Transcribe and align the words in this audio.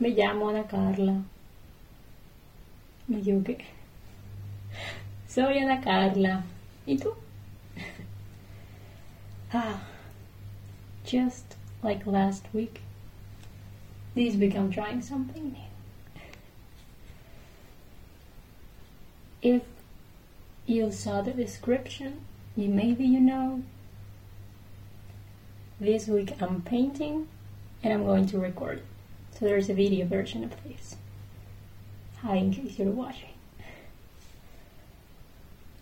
Me 0.00 0.10
llamo 0.10 0.48
Ana 0.48 0.62
Carla. 0.62 1.24
Me 3.08 3.16
equivoqué. 3.18 3.64
Soy 5.26 5.58
Ana 5.58 5.80
Carla. 5.80 6.44
¿Y 6.86 6.96
tú? 6.96 7.14
ah, 9.52 9.82
just 11.04 11.56
like 11.82 12.06
last 12.06 12.44
week, 12.52 12.80
this 14.14 14.36
week 14.36 14.54
I'm 14.54 14.70
trying 14.70 15.02
something 15.02 15.52
new. 15.52 15.64
If 19.42 19.62
you 20.66 20.92
saw 20.92 21.22
the 21.22 21.32
description, 21.32 22.20
you 22.56 22.68
maybe 22.68 23.04
you 23.04 23.20
know. 23.20 23.62
This 25.80 26.06
week 26.06 26.40
I'm 26.40 26.62
painting 26.62 27.26
and 27.82 27.92
I'm 27.92 28.04
going 28.04 28.26
to 28.26 28.38
record. 28.38 28.82
So 29.38 29.44
there's 29.44 29.70
a 29.70 29.74
video 29.74 30.04
version 30.04 30.42
of 30.42 30.50
this. 30.64 30.96
Hi, 32.22 32.34
in 32.34 32.52
case 32.52 32.76
you're 32.76 32.90
watching. 32.90 33.28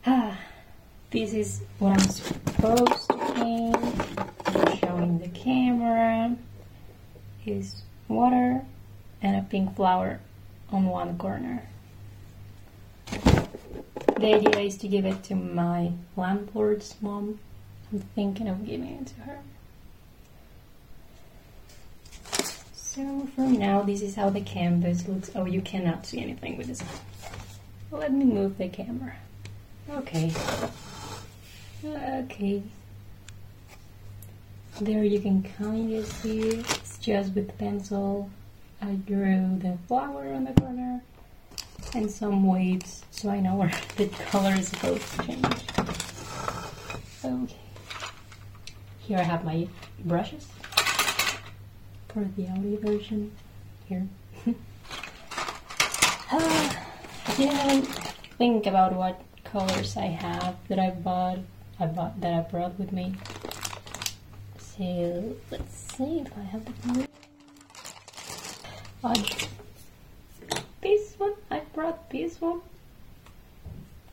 Ah, 0.05 0.39
this 1.11 1.33
is 1.33 1.63
what 1.79 1.93
I'm 1.93 2.01
supposed 2.01 3.09
to 3.09 3.17
paint. 3.35 4.79
Showing 4.79 5.21
the 5.21 5.29
camera 5.29 6.37
is 7.47 7.81
water 8.09 8.61
and 9.23 9.37
a 9.37 9.43
pink 9.49 9.75
flower 9.75 10.21
on 10.71 10.85
one 10.85 11.17
corner. 11.17 11.63
The 13.07 14.35
idea 14.35 14.61
is 14.61 14.77
to 14.79 14.89
give 14.89 15.07
it 15.07 15.23
to 15.25 15.35
my 15.35 15.93
landlord's 16.15 16.95
mom. 17.01 17.41
I'm 17.91 18.01
thinking 18.01 18.49
of 18.49 18.67
giving 18.67 19.01
it 19.01 19.07
to 19.07 19.15
her. 19.23 19.39
So 22.97 23.29
for 23.37 23.43
now, 23.43 23.83
this 23.83 24.01
is 24.01 24.15
how 24.15 24.31
the 24.31 24.41
canvas 24.41 25.07
looks. 25.07 25.31
Oh, 25.35 25.45
you 25.45 25.61
cannot 25.61 26.07
see 26.07 26.19
anything 26.19 26.57
with 26.57 26.69
this. 26.69 26.83
Let 27.91 28.11
me 28.11 28.25
move 28.25 28.57
the 28.57 28.71
camera. 28.71 29.17
Okay. 29.91 30.33
Okay. 31.85 32.63
There 34.81 35.05
you 35.05 35.21
can 35.21 35.43
kind 35.43 35.95
of 35.95 36.07
see 36.07 36.41
it's 36.41 36.97
just 36.97 37.35
with 37.35 37.49
the 37.49 37.53
pencil. 37.53 38.31
I 38.81 38.93
drew 38.93 39.59
the 39.59 39.77
flower 39.89 40.33
on 40.33 40.45
the 40.45 40.59
corner 40.59 41.03
and 41.95 42.11
some 42.11 42.47
waves 42.47 43.05
so 43.11 43.29
I 43.29 43.41
know 43.41 43.57
where 43.57 43.73
the 43.99 44.07
color 44.31 44.55
is 44.55 44.69
supposed 44.69 45.03
to 45.03 45.27
change. 45.27 45.45
Okay. 47.23 47.57
Here 49.01 49.19
I 49.19 49.23
have 49.23 49.45
my 49.45 49.69
brushes 50.03 50.49
for 52.17 52.25
the 52.35 52.49
audio 52.49 52.79
version 52.79 53.31
here. 53.87 54.09
I 56.31 56.83
didn't 57.37 57.83
think 58.39 58.65
about 58.65 58.95
what 58.95 59.21
colors 59.45 59.99
I 59.99 60.07
have 60.07 60.57
that 60.69 60.79
I 60.79 60.93
bought, 60.93 61.41
I 61.79 61.85
bought 61.85 62.19
that 62.23 62.33
I 62.33 62.41
brought 62.51 62.79
with 62.79 62.91
me. 62.91 63.17
So 64.57 65.37
let's 65.51 65.75
see 65.75 66.21
if 66.21 66.33
I 66.39 66.41
have 66.41 66.65
the 66.65 66.73
blue. 66.89 67.07
Uh, 69.05 69.15
this 70.81 71.17
one, 71.19 71.35
I 71.51 71.61
brought 71.75 72.09
this 72.09 72.41
one. 72.41 72.63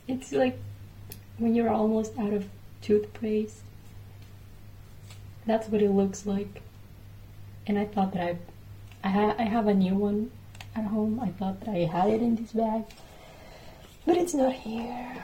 It's 0.10 0.34
like 0.34 0.60
when 1.38 1.56
you're 1.56 1.70
almost 1.72 2.20
out 2.20 2.34
of 2.34 2.50
toothpaste. 2.82 3.62
That's 5.45 5.70
what 5.70 5.82
it 5.82 5.92
looks 5.92 6.26
like 6.26 6.64
and 7.67 7.78
I 7.80 7.86
thought 7.86 8.14
that 8.14 8.22
I, 8.22 8.38
I, 9.03 9.09
ha- 9.09 9.36
I 9.39 9.44
have 9.44 9.67
a 9.67 9.73
new 9.73 9.95
one 9.95 10.31
at 10.75 10.86
home. 10.86 11.19
I 11.19 11.30
thought 11.30 11.59
that 11.61 11.70
I 11.70 11.86
had 11.86 12.09
it 12.09 12.22
in 12.22 12.36
this 12.36 12.52
bag, 12.52 12.83
but 14.05 14.17
it's 14.17 14.33
not 14.33 14.54
here. 14.54 15.23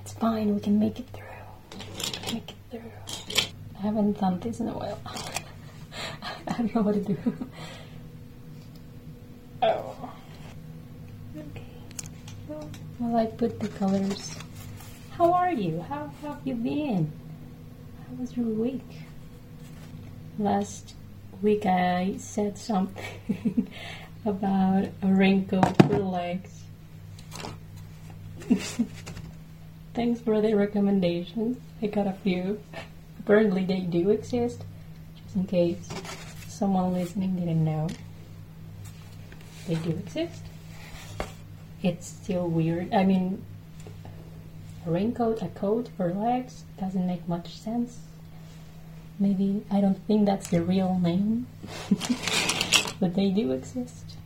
It's 0.00 0.12
fine. 0.12 0.54
We 0.54 0.60
can 0.60 0.78
make 0.78 1.00
it 1.00 1.06
through. 1.12 2.32
Make 2.32 2.50
it 2.50 2.56
through. 2.70 3.48
I 3.78 3.80
haven't 3.82 4.18
done 4.20 4.38
this 4.40 4.60
in 4.60 4.68
a 4.68 4.72
while. 4.72 5.00
I 6.48 6.52
don't 6.58 6.74
know 6.74 6.82
what 6.82 6.94
to 6.94 7.00
do. 7.00 7.16
oh. 9.62 10.12
Okay. 11.36 11.62
Well, 12.48 12.70
well, 13.00 13.16
I 13.16 13.26
put 13.26 13.58
the 13.58 13.68
colors. 13.68 14.36
How 15.12 15.32
are 15.32 15.52
you? 15.52 15.80
How 15.88 16.10
have 16.22 16.40
you 16.44 16.54
been? 16.54 17.10
How 18.06 18.14
was 18.20 18.36
your 18.36 18.46
week? 18.46 19.03
Last 20.38 20.94
week 21.42 21.66
I 21.66 22.16
said 22.18 22.58
something 22.58 23.70
about 24.24 24.88
a 25.02 25.06
for 25.86 25.98
legs. 25.98 26.62
Thanks 29.94 30.20
for 30.20 30.40
the 30.40 30.54
recommendations. 30.54 31.58
I 31.80 31.86
got 31.86 32.06
a 32.06 32.12
few. 32.12 32.60
Apparently 33.20 33.64
they 33.64 33.80
do 33.80 34.10
exist, 34.10 34.64
just 35.22 35.36
in 35.36 35.44
case 35.46 35.88
someone 36.48 36.92
listening 36.92 37.36
didn't 37.36 37.64
know. 37.64 37.88
They 39.68 39.76
do 39.76 39.90
exist. 39.90 40.42
It's 41.82 42.06
still 42.06 42.48
weird. 42.48 42.92
I 42.92 43.04
mean, 43.04 43.42
a 44.86 44.90
raincoat, 44.90 45.42
a 45.42 45.48
coat 45.48 45.88
for 45.96 46.12
legs 46.12 46.64
doesn't 46.78 47.06
make 47.06 47.26
much 47.28 47.56
sense 47.56 47.98
Maybe 49.18 49.64
I 49.70 49.80
don't 49.80 49.98
think 50.06 50.26
that's 50.26 50.48
the 50.48 50.62
real 50.62 50.98
name, 50.98 51.46
but 53.00 53.14
they 53.14 53.30
do 53.30 53.52
exist. 53.52 54.16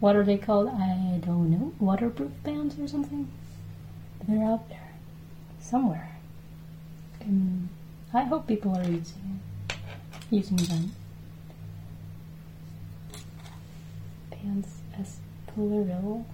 What 0.00 0.16
are 0.16 0.24
they 0.24 0.36
called? 0.36 0.68
I 0.68 1.20
don't 1.24 1.50
know. 1.50 1.72
Waterproof 1.78 2.32
pants 2.42 2.76
or 2.78 2.88
something? 2.88 3.28
They're 4.26 4.44
out 4.44 4.68
there 4.68 4.92
somewhere. 5.60 6.16
And 7.20 7.68
I 8.12 8.22
hope 8.24 8.46
people 8.46 8.76
are 8.76 8.84
using 8.84 9.40
using 10.30 10.56
them. 10.56 10.92
Pants 14.30 14.80
as 14.98 15.18
plural. 15.46 16.26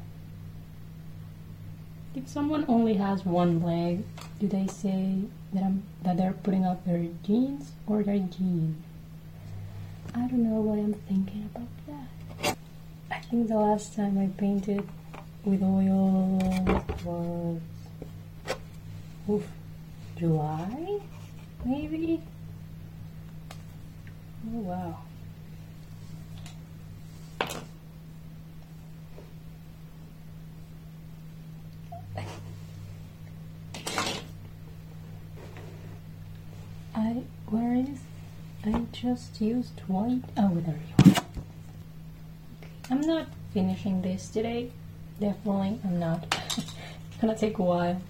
If 2.14 2.28
someone 2.28 2.64
only 2.66 2.94
has 2.94 3.24
one 3.24 3.62
leg, 3.62 4.02
do 4.38 4.48
they 4.48 4.66
say 4.66 5.22
that 5.52 5.62
I'm 5.62 5.82
that 6.02 6.16
they're 6.16 6.32
putting 6.32 6.64
up 6.64 6.84
their 6.84 7.06
jeans 7.24 7.72
or 7.86 8.02
their 8.02 8.18
jean? 8.18 8.82
I 10.14 10.26
don't 10.26 10.42
know 10.44 10.60
what 10.60 10.78
I'm 10.78 10.94
thinking 10.94 11.48
about 11.54 11.68
that. 11.86 12.56
I 13.10 13.18
think 13.20 13.48
the 13.48 13.56
last 13.56 13.94
time 13.94 14.18
I 14.18 14.26
painted 14.38 14.86
with 15.44 15.62
oil 15.62 16.38
was 17.04 17.60
oof, 19.28 19.46
July, 20.18 21.00
maybe. 21.64 22.20
Oh 24.52 24.58
wow. 24.58 24.98
I 36.94 37.22
where 37.48 37.74
is 37.74 38.00
I 38.64 38.84
just 39.00 39.40
used 39.40 39.80
white 39.86 40.20
oh 40.36 40.60
there 40.66 40.78
you 40.88 41.12
are. 41.12 41.22
I'm 42.90 43.00
not 43.00 43.28
finishing 43.54 44.02
this 44.02 44.28
today. 44.28 44.70
Definitely 45.18 45.80
I'm 45.84 45.98
not. 45.98 46.36
it's 46.58 46.74
gonna 47.20 47.34
take 47.34 47.58
a 47.58 47.62
while. 47.62 48.02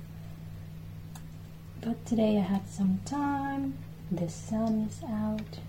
But 1.81 2.05
today 2.06 2.39
I 2.39 2.41
had 2.41 2.69
some 2.69 2.99
time. 3.05 3.75
The 4.11 4.28
sun 4.28 4.89
is 4.91 5.01
out. 5.04 5.60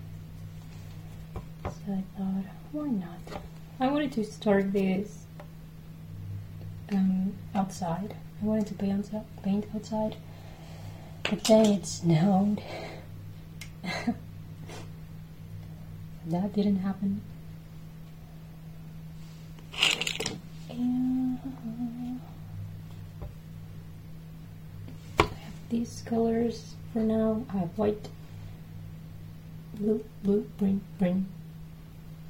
So 1.62 1.92
I 1.92 2.02
thought, 2.18 2.44
why 2.72 2.88
not? 2.88 3.40
I 3.78 3.86
wanted 3.86 4.10
to 4.12 4.24
start 4.24 4.72
this 4.72 5.24
um, 6.90 7.32
outside. 7.54 8.16
I 8.42 8.44
wanted 8.44 8.66
to 8.66 8.74
paint 8.74 9.66
outside, 9.72 10.16
but 11.22 11.44
then 11.44 11.66
it 11.66 11.86
snowed. 11.86 12.60
that 16.26 16.52
didn't 16.52 16.78
happen. 16.78 17.20
And 20.70 21.38
I 25.18 25.22
have 25.24 25.68
these 25.70 26.02
colors 26.06 26.74
for 26.92 27.00
now. 27.00 27.44
I 27.52 27.58
have 27.58 27.76
white, 27.76 28.08
blue, 29.74 30.04
blue, 30.22 30.46
green, 30.58 30.80
green. 30.98 31.26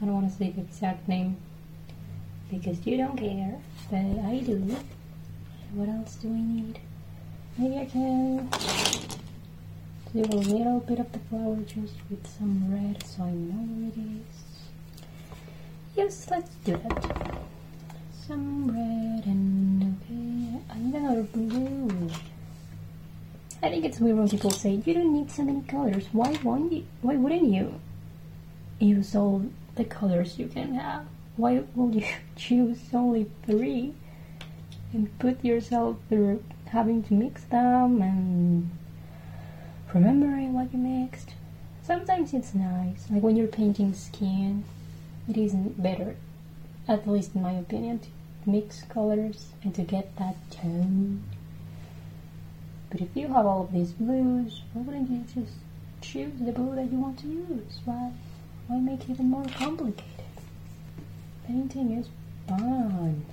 I 0.00 0.06
don't 0.06 0.14
want 0.14 0.30
to 0.30 0.36
say 0.36 0.50
the 0.50 0.62
exact 0.62 1.06
name 1.06 1.36
because 2.50 2.84
you 2.86 2.96
don't 2.96 3.16
care, 3.16 3.58
but 3.90 3.98
I 3.98 4.42
do. 4.44 4.76
What 5.74 5.88
else 5.88 6.16
do 6.16 6.28
we 6.28 6.40
need? 6.40 6.78
Maybe 7.56 7.78
I 7.78 7.84
can 7.86 8.48
a 10.14 10.36
little 10.36 10.80
bit 10.80 10.98
of 10.98 11.10
the 11.12 11.18
flower 11.18 11.56
juice 11.56 11.94
with 12.10 12.26
some 12.26 12.70
red 12.70 13.02
so 13.02 13.22
I 13.22 13.30
know 13.30 13.64
where 13.64 13.88
it 13.88 13.96
is. 13.96 14.42
Yes, 15.96 16.26
let's 16.30 16.50
do 16.64 16.76
that. 16.76 17.38
Some 18.26 18.66
red 18.68 19.24
and 19.24 19.96
okay. 20.02 20.62
Another 20.68 21.22
blue. 21.22 22.10
I 23.62 23.70
think 23.70 23.86
it's 23.86 24.00
weird 24.00 24.18
when 24.18 24.28
people 24.28 24.50
say 24.50 24.82
you 24.84 24.92
don't 24.92 25.14
need 25.14 25.30
so 25.30 25.44
many 25.44 25.62
colors. 25.62 26.06
Why 26.12 26.38
won't 26.42 26.72
you? 26.72 26.84
Why 27.00 27.16
wouldn't 27.16 27.50
you 27.50 27.80
use 28.80 29.16
all 29.16 29.46
the 29.76 29.84
colors 29.84 30.38
you 30.38 30.48
can 30.48 30.74
have? 30.74 31.06
Why 31.36 31.62
would 31.74 31.94
you 31.94 32.06
choose 32.36 32.80
only 32.92 33.30
three 33.46 33.94
and 34.92 35.18
put 35.18 35.42
yourself 35.42 35.96
through 36.10 36.44
having 36.66 37.02
to 37.04 37.14
mix 37.14 37.44
them 37.44 38.02
and 38.02 38.70
remembering 39.94 40.52
what 40.54 40.72
you 40.72 40.78
mixed? 40.78 41.34
Sometimes 41.82 42.32
it's 42.32 42.54
nice, 42.54 43.06
like 43.10 43.22
when 43.22 43.36
you're 43.36 43.46
painting 43.46 43.92
skin, 43.92 44.64
it 45.28 45.36
isn't 45.36 45.82
better, 45.82 46.16
at 46.88 47.08
least 47.08 47.34
in 47.34 47.42
my 47.42 47.52
opinion, 47.52 47.98
to 47.98 48.08
mix 48.46 48.82
colors 48.84 49.48
and 49.62 49.74
to 49.74 49.82
get 49.82 50.16
that 50.16 50.36
tone. 50.50 51.22
But 52.90 53.00
if 53.00 53.08
you 53.14 53.28
have 53.28 53.46
all 53.46 53.62
of 53.62 53.72
these 53.72 53.92
blues, 53.92 54.62
why 54.72 54.82
wouldn't 54.82 55.10
you 55.10 55.24
just 55.34 55.56
choose 56.00 56.32
the 56.40 56.52
blue 56.52 56.74
that 56.76 56.90
you 56.92 56.98
want 56.98 57.18
to 57.20 57.26
use? 57.26 57.80
Why, 57.84 58.12
why 58.68 58.78
make 58.78 59.02
it 59.02 59.10
even 59.10 59.30
more 59.30 59.44
complicated? 59.56 60.04
Painting 61.46 61.98
is 61.98 62.08
fun. 62.48 63.24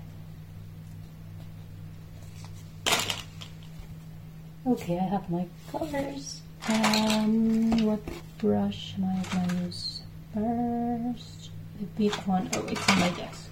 Okay, 4.66 4.98
I 5.00 5.04
have 5.04 5.30
my 5.30 5.48
colors. 5.72 6.42
Um, 6.68 7.86
what 7.86 8.00
brush 8.38 8.94
am 8.98 9.06
I 9.06 9.24
going 9.34 9.50
to 9.50 9.56
use 9.66 10.02
first? 10.34 11.52
The 11.80 11.86
big 11.98 12.14
one. 12.26 12.50
Oh, 12.54 12.66
it's 12.68 12.90
on 12.90 13.00
my 13.00 13.10
desk. 13.10 13.50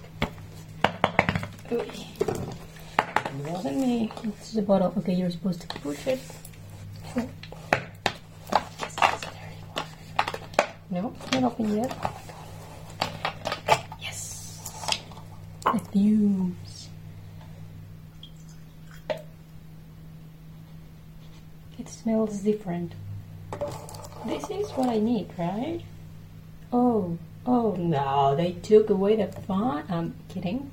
It 1.70 3.46
wasn't 3.46 3.78
me. 3.78 4.12
It's 4.24 4.52
the 4.52 4.62
bottle. 4.62 4.92
Okay, 4.98 5.14
you're 5.14 5.30
supposed 5.30 5.60
to 5.62 5.66
push 5.80 6.06
it. 6.06 6.20
No, 10.90 11.14
not 11.32 11.44
open 11.44 11.76
yet. 11.76 11.94
Yes. 14.00 15.00
The 15.64 15.78
fumes. 15.92 16.88
It 21.78 21.88
smells 22.08 22.38
different. 22.38 22.94
This 24.24 24.48
is 24.48 24.70
what 24.70 24.88
I 24.88 24.98
need, 24.98 25.28
right? 25.36 25.82
Oh, 26.72 27.18
oh 27.44 27.76
no, 27.78 28.34
they 28.34 28.52
took 28.52 28.88
away 28.88 29.16
the 29.16 29.26
font. 29.26 29.90
I'm 29.90 30.14
kidding. 30.30 30.70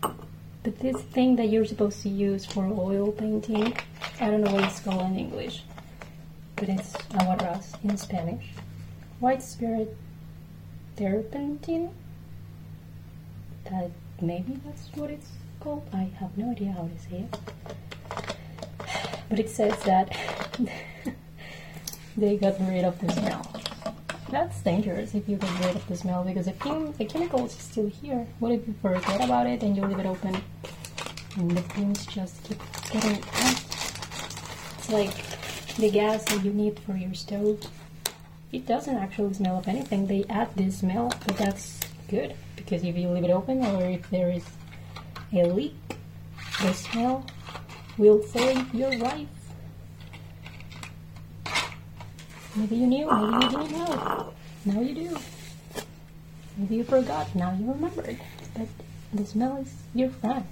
But 0.00 0.80
this 0.80 1.00
thing 1.00 1.36
that 1.36 1.50
you're 1.50 1.66
supposed 1.66 2.02
to 2.02 2.08
use 2.08 2.44
for 2.44 2.64
oil 2.64 3.12
painting, 3.12 3.76
I 4.20 4.28
don't 4.28 4.40
know 4.40 4.50
what 4.50 4.64
it's 4.64 4.80
called 4.80 5.02
in 5.02 5.16
English, 5.16 5.62
but 6.56 6.68
it's 6.68 6.94
aguarrás 7.14 7.76
in 7.84 7.96
Spanish. 7.96 8.46
White 9.20 9.42
spirit 9.44 9.96
turpentine? 10.96 11.90
That 13.70 13.92
maybe 14.20 14.58
that's 14.66 14.88
what 14.96 15.10
it's 15.10 15.30
called. 15.60 15.88
I 15.92 16.10
have 16.18 16.36
no 16.36 16.50
idea 16.50 16.72
how 16.72 16.88
to 16.88 16.98
say 17.08 17.18
it. 17.18 17.38
But 19.28 19.38
it 19.38 19.50
says 19.50 19.78
that 19.84 20.16
they 22.16 22.36
got 22.36 22.58
rid 22.60 22.84
of 22.84 22.98
the 23.00 23.12
smell. 23.12 23.62
That's 24.30 24.62
dangerous 24.62 25.14
if 25.14 25.28
you 25.28 25.36
get 25.36 25.50
rid 25.60 25.76
of 25.76 25.86
the 25.88 25.96
smell 25.96 26.24
because 26.24 26.46
the 26.46 26.52
fume, 26.52 26.92
the 26.92 27.04
chemical 27.04 27.44
is 27.44 27.52
still 27.52 27.88
here. 27.88 28.26
What 28.38 28.52
if 28.52 28.66
you 28.66 28.74
forget 28.80 29.22
about 29.22 29.46
it 29.46 29.62
and 29.62 29.76
you 29.76 29.84
leave 29.84 29.98
it 29.98 30.06
open 30.06 30.36
and 31.36 31.50
the 31.50 31.62
fumes 31.62 32.06
just 32.06 32.42
keep 32.44 32.58
getting 32.90 33.22
out? 33.22 33.62
It's 34.78 34.90
like 34.90 35.14
the 35.76 35.90
gas 35.90 36.24
that 36.24 36.44
you 36.44 36.52
need 36.52 36.78
for 36.80 36.96
your 36.96 37.14
stove. 37.14 37.60
It 38.52 38.66
doesn't 38.66 38.96
actually 38.96 39.34
smell 39.34 39.58
of 39.58 39.68
anything. 39.68 40.06
They 40.06 40.24
add 40.28 40.54
this 40.56 40.78
smell, 40.78 41.12
but 41.26 41.36
that's 41.36 41.80
good 42.08 42.34
because 42.56 42.84
if 42.84 42.96
you 42.96 43.08
leave 43.08 43.24
it 43.24 43.30
open 43.30 43.64
or 43.64 43.82
if 43.82 44.08
there 44.10 44.30
is 44.30 44.44
a 45.32 45.44
leak, 45.44 45.74
the 46.60 46.72
smell 46.72 47.26
will 47.98 48.22
save 48.22 48.74
your 48.74 48.96
life. 48.98 49.28
Maybe 52.54 52.76
you 52.76 52.86
knew, 52.86 53.10
maybe 53.10 53.44
you 53.44 53.50
didn't 53.50 53.72
know. 53.72 54.32
Now 54.64 54.80
you 54.80 54.94
do. 54.94 55.18
Maybe 56.56 56.76
you 56.76 56.84
forgot, 56.84 57.34
now 57.34 57.56
you 57.58 57.72
remembered. 57.72 58.18
But 58.54 58.68
the 59.12 59.24
smell 59.24 59.56
is 59.58 59.74
your 59.94 60.10
friend. 60.10 60.46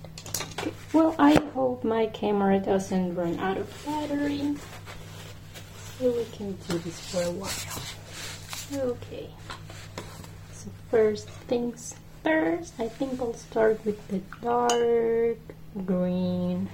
Well, 0.92 1.14
I 1.18 1.34
hope 1.54 1.84
my 1.84 2.06
camera 2.06 2.58
doesn't 2.58 3.14
run 3.14 3.38
out 3.38 3.58
of 3.58 3.84
battery. 3.84 4.56
So 5.98 6.10
we 6.10 6.24
can 6.32 6.52
do 6.68 6.78
this 6.78 6.98
for 7.10 7.22
a 7.22 7.30
while. 7.30 8.92
Okay. 8.92 9.28
So 10.52 10.70
first 10.90 11.28
things 11.48 11.94
first, 12.24 12.74
I 12.78 12.88
think 12.88 13.20
I'll 13.20 13.34
start 13.34 13.84
with 13.84 14.06
the 14.08 14.20
dark 14.42 15.38
green 15.86 16.68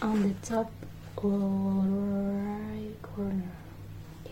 on 0.00 0.22
the 0.22 0.34
top 0.46 0.70
right 1.22 2.94
corner. 3.02 3.50
Yeah. 4.24 4.30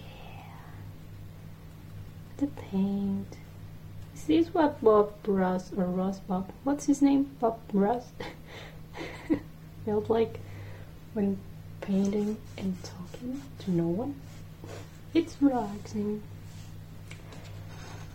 The 2.36 2.46
paint. 2.46 3.36
Is 4.14 4.24
this 4.24 4.54
what 4.54 4.82
Bob 4.82 5.12
Ross 5.26 5.72
or 5.76 5.84
Ross 5.84 6.20
Bob? 6.20 6.50
What's 6.64 6.86
his 6.86 7.02
name? 7.02 7.30
Bob 7.40 7.58
Ross? 7.72 8.06
Felt 9.84 10.08
like 10.08 10.38
when 11.14 11.38
painting 11.80 12.36
and 12.56 12.76
talking 12.82 13.42
to 13.60 13.70
no 13.70 13.86
one. 13.86 14.14
It's 15.14 15.36
relaxing. 15.40 16.22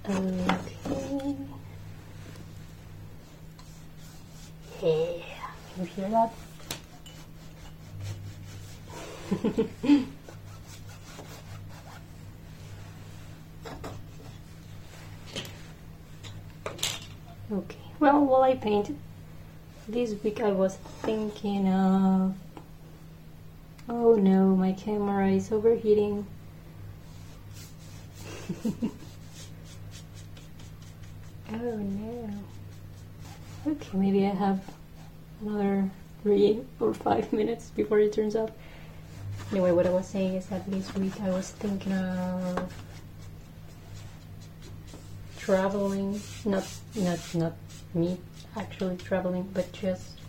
Okay. 0.10 1.36
Yeah. 4.82 5.52
Can 5.74 5.84
you 5.84 5.86
hear 5.86 6.10
that? 6.10 6.34
okay, 9.32 9.66
well, 18.00 18.26
while 18.26 18.44
I 18.44 18.56
painted 18.56 18.98
this 19.88 20.22
week, 20.22 20.42
I 20.42 20.52
was 20.52 20.76
thinking 21.02 21.70
of. 21.70 22.36
Oh 23.88 24.16
no, 24.16 24.48
my 24.48 24.74
camera 24.74 25.30
is 25.30 25.50
overheating. 25.50 26.28
oh 28.66 28.92
no. 31.54 32.30
Okay, 33.66 33.98
maybe 33.98 34.26
I 34.26 34.32
have 34.32 34.62
another 35.40 35.90
three 36.22 36.66
or 36.82 36.94
five 36.94 37.32
minutes 37.32 37.70
before 37.70 38.00
it 38.00 38.12
turns 38.12 38.36
off. 38.36 38.52
Anyway, 39.52 39.72
what 39.72 39.86
I 39.86 39.90
was 39.90 40.08
saying 40.08 40.36
is 40.36 40.46
that 40.46 40.70
this 40.72 40.96
week 40.96 41.20
I 41.22 41.30
was 41.30 41.52
thinking 41.52 41.92
of 41.92 42.74
traveling, 45.38 46.22
not 46.46 46.66
not 46.96 47.20
not 47.36 47.54
me 47.94 48.18
actually 48.56 48.96
traveling, 48.96 49.50
but 49.54 49.70
just 49.74 50.20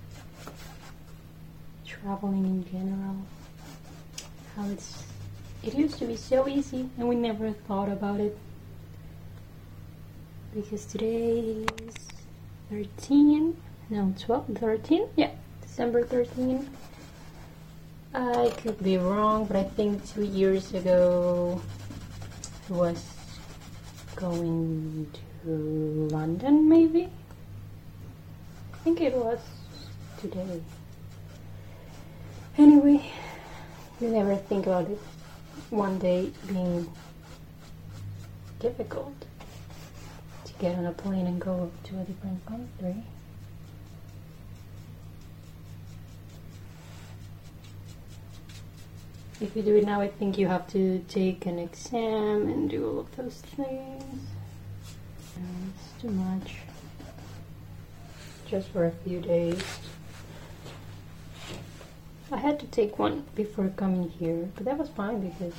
traveling 1.87 2.45
in 2.45 2.65
general. 2.65 3.17
How 4.57 4.69
it's 4.71 5.05
it 5.63 5.75
used 5.75 5.99
to 6.01 6.07
be 6.07 6.17
so 6.17 6.49
easy 6.49 6.89
and 6.99 7.09
we 7.09 7.15
never 7.15 7.53
thought 7.53 7.89
about 7.89 8.19
it. 8.19 8.37
Because 10.53 10.85
today 10.85 11.65
is 11.87 11.95
13, 12.71 13.57
no 13.91 14.13
12, 14.19 14.59
13, 14.59 15.09
yeah, 15.15 15.31
December 15.63 16.05
13. 16.05 16.69
I 18.15 18.51
could 18.59 18.83
be 18.83 18.99
wrong, 18.99 19.47
but 19.47 19.57
I 19.57 19.65
think 19.65 20.07
two 20.07 20.23
years 20.23 20.75
ago 20.75 21.61
I 22.69 22.73
was 22.73 23.03
going 24.17 25.11
to 25.45 25.51
London, 26.11 26.69
maybe? 26.69 27.09
I 28.75 28.77
think 28.85 29.01
it 29.01 29.15
was 29.15 29.39
today. 30.21 30.61
Anyway, 32.59 33.11
you 33.99 34.09
never 34.09 34.37
think 34.37 34.67
about 34.67 34.91
it 34.91 35.01
one 35.71 35.99
day 35.99 36.31
being 36.49 36.87
difficult 38.61 39.15
to 40.45 40.53
get 40.59 40.77
on 40.77 40.85
a 40.85 40.93
plane 40.93 41.27
and 41.27 41.41
go 41.41 41.71
to 41.85 41.99
a 41.99 42.05
different 42.05 42.45
country. 42.45 43.03
If 49.43 49.57
you 49.57 49.63
do 49.63 49.75
it 49.75 49.85
now, 49.85 50.01
I 50.01 50.07
think 50.07 50.39
you 50.39 50.47
have 50.47 50.69
to 50.69 51.05
take 51.09 51.47
an 51.47 51.59
exam 51.59 52.49
and 52.49 52.71
do 52.71 52.89
all 52.89 53.01
of 53.01 53.17
those 53.17 53.43
things. 53.57 54.23
it's 55.35 56.01
too 56.01 56.11
much. 56.11 56.59
Just 58.47 58.69
for 58.69 58.85
a 58.87 58.93
few 58.93 59.21
days. 59.21 59.61
I 62.31 62.37
had 62.37 62.61
to 62.61 62.67
take 62.67 63.01
one 63.01 63.25
before 63.35 63.71
coming 63.71 64.11
here, 64.11 64.49
but 64.55 64.65
that 64.65 64.79
was 64.79 64.91
fine 64.91 65.29
because 65.29 65.55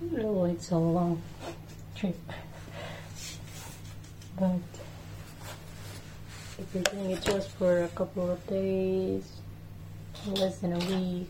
it's 0.00 0.70
a 0.70 0.78
long 0.78 1.20
trip. 1.94 2.16
but 4.40 4.60
if 6.58 6.74
you're 6.74 6.82
doing 6.84 7.10
it 7.10 7.20
just 7.22 7.50
for 7.50 7.82
a 7.82 7.88
couple 7.88 8.30
of 8.30 8.46
days, 8.46 9.30
less 10.26 10.60
than 10.60 10.72
a 10.72 10.78
week, 10.86 11.28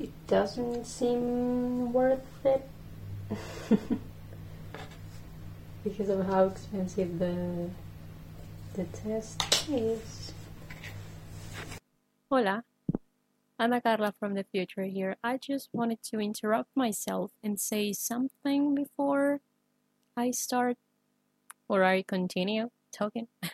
it 0.00 0.26
doesn't 0.26 0.86
seem 0.86 1.92
worth 1.92 2.44
it 2.44 2.66
because 5.84 6.08
of 6.08 6.26
how 6.26 6.44
expensive 6.44 7.18
the 7.18 7.68
the 8.74 8.84
test 8.84 9.68
is. 9.68 10.32
Hola, 12.30 12.64
Ana 13.58 13.80
Carla 13.80 14.14
from 14.18 14.34
the 14.34 14.44
future 14.44 14.84
here. 14.84 15.16
I 15.22 15.36
just 15.36 15.68
wanted 15.72 16.02
to 16.04 16.20
interrupt 16.20 16.70
myself 16.74 17.32
and 17.42 17.60
say 17.60 17.92
something 17.92 18.74
before 18.74 19.40
I 20.16 20.30
start 20.30 20.78
or 21.68 21.84
I 21.84 22.02
continue 22.02 22.70
talking. 22.92 23.26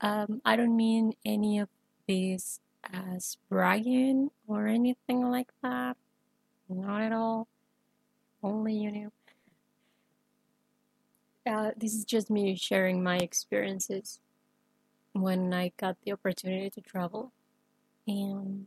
um, 0.00 0.40
I 0.44 0.56
don't 0.56 0.76
mean 0.76 1.12
any 1.24 1.58
of 1.58 1.68
this 2.06 2.60
as 2.92 3.36
bragging 3.48 4.30
or 4.46 4.66
anything 4.66 5.30
like 5.30 5.50
that. 5.62 5.96
Not 6.68 7.02
at 7.02 7.12
all. 7.12 7.48
Only 8.42 8.74
you 8.74 8.92
know. 8.92 9.12
Uh, 11.46 11.70
this 11.76 11.94
is 11.94 12.04
just 12.04 12.30
me 12.30 12.54
sharing 12.54 13.02
my 13.02 13.16
experiences 13.16 14.20
when 15.12 15.52
I 15.52 15.72
got 15.76 15.96
the 16.04 16.12
opportunity 16.12 16.70
to 16.70 16.80
travel. 16.80 17.32
And 18.06 18.66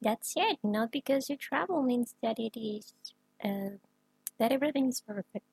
that's 0.00 0.34
it. 0.36 0.58
Not 0.62 0.92
because 0.92 1.30
you 1.30 1.36
travel 1.36 1.82
means 1.82 2.14
that 2.22 2.38
it 2.38 2.58
is, 2.58 2.92
uh, 3.42 3.78
that 4.38 4.52
everything 4.52 4.88
is 4.88 5.00
perfect. 5.00 5.46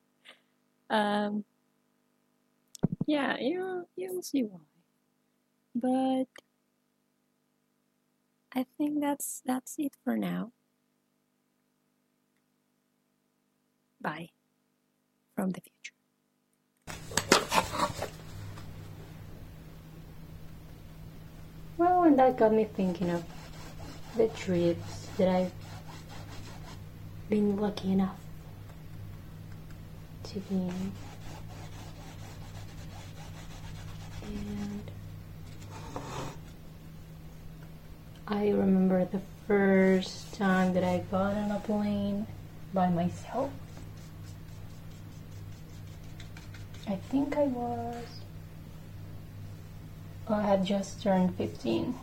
um, 0.90 1.44
yeah, 3.06 3.36
you 3.38 3.86
you'll 3.96 4.22
see 4.22 4.42
why. 4.42 4.71
But 5.74 6.28
I 8.54 8.66
think 8.76 9.00
that's 9.00 9.42
that's 9.44 9.76
it 9.78 9.94
for 10.04 10.16
now. 10.16 10.52
Bye 14.00 14.30
from 15.34 15.50
the 15.50 15.60
future. 15.60 15.92
Well, 21.78 22.02
and 22.04 22.18
that 22.18 22.36
got 22.36 22.52
me 22.52 22.64
thinking 22.64 23.10
of 23.10 23.24
the 24.16 24.28
trips 24.28 25.06
that 25.16 25.28
I've 25.28 25.52
been 27.30 27.56
lucky 27.56 27.92
enough 27.92 28.18
to 30.24 30.38
be 30.40 30.54
in. 30.54 30.92
And 34.22 34.90
I 38.32 38.48
remember 38.48 39.04
the 39.04 39.20
first 39.46 40.32
time 40.32 40.72
that 40.72 40.82
I 40.82 41.04
got 41.10 41.34
on 41.34 41.50
a 41.50 41.60
plane 41.60 42.26
by 42.72 42.88
myself. 42.88 43.50
I 46.88 46.96
think 46.96 47.36
I 47.36 47.44
was. 47.44 48.06
I 50.28 50.40
had 50.40 50.64
just 50.64 51.02
turned 51.02 51.36
15. 51.36 51.94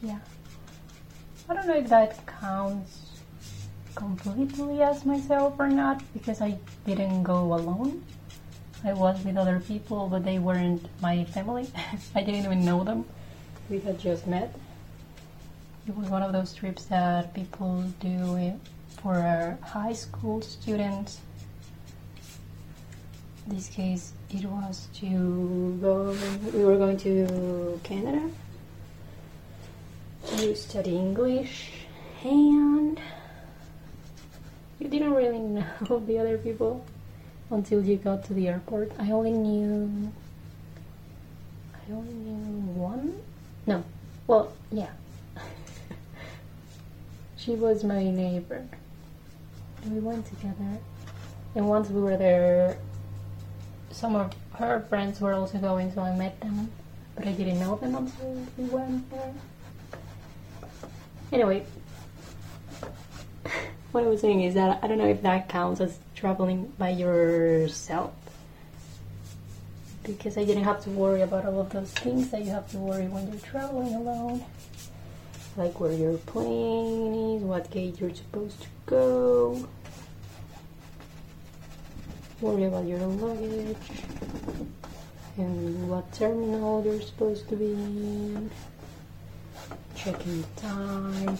Yeah. 0.00 0.20
I 1.48 1.54
don't 1.54 1.66
know 1.66 1.78
if 1.78 1.88
that 1.88 2.24
counts 2.24 3.18
completely 3.96 4.80
as 4.80 5.04
myself 5.04 5.54
or 5.58 5.66
not 5.66 6.04
because 6.14 6.40
I 6.40 6.56
didn't 6.86 7.24
go 7.24 7.52
alone. 7.52 8.04
I 8.84 8.92
was 8.92 9.24
with 9.24 9.36
other 9.36 9.58
people, 9.58 10.06
but 10.06 10.24
they 10.24 10.38
weren't 10.38 10.86
my 11.00 11.24
family. 11.24 11.68
I 12.14 12.22
didn't 12.22 12.44
even 12.44 12.64
know 12.64 12.84
them. 12.84 13.06
We 13.72 13.80
had 13.80 13.98
just 13.98 14.26
met. 14.26 14.54
It 15.88 15.96
was 15.96 16.10
one 16.10 16.22
of 16.22 16.34
those 16.34 16.52
trips 16.52 16.84
that 16.92 17.32
people 17.32 17.82
do 18.00 18.60
for 19.00 19.56
high 19.62 19.94
school 19.94 20.42
students 20.42 21.20
In 23.46 23.56
this 23.56 23.68
case 23.68 24.12
it 24.28 24.44
was 24.44 24.88
to 25.00 25.78
go 25.80 26.14
we 26.52 26.62
were 26.62 26.76
going 26.76 26.98
to 26.98 27.80
Canada 27.82 28.28
to 30.26 30.54
study 30.54 30.94
English 30.94 31.86
and 32.24 33.00
you 34.78 34.88
didn't 34.88 35.14
really 35.14 35.38
know 35.38 35.98
the 36.06 36.18
other 36.18 36.36
people 36.36 36.84
until 37.50 37.82
you 37.82 37.96
got 37.96 38.22
to 38.26 38.34
the 38.34 38.48
airport. 38.48 38.92
I 38.98 39.10
only 39.12 39.32
knew 39.32 40.12
I 41.72 41.92
only 41.92 42.12
knew 42.12 42.70
one? 42.78 43.31
No. 43.66 43.84
Well, 44.26 44.52
yeah. 44.70 44.90
she 47.36 47.52
was 47.52 47.84
my 47.84 48.04
neighbor. 48.04 48.66
We 49.88 49.98
went 49.98 50.26
together. 50.26 50.78
And 51.54 51.68
once 51.68 51.88
we 51.90 52.00
were 52.00 52.16
there 52.16 52.78
some 53.92 54.16
of 54.16 54.32
her 54.54 54.80
friends 54.88 55.20
were 55.20 55.34
also 55.34 55.58
going, 55.58 55.92
so 55.92 56.02
I 56.02 56.16
met 56.16 56.40
them, 56.40 56.70
but 57.14 57.26
I 57.26 57.32
didn't 57.32 57.60
know 57.60 57.76
them 57.76 57.94
until 57.94 58.46
we 58.56 58.64
went 58.64 59.08
there. 59.10 59.34
Anyway, 61.30 61.64
what 63.92 64.04
I 64.04 64.06
was 64.06 64.20
saying 64.20 64.42
is 64.42 64.54
that 64.54 64.82
I 64.82 64.86
don't 64.86 64.98
know 64.98 65.06
if 65.06 65.22
that 65.22 65.48
counts 65.48 65.80
as 65.80 65.98
traveling 66.14 66.72
by 66.78 66.90
yourself. 66.90 68.12
Because 70.02 70.36
I 70.36 70.44
didn't 70.44 70.64
have 70.64 70.82
to 70.84 70.90
worry 70.90 71.22
about 71.22 71.46
all 71.46 71.60
of 71.60 71.70
those 71.70 71.92
things 71.92 72.30
that 72.30 72.44
you 72.44 72.50
have 72.50 72.68
to 72.72 72.78
worry 72.78 73.06
when 73.06 73.28
you're 73.28 73.40
traveling 73.40 73.94
alone. 73.94 74.44
Like 75.56 75.78
where 75.78 75.92
your 75.92 76.18
plane 76.18 77.36
is, 77.36 77.42
what 77.42 77.70
gate 77.70 78.00
you're 78.00 78.14
supposed 78.14 78.62
to 78.62 78.68
go, 78.86 79.68
worry 82.40 82.64
about 82.64 82.86
your 82.86 82.98
luggage 82.98 83.76
and 85.36 85.88
what 85.88 86.12
terminal 86.12 86.84
you're 86.84 87.00
supposed 87.00 87.48
to 87.48 87.56
be 87.56 87.72
in, 87.72 88.50
checking 89.94 90.42
the 90.42 90.48
time. 90.60 91.38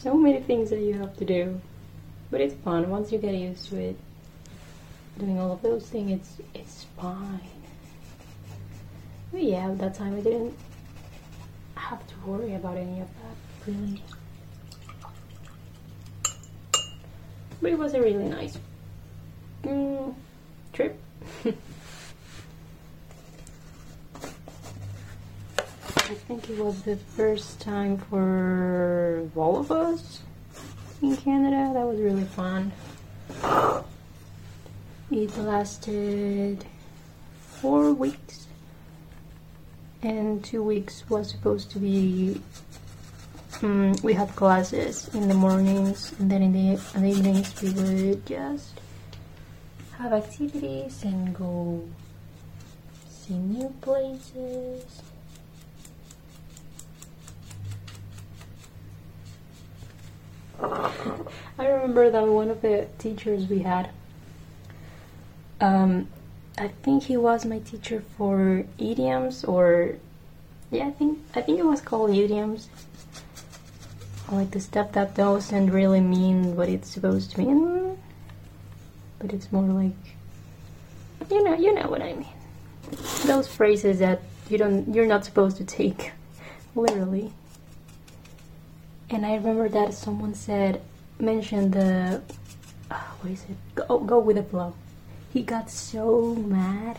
So 0.00 0.14
many 0.14 0.40
things 0.40 0.70
that 0.70 0.80
you 0.80 0.94
have 0.94 1.16
to 1.16 1.24
do, 1.24 1.60
but 2.30 2.40
it's 2.40 2.54
fun 2.62 2.90
once 2.90 3.10
you 3.10 3.18
get 3.18 3.34
used 3.34 3.68
to 3.70 3.76
it. 3.76 3.96
Doing 5.18 5.38
all 5.38 5.52
of 5.52 5.62
those 5.62 5.86
things, 5.86 6.12
it's 6.12 6.36
it's 6.54 6.86
fine. 6.96 7.40
But 9.32 9.42
yeah, 9.42 9.70
at 9.70 9.78
that 9.78 9.94
time 9.94 10.16
I 10.16 10.20
didn't 10.20 10.56
have 11.74 12.06
to 12.06 12.14
worry 12.26 12.54
about 12.54 12.76
any 12.76 13.00
of 13.00 13.08
that 13.08 13.36
really. 13.66 14.02
But 17.62 17.72
it 17.72 17.78
was 17.78 17.94
a 17.94 18.00
really 18.00 18.24
nice 18.24 18.58
mm, 19.62 20.14
trip. 20.72 20.98
I 26.10 26.14
think 26.26 26.50
it 26.50 26.58
was 26.58 26.82
the 26.82 26.96
first 26.96 27.60
time 27.60 27.98
for 27.98 29.28
all 29.36 29.58
of 29.58 29.70
us 29.70 30.22
in 31.02 31.16
Canada. 31.16 31.72
That 31.74 31.86
was 31.86 32.00
really 32.00 32.24
fun. 32.24 32.72
It 35.10 35.36
lasted 35.38 36.64
four 37.40 37.92
weeks, 37.92 38.46
and 40.02 40.42
two 40.44 40.62
weeks 40.62 41.02
was 41.10 41.28
supposed 41.30 41.70
to 41.72 41.80
be. 41.80 42.40
Um, 43.60 43.94
we 44.04 44.14
had 44.14 44.34
classes 44.36 45.12
in 45.12 45.26
the 45.26 45.34
mornings, 45.34 46.14
and 46.20 46.30
then 46.30 46.42
in 46.42 46.52
the, 46.52 46.80
in 46.94 47.02
the 47.02 47.10
evenings 47.10 47.60
we 47.60 47.70
would 47.70 48.24
just 48.24 48.80
have 49.98 50.12
activities 50.12 51.02
and 51.02 51.34
go 51.34 51.82
see 53.10 53.34
new 53.34 53.74
places. 53.80 55.02
I 60.62 61.66
remember 61.66 62.10
that 62.10 62.26
one 62.26 62.48
of 62.48 62.62
the 62.62 62.86
teachers 62.98 63.48
we 63.48 63.58
had, 63.58 63.90
um, 65.60 66.08
I 66.58 66.68
think 66.82 67.04
he 67.04 67.16
was 67.16 67.44
my 67.44 67.58
teacher 67.60 68.02
for 68.16 68.64
idioms 68.78 69.44
or 69.44 69.96
yeah, 70.70 70.86
I 70.86 70.90
think 70.90 71.18
I 71.34 71.42
think 71.42 71.58
it 71.58 71.64
was 71.64 71.80
called 71.80 72.10
idioms. 72.10 72.68
like 74.30 74.50
the 74.52 74.60
stuff 74.60 74.92
that 74.92 75.14
doesn't 75.14 75.70
really 75.70 76.00
mean 76.00 76.56
what 76.56 76.68
it's 76.68 76.88
supposed 76.88 77.32
to 77.32 77.40
mean, 77.40 77.98
but 79.18 79.32
it's 79.32 79.50
more 79.50 79.64
like 79.64 79.96
you 81.30 81.42
know, 81.44 81.54
you 81.54 81.74
know 81.74 81.88
what 81.88 82.02
I 82.02 82.14
mean. 82.14 82.26
Those 83.26 83.46
phrases 83.46 83.98
that 84.00 84.22
you 84.48 84.58
don't, 84.58 84.92
you're 84.94 85.06
not 85.06 85.24
supposed 85.24 85.56
to 85.58 85.64
take 85.64 86.12
literally. 86.74 87.32
And 89.10 89.26
I 89.26 89.34
remember 89.34 89.68
that 89.68 89.94
someone 89.94 90.34
said, 90.34 90.80
mentioned 91.18 91.72
the, 91.74 92.22
uh, 92.90 92.94
what 93.20 93.32
is 93.32 93.44
it? 93.44 93.56
Go, 93.74 93.98
go 93.98 94.18
with 94.18 94.36
the 94.36 94.42
flow. 94.42 94.74
He 95.32 95.42
got 95.42 95.70
so 95.70 96.34
mad, 96.34 96.98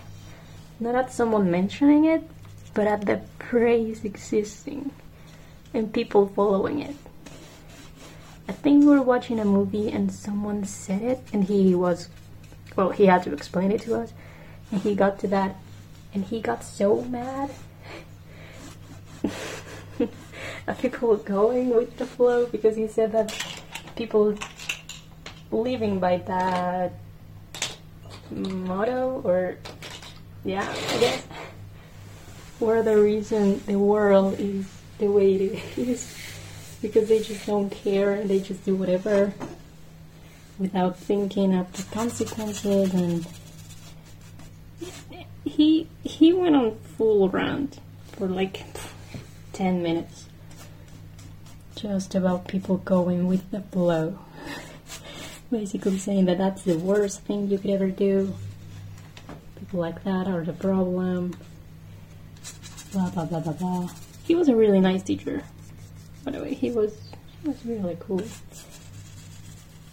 not 0.80 0.96
at 0.96 1.12
someone 1.12 1.52
mentioning 1.52 2.06
it, 2.06 2.30
but 2.74 2.88
at 2.88 3.06
the 3.06 3.22
praise 3.40 4.06
existing 4.06 4.92
and 5.74 5.94
people 5.94 6.28
following 6.28 6.80
it. 6.80 6.96
I 8.48 8.54
think 8.54 8.84
we 8.84 8.90
were 8.92 9.02
watching 9.02 9.40
a 9.40 9.46
movie 9.46 9.92
and 9.92 10.12
someone 10.12 10.64
said 10.64 11.02
it, 11.02 11.20
and 11.34 11.44
he 11.44 11.76
was, 11.76 12.10
well, 12.76 12.90
he 12.92 13.06
had 13.06 13.24
to 13.24 13.34
explain 13.34 13.72
it 13.72 13.82
to 13.82 13.96
us, 13.96 14.14
and 14.72 14.82
he 14.82 14.96
got 14.96 15.20
to 15.20 15.28
that, 15.28 15.56
and 16.14 16.26
he 16.26 16.42
got 16.42 16.64
so 16.64 17.02
mad. 17.04 17.52
people 20.80 21.16
going 21.18 21.70
with 21.70 21.98
the 21.98 22.06
flow 22.06 22.46
because 22.48 22.76
he 22.76 22.88
said 22.88 23.12
that 23.12 23.32
people 23.96 24.36
living 25.52 26.00
by 26.00 26.18
that 26.18 26.94
motto 28.32 29.22
or 29.24 29.58
yeah 30.44 30.68
i 30.70 31.00
guess. 31.00 31.26
Were 32.60 32.84
the 32.84 32.96
reason 32.96 33.62
the 33.66 33.80
world 33.80 34.40
is 34.40 34.68
the 35.00 35.08
way 35.08 35.34
it 35.34 35.78
is. 35.78 36.16
Because 36.82 37.10
they 37.10 37.22
just 37.22 37.46
don't 37.46 37.70
care 37.70 38.14
and 38.14 38.30
they 38.30 38.40
just 38.40 38.64
do 38.66 38.76
whatever 38.76 39.34
without 40.58 40.98
thinking 40.98 41.56
of 41.56 41.72
the 41.74 41.84
consequences 41.94 42.94
and 42.94 43.26
he 45.44 45.88
he 46.04 46.32
went 46.32 46.56
on 46.56 46.76
full 46.98 47.30
rant 47.30 47.80
for 48.12 48.28
like 48.28 48.64
10 49.54 49.82
minutes 49.82 50.28
just 51.76 52.14
about 52.14 52.48
people 52.48 52.78
going 52.78 53.28
with 53.28 53.50
the 53.50 53.62
flow 53.62 54.20
basically 55.52 55.98
saying 55.98 56.26
that 56.26 56.38
that's 56.38 56.64
the 56.64 56.78
worst 56.78 57.22
thing 57.22 57.50
you 57.50 57.58
could 57.58 57.70
ever 57.70 57.90
do. 57.90 58.34
People 59.60 59.82
like 59.82 60.04
that 60.06 60.28
are 60.28 60.44
the 60.44 60.54
problem. 60.54 61.36
Blah 62.94 63.10
blah 63.10 63.26
blah 63.26 63.42
blah 63.42 63.54
blah. 63.54 63.90
He 64.24 64.36
was 64.36 64.48
a 64.48 64.56
really 64.56 64.80
nice 64.80 65.04
teacher. 65.04 65.44
By 66.24 66.32
the 66.32 66.42
way 66.42 66.54
he 66.54 66.72
was 66.72 66.98
he 67.42 67.50
was 67.50 67.66
really 67.66 67.98
cool. 68.00 68.24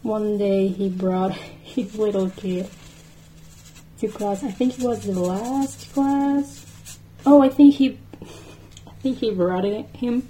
One 0.02 0.38
day 0.38 0.68
he 0.68 0.88
brought 0.88 1.32
his 1.62 1.98
little 1.98 2.30
kid 2.30 2.70
to 3.98 4.08
class. 4.08 4.44
I 4.44 4.52
think 4.52 4.78
it 4.78 4.84
was 4.84 5.04
the 5.04 5.18
last 5.18 5.92
class. 5.92 6.64
Oh 7.26 7.42
i 7.42 7.48
think 7.48 7.74
he 7.74 7.98
i 8.86 8.90
think 9.02 9.18
he 9.18 9.30
brought 9.32 9.64
it, 9.64 9.86
him 9.94 10.28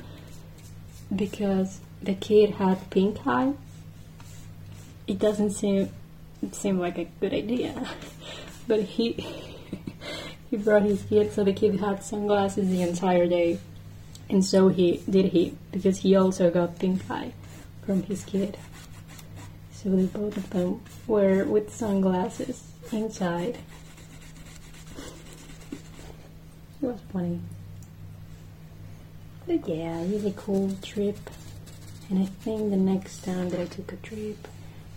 because 1.15 1.81
the 2.03 2.15
kid 2.15 2.51
had 2.53 2.91
pink 2.91 3.19
eye 3.27 3.53
it 5.09 5.19
doesn't 5.19 5.51
seem 5.51 5.91
seem 6.53 6.79
like 6.79 6.99
a 6.99 7.05
good 7.21 7.35
idea. 7.35 7.75
but 8.69 8.83
he 8.83 9.13
he 10.51 10.57
brought 10.57 10.83
his 10.83 11.03
kid, 11.03 11.33
so 11.33 11.43
the 11.43 11.53
kid 11.53 11.81
had 11.81 12.05
sunglasses 12.05 12.69
the 12.69 12.83
entire 12.83 13.27
day, 13.27 13.59
and 14.29 14.45
so 14.45 14.69
he 14.69 15.03
did 15.11 15.27
he 15.27 15.57
because 15.73 15.99
he 15.99 16.15
also 16.15 16.51
got 16.51 16.79
pink 16.79 17.03
eye 17.11 17.33
from 17.85 18.03
his 18.05 18.23
kid. 18.25 18.57
So 19.73 19.91
the 19.91 20.05
both 20.05 20.37
of 20.37 20.51
them 20.51 20.83
were 21.07 21.45
with 21.45 21.75
sunglasses 21.75 22.63
inside. 22.93 23.59
It 26.81 26.87
was 26.87 27.01
funny. 27.13 27.41
But 29.47 29.67
yeah, 29.67 30.01
a 30.03 30.33
cool 30.33 30.77
trip. 30.83 31.19
And 32.11 32.23
I 32.23 32.27
think 32.27 32.71
the 32.71 32.77
next 32.77 33.25
time 33.25 33.51
that 33.51 33.61
I 33.61 33.67
took 33.67 33.93
a 33.93 33.97
trip, 33.97 34.49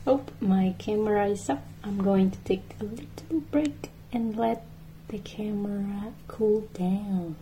Oh, 0.08 0.26
my 0.40 0.74
camera 0.80 1.28
is 1.28 1.48
up. 1.48 1.64
I'm 1.84 2.02
going 2.02 2.32
to 2.32 2.38
take 2.40 2.64
a 2.80 2.86
little 2.86 3.40
break 3.52 3.92
and 4.12 4.36
let 4.36 4.66
the 5.10 5.20
camera 5.20 6.14
cool 6.28 6.62
down. 6.74 7.36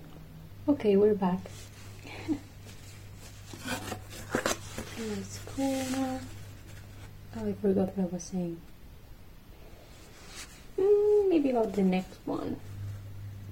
Okay, 0.68 0.98
we're 0.98 1.14
back. 1.14 1.40
it's 4.98 5.40
cool 5.56 5.86
now. 5.92 6.20
Oh, 7.38 7.48
I 7.48 7.54
forgot 7.54 7.96
what 7.96 8.12
I 8.12 8.14
was 8.14 8.24
saying. 8.24 8.60
Mm, 10.78 11.30
maybe 11.30 11.52
about 11.52 11.72
the 11.74 11.84
next 11.84 12.18
one. 12.26 12.58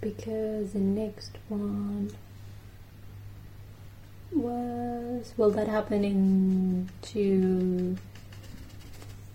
Because 0.02 0.74
the 0.74 0.80
next 0.80 1.38
one 1.48 2.12
was. 4.34 5.34
Well, 5.38 5.52
that 5.52 5.70
happened 5.70 6.04
in 6.04 6.90
two 7.02 7.96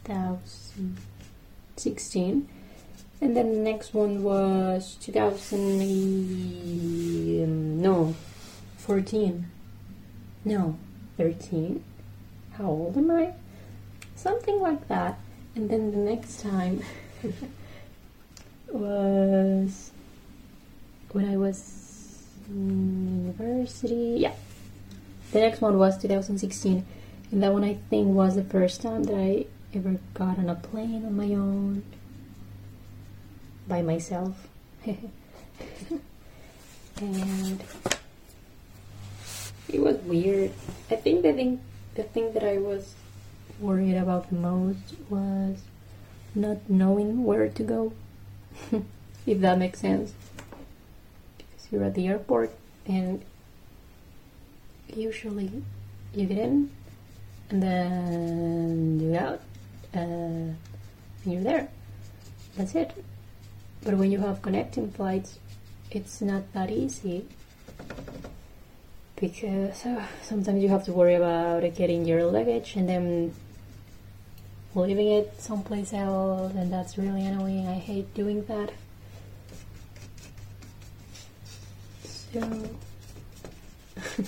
2016 0.05 2.49
and 3.21 3.37
then 3.37 3.53
the 3.53 3.61
next 3.61 3.95
one 3.95 4.23
was 4.23 4.97
2000 5.01 5.81
um, 7.45 7.83
no 7.83 8.15
14 8.79 9.47
no 10.45 10.79
13 11.17 11.83
how 12.55 12.67
old 12.67 12.97
am 12.99 13.11
i? 13.11 13.33
Something 14.15 14.61
like 14.61 14.87
that. 14.89 15.19
And 15.55 15.71
then 15.71 15.91
the 15.91 15.97
next 15.97 16.41
time 16.41 16.83
was 18.69 19.91
when 21.13 21.29
i 21.29 21.37
was 21.37 22.25
in 22.49 23.27
university. 23.27 24.17
Yeah. 24.19 24.33
The 25.33 25.41
next 25.41 25.61
one 25.61 25.79
was 25.79 25.99
2016 25.99 26.85
and 27.31 27.43
that 27.43 27.53
one 27.53 27.65
i 27.65 27.75
think 27.89 28.09
was 28.09 28.35
the 28.35 28.45
first 28.45 28.83
time 28.83 29.05
that 29.05 29.15
i 29.15 29.47
ever 29.75 29.99
got 30.15 30.39
on 30.39 30.49
a 30.49 30.55
plane 30.55 31.05
on 31.05 31.17
my 31.17 31.33
own 31.35 31.83
by 33.67 33.83
myself. 33.83 34.49
and 37.01 37.65
it 39.69 39.81
was 39.81 39.97
weird. 39.99 40.53
I 40.91 40.97
think 40.97 41.23
the 41.23 41.33
thing 41.33 41.61
the 41.95 42.03
thing 42.03 42.33
that 42.33 42.45
I 42.45 42.59
was 42.59 42.95
worried 43.61 43.97
about 43.97 44.29
the 44.31 44.37
most 44.37 44.95
was 45.09 45.59
not 46.35 46.59
knowing 46.69 47.25
where 47.25 47.49
to 47.49 47.63
go. 47.63 47.93
if 49.27 49.41
that 49.41 49.59
makes 49.59 49.81
sense. 49.81 50.13
Because 51.39 51.69
you're 51.71 51.85
at 51.85 51.95
the 51.95 52.09
airport 52.09 52.53
and 52.87 53.23
usually 54.95 55.63
you 56.15 56.27
get 56.27 56.39
in 56.39 56.71
and 57.51 57.63
then 57.63 59.01
you 59.01 59.17
out 59.17 59.41
uh, 59.95 60.53
you're 61.25 61.43
there. 61.43 61.69
That's 62.57 62.75
it. 62.75 62.93
But 63.85 63.95
when 63.95 64.13
you 64.13 64.19
have 64.21 64.43
connecting 64.43 64.91
flights, 64.91 65.39
it's 65.91 66.21
not 66.21 66.53
that 66.53 66.71
easy 66.71 67.27
because 69.17 69.87
uh, 69.87 70.05
sometimes 70.23 70.63
you 70.63 70.69
have 70.69 70.85
to 70.85 70.93
worry 70.93 71.15
about 71.15 71.63
getting 71.75 72.05
your 72.05 72.25
luggage 72.25 72.75
and 72.75 72.89
then 72.89 73.33
leaving 74.75 75.09
it 75.09 75.41
someplace 75.41 75.93
else, 75.93 76.53
and 76.55 76.73
that's 76.73 76.99
really 76.99 77.25
annoying. 77.27 77.69
I 77.69 77.75
hate 77.75 78.13
doing 78.15 78.45
that. 78.47 78.73
So, 82.05 82.69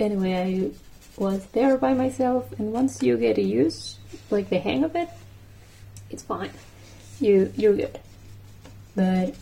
anyway, 0.00 0.34
I 0.34 0.70
was 1.16 1.46
there 1.52 1.76
by 1.76 1.94
myself 1.94 2.52
and 2.58 2.72
once 2.72 3.02
you 3.02 3.16
get 3.16 3.38
used 3.38 3.98
like 4.30 4.48
the 4.48 4.58
hang 4.58 4.82
of 4.84 4.96
it 4.96 5.08
it's 6.14 6.22
fine. 6.22 6.50
You 7.20 7.52
you're 7.56 7.74
good. 7.74 7.98
But 8.94 9.34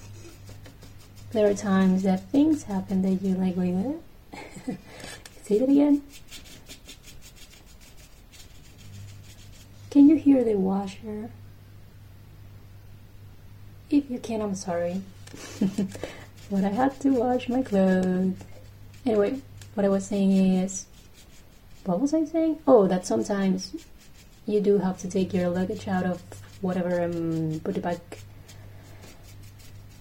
there 1.32 1.46
are 1.46 1.54
times 1.54 2.02
that 2.04 2.30
things 2.30 2.62
happen 2.62 3.02
that 3.02 3.22
you 3.22 3.34
like 3.34 3.56
wait 3.56 3.74
a 3.74 3.94
say 5.42 5.58
that 5.58 5.68
again. 5.68 6.02
Can 9.90 10.08
you 10.08 10.16
hear 10.16 10.42
the 10.42 10.54
washer? 10.54 11.30
If 13.90 14.10
you 14.10 14.18
can 14.18 14.40
i'm 14.40 14.54
sorry. 14.54 15.02
But 16.50 16.64
i 16.64 16.68
had 16.68 16.98
to 17.00 17.10
wash 17.10 17.48
my 17.48 17.62
clothes. 17.62 18.34
Anyway 19.04 19.40
what 19.74 19.84
i 19.84 19.88
was 19.88 20.06
saying 20.06 20.32
is 20.32 20.86
what 21.84 22.00
was 22.00 22.14
I 22.14 22.24
saying? 22.24 22.58
Oh, 22.66 22.86
that 22.86 23.06
sometimes 23.06 23.74
you 24.46 24.60
do 24.60 24.78
have 24.78 24.98
to 24.98 25.08
take 25.08 25.32
your 25.32 25.48
luggage 25.48 25.88
out 25.88 26.04
of 26.04 26.22
whatever 26.60 26.98
and 26.98 27.54
um, 27.54 27.60
put 27.60 27.76
it 27.76 27.82
back. 27.82 28.18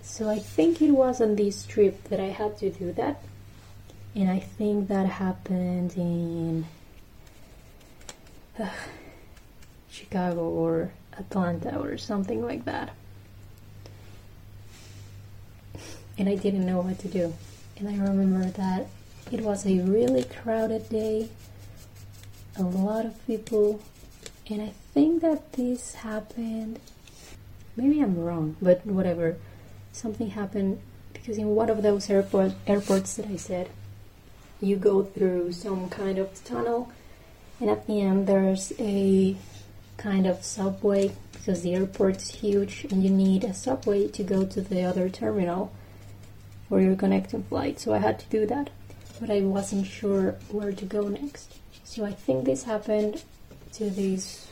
So 0.01 0.29
I 0.29 0.39
think 0.39 0.81
it 0.81 0.91
was 0.91 1.21
on 1.21 1.35
this 1.35 1.65
trip 1.65 2.03
that 2.05 2.19
I 2.19 2.29
had 2.29 2.57
to 2.59 2.69
do 2.69 2.91
that. 2.93 3.23
and 4.13 4.29
I 4.29 4.39
think 4.39 4.89
that 4.89 5.07
happened 5.07 5.93
in 5.95 6.65
uh, 8.59 8.69
Chicago 9.89 10.41
or 10.49 10.91
Atlanta 11.17 11.79
or 11.79 11.97
something 11.97 12.45
like 12.45 12.65
that. 12.65 12.89
And 16.17 16.27
I 16.27 16.35
didn't 16.35 16.65
know 16.65 16.81
what 16.81 16.99
to 16.99 17.07
do. 17.07 17.33
And 17.77 17.87
I 17.89 17.93
remember 17.93 18.45
that 18.45 18.87
it 19.31 19.41
was 19.41 19.65
a 19.65 19.79
really 19.79 20.23
crowded 20.25 20.89
day, 20.89 21.29
a 22.57 22.63
lot 22.63 23.05
of 23.05 23.25
people, 23.27 23.81
and 24.49 24.61
I 24.61 24.73
think 24.93 25.21
that 25.21 25.53
this 25.53 25.95
happened. 25.95 26.79
Maybe 27.75 28.01
I'm 28.01 28.19
wrong, 28.19 28.57
but 28.61 28.85
whatever. 28.85 29.37
Something 29.93 30.29
happened 30.31 30.79
because 31.13 31.37
in 31.37 31.55
one 31.55 31.69
of 31.69 31.83
those 31.83 32.09
airport, 32.09 32.53
airports 32.67 33.15
that 33.15 33.27
I 33.27 33.35
said, 33.35 33.69
you 34.59 34.75
go 34.75 35.03
through 35.03 35.53
some 35.53 35.89
kind 35.89 36.17
of 36.17 36.43
tunnel, 36.43 36.91
and 37.59 37.69
at 37.69 37.87
the 37.87 38.01
end 38.01 38.27
there's 38.27 38.73
a 38.79 39.35
kind 39.97 40.25
of 40.25 40.43
subway 40.43 41.11
because 41.31 41.61
the 41.61 41.75
airport's 41.75 42.29
huge 42.29 42.85
and 42.89 43.03
you 43.03 43.09
need 43.09 43.43
a 43.43 43.53
subway 43.53 44.07
to 44.07 44.23
go 44.23 44.45
to 44.45 44.61
the 44.61 44.83
other 44.83 45.09
terminal 45.09 45.71
for 46.67 46.81
your 46.81 46.95
connecting 46.95 47.43
flight. 47.43 47.79
So 47.79 47.93
I 47.93 47.99
had 47.99 48.19
to 48.19 48.25
do 48.29 48.45
that, 48.47 48.69
but 49.19 49.29
I 49.29 49.41
wasn't 49.41 49.85
sure 49.85 50.35
where 50.49 50.71
to 50.71 50.85
go 50.85 51.07
next. 51.07 51.50
So 51.91 52.05
I 52.05 52.13
think 52.13 52.45
this 52.45 52.63
happened 52.63 53.21
to 53.73 53.89
this 53.89 54.47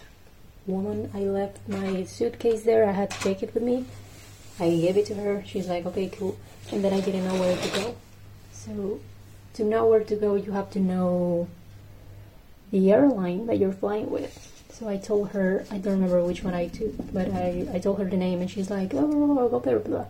woman. 0.67 1.09
I 1.13 1.19
left 1.19 1.69
my 1.69 2.03
suitcase 2.03 2.63
there. 2.63 2.83
I 2.83 2.91
had 2.91 3.11
to 3.11 3.19
take 3.21 3.41
it 3.41 3.53
with 3.53 3.63
me. 3.63 3.85
I 4.59 4.69
gave 4.69 4.97
it 4.97 5.05
to 5.05 5.15
her. 5.15 5.41
She's 5.47 5.69
like, 5.69 5.85
okay, 5.85 6.09
cool. 6.09 6.37
And 6.69 6.83
then 6.83 6.91
I 6.91 6.99
didn't 6.99 7.25
know 7.25 7.39
where 7.39 7.55
to 7.55 7.69
go. 7.69 7.95
So 8.51 8.99
to 9.53 9.63
know 9.63 9.87
where 9.87 10.03
to 10.03 10.15
go, 10.17 10.35
you 10.35 10.51
have 10.51 10.69
to 10.71 10.81
know 10.81 11.47
the 12.71 12.91
airline 12.91 13.45
that 13.45 13.57
you're 13.57 13.71
flying 13.71 14.11
with. 14.11 14.35
So 14.73 14.89
I 14.89 14.97
told 14.97 15.29
her, 15.29 15.65
I 15.71 15.77
don't 15.77 15.93
remember 15.93 16.21
which 16.25 16.43
one 16.43 16.53
I 16.53 16.67
took, 16.67 17.13
but 17.13 17.31
I, 17.31 17.69
I 17.71 17.79
told 17.79 17.99
her 17.99 18.05
the 18.05 18.17
name 18.17 18.41
and 18.41 18.51
she's 18.51 18.69
like, 18.69 18.93
oh, 18.93 19.07
blah, 19.07 19.47
blah, 19.47 19.47
blah, 19.47 19.59
blah, 19.59 19.77
blah. 19.79 20.05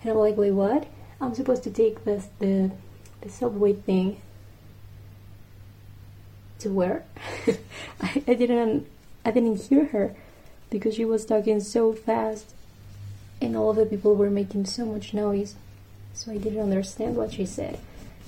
And 0.00 0.12
I'm 0.12 0.16
like, 0.16 0.38
wait, 0.38 0.52
what? 0.52 0.86
I'm 1.20 1.34
supposed 1.34 1.62
to 1.64 1.70
take 1.70 2.06
this, 2.06 2.28
the, 2.38 2.70
the 3.20 3.28
subway 3.28 3.74
thing 3.74 4.22
to 6.60 6.70
where? 6.70 7.04
I, 8.00 8.22
I 8.26 8.34
didn't, 8.34 8.86
I 9.24 9.30
didn't 9.30 9.62
hear 9.62 9.86
her 9.86 10.14
because 10.70 10.94
she 10.94 11.04
was 11.04 11.24
talking 11.24 11.60
so 11.60 11.92
fast 11.92 12.54
and 13.40 13.56
all 13.56 13.72
the 13.72 13.86
people 13.86 14.14
were 14.14 14.30
making 14.30 14.66
so 14.66 14.84
much 14.84 15.14
noise. 15.14 15.56
So 16.14 16.32
I 16.32 16.38
didn't 16.38 16.60
understand 16.60 17.16
what 17.16 17.32
she 17.32 17.46
said 17.46 17.78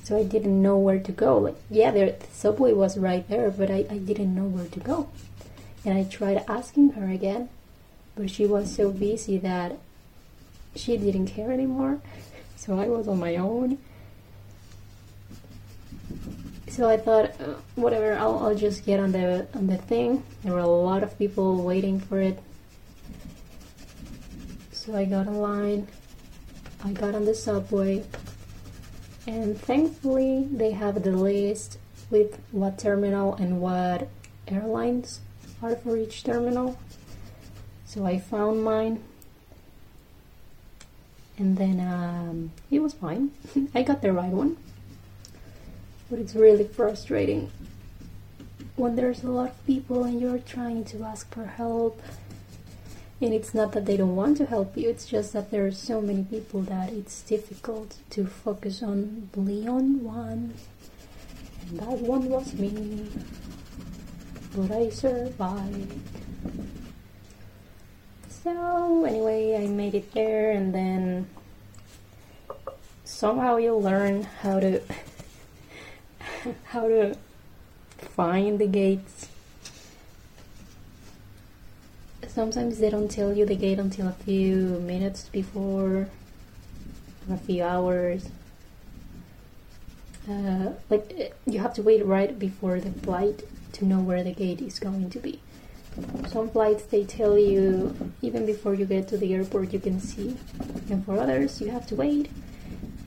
so 0.03 0.19
I 0.19 0.25
didn't 0.25 0.61
know 0.61 0.77
where 0.77 0.99
to 0.99 1.13
go. 1.13 1.39
Like, 1.39 1.57
yeah, 1.71 1.91
the 1.93 2.17
subway 2.33 2.73
was 2.73 2.99
right 2.99 3.27
there, 3.29 3.51
but 3.51 3.71
I, 3.71 3.87
I 3.89 3.99
didn't 3.99 4.35
know 4.35 4.45
where 4.45 4.67
to 4.67 4.81
go. 4.81 5.09
And 5.85 5.97
I 5.97 6.05
tried 6.05 6.45
asking 6.49 6.91
her 6.91 7.09
again, 7.09 7.49
but 8.17 8.31
she 8.31 8.45
was 8.45 8.75
so 8.75 8.91
busy 8.91 9.39
that 9.39 9.79
she 10.75 10.97
didn't 10.97 11.27
care 11.27 11.53
anymore. 11.53 12.01
So 12.55 12.79
I 12.79 12.87
was 12.87 13.09
on 13.09 13.19
my 13.19 13.35
own. 13.35 13.79
So 16.73 16.89
I 16.89 16.97
thought, 16.97 17.39
uh, 17.39 17.57
whatever, 17.75 18.15
I'll, 18.15 18.39
I'll 18.39 18.55
just 18.55 18.87
get 18.87 18.99
on 18.99 19.13
the 19.13 19.47
on 19.55 19.67
the 19.67 19.77
thing. 19.77 20.25
There 20.43 20.55
were 20.55 20.59
a 20.59 20.67
lot 20.67 21.03
of 21.03 21.19
people 21.19 21.63
waiting 21.63 22.01
for 22.01 22.19
it. 22.19 22.39
So 24.73 24.97
I 24.97 25.05
got 25.05 25.27
in 25.27 25.37
line. 25.43 25.87
I 26.83 26.93
got 26.93 27.15
on 27.15 27.27
the 27.27 27.35
subway 27.35 28.05
and 29.27 29.61
thankfully 29.61 30.49
they 30.51 30.73
have 30.73 31.03
the 31.03 31.13
list 31.13 31.79
with 32.11 32.41
what 32.51 32.79
terminal 32.79 33.35
and 33.35 33.61
what 33.61 34.09
airlines 34.49 35.21
are 35.63 35.77
for 35.77 35.97
each 35.97 36.25
terminal 36.25 36.77
so 37.85 38.05
I 38.05 38.19
found 38.19 38.65
mine 38.65 39.03
and 41.39 41.57
then 41.57 41.79
um, 41.79 42.51
it 42.71 42.81
was 42.81 42.95
fine 42.95 43.31
I 43.75 43.83
got 43.83 44.03
the 44.03 44.13
right 44.13 44.33
one 44.33 44.57
but 46.13 46.21
it's 46.21 46.35
really 46.35 46.65
frustrating 46.65 47.51
when 48.77 48.97
there's 48.97 49.25
a 49.25 49.31
lot 49.31 49.49
of 49.49 49.67
people 49.67 50.05
and 50.05 50.21
you're 50.21 50.37
trying 50.41 50.85
to 50.85 51.03
ask 51.03 51.33
for 51.33 51.47
help 51.47 52.03
and 53.23 53.33
it's 53.33 53.55
not 53.55 53.73
that 53.73 53.87
they 53.87 53.97
don't 53.97 54.15
want 54.15 54.37
to 54.37 54.45
help 54.45 54.77
you, 54.77 54.91
it's 54.91 55.07
just 55.07 55.33
that 55.33 55.51
there 55.51 55.65
are 55.65 55.73
so 55.73 56.03
many 56.03 56.25
people 56.25 56.61
that 56.63 56.93
it's 56.93 57.23
difficult 57.23 57.97
to 58.11 58.27
focus 58.27 58.83
on 58.83 59.31
Leon 59.35 60.05
one. 60.05 60.53
And 61.63 61.81
that 61.81 61.99
one 61.99 62.29
was 62.29 62.53
me. 62.53 63.09
But 64.55 64.73
I 64.73 64.91
survived. 64.91 65.93
So, 68.29 69.05
anyway, 69.05 69.65
I 69.65 69.69
made 69.69 69.95
it 69.95 70.13
there, 70.13 70.51
and 70.51 70.75
then 70.75 71.31
somehow 73.05 73.57
you 73.59 73.77
learn 73.77 74.25
how 74.25 74.59
to 74.59 74.83
how 76.65 76.89
to 76.89 77.17
find 77.99 78.59
the 78.59 78.67
gates 78.67 79.29
sometimes 82.33 82.79
they 82.79 82.89
don't 82.89 83.11
tell 83.11 83.33
you 83.33 83.45
the 83.45 83.55
gate 83.55 83.79
until 83.79 84.09
a 84.09 84.13
few 84.13 84.81
minutes 84.81 85.29
before, 85.29 86.09
a 87.31 87.37
few 87.37 87.63
hours. 87.63 88.29
Uh, 90.29 90.71
like 90.89 91.35
you 91.47 91.59
have 91.59 91.75
to 91.75 91.83
wait 91.83 92.05
right 92.05 92.39
before 92.39 92.81
the 92.81 92.93
flight 93.01 93.43
to 93.73 93.85
know 93.85 93.99
where 93.99 94.23
the 94.23 94.33
gate 94.33 94.61
is 94.61 94.79
going 94.79 95.11
to 95.11 95.19
be. 95.19 95.41
Some 96.29 96.49
flights 96.49 96.85
they 96.85 97.05
tell 97.05 97.39
you 97.39 97.95
even 98.23 98.47
before 98.47 98.73
you 98.73 98.87
get 98.87 99.09
to 99.09 99.19
the 99.19 99.35
airport 99.35 99.73
you 99.73 99.81
can 99.81 100.01
see, 100.01 100.37
and 100.89 101.05
for 101.05 101.19
others 101.19 101.61
you 101.61 101.71
have 101.71 101.87
to 101.89 101.97
wait 101.97 102.31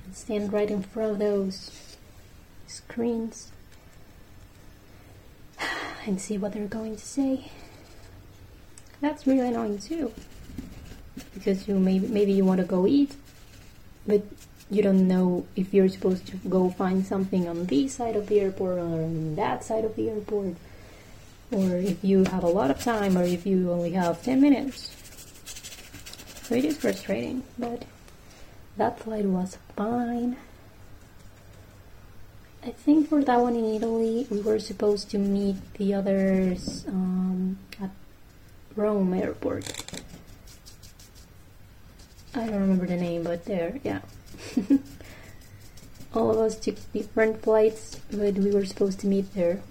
and 0.06 0.16
stand 0.16 0.54
right 0.54 0.70
in 0.70 0.84
front 0.84 1.14
of 1.14 1.20
those 1.20 1.72
screens 2.68 3.52
and 6.06 6.20
see 6.20 6.38
what 6.38 6.54
they're 6.54 6.68
going 6.68 6.96
to 6.96 7.06
say. 7.06 7.52
That's 9.02 9.28
really 9.28 9.48
annoying 9.48 9.80
too. 9.80 10.12
Because 11.34 11.68
you 11.68 11.76
maybe 11.76 12.08
maybe 12.08 12.34
you 12.34 12.46
want 12.46 12.60
to 12.60 12.66
go 12.66 12.88
eat, 12.88 13.16
but 14.06 14.24
you 14.70 14.82
don't 14.82 15.08
know 15.08 15.46
if 15.56 15.74
you're 15.74 15.90
supposed 15.90 16.26
to 16.28 16.38
go 16.50 16.70
find 16.70 17.06
something 17.06 17.48
on 17.48 17.66
this 17.68 17.96
side 17.96 18.16
of 18.16 18.28
the 18.28 18.40
airport 18.40 18.80
or 18.80 18.82
on 18.82 19.36
that 19.36 19.64
side 19.64 19.86
of 19.86 19.96
the 19.96 20.10
airport, 20.10 20.56
or 21.52 21.78
if 21.78 22.04
you 22.04 22.24
have 22.26 22.44
a 22.44 22.48
lot 22.48 22.72
of 22.72 22.82
time 22.82 23.18
or 23.18 23.24
if 23.24 23.46
you 23.46 23.72
only 23.72 23.92
have 23.92 24.22
10 24.24 24.42
minutes. 24.42 24.92
So 26.44 26.56
it 26.56 26.66
is 26.66 26.78
frustrating, 26.78 27.44
but 27.58 27.86
that 28.78 29.00
flight 29.00 29.26
was 29.26 29.58
fine. 29.76 30.38
I 32.66 32.72
think 32.72 33.10
for 33.10 33.24
that 33.24 33.40
one 33.40 33.56
in 33.56 33.76
Italy, 33.76 34.26
we 34.32 34.42
were 34.42 34.58
supposed 34.58 35.12
to 35.12 35.20
meet 35.20 35.56
the 35.76 35.94
others 35.94 36.84
um, 36.88 37.60
at 37.80 37.92
Rome 38.76 39.14
airport. 39.14 39.72
I 42.34 42.48
don't 42.48 42.62
remember 42.62 42.88
the 42.88 42.98
name, 42.98 43.22
but 43.22 43.46
there, 43.46 43.80
yeah. 43.84 44.00
All 46.16 46.32
of 46.32 46.40
us 46.40 46.58
took 46.58 46.78
different 46.92 47.44
flights, 47.44 48.02
but 48.10 48.34
we 48.34 48.50
were 48.50 48.66
supposed 48.66 49.00
to 49.02 49.08
meet 49.08 49.32
there. 49.36 49.62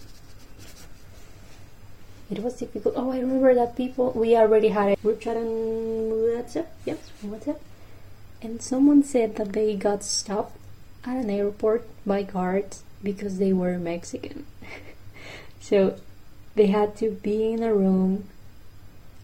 It 2.30 2.44
was 2.44 2.54
difficult. 2.54 2.94
Oh, 2.96 3.10
I 3.10 3.18
remember 3.18 3.54
that 3.54 3.74
people. 3.74 4.12
We 4.12 4.36
already 4.36 4.68
had 4.68 4.92
a 4.92 4.96
group 5.02 5.20
chat 5.20 5.36
on 5.36 5.46
WhatsApp. 5.46 6.66
Yes, 6.84 7.10
WhatsApp. 7.24 7.58
And 8.40 8.62
someone 8.62 9.02
said 9.02 9.34
that 9.34 9.52
they 9.52 9.74
got 9.74 10.04
stopped 10.04 10.56
at 11.04 11.16
an 11.16 11.28
airport 11.28 11.88
by 12.06 12.22
guards 12.22 12.83
because 13.04 13.38
they 13.38 13.52
were 13.52 13.78
Mexican. 13.78 14.46
so 15.60 15.98
they 16.56 16.66
had 16.66 16.96
to 16.96 17.10
be 17.10 17.52
in 17.52 17.62
a 17.62 17.72
room 17.72 18.28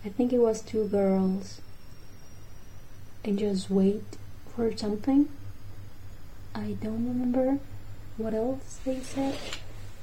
I 0.02 0.08
think 0.08 0.32
it 0.32 0.38
was 0.38 0.62
two 0.62 0.88
girls 0.88 1.60
and 3.22 3.38
just 3.38 3.68
wait 3.68 4.02
for 4.54 4.74
something. 4.74 5.28
I 6.54 6.76
don't 6.80 7.06
remember 7.06 7.58
what 8.16 8.32
else 8.32 8.80
they 8.84 9.00
said. 9.00 9.36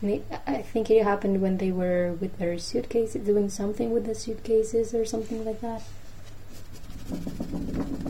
I 0.04 0.62
think 0.62 0.92
it 0.92 1.04
happened 1.04 1.42
when 1.42 1.58
they 1.58 1.72
were 1.72 2.13
with 2.13 2.38
their 2.38 2.60
suitcases, 2.60 3.26
doing 3.26 3.50
something 3.50 3.90
with 3.90 4.06
the 4.06 4.13
suitcases 4.13 4.94
or 4.94 5.04
something 5.04 5.44
like 5.44 5.62
that. 5.62 5.82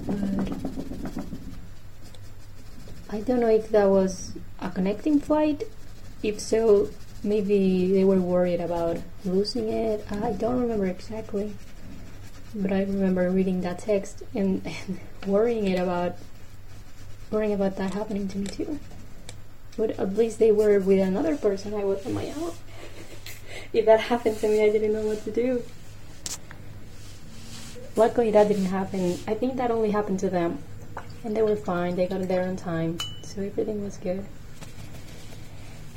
But 0.06 0.76
I 3.09 3.21
don't 3.21 3.39
know 3.39 3.49
if 3.49 3.69
that 3.69 3.85
was 3.85 4.33
a 4.59 4.69
connecting 4.69 5.19
flight. 5.19 5.63
If 6.23 6.39
so, 6.39 6.89
maybe 7.23 7.91
they 7.91 8.03
were 8.03 8.19
worried 8.19 8.59
about 8.59 8.97
losing 9.23 9.69
it. 9.69 10.05
I 10.11 10.33
don't 10.33 10.59
remember 10.59 10.87
exactly 10.87 11.53
but 12.61 12.71
I 12.71 12.81
remember 12.81 13.29
reading 13.29 13.61
that 13.61 13.79
text 13.79 14.23
and, 14.33 14.65
and 14.87 14.99
worrying 15.25 15.67
it 15.67 15.79
about 15.79 16.15
worrying 17.29 17.53
about 17.53 17.75
that 17.75 17.93
happening 17.93 18.27
to 18.29 18.37
me 18.37 18.47
too. 18.47 18.79
But 19.75 19.91
at 19.99 20.15
least 20.15 20.39
they 20.39 20.51
were 20.51 20.79
with 20.79 20.99
another 20.99 21.35
person. 21.35 21.73
I 21.73 21.83
was 21.83 22.05
on 22.05 22.13
my 22.13 22.27
own. 22.31 22.53
if 23.73 23.85
that 23.85 23.99
happened 23.99 24.37
to 24.39 24.47
me, 24.47 24.63
I 24.63 24.71
didn't 24.71 24.93
know 24.93 25.05
what 25.05 25.23
to 25.25 25.31
do. 25.31 25.63
Luckily, 27.95 28.31
that 28.31 28.47
didn't 28.47 28.65
happen. 28.65 29.19
I 29.27 29.33
think 29.33 29.57
that 29.57 29.69
only 29.69 29.91
happened 29.91 30.19
to 30.21 30.29
them. 30.29 30.63
And 31.27 31.35
they 31.35 31.43
were 31.43 31.57
fine. 31.57 31.97
They 31.97 32.07
got 32.07 32.25
there 32.29 32.47
on 32.47 32.55
time. 32.55 32.99
So 33.21 33.41
everything 33.41 33.83
was 33.83 33.97
good. 33.97 34.25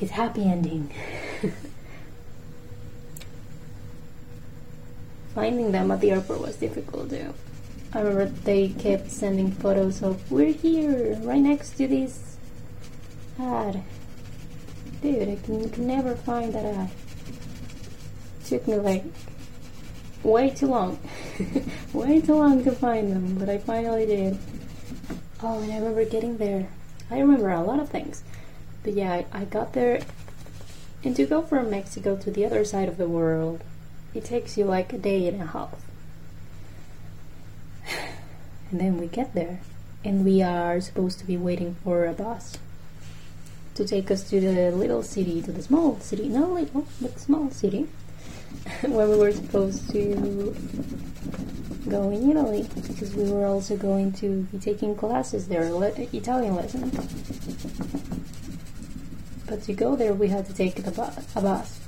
It's 0.01 0.11
happy 0.11 0.43
ending. 0.43 0.93
Finding 5.33 5.71
them 5.71 5.93
at 5.93 6.01
the 6.01 6.11
airport 6.11 6.41
was 6.41 6.57
difficult 6.57 7.11
too. 7.11 7.33
I 7.93 8.01
remember 8.01 8.25
they 8.43 8.71
kept 8.71 9.09
sending 9.13 9.53
photos 9.53 10.03
of 10.03 10.29
we're 10.33 10.53
here, 10.53 11.15
right 11.23 11.39
next 11.39 11.77
to 11.77 11.87
this 11.87 12.37
ad. 13.39 13.85
Dude, 15.01 15.29
I 15.29 15.37
can, 15.37 15.71
can 15.71 15.87
never 15.87 16.17
find 16.17 16.53
that 16.55 16.65
ad. 16.65 16.91
Took 18.47 18.67
me 18.67 18.75
like 18.79 19.05
way 20.25 20.51
too 20.51 20.67
long. 20.67 20.99
way 21.93 22.21
too 22.21 22.35
long 22.35 22.65
to 22.65 22.73
find 22.73 23.13
them, 23.13 23.37
but 23.39 23.49
I 23.49 23.59
finally 23.59 24.07
did. 24.07 24.37
Oh, 25.43 25.61
and 25.63 25.73
I 25.73 25.79
remember 25.79 26.05
getting 26.05 26.37
there. 26.37 26.69
I 27.11 27.19
remember 27.19 27.49
a 27.49 27.63
lot 27.63 27.81
of 27.81 27.89
things. 27.89 28.23
But 28.83 28.93
yeah, 28.93 29.13
I, 29.13 29.27
I 29.33 29.45
got 29.45 29.73
there. 29.73 30.03
And 31.03 31.17
to 31.17 31.25
go 31.25 31.41
from 31.41 31.71
Mexico 31.71 32.17
to 32.17 32.31
the 32.31 32.45
other 32.45 32.63
side 32.63 32.89
of 32.89 32.99
the 32.99 33.09
world, 33.09 33.63
it 34.13 34.25
takes 34.25 34.59
you 34.59 34.65
like 34.65 34.93
a 34.93 34.99
day 34.99 35.27
and 35.29 35.41
a 35.41 35.47
half. 35.47 35.77
And 38.71 38.81
then 38.81 38.99
we 38.99 39.09
get 39.09 39.35
there, 39.35 39.61
and 40.05 40.25
we 40.25 40.43
are 40.43 40.81
supposed 40.81 41.19
to 41.19 41.27
be 41.27 41.37
waiting 41.37 41.75
for 41.83 42.07
a 42.07 42.13
bus 42.13 42.57
to 43.75 43.85
take 43.85 44.13
us 44.13 44.29
to 44.31 44.41
the 44.41 44.71
little 44.71 45.03
city, 45.03 45.43
to 45.43 45.51
the 45.51 45.63
small 45.63 45.99
city, 45.99 46.29
not 46.29 46.51
little, 46.51 46.87
but 47.01 47.19
small 47.19 47.51
city, 47.51 47.89
where 48.83 49.09
we 49.09 49.17
were 49.17 49.33
supposed 49.33 49.91
to 49.91 50.55
go 51.89 52.11
in 52.11 52.31
Italy, 52.31 52.69
because 52.75 53.15
we 53.15 53.31
were 53.31 53.47
also 53.47 53.77
going 53.77 54.13
to 54.15 54.43
be 54.53 54.59
taking 54.59 54.95
classes 54.95 55.49
there, 55.49 55.71
le- 55.71 55.93
Italian 56.13 56.55
lessons. 56.57 56.95
But 59.47 59.63
to 59.65 59.73
go 59.73 59.97
there, 59.97 60.13
we 60.13 60.29
had 60.29 60.47
to 60.47 60.55
take 60.55 60.77
the 60.77 60.91
bu- 60.91 61.21
a 61.35 61.43
bus. 61.43 61.81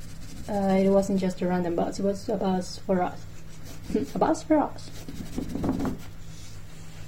Uh, 0.48 0.78
it 0.80 0.90
wasn't 0.90 1.20
just 1.20 1.40
a 1.40 1.46
random 1.46 1.76
bus; 1.76 2.00
it 2.00 2.04
was 2.04 2.28
a 2.28 2.36
bus 2.36 2.78
for 2.78 3.02
us. 3.02 3.24
a 4.14 4.18
bus 4.18 4.42
for 4.42 4.58
us. 4.58 4.90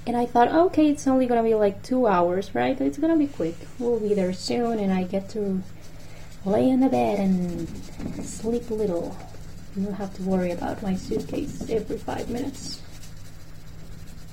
And 0.07 0.15
I 0.15 0.25
thought, 0.25 0.49
okay, 0.49 0.89
it's 0.89 1.07
only 1.07 1.25
gonna 1.25 1.43
be 1.43 1.55
like 1.55 1.81
two 1.81 2.07
hours, 2.07 2.53
right? 2.53 2.79
It's 2.79 2.97
gonna 2.97 3.17
be 3.17 3.27
quick. 3.27 3.55
We'll 3.79 3.99
be 3.99 4.13
there 4.13 4.33
soon, 4.33 4.79
and 4.79 4.93
I 4.93 5.03
get 5.03 5.29
to 5.29 5.63
lay 6.45 6.69
in 6.69 6.79
the 6.79 6.89
bed 6.89 7.19
and 7.19 7.67
sleep 8.23 8.69
a 8.69 8.73
little. 8.73 9.17
I 9.75 9.81
don't 9.81 9.93
have 9.93 10.13
to 10.15 10.23
worry 10.23 10.51
about 10.51 10.81
my 10.81 10.95
suitcase 10.95 11.69
every 11.69 11.97
five 11.97 12.29
minutes. 12.29 12.81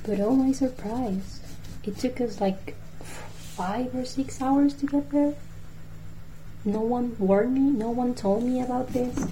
But 0.05 0.21
oh 0.21 0.37
my 0.37 0.53
surprise, 0.53 1.41
it 1.83 1.99
took 1.99 2.21
us 2.21 2.41
like 2.41 2.77
five 3.03 3.93
or 3.95 4.05
six 4.05 4.41
hours 4.41 4.75
to 4.75 4.87
get 4.87 5.11
there. 5.11 5.35
No 6.65 6.81
one 6.81 7.17
warned 7.19 7.55
me, 7.55 7.61
no 7.61 7.91
one 7.91 8.15
told 8.15 8.45
me 8.45 8.63
about 8.63 8.93
this. 8.93 9.27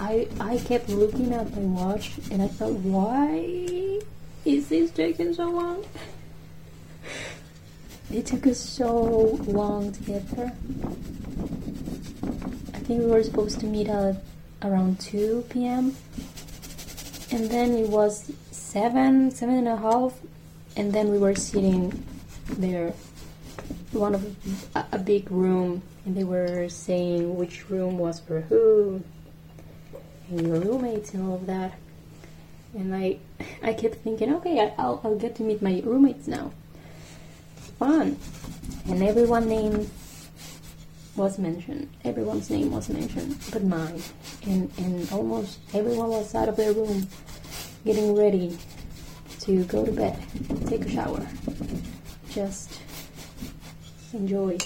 I 0.00 0.26
I 0.40 0.56
kept 0.56 0.88
looking 0.88 1.34
at 1.34 1.54
my 1.54 1.62
watch 1.62 2.12
and 2.30 2.40
I 2.40 2.48
thought, 2.48 2.72
why 2.72 4.00
is 4.46 4.68
this 4.68 4.90
taking 4.90 5.34
so 5.34 5.50
long? 5.50 5.84
It 8.12 8.26
took 8.26 8.46
us 8.46 8.60
so 8.60 9.40
long 9.46 9.92
to 9.92 10.02
get 10.02 10.28
there. 10.32 10.52
I 12.74 12.78
think 12.84 13.00
we 13.00 13.06
were 13.06 13.22
supposed 13.22 13.58
to 13.60 13.66
meet 13.66 13.88
at 13.88 14.16
around 14.64 15.00
2 15.00 15.46
p.m. 15.50 15.94
And 17.30 17.50
then 17.50 17.72
it 17.74 17.88
was 17.88 18.30
7, 18.50 19.30
7 19.30 19.54
and 19.54 19.68
a 19.68 19.76
half, 19.76 20.14
and 20.76 20.92
then 20.92 21.10
we 21.10 21.18
were 21.18 21.34
sitting 21.34 22.04
there, 22.58 22.92
one 23.92 24.14
of 24.14 24.36
a, 24.74 24.86
a 24.92 24.98
big 24.98 25.30
room, 25.30 25.82
and 26.04 26.16
they 26.16 26.24
were 26.24 26.68
saying 26.68 27.36
which 27.36 27.68
room 27.70 27.98
was 27.98 28.20
for 28.20 28.42
who, 28.42 29.02
and 30.28 30.46
your 30.46 30.60
roommates 30.60 31.14
and 31.14 31.28
all 31.28 31.36
of 31.36 31.46
that. 31.46 31.74
And 32.74 32.94
I, 32.94 33.18
I 33.62 33.72
kept 33.72 33.96
thinking, 33.96 34.34
okay, 34.36 34.72
I'll, 34.78 35.00
I'll 35.04 35.16
get 35.16 35.36
to 35.36 35.42
meet 35.42 35.62
my 35.62 35.82
roommates 35.84 36.26
now. 36.26 36.52
Fun. 37.78 38.16
And 38.86 39.02
everyone 39.02 39.48
name 39.48 39.90
was 41.16 41.38
mentioned. 41.38 41.88
Everyone's 42.04 42.48
name 42.50 42.70
was 42.70 42.88
mentioned, 42.88 43.36
but 43.52 43.64
mine. 43.64 44.02
And, 44.46 44.70
and 44.78 45.10
almost 45.12 45.58
everyone 45.74 46.08
was 46.08 46.34
out 46.34 46.48
of 46.48 46.56
their 46.56 46.72
room 46.72 47.06
getting 47.84 48.14
ready 48.14 48.56
to 49.40 49.64
go 49.64 49.84
to 49.84 49.92
bed, 49.92 50.16
take 50.66 50.84
a 50.84 50.90
shower, 50.90 51.26
just 52.30 52.80
enjoy. 54.12 54.56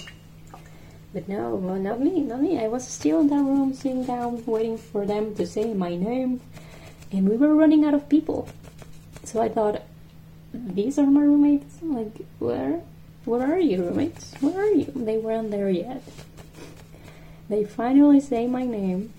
But 1.13 1.27
no, 1.27 1.55
well, 1.55 1.75
not 1.75 1.99
me, 1.99 2.21
not 2.21 2.41
me. 2.41 2.59
I 2.59 2.67
was 2.67 2.87
still 2.87 3.21
in 3.21 3.27
that 3.29 3.41
room, 3.41 3.73
sitting 3.73 4.05
down, 4.05 4.45
waiting 4.45 4.77
for 4.77 5.05
them 5.05 5.33
to 5.35 5.47
say 5.47 5.73
my 5.73 5.95
name, 5.95 6.41
and 7.11 7.27
we 7.27 7.37
were 7.37 7.55
running 7.55 7.85
out 7.85 7.93
of 7.93 8.07
people. 8.07 8.47
So 9.23 9.41
I 9.41 9.49
thought, 9.49 9.81
these 10.53 10.99
are 10.99 11.07
my 11.07 11.21
roommates. 11.21 11.81
Like, 11.81 12.21
where, 12.39 12.81
where 13.25 13.51
are 13.51 13.59
you, 13.59 13.83
roommates? 13.83 14.33
Where 14.41 14.59
are 14.59 14.71
you? 14.71 14.91
They 14.95 15.17
weren't 15.17 15.49
there 15.49 15.69
yet. 15.69 16.03
They 17.49 17.63
finally 17.63 18.19
say 18.19 18.47
my 18.47 18.65
name, 18.65 19.13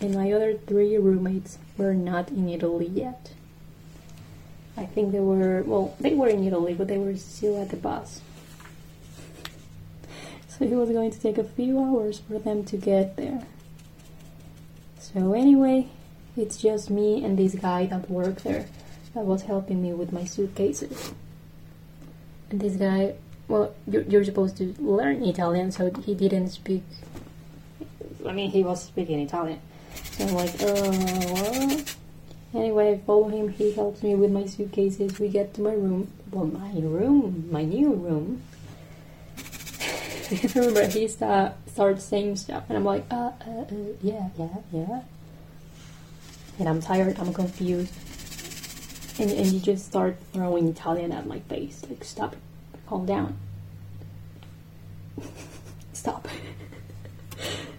and 0.00 0.14
my 0.14 0.30
other 0.32 0.54
three 0.54 0.96
roommates 0.96 1.58
were 1.76 1.94
not 1.94 2.28
in 2.30 2.48
Italy 2.48 2.86
yet. 2.86 3.32
I 4.76 4.86
think 4.86 5.12
they 5.12 5.20
were, 5.20 5.62
well, 5.62 5.96
they 5.98 6.14
were 6.14 6.28
in 6.28 6.44
Italy, 6.44 6.74
but 6.74 6.86
they 6.86 6.98
were 6.98 7.16
still 7.16 7.60
at 7.60 7.70
the 7.70 7.76
bus. 7.76 8.20
So 10.48 10.64
it 10.64 10.72
was 10.72 10.90
going 10.90 11.10
to 11.10 11.20
take 11.20 11.38
a 11.38 11.44
few 11.44 11.78
hours 11.78 12.20
for 12.20 12.38
them 12.38 12.64
to 12.64 12.76
get 12.76 13.16
there. 13.16 13.42
So 14.98 15.32
anyway, 15.32 15.88
it's 16.36 16.58
just 16.58 16.90
me 16.90 17.24
and 17.24 17.38
this 17.38 17.54
guy 17.54 17.86
that 17.86 18.10
worked 18.10 18.44
there 18.44 18.66
that 19.14 19.24
was 19.24 19.42
helping 19.42 19.82
me 19.82 19.92
with 19.92 20.12
my 20.12 20.24
suitcases. 20.24 21.12
And 22.50 22.60
this 22.60 22.76
guy, 22.76 23.14
well, 23.48 23.74
you're, 23.86 24.02
you're 24.02 24.24
supposed 24.24 24.56
to 24.58 24.74
learn 24.78 25.24
Italian, 25.24 25.72
so 25.72 25.90
he 26.04 26.14
didn't 26.14 26.50
speak. 26.50 26.84
I 28.26 28.32
mean, 28.32 28.50
he 28.50 28.62
was 28.62 28.82
speaking 28.82 29.20
Italian. 29.20 29.60
So 30.12 30.24
I'm 30.24 30.34
like, 30.34 30.62
uh, 30.62 30.92
what? 30.92 31.96
Anyway, 32.54 32.92
I 32.92 32.98
follow 32.98 33.28
him. 33.28 33.48
He 33.48 33.72
helps 33.72 34.02
me 34.02 34.14
with 34.14 34.30
my 34.30 34.46
suitcases. 34.46 35.18
We 35.18 35.28
get 35.28 35.54
to 35.54 35.60
my 35.60 35.72
room. 35.72 36.10
Well, 36.30 36.46
my 36.46 36.72
room, 36.80 37.48
my 37.50 37.64
new 37.64 37.92
room. 37.92 38.42
I 40.30 40.50
remember 40.54 40.86
he 40.86 41.06
start, 41.06 41.52
starts 41.66 42.04
saying 42.04 42.36
stuff, 42.36 42.64
and 42.68 42.78
I'm 42.78 42.84
like, 42.84 43.04
uh, 43.10 43.32
uh, 43.46 43.50
uh, 43.60 43.64
yeah, 44.02 44.28
yeah, 44.38 44.56
yeah. 44.72 45.02
And 46.58 46.68
I'm 46.68 46.80
tired. 46.80 47.18
I'm 47.18 47.32
confused. 47.32 47.92
And 49.18 49.30
and 49.30 49.46
you 49.46 49.60
just 49.60 49.86
start 49.86 50.16
throwing 50.32 50.68
Italian 50.68 51.12
at 51.12 51.26
my 51.26 51.40
face. 51.40 51.82
Like, 51.88 52.04
stop. 52.04 52.36
Calm 52.86 53.06
down. 53.06 53.38
stop. 55.92 56.28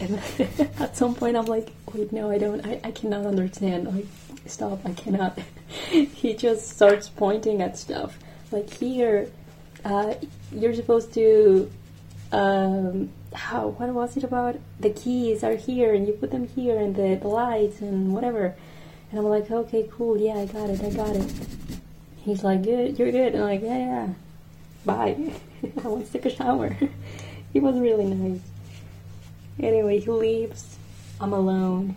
and 0.00 0.20
at 0.80 0.96
some 0.96 1.14
point 1.14 1.36
I'm 1.36 1.46
like, 1.46 1.70
wait, 1.92 2.12
no, 2.12 2.30
I 2.30 2.38
don't, 2.38 2.64
I, 2.66 2.80
I 2.84 2.90
cannot 2.90 3.26
understand. 3.26 3.94
Like, 3.94 4.06
stop, 4.46 4.84
I 4.84 4.92
cannot. 4.92 5.38
he 5.90 6.34
just 6.34 6.68
starts 6.68 7.08
pointing 7.08 7.62
at 7.62 7.78
stuff. 7.78 8.18
Like, 8.50 8.70
here, 8.70 9.30
uh, 9.84 10.14
you're 10.52 10.74
supposed 10.74 11.12
to, 11.14 11.70
um, 12.32 13.10
how, 13.34 13.68
what 13.68 13.88
was 13.90 14.16
it 14.16 14.24
about? 14.24 14.56
The 14.80 14.90
keys 14.90 15.42
are 15.44 15.56
here, 15.56 15.94
and 15.94 16.06
you 16.06 16.12
put 16.12 16.30
them 16.30 16.48
here, 16.48 16.78
and 16.78 16.94
the, 16.94 17.16
the 17.20 17.28
lights, 17.28 17.80
and 17.80 18.12
whatever. 18.12 18.54
And 19.10 19.20
I'm 19.20 19.26
like, 19.26 19.50
okay, 19.50 19.88
cool, 19.90 20.18
yeah, 20.18 20.34
I 20.34 20.46
got 20.46 20.70
it, 20.70 20.82
I 20.82 20.90
got 20.90 21.14
it. 21.14 21.32
He's 22.22 22.42
like, 22.42 22.62
good, 22.62 22.98
you're 22.98 23.12
good. 23.12 23.34
And 23.34 23.44
I'm 23.44 23.50
like, 23.50 23.62
yeah, 23.62 23.78
yeah, 23.78 24.08
bye. 24.84 25.32
I 25.84 25.88
want 25.88 26.06
to 26.06 26.12
take 26.12 26.26
a 26.26 26.30
shower. 26.30 26.76
he 27.52 27.60
was 27.60 27.76
really 27.76 28.06
nice. 28.06 28.40
Anyway, 29.58 30.00
he 30.00 30.10
leaves. 30.10 30.78
I'm 31.20 31.32
alone. 31.32 31.96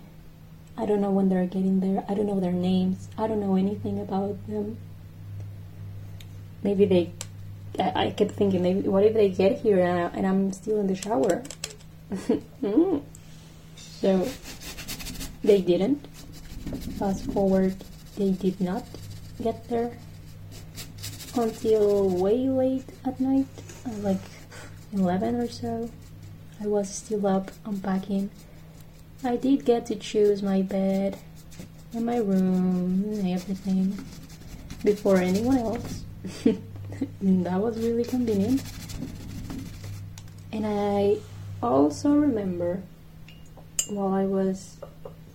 I 0.77 0.85
don't 0.85 1.01
know 1.01 1.11
when 1.11 1.29
they're 1.29 1.45
getting 1.45 1.79
there. 1.79 2.05
I 2.07 2.13
don't 2.13 2.27
know 2.27 2.39
their 2.39 2.51
names. 2.51 3.09
I 3.17 3.27
don't 3.27 3.39
know 3.39 3.55
anything 3.55 3.99
about 3.99 4.37
them. 4.47 4.77
Maybe 6.63 6.85
they. 6.85 7.11
I, 7.79 8.07
I 8.07 8.11
kept 8.11 8.31
thinking, 8.31 8.61
maybe 8.61 8.87
what 8.87 9.03
if 9.03 9.13
they 9.13 9.29
get 9.29 9.59
here 9.59 9.79
and, 9.79 9.99
I, 9.99 10.17
and 10.17 10.27
I'm 10.27 10.53
still 10.53 10.79
in 10.79 10.87
the 10.87 10.95
shower? 10.95 11.43
Mm. 12.63 13.03
So 13.77 14.27
they 15.43 15.61
didn't. 15.61 16.05
Fast 16.97 17.25
forward, 17.31 17.75
they 18.15 18.31
did 18.31 18.59
not 18.59 18.83
get 19.41 19.67
there 19.69 19.97
until 21.35 22.09
way 22.09 22.49
late 22.49 22.89
at 23.05 23.19
night, 23.19 23.47
uh, 23.85 23.91
like 24.01 24.21
11 24.93 25.35
or 25.35 25.47
so. 25.47 25.89
I 26.61 26.67
was 26.67 26.89
still 26.89 27.27
up 27.27 27.51
unpacking. 27.65 28.29
I 29.23 29.35
did 29.35 29.65
get 29.65 29.85
to 29.87 29.95
choose 29.95 30.41
my 30.41 30.61
bed 30.61 31.17
and 31.93 32.05
my 32.05 32.17
room 32.17 33.03
and 33.05 33.27
everything 33.27 33.97
before 34.83 35.17
anyone 35.17 35.57
else. 35.57 36.03
that 36.43 37.59
was 37.59 37.77
really 37.77 38.03
convenient. 38.03 38.63
And 40.51 40.65
I 40.65 41.17
also 41.61 42.11
remember 42.15 42.81
while 43.89 44.13
I 44.13 44.25
was 44.25 44.77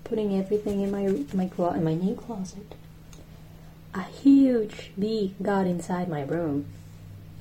putting 0.04 0.38
everything 0.38 0.80
in 0.82 0.90
my 0.90 1.24
my 1.34 1.48
clo- 1.48 1.70
in 1.72 1.84
my 1.84 1.94
new 1.94 2.14
closet, 2.14 2.74
a 3.94 4.02
huge 4.02 4.92
bee 4.98 5.34
got 5.40 5.66
inside 5.66 6.08
my 6.08 6.22
room. 6.22 6.66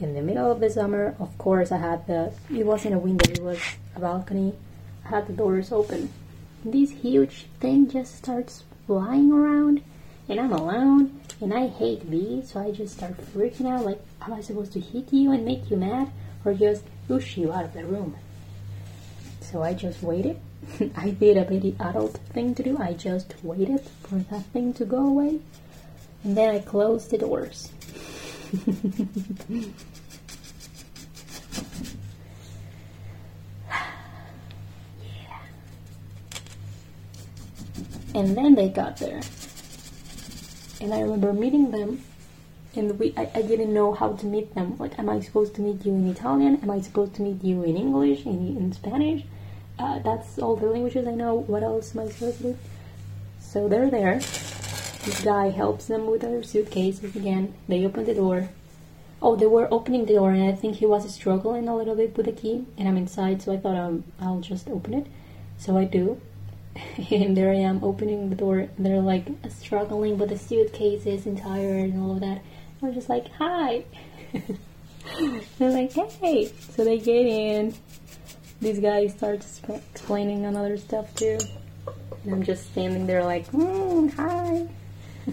In 0.02 0.16
the 0.16 0.22
middle 0.24 0.52
of 0.52 0.60
the 0.60 0.70
summer, 0.72 1.16
of 1.20 1.38
course, 1.38 1.72
I 1.72 1.78
had 1.78 2.08
the. 2.08 2.34
It 2.50 2.66
wasn't 2.66 2.96
a 2.96 2.98
window; 2.98 3.30
it 3.32 3.40
was 3.40 3.60
a 3.96 4.00
balcony. 4.00 4.56
I 5.06 5.10
had 5.10 5.28
the 5.28 5.34
doors 5.34 5.72
open. 5.72 6.12
This 6.66 6.90
huge 6.90 7.46
thing 7.60 7.88
just 7.88 8.16
starts 8.16 8.64
flying 8.88 9.32
around, 9.32 9.84
and 10.28 10.40
I'm 10.40 10.54
alone, 10.54 11.22
and 11.40 11.54
I 11.54 11.68
hate 11.68 12.10
bees, 12.10 12.50
so 12.50 12.62
I 12.62 12.72
just 12.72 12.98
start 12.98 13.16
freaking 13.32 13.70
out. 13.70 13.86
Like, 13.86 14.02
am 14.24 14.34
I 14.34 14.42
supposed 14.42 14.74
to 14.74 14.80
hit 14.80 15.14
you 15.14 15.32
and 15.32 15.46
make 15.46 15.70
you 15.70 15.78
mad, 15.78 16.10
or 16.44 16.56
just 16.56 16.84
push 17.08 17.38
you 17.38 17.54
out 17.54 17.66
of 17.66 17.74
the 17.74 17.86
room? 17.86 18.16
So 19.40 19.62
I 19.62 19.76
just 19.76 20.02
waited. 20.02 20.40
I 20.96 21.12
did 21.12 21.38
a 21.38 21.46
very 21.46 21.76
adult 21.80 22.18
thing 22.34 22.56
to 22.56 22.64
do. 22.64 22.76
I 22.80 22.94
just 22.94 23.36
waited 23.44 23.82
for 24.02 24.16
that 24.16 24.46
thing 24.46 24.74
to 24.74 24.84
go 24.84 25.06
away. 25.06 25.42
And 26.24 26.36
then 26.36 26.50
I 26.50 26.58
closed 26.58 27.12
the 27.12 27.20
doors. 27.20 27.72
And 38.14 38.36
then 38.36 38.56
they 38.56 38.68
got 38.68 38.98
there. 38.98 39.22
And 40.82 40.94
I 40.94 41.00
remember 41.02 41.32
meeting 41.32 41.72
them 41.72 42.04
and 42.76 42.98
we 43.00 43.14
I, 43.16 43.30
I 43.36 43.42
didn't 43.42 43.74
know 43.74 43.94
how 43.94 44.14
to 44.14 44.26
meet 44.26 44.54
them. 44.54 44.78
Like 44.78 44.98
am 45.00 45.10
I 45.10 45.22
supposed 45.22 45.56
to 45.56 45.62
meet 45.62 45.86
you 45.86 45.94
in 45.94 46.10
Italian? 46.10 46.60
Am 46.62 46.70
I 46.70 46.82
supposed 46.82 47.14
to 47.16 47.22
meet 47.22 47.44
you 47.44 47.64
in 47.64 47.78
English, 47.78 48.26
in, 48.26 48.58
in 48.58 48.74
Spanish? 48.74 49.24
Uh, 49.80 50.00
that's 50.00 50.40
all 50.40 50.56
the 50.56 50.68
languages 50.68 51.08
I 51.08 51.12
know. 51.12 51.36
What 51.36 51.64
else 51.64 51.96
am 51.96 52.02
I 52.02 52.10
supposed 52.10 52.38
to 52.38 52.44
do? 52.44 52.58
So 53.40 53.68
they're 53.68 53.90
there. 53.90 54.22
This 55.04 55.22
guy 55.22 55.50
helps 55.50 55.86
them 55.86 56.06
with 56.06 56.22
their 56.22 56.44
suitcases 56.44 57.16
again. 57.16 57.56
They 57.68 57.84
open 57.86 58.06
the 58.06 58.14
door. 58.14 58.50
Oh, 59.20 59.36
they 59.36 59.48
were 59.48 59.68
opening 59.72 60.06
the 60.06 60.14
door, 60.14 60.32
and 60.32 60.44
I 60.44 60.52
think 60.54 60.76
he 60.76 60.86
was 60.86 61.12
struggling 61.12 61.68
a 61.68 61.76
little 61.76 61.96
bit 61.96 62.16
with 62.16 62.28
the 62.28 62.32
key. 62.32 62.66
And 62.78 62.88
I'm 62.88 62.98
inside, 62.98 63.42
so 63.42 63.52
I 63.52 63.58
thought 63.58 63.76
um, 63.76 64.04
I'll 64.20 64.42
just 64.42 64.68
open 64.70 64.94
it. 64.94 65.08
So 65.58 65.76
I 65.78 65.86
do. 65.86 66.22
and 67.12 67.36
there 67.36 67.52
I 67.52 67.56
am 67.56 67.84
opening 67.84 68.30
the 68.30 68.36
door. 68.36 68.68
They're 68.78 69.02
like 69.02 69.28
struggling 69.50 70.18
with 70.18 70.30
the 70.30 70.38
suitcases 70.38 71.26
and 71.26 71.38
tired 71.38 71.90
and 71.92 72.02
all 72.02 72.14
of 72.14 72.20
that. 72.22 72.42
I'm 72.82 72.94
just 72.94 73.10
like, 73.10 73.28
hi. 73.34 73.86
They're 75.58 75.72
like, 75.72 75.94
hey. 75.94 76.52
So 76.72 76.84
they 76.84 77.00
get 77.00 77.26
in. 77.26 77.74
This 78.60 78.78
guy 78.78 79.08
starts 79.08 79.60
exp- 79.60 79.82
explaining 79.94 80.46
another 80.46 80.78
stuff 80.78 81.14
too. 81.16 81.40
And 82.24 82.34
I'm 82.34 82.44
just 82.44 82.72
standing 82.72 83.08
there 83.08 83.24
like, 83.24 83.52
mm, 83.52 84.14
hi. 84.14 84.68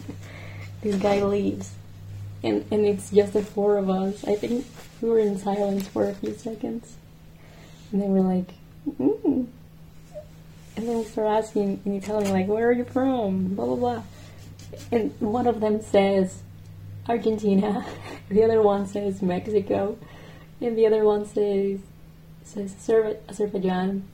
this 0.83 0.97
guy 0.97 1.23
leaves. 1.23 1.73
And, 2.43 2.65
and 2.71 2.87
it's 2.87 3.11
just 3.11 3.33
the 3.33 3.43
four 3.43 3.79
of 3.79 3.91
us. 3.91 4.25
I 4.25 4.37
think 4.37 4.65
we 5.01 5.11
were 5.11 5.19
in 5.19 5.39
silence 5.39 5.89
for 5.89 6.09
a 6.09 6.15
few 6.15 6.35
seconds. 6.35 6.97
And 7.93 8.01
then 8.01 8.11
we're 8.11 8.21
like, 8.21 8.53
mm. 8.87 9.47
And 10.77 10.89
then 10.89 10.99
we 10.99 11.05
start 11.05 11.45
asking 11.45 11.81
in 11.85 11.95
Italian, 11.95 12.31
like, 12.31 12.47
where 12.47 12.69
are 12.69 12.73
you 12.73 12.85
from? 12.85 13.55
Blah, 13.55 13.67
blah, 13.67 13.77
blah. 13.77 14.03
And 14.93 15.13
one 15.21 15.47
of 15.47 15.61
them 15.61 15.83
says, 15.83 16.43
Argentina. 17.09 17.85
The 18.29 18.45
other 18.45 18.61
one 18.61 18.87
says 18.87 19.23
Mexico. 19.23 19.97
And 20.61 20.77
the 20.77 20.87
other 20.87 21.03
one 21.03 21.25
says, 21.25 21.81
says 22.45 22.75
Azerbaijan. 23.29 24.05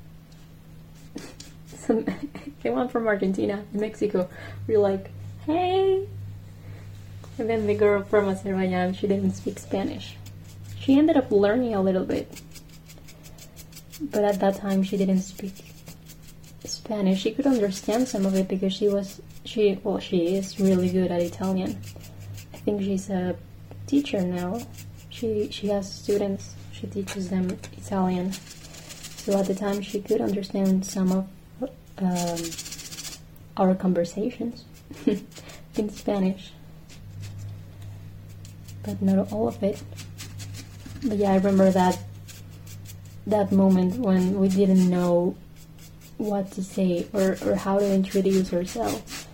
So 1.66 2.02
they 2.62 2.70
went 2.70 2.90
from 2.90 3.06
Argentina 3.06 3.62
Mexico. 3.72 4.30
We're 4.66 4.78
like, 4.78 5.10
hey. 5.46 6.06
And 7.38 7.50
then 7.50 7.66
the 7.66 7.74
girl 7.74 8.02
from 8.02 8.28
Azerbaijan, 8.28 8.94
she 8.94 9.06
didn't 9.08 9.32
speak 9.32 9.58
Spanish. 9.58 10.16
She 10.78 10.98
ended 10.98 11.16
up 11.16 11.30
learning 11.30 11.74
a 11.74 11.82
little 11.82 12.04
bit. 12.04 12.40
But 14.00 14.24
at 14.24 14.40
that 14.40 14.56
time, 14.56 14.82
she 14.82 14.96
didn't 14.96 15.22
speak 15.22 15.54
Spanish. 16.64 17.20
She 17.20 17.32
could 17.32 17.46
understand 17.46 18.06
some 18.06 18.26
of 18.26 18.34
it 18.34 18.48
because 18.48 18.72
she 18.72 18.88
was, 18.88 19.20
she, 19.44 19.80
well, 19.82 19.98
she 19.98 20.36
is 20.36 20.60
really 20.60 20.90
good 20.90 21.10
at 21.10 21.20
Italian. 21.22 21.80
I 22.52 22.58
think 22.58 22.82
she's 22.82 23.10
a 23.10 23.36
teacher 23.86 24.20
now. 24.20 24.60
She, 25.10 25.48
she 25.50 25.68
has 25.68 25.90
students. 25.90 26.54
She 26.72 26.86
teaches 26.86 27.30
them 27.30 27.58
Italian. 27.76 28.32
So 28.32 29.38
at 29.38 29.46
the 29.46 29.54
time, 29.54 29.80
she 29.80 30.00
could 30.00 30.20
understand 30.20 30.84
some 30.84 31.10
of 31.12 31.28
um, 31.98 32.38
our 33.56 33.74
conversations 33.74 34.64
in 35.76 35.90
Spanish, 35.90 36.52
but 38.82 39.00
not 39.02 39.32
all 39.32 39.48
of 39.48 39.62
it. 39.62 39.82
But 41.04 41.18
yeah, 41.18 41.32
I 41.32 41.36
remember 41.36 41.70
that 41.70 41.98
that 43.26 43.52
moment 43.52 43.96
when 43.96 44.38
we 44.38 44.48
didn't 44.48 44.88
know 44.88 45.34
what 46.18 46.50
to 46.52 46.62
say 46.62 47.06
or, 47.12 47.36
or 47.44 47.54
how 47.56 47.78
to 47.78 47.92
introduce 47.92 48.52
ourselves 48.52 49.26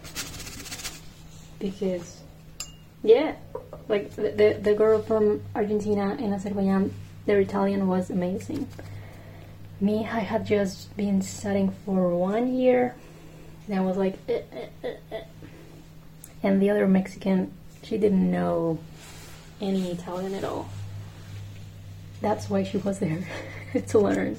because 1.59 2.21
yeah 3.03 3.35
like 3.89 4.11
the, 4.17 4.31
the, 4.31 4.59
the 4.63 4.75
girl 4.75 5.03
from 5.03 5.43
argentina 5.55 6.17
and 6.19 6.33
azerbaijan 6.33 6.93
their 7.27 7.41
italian 7.41 7.87
was 7.87 8.11
amazing 8.11 8.67
me 9.81 10.07
i 10.07 10.21
had 10.21 10.47
just 10.47 10.95
been 10.97 11.21
studying 11.21 11.71
for 11.85 12.17
one 12.17 12.55
year 12.55 12.95
and 13.67 13.79
i 13.79 13.81
was 13.81 13.97
like 13.97 14.17
eh, 14.29 14.41
eh, 14.53 14.67
eh, 14.85 14.95
eh. 15.13 15.23
And 16.43 16.61
the 16.61 16.71
other 16.71 16.87
mexican 16.87 17.53
she 17.83 17.99
didn't 17.99 18.31
know 18.31 18.79
any 19.61 19.91
italian 19.91 20.35
at 20.35 20.45
all. 20.45 20.69
That's 22.21 22.51
why 22.51 22.65
she 22.65 22.79
was 22.79 22.99
there 22.99 23.27
to 23.89 23.99
learn 23.99 24.37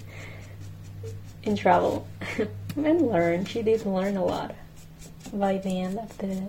and 1.43 1.57
travel 1.57 2.07
and 2.75 3.07
learn. 3.07 3.45
She 3.45 3.61
did 3.61 3.85
learn 3.85 4.17
a 4.17 4.25
lot 4.25 4.55
by 5.33 5.57
the 5.57 5.81
end 5.81 5.97
of 5.97 6.17
the 6.17 6.47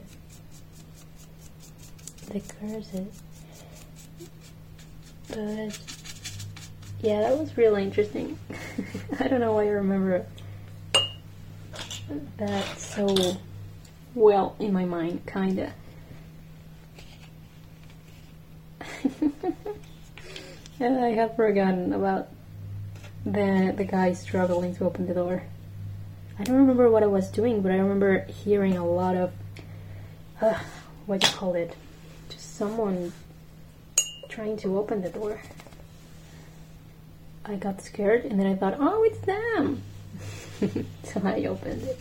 the 2.30 2.40
courses 2.40 3.22
but 5.32 5.78
yeah, 7.00 7.20
that 7.20 7.38
was 7.38 7.56
really 7.56 7.82
interesting. 7.82 8.38
I 9.20 9.28
don't 9.28 9.40
know 9.40 9.54
why 9.54 9.64
I 9.64 9.70
remember 9.70 10.26
that 12.36 12.78
so 12.78 13.06
well 14.14 14.56
in 14.58 14.72
my 14.72 14.84
mind, 14.84 15.26
kinda. 15.26 15.72
and 20.80 20.98
I 20.98 21.10
have 21.10 21.36
forgotten 21.36 21.92
about 21.92 22.28
the 23.24 23.72
the 23.76 23.84
guy 23.84 24.12
struggling 24.12 24.74
to 24.76 24.84
open 24.84 25.06
the 25.06 25.14
door. 25.14 25.44
I 26.38 26.44
don't 26.44 26.56
remember 26.56 26.90
what 26.90 27.02
I 27.02 27.06
was 27.06 27.28
doing, 27.28 27.62
but 27.62 27.72
I 27.72 27.76
remember 27.76 28.24
hearing 28.24 28.76
a 28.76 28.86
lot 28.86 29.16
of 29.16 29.32
uh, 30.40 30.58
what 31.06 31.20
do 31.20 31.26
you 31.26 31.32
call 31.32 31.54
it? 31.54 31.76
Just 32.28 32.56
someone 32.56 33.12
trying 34.28 34.56
to 34.58 34.78
open 34.78 35.02
the 35.02 35.10
door. 35.10 35.40
I 37.44 37.56
got 37.56 37.82
scared 37.82 38.24
and 38.24 38.38
then 38.38 38.46
I 38.46 38.54
thought, 38.54 38.76
oh, 38.78 39.02
it's 39.02 39.18
them. 39.20 39.82
so 41.04 41.20
I 41.24 41.44
opened 41.44 41.82
it. 41.82 41.98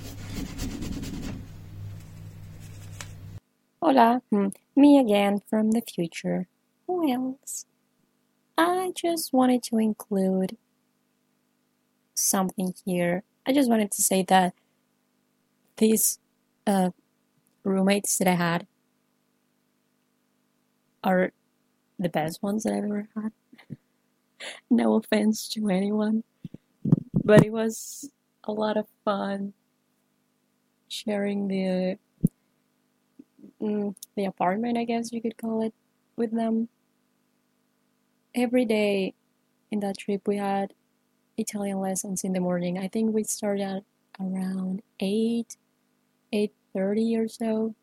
Hola, 3.83 4.21
hmm, 4.29 4.49
me 4.75 4.99
again 4.99 5.41
from 5.49 5.71
the 5.71 5.81
future. 5.81 6.47
Who 6.85 7.11
else? 7.11 7.65
I 8.55 8.91
just 8.95 9.33
wanted 9.33 9.63
to 9.63 9.79
include 9.79 10.55
something 12.13 12.75
here. 12.85 13.23
I 13.43 13.53
just 13.53 13.71
wanted 13.71 13.89
to 13.93 14.03
say 14.03 14.21
that 14.27 14.53
these 15.77 16.19
uh, 16.67 16.91
roommates 17.63 18.19
that 18.19 18.27
I 18.27 18.35
had 18.35 18.67
are 21.03 21.31
the 21.97 22.09
best 22.09 22.43
ones 22.43 22.61
that 22.61 22.73
I've 22.73 22.83
ever 22.83 23.09
had. 23.15 23.31
no 24.69 24.93
offense 24.93 25.47
to 25.55 25.69
anyone, 25.69 26.23
but 27.23 27.43
it 27.43 27.51
was 27.51 28.11
a 28.43 28.51
lot 28.51 28.77
of 28.77 28.85
fun 29.03 29.53
sharing 30.87 31.47
the 31.47 31.97
mm, 33.61 33.95
the 34.15 34.25
apartment, 34.25 34.77
I 34.77 34.85
guess 34.85 35.11
you 35.11 35.21
could 35.21 35.37
call 35.37 35.61
it, 35.63 35.73
with 36.15 36.31
them. 36.31 36.69
Every 38.33 38.65
day 38.65 39.13
in 39.71 39.79
that 39.81 39.97
trip 39.97 40.27
we 40.27 40.37
had 40.37 40.73
Italian 41.37 41.79
lessons 41.79 42.23
in 42.23 42.33
the 42.33 42.39
morning. 42.39 42.77
I 42.77 42.87
think 42.87 43.13
we 43.13 43.23
started 43.23 43.83
around 44.19 44.81
8 44.99 45.57
8:30 46.33 47.17
or 47.17 47.27
so 47.27 47.75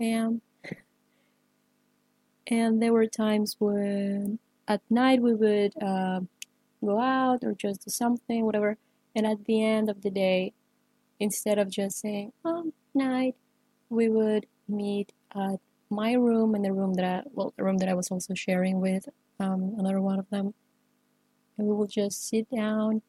a.m. 0.00 0.42
And 2.46 2.82
there 2.82 2.92
were 2.92 3.06
times 3.06 3.56
when 3.58 4.38
at 4.66 4.82
night 4.90 5.22
we 5.22 5.34
would 5.34 5.72
uh, 5.80 6.20
go 6.84 7.00
out 7.00 7.44
or 7.44 7.54
just 7.54 7.84
do 7.84 7.90
something, 7.90 8.44
whatever. 8.44 8.76
And 9.14 9.26
at 9.26 9.44
the 9.44 9.62
end 9.62 9.88
of 9.88 10.02
the 10.02 10.10
day, 10.10 10.52
instead 11.20 11.58
of 11.58 11.70
just 11.70 12.00
saying 12.00 12.32
"oh 12.44 12.72
night," 12.94 13.36
we 13.88 14.08
would 14.08 14.46
meet 14.68 15.12
at 15.34 15.60
my 15.90 16.12
room 16.14 16.54
and 16.54 16.64
the 16.64 16.72
room 16.72 16.94
that 16.94 17.04
I 17.04 17.22
well 17.32 17.54
the 17.56 17.64
room 17.64 17.78
that 17.78 17.88
I 17.88 17.94
was 17.94 18.10
also 18.10 18.34
sharing 18.34 18.80
with 18.80 19.08
um, 19.40 19.74
another 19.78 20.00
one 20.00 20.18
of 20.18 20.28
them, 20.30 20.54
and 21.58 21.68
we 21.68 21.74
would 21.74 21.90
just 21.90 22.28
sit 22.28 22.48
down, 22.50 23.02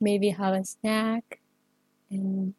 maybe 0.00 0.30
have 0.30 0.54
a 0.54 0.64
snack, 0.64 1.40
and 2.10 2.54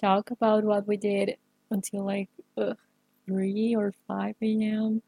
talk 0.00 0.30
about 0.30 0.64
what 0.64 0.86
we 0.88 0.96
did 0.96 1.36
until 1.70 2.04
like 2.06 2.30
ugh, 2.58 2.78
3 3.26 3.76
or 3.76 3.92
5 4.08 4.36
a.m. 4.42 5.02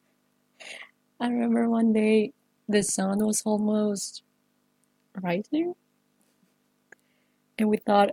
I 1.20 1.28
remember 1.28 1.68
one 1.68 1.93
day 1.93 2.32
the 2.68 2.82
sun 2.82 3.24
was 3.24 3.43
almost 3.45 4.22
rising, 5.20 5.74
and 7.59 7.68
we 7.68 7.76
thought, 7.78 8.11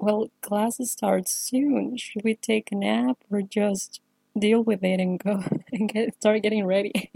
well, 0.00 0.30
classes 0.40 0.90
start 0.90 1.28
soon. 1.28 1.96
Should 1.98 2.22
we 2.24 2.34
take 2.34 2.72
a 2.72 2.74
nap 2.74 3.18
or 3.30 3.42
just 3.42 4.00
deal 4.38 4.62
with 4.62 4.82
it 4.82 4.98
and 4.98 5.18
go 5.18 5.42
and 5.72 5.92
get 5.92 6.14
start 6.14 6.42
getting 6.42 6.64
ready? 6.64 7.10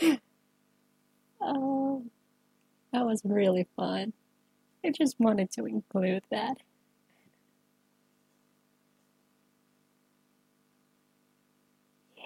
oh, 1.40 2.04
that 2.92 3.04
was 3.04 3.22
really 3.24 3.66
fun. 3.76 4.12
I 4.84 4.90
just 4.90 5.18
wanted 5.18 5.50
to 5.52 5.66
include 5.66 6.22
that. 6.30 6.58
Yeah. 12.16 12.22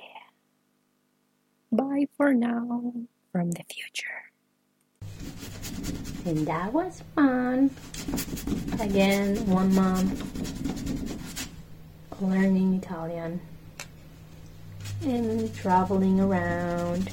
Bye 1.72 2.06
for 2.16 2.34
now 2.34 2.92
from 3.32 3.52
the 3.52 3.64
future. 3.72 4.32
And 6.24 6.46
that 6.46 6.72
was 6.72 7.02
fun. 7.14 7.70
Again, 8.80 9.36
one 9.46 9.74
month 9.74 10.42
learning 12.22 12.74
Italian 12.74 13.40
and 15.02 15.54
traveling 15.54 16.20
around. 16.20 17.10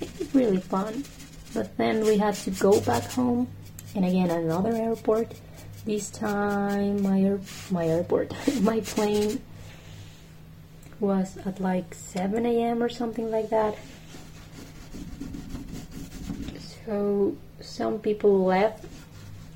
It 0.00 0.18
was 0.18 0.34
really 0.34 0.58
fun. 0.58 1.04
But 1.54 1.76
then 1.76 2.04
we 2.04 2.16
had 2.16 2.34
to 2.46 2.50
go 2.50 2.80
back 2.80 3.04
home, 3.12 3.48
and 3.94 4.04
again 4.04 4.30
another 4.30 4.72
airport. 4.72 5.34
This 5.84 6.10
time, 6.10 7.02
my 7.02 7.38
my 7.70 7.86
airport, 7.86 8.32
my 8.62 8.80
plane 8.80 9.42
was 11.00 11.36
at 11.44 11.60
like 11.60 11.92
7 11.94 12.46
a.m. 12.46 12.82
or 12.82 12.88
something 12.88 13.30
like 13.30 13.50
that. 13.50 13.76
So 16.86 17.36
some 17.62 17.98
people 17.98 18.44
left. 18.44 18.84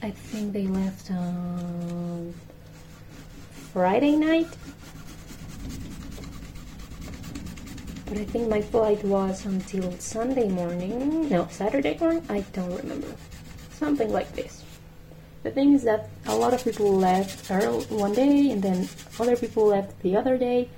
I 0.03 0.11
think 0.11 0.53
they 0.53 0.67
left 0.67 1.11
on 1.11 2.35
Friday 3.73 4.17
night. 4.17 4.49
But 8.07 8.19
I 8.19 8.25
think 8.25 8.49
my 8.49 8.63
flight 8.63 9.03
was 9.05 9.45
until 9.45 9.91
Sunday 9.99 10.49
morning. 10.49 11.29
No, 11.29 11.49
Saturday 11.51 11.99
morning? 11.99 12.25
I 12.29 12.41
don't 12.53 12.77
remember. 12.83 13.09
Something 13.71 14.13
like 14.13 14.33
this. 14.33 14.63
The 15.43 15.51
thing 15.51 15.75
is 15.75 15.83
that 15.85 16.09
a 16.27 16.35
lot 16.35 16.55
of 16.55 16.63
people 16.63 16.97
left 16.97 17.51
early 17.51 17.85
one 17.87 18.15
day 18.15 18.51
and 18.51 18.63
then 18.63 18.89
other 19.19 19.37
people 19.37 19.67
left 19.67 20.01
the 20.03 20.17
other 20.17 20.39
day. 20.39 20.69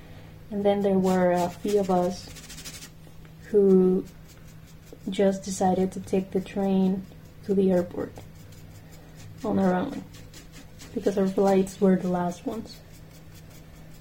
And 0.50 0.64
then 0.64 0.80
there 0.80 0.98
were 0.98 1.32
a 1.32 1.50
few 1.50 1.80
of 1.80 1.90
us 1.90 2.28
who 3.50 4.04
just 5.10 5.42
decided 5.42 5.92
to 5.92 6.00
take 6.00 6.30
the 6.30 6.40
train 6.40 7.04
to 7.48 7.54
the 7.54 7.72
airport 7.72 8.12
on 9.42 9.58
our 9.58 9.72
own 9.72 10.04
because 10.94 11.16
our 11.16 11.26
flights 11.26 11.80
were 11.80 11.96
the 11.96 12.08
last 12.08 12.44
ones. 12.44 12.78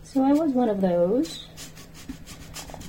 So 0.03 0.21
I 0.21 0.33
was 0.33 0.51
one 0.51 0.67
of 0.67 0.81
those. 0.81 1.47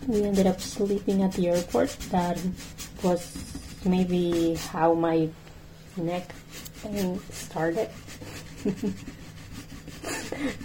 We 0.09 0.25
ended 0.25 0.49
up 0.49 0.61
sleeping 0.61 1.23
at 1.23 1.33
the 1.33 1.47
airport. 1.49 1.91
That 2.11 2.41
was 3.05 3.23
maybe 3.85 4.57
how 4.73 4.95
my 4.95 5.29
neck 5.97 6.35
pain 6.83 7.21
started. 7.31 7.89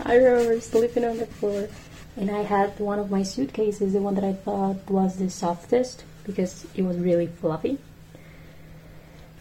I 0.05 0.15
remember 0.15 0.59
sleeping 0.59 1.05
on 1.05 1.19
the 1.19 1.27
floor 1.27 1.69
and 2.17 2.31
I 2.31 2.41
had 2.41 2.79
one 2.79 2.97
of 2.97 3.11
my 3.11 3.21
suitcases, 3.21 3.93
the 3.93 3.99
one 3.99 4.15
that 4.15 4.23
I 4.23 4.33
thought 4.33 4.89
was 4.89 5.17
the 5.17 5.29
softest 5.29 6.03
because 6.23 6.65
it 6.73 6.81
was 6.81 6.97
really 6.97 7.27
fluffy 7.27 7.77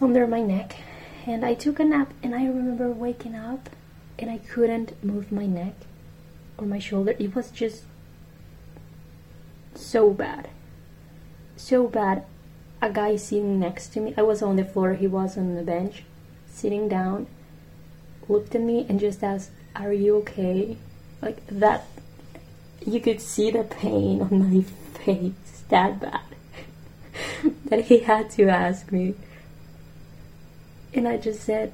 under 0.02 0.26
my 0.26 0.42
neck. 0.42 0.76
And 1.26 1.44
I 1.44 1.54
took 1.54 1.78
a 1.78 1.84
nap, 1.84 2.12
and 2.22 2.34
I 2.34 2.44
remember 2.46 2.90
waking 2.90 3.34
up 3.34 3.70
and 4.18 4.30
I 4.30 4.38
couldn't 4.38 5.02
move 5.04 5.32
my 5.32 5.46
neck 5.46 5.74
or 6.58 6.66
my 6.66 6.78
shoulder. 6.78 7.14
It 7.18 7.34
was 7.34 7.50
just 7.50 7.82
so 9.74 10.10
bad. 10.10 10.48
So 11.56 11.86
bad. 11.86 12.24
A 12.80 12.90
guy 12.90 13.16
sitting 13.16 13.60
next 13.60 13.88
to 13.94 14.00
me, 14.00 14.14
I 14.16 14.22
was 14.22 14.42
on 14.42 14.56
the 14.56 14.64
floor, 14.64 14.94
he 14.94 15.06
was 15.06 15.36
on 15.36 15.54
the 15.54 15.62
bench, 15.62 16.02
sitting 16.46 16.88
down, 16.88 17.26
looked 18.28 18.54
at 18.54 18.60
me 18.60 18.86
and 18.88 18.98
just 18.98 19.22
asked, 19.22 19.50
Are 19.76 19.92
you 19.92 20.16
okay? 20.18 20.76
Like 21.20 21.46
that 21.46 21.84
you 22.84 23.00
could 23.00 23.20
see 23.20 23.50
the 23.52 23.62
pain 23.62 24.20
on 24.22 24.56
my 24.56 24.62
face 25.04 25.62
that 25.68 26.00
bad 26.00 26.20
that 27.66 27.84
he 27.84 28.00
had 28.00 28.30
to 28.30 28.48
ask 28.48 28.90
me. 28.90 29.14
And 30.94 31.08
I 31.08 31.16
just 31.16 31.42
said, 31.42 31.72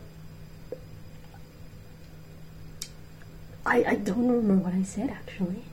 I, 3.66 3.84
I 3.86 3.94
don't 3.96 4.28
remember 4.28 4.64
what 4.64 4.74
I 4.74 4.82
said 4.82 5.10
actually. 5.10 5.64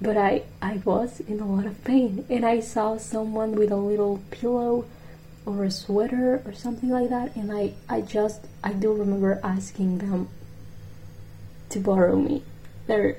But 0.00 0.16
I, 0.16 0.42
I 0.60 0.82
was 0.84 1.20
in 1.20 1.38
a 1.38 1.46
lot 1.46 1.66
of 1.66 1.84
pain. 1.84 2.26
And 2.28 2.44
I 2.44 2.60
saw 2.60 2.96
someone 2.96 3.52
with 3.52 3.70
a 3.70 3.76
little 3.76 4.20
pillow 4.30 4.86
or 5.46 5.64
a 5.64 5.70
sweater 5.70 6.42
or 6.44 6.52
something 6.52 6.88
like 6.88 7.10
that. 7.10 7.36
And 7.36 7.52
I, 7.52 7.74
I 7.88 8.00
just, 8.00 8.46
I 8.64 8.72
do 8.72 8.92
remember 8.92 9.40
asking 9.44 9.98
them 9.98 10.28
to 11.68 11.78
borrow 11.78 12.16
me 12.16 12.42
their 12.86 13.16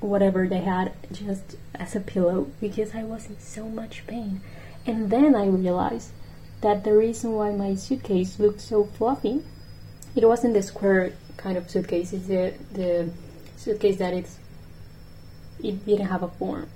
whatever 0.00 0.46
they 0.46 0.60
had 0.60 0.92
just 1.12 1.56
as 1.74 1.94
a 1.94 2.00
pillow 2.00 2.48
because 2.60 2.94
I 2.94 3.04
was 3.04 3.26
in 3.26 3.38
so 3.38 3.68
much 3.68 4.06
pain. 4.06 4.40
And 4.86 5.10
then 5.10 5.34
I 5.34 5.46
realized 5.46 6.10
that 6.64 6.82
the 6.82 6.96
reason 6.96 7.32
why 7.32 7.50
my 7.50 7.74
suitcase 7.74 8.38
looked 8.38 8.58
so 8.58 8.84
fluffy, 8.84 9.42
it 10.16 10.26
wasn't 10.26 10.54
the 10.54 10.62
square 10.62 11.12
kind 11.36 11.58
of 11.58 11.68
suitcase, 11.68 12.14
it's 12.14 12.26
the, 12.26 12.54
the 12.72 13.10
suitcase 13.56 13.98
that 13.98 14.14
it's, 14.14 14.38
it 15.62 15.84
didn't 15.84 16.06
have 16.06 16.22
a 16.22 16.28
form, 16.28 16.66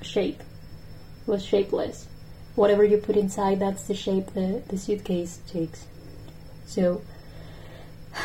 a 0.00 0.04
shape. 0.04 0.40
It 0.40 1.30
was 1.30 1.44
shapeless. 1.44 2.08
Whatever 2.56 2.82
you 2.82 2.98
put 2.98 3.16
inside, 3.16 3.60
that's 3.60 3.84
the 3.86 3.94
shape 3.94 4.34
the, 4.34 4.64
the 4.66 4.76
suitcase 4.76 5.42
takes. 5.46 5.86
So, 6.66 7.00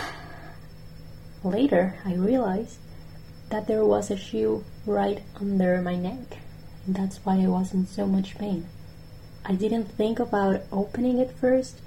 later 1.43 1.99
I 2.03 2.15
realized 2.15 2.77
that 3.49 3.67
there 3.67 3.85
was 3.85 4.09
a 4.09 4.17
shoe 4.17 4.65
right 4.87 5.21
under 5.39 5.79
my 5.83 5.95
neck. 5.95 6.39
And 6.87 6.95
that's 6.95 7.17
why 7.17 7.43
I 7.43 7.47
was 7.47 7.75
in 7.75 7.85
so 7.85 8.07
much 8.07 8.39
pain. 8.39 8.65
I 9.45 9.55
didn't 9.55 9.85
think 9.85 10.19
about 10.19 10.61
opening 10.71 11.17
it 11.17 11.31
first. 11.31 11.81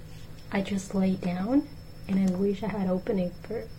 I 0.53 0.61
just 0.61 0.95
lay 0.95 1.13
down 1.13 1.67
and 2.07 2.29
I 2.29 2.33
wish 2.37 2.63
I 2.63 2.69
had 2.69 2.89
opened 2.89 3.21
it 3.21 3.33
first. 3.43 3.71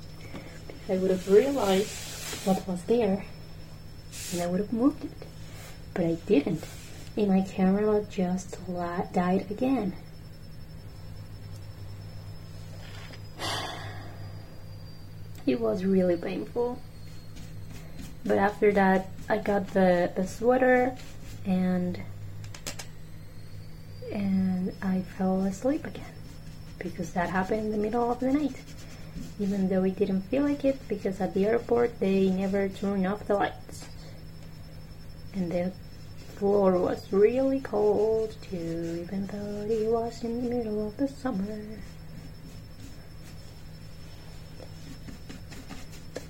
I 0.89 0.97
would 0.97 1.11
have 1.11 1.29
realized 1.29 1.89
what 2.45 2.67
was 2.67 2.81
there 2.83 3.23
and 4.33 4.41
I 4.41 4.47
would 4.47 4.59
have 4.59 4.73
moved 4.73 5.05
it. 5.05 5.11
But 5.93 6.05
I 6.05 6.17
didn't. 6.25 6.65
And 7.15 7.27
my 7.27 7.41
camera 7.41 8.03
just 8.09 8.57
died 9.13 9.45
again. 9.51 9.93
It 15.45 15.61
was 15.61 15.85
really 15.85 16.17
painful. 16.17 16.79
But 18.25 18.37
after 18.37 18.73
that, 18.73 19.07
I 19.29 19.37
got 19.37 19.67
the, 19.67 20.11
the 20.13 20.27
sweater 20.27 20.97
and 21.45 22.01
and 24.11 24.73
I 24.81 25.01
fell 25.17 25.41
asleep 25.41 25.85
again 25.85 26.13
because 26.79 27.13
that 27.13 27.29
happened 27.29 27.65
in 27.65 27.71
the 27.71 27.77
middle 27.77 28.11
of 28.11 28.19
the 28.19 28.31
night. 28.31 28.55
Even 29.39 29.69
though 29.69 29.83
it 29.83 29.97
didn't 29.97 30.21
feel 30.21 30.43
like 30.43 30.63
it, 30.65 30.79
because 30.87 31.19
at 31.21 31.33
the 31.33 31.45
airport 31.45 31.99
they 31.99 32.29
never 32.29 32.69
turn 32.69 33.05
off 33.05 33.25
the 33.27 33.35
lights. 33.35 33.85
And 35.33 35.51
the 35.51 35.71
floor 36.35 36.77
was 36.77 37.11
really 37.11 37.59
cold 37.59 38.35
too, 38.41 39.01
even 39.03 39.27
though 39.27 39.73
it 39.73 39.87
was 39.91 40.23
in 40.23 40.43
the 40.43 40.55
middle 40.55 40.87
of 40.87 40.97
the 40.97 41.07
summer. 41.07 41.59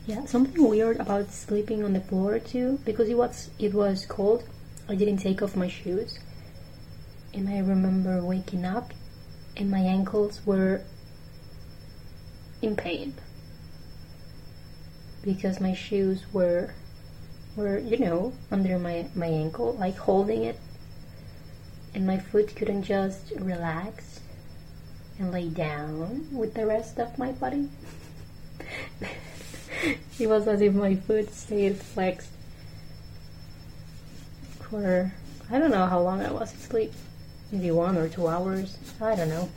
Yeah, 0.05 0.23
something 0.25 0.69
weird 0.69 1.01
about 1.01 1.31
sleeping 1.31 1.83
on 1.83 1.91
the 1.91 1.99
floor 1.99 2.39
too, 2.39 2.79
because 2.85 3.09
it 3.09 3.17
was 3.17 3.49
it 3.59 3.73
was 3.73 4.05
cold. 4.05 4.45
I 4.87 4.95
didn't 4.95 5.17
take 5.17 5.41
off 5.41 5.57
my 5.57 5.67
shoes, 5.67 6.19
and 7.37 7.47
I 7.47 7.59
remember 7.59 8.23
waking 8.23 8.65
up, 8.65 8.91
and 9.55 9.69
my 9.69 9.79
ankles 9.79 10.41
were 10.43 10.81
in 12.63 12.75
pain. 12.75 13.13
Because 15.23 15.61
my 15.61 15.73
shoes 15.73 16.25
were 16.33 16.73
were 17.55 17.77
you 17.77 17.97
know 17.97 18.33
under 18.51 18.79
my 18.79 19.07
my 19.13 19.27
ankle 19.27 19.73
like 19.73 19.97
holding 19.97 20.43
it. 20.43 20.59
And 21.93 22.07
my 22.07 22.17
foot 22.17 22.55
couldn't 22.55 22.83
just 22.83 23.31
relax 23.37 24.19
and 25.19 25.31
lay 25.31 25.49
down 25.49 26.27
with 26.31 26.55
the 26.55 26.65
rest 26.65 26.99
of 26.99 27.17
my 27.17 27.31
body. 27.31 27.69
It 30.19 30.27
was 30.27 30.47
as 30.47 30.61
if 30.61 30.73
my 30.73 30.95
foot 30.95 31.31
stayed 31.31 31.77
flexed 31.77 32.31
for 34.59 35.13
I 35.51 35.59
don't 35.59 35.69
know 35.69 35.85
how 35.85 36.01
long 36.01 36.21
I 36.21 36.31
was 36.31 36.51
asleep 36.51 36.91
maybe 37.51 37.71
one 37.71 37.97
or 37.97 38.09
two 38.09 38.27
hours 38.27 38.77
I 39.01 39.15
don't 39.15 39.29
know 39.29 39.49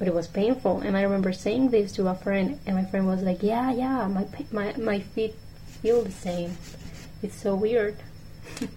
but 0.00 0.08
it 0.08 0.14
was 0.14 0.26
painful. 0.26 0.80
And 0.80 0.96
I 0.96 1.02
remember 1.02 1.32
saying 1.32 1.68
this 1.68 1.92
to 1.92 2.08
a 2.08 2.14
friend, 2.14 2.58
and 2.66 2.74
my 2.74 2.84
friend 2.86 3.06
was 3.06 3.22
like, 3.22 3.42
"Yeah, 3.42 3.70
yeah, 3.70 4.08
my 4.08 4.26
my 4.50 4.74
my 4.78 4.98
feet 4.98 5.34
feel 5.82 6.02
the 6.02 6.10
same. 6.10 6.56
It's 7.22 7.36
so 7.36 7.54
weird." 7.54 7.96
and 8.60 8.70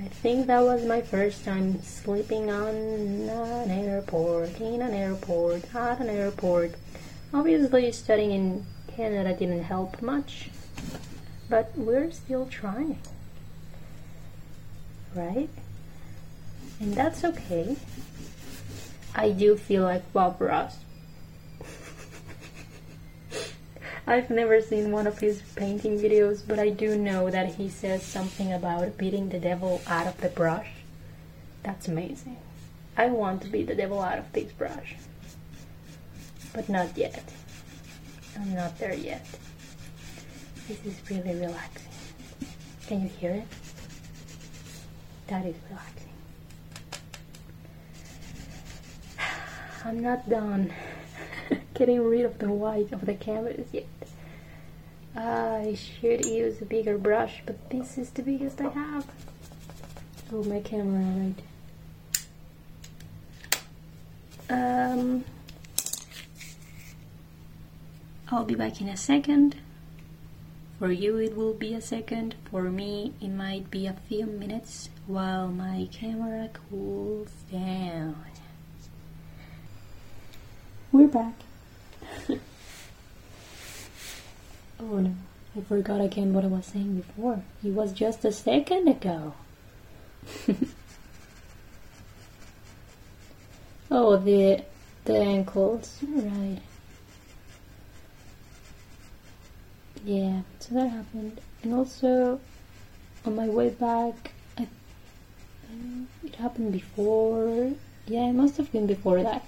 I 0.00 0.08
think 0.08 0.46
that 0.46 0.62
was 0.64 0.86
my 0.86 1.02
first 1.02 1.44
time 1.44 1.82
sleeping 1.82 2.50
on 2.50 2.74
an 2.74 3.70
airport, 3.70 4.58
in 4.58 4.80
an 4.80 4.94
airport, 4.94 5.62
at 5.74 6.00
an 6.00 6.08
airport. 6.08 6.72
Obviously, 7.34 7.92
studying 7.92 8.32
in 8.32 8.66
Canada 8.96 9.36
didn't 9.36 9.64
help 9.64 10.00
much, 10.00 10.48
but 11.50 11.76
we're 11.76 12.10
still 12.10 12.46
trying, 12.46 12.98
right? 15.14 15.50
And 16.80 16.94
that's 16.94 17.24
okay. 17.24 17.76
I 19.14 19.30
do 19.30 19.56
feel 19.56 19.82
like 19.82 20.12
Bob 20.12 20.40
Ross. 20.40 20.78
I've 24.06 24.30
never 24.30 24.60
seen 24.60 24.92
one 24.92 25.06
of 25.06 25.18
his 25.18 25.42
painting 25.56 25.98
videos, 25.98 26.42
but 26.46 26.58
I 26.58 26.70
do 26.70 26.96
know 26.96 27.30
that 27.30 27.56
he 27.56 27.68
says 27.68 28.02
something 28.02 28.52
about 28.52 28.96
beating 28.96 29.28
the 29.28 29.40
devil 29.40 29.80
out 29.86 30.06
of 30.06 30.20
the 30.20 30.28
brush. 30.28 30.68
That's 31.62 31.88
amazing. 31.88 32.36
I 32.96 33.06
want 33.06 33.42
to 33.42 33.48
beat 33.48 33.66
the 33.66 33.74
devil 33.74 34.00
out 34.00 34.18
of 34.18 34.32
this 34.32 34.52
brush. 34.52 34.96
But 36.52 36.68
not 36.68 36.96
yet. 36.96 37.22
I'm 38.36 38.54
not 38.54 38.78
there 38.78 38.94
yet. 38.94 39.26
This 40.68 40.84
is 40.84 41.10
really 41.10 41.34
relaxing. 41.34 41.88
Can 42.86 43.02
you 43.02 43.08
hear 43.08 43.32
it? 43.32 43.46
That 45.26 45.44
is 45.44 45.56
relaxing. 45.68 45.97
I'm 49.88 50.00
not 50.00 50.28
done 50.28 50.70
getting 51.74 52.04
rid 52.04 52.26
of 52.26 52.38
the 52.38 52.52
white 52.52 52.92
of 52.92 53.06
the 53.06 53.14
canvas 53.14 53.68
yet. 53.72 53.86
I 55.16 55.78
should 55.78 56.26
use 56.26 56.60
a 56.60 56.66
bigger 56.66 56.98
brush, 56.98 57.42
but 57.46 57.70
this 57.70 57.96
is 57.96 58.10
the 58.10 58.22
biggest 58.22 58.60
I 58.60 58.68
have. 58.68 59.06
Oh, 60.30 60.44
my 60.44 60.60
camera, 60.60 61.32
right. 64.50 65.00
Um, 65.00 65.24
I'll 68.30 68.44
be 68.44 68.56
back 68.56 68.82
in 68.82 68.90
a 68.90 68.96
second. 68.98 69.56
For 70.78 70.92
you, 70.92 71.16
it 71.16 71.34
will 71.34 71.54
be 71.54 71.72
a 71.72 71.80
second. 71.80 72.34
For 72.50 72.64
me, 72.64 73.14
it 73.22 73.30
might 73.30 73.70
be 73.70 73.86
a 73.86 73.96
few 74.06 74.26
minutes 74.26 74.90
while 75.06 75.48
my 75.48 75.88
camera 75.90 76.50
cools 76.52 77.30
down. 77.50 78.27
We're 80.90 81.06
back. 81.06 81.34
oh 82.28 82.38
no, 84.80 85.14
I 85.54 85.60
forgot 85.60 86.00
again 86.00 86.32
what 86.32 86.44
I 86.44 86.46
was 86.46 86.64
saying 86.64 86.96
before. 86.96 87.42
It 87.62 87.74
was 87.74 87.92
just 87.92 88.24
a 88.24 88.32
second 88.32 88.88
ago. 88.88 89.34
oh, 93.90 94.16
the 94.16 94.64
the 95.04 95.18
ankles, 95.18 95.98
right? 96.02 96.60
Yeah, 100.06 100.40
so 100.58 100.74
that 100.74 100.88
happened, 100.88 101.42
and 101.62 101.74
also 101.74 102.40
on 103.26 103.36
my 103.36 103.48
way 103.48 103.68
back, 103.68 104.32
I, 104.56 104.66
it 106.24 106.36
happened 106.36 106.72
before. 106.72 107.72
Yeah, 108.06 108.30
it 108.30 108.32
must 108.32 108.56
have 108.56 108.72
been 108.72 108.86
before 108.86 109.22
that. 109.22 109.44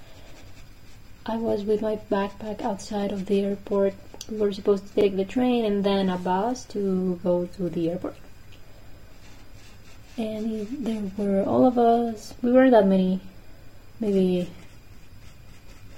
I 1.31 1.37
was 1.37 1.63
with 1.63 1.81
my 1.81 1.95
backpack 2.11 2.61
outside 2.61 3.13
of 3.13 3.27
the 3.27 3.45
airport. 3.45 3.95
We 4.29 4.39
were 4.39 4.53
supposed 4.53 4.89
to 4.89 5.01
take 5.01 5.15
the 5.15 5.25
train 5.25 5.65
and 5.65 5.85
then 5.85 6.09
a 6.09 6.19
bus 6.19 6.65
to 6.75 7.21
go 7.23 7.47
to 7.47 7.71
the 7.71 7.89
airport. 7.91 8.17
And 10.19 10.67
there 10.85 11.09
were 11.17 11.45
all 11.45 11.67
of 11.67 11.79
us. 11.79 12.35
We 12.43 12.51
weren't 12.51 12.73
that 12.73 12.89
many. 12.89 13.21
Maybe 14.01 14.51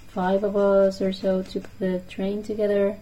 five 0.09 0.45
of 0.45 0.55
us 0.55 1.01
or 1.01 1.15
so 1.15 1.43
took 1.43 1.65
the 1.79 2.01
train 2.11 2.43
together, 2.43 2.99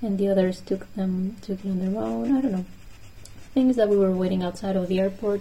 and 0.00 0.18
the 0.18 0.28
others 0.28 0.60
took 0.60 0.86
them 0.94 1.34
took 1.42 1.64
it 1.64 1.68
on 1.68 1.80
their 1.80 2.00
own. 2.00 2.36
I 2.36 2.42
don't 2.42 2.52
know. 2.52 2.66
Things 3.54 3.74
that 3.74 3.88
we 3.88 3.96
were 3.96 4.12
waiting 4.12 4.44
outside 4.44 4.76
of 4.76 4.86
the 4.86 5.00
airport, 5.00 5.40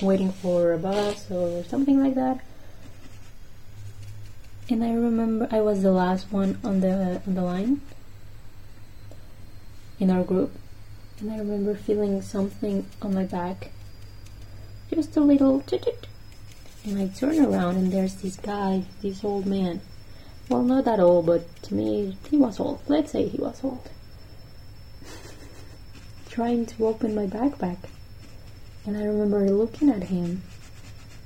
waiting 0.00 0.32
for 0.32 0.72
a 0.72 0.78
bus 0.78 1.30
or 1.30 1.64
something 1.64 2.02
like 2.02 2.14
that 2.14 2.40
and 4.70 4.84
I 4.84 4.92
remember 4.92 5.48
I 5.50 5.60
was 5.60 5.82
the 5.82 5.90
last 5.90 6.30
one 6.30 6.58
on 6.62 6.80
the 6.80 7.20
on 7.26 7.34
the 7.34 7.42
line 7.42 7.80
in 9.98 10.10
our 10.10 10.22
group, 10.22 10.52
and 11.18 11.32
I 11.32 11.38
remember 11.38 11.74
feeling 11.74 12.22
something 12.22 12.86
on 13.02 13.12
my 13.14 13.24
back, 13.24 13.72
just 14.94 15.16
a 15.16 15.20
little, 15.20 15.64
and 16.84 16.98
I 16.98 17.08
turn 17.08 17.44
around 17.44 17.76
and 17.76 17.92
there's 17.92 18.14
this 18.16 18.36
guy, 18.36 18.84
this 19.02 19.24
old 19.24 19.44
man. 19.44 19.80
Well, 20.48 20.62
not 20.62 20.84
that 20.84 21.00
old, 21.00 21.26
but 21.26 21.62
to 21.64 21.74
me 21.74 22.16
he 22.30 22.36
was 22.36 22.60
old. 22.60 22.80
Let's 22.86 23.10
say 23.10 23.26
he 23.26 23.38
was 23.38 23.62
old. 23.64 23.90
Trying 26.30 26.66
to 26.66 26.86
open 26.86 27.14
my 27.14 27.26
backpack, 27.26 27.78
and 28.86 28.96
I 28.96 29.02
remember 29.02 29.50
looking 29.50 29.90
at 29.90 30.04
him 30.04 30.42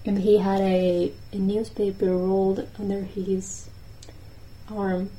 and 0.05 0.19
he 0.19 0.39
had 0.39 0.61
a, 0.61 1.13
a 1.33 1.37
newspaper 1.37 2.17
rolled 2.17 2.69
under 2.79 3.03
his 3.03 3.69
arm 4.71 5.11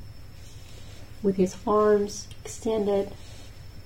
with 1.24 1.38
his 1.38 1.56
arms 1.66 2.28
extended. 2.44 3.12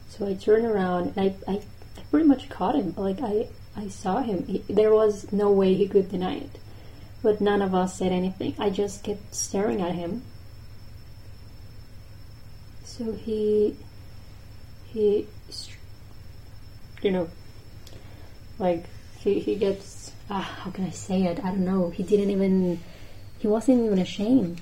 So 0.09 0.27
I 0.27 0.33
turned 0.33 0.65
around 0.65 1.13
and 1.15 1.35
I, 1.47 1.51
I, 1.51 1.55
I 1.97 2.01
pretty 2.11 2.27
much 2.27 2.49
caught 2.49 2.75
him. 2.75 2.93
Like 2.97 3.21
I, 3.21 3.47
I 3.77 3.87
saw 3.87 4.21
him. 4.21 4.45
He, 4.45 4.57
there 4.67 4.93
was 4.93 5.31
no 5.31 5.49
way 5.51 5.73
he 5.73 5.87
could 5.87 6.09
deny 6.09 6.35
it. 6.35 6.59
But 7.23 7.39
none 7.39 7.61
of 7.61 7.73
us 7.73 7.97
said 7.97 8.11
anything. 8.11 8.55
I 8.59 8.69
just 8.69 9.03
kept 9.03 9.33
staring 9.33 9.81
at 9.81 9.95
him. 9.95 10.23
So 12.83 13.13
he, 13.13 13.77
he, 14.85 15.27
you 17.01 17.11
know, 17.11 17.29
like 18.57 18.85
he, 19.19 19.39
he 19.39 19.55
gets 19.55 20.11
uh, 20.29 20.41
how 20.41 20.71
can 20.71 20.85
I 20.85 20.91
say 20.91 21.23
it? 21.23 21.39
I 21.43 21.49
don't 21.49 21.65
know. 21.65 21.89
He 21.89 22.03
didn't 22.03 22.29
even, 22.29 22.79
he 23.39 23.47
wasn't 23.47 23.85
even 23.85 23.99
ashamed. 23.99 24.61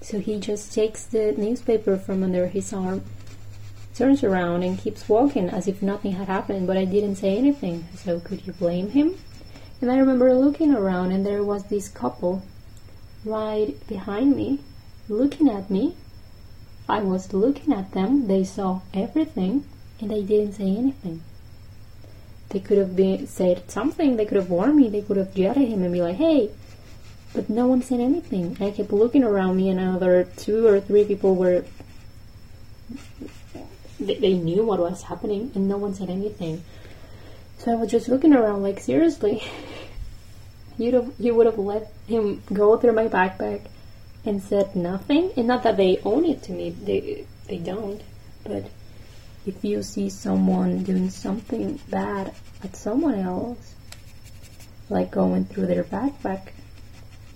So 0.00 0.20
he 0.20 0.38
just 0.38 0.72
takes 0.72 1.04
the 1.04 1.32
newspaper 1.32 1.96
from 1.96 2.22
under 2.22 2.46
his 2.46 2.72
arm, 2.72 3.02
turns 3.94 4.22
around, 4.22 4.62
and 4.62 4.78
keeps 4.78 5.08
walking 5.08 5.48
as 5.48 5.66
if 5.66 5.82
nothing 5.82 6.12
had 6.12 6.28
happened, 6.28 6.66
but 6.66 6.76
I 6.76 6.84
didn't 6.84 7.16
say 7.16 7.36
anything. 7.36 7.88
So 7.96 8.20
could 8.20 8.46
you 8.46 8.52
blame 8.52 8.90
him? 8.90 9.16
And 9.80 9.90
I 9.90 9.98
remember 9.98 10.34
looking 10.34 10.74
around, 10.74 11.12
and 11.12 11.24
there 11.24 11.42
was 11.42 11.64
this 11.64 11.88
couple 11.88 12.42
right 13.24 13.74
behind 13.88 14.36
me, 14.36 14.60
looking 15.08 15.48
at 15.48 15.70
me. 15.70 15.96
I 16.88 17.00
was 17.00 17.32
looking 17.32 17.72
at 17.72 17.92
them, 17.92 18.28
they 18.28 18.44
saw 18.44 18.80
everything, 18.94 19.64
and 20.00 20.10
they 20.10 20.22
didn't 20.22 20.54
say 20.54 20.76
anything. 20.76 21.22
They 22.50 22.60
could 22.60 22.78
have 22.78 22.96
been 22.96 23.26
said 23.26 23.70
something. 23.70 24.16
They 24.16 24.24
could 24.24 24.36
have 24.36 24.50
warned 24.50 24.76
me. 24.76 24.88
They 24.88 25.02
could 25.02 25.18
have 25.18 25.36
yelled 25.36 25.58
him 25.58 25.82
and 25.82 25.92
be 25.92 26.00
like, 26.00 26.16
"Hey!" 26.16 26.50
But 27.34 27.50
no 27.50 27.66
one 27.66 27.82
said 27.82 28.00
anything. 28.00 28.56
I 28.60 28.70
kept 28.70 28.92
looking 28.92 29.22
around 29.22 29.56
me, 29.56 29.68
and 29.68 29.78
another 29.78 30.24
two 30.24 30.66
or 30.66 30.80
three 30.80 31.04
people 31.04 31.34
were. 31.34 31.64
They, 34.00 34.14
they 34.14 34.32
knew 34.34 34.64
what 34.64 34.80
was 34.80 35.02
happening, 35.02 35.52
and 35.54 35.68
no 35.68 35.76
one 35.76 35.94
said 35.94 36.08
anything. 36.08 36.62
So 37.58 37.72
I 37.72 37.74
was 37.74 37.90
just 37.90 38.08
looking 38.08 38.32
around, 38.32 38.62
like 38.62 38.80
seriously, 38.80 39.42
you'd 40.78 40.94
have, 40.94 41.12
you 41.18 41.34
would 41.34 41.46
have 41.46 41.58
let 41.58 41.92
him 42.06 42.42
go 42.52 42.76
through 42.76 42.92
my 42.92 43.08
backpack 43.08 43.62
and 44.24 44.42
said 44.42 44.74
nothing. 44.74 45.32
And 45.36 45.46
not 45.46 45.64
that 45.64 45.76
they 45.76 45.98
own 46.04 46.24
it 46.24 46.42
to 46.44 46.52
me, 46.52 46.70
they 46.70 47.26
they 47.46 47.58
don't. 47.58 48.00
But 48.44 48.70
if 49.48 49.64
you 49.64 49.82
see 49.82 50.10
someone 50.10 50.82
doing 50.82 51.08
something 51.08 51.80
bad 51.88 52.34
at 52.62 52.76
someone 52.76 53.18
else, 53.18 53.74
like 54.90 55.10
going 55.10 55.46
through 55.46 55.64
their 55.64 55.84
backpack, 55.84 56.50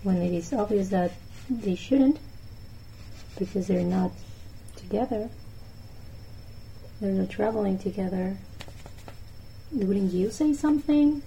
when 0.02 0.20
it 0.20 0.32
is 0.32 0.52
obvious 0.52 0.90
that 0.90 1.12
they 1.48 1.74
shouldn't, 1.74 2.18
because 3.38 3.66
they're 3.66 3.82
not 3.82 4.10
together, 4.76 5.30
they're 7.00 7.12
not 7.12 7.30
traveling 7.30 7.78
together. 7.78 8.36
Wouldn't 9.72 10.12
you 10.12 10.30
say 10.30 10.52
something? 10.52 11.22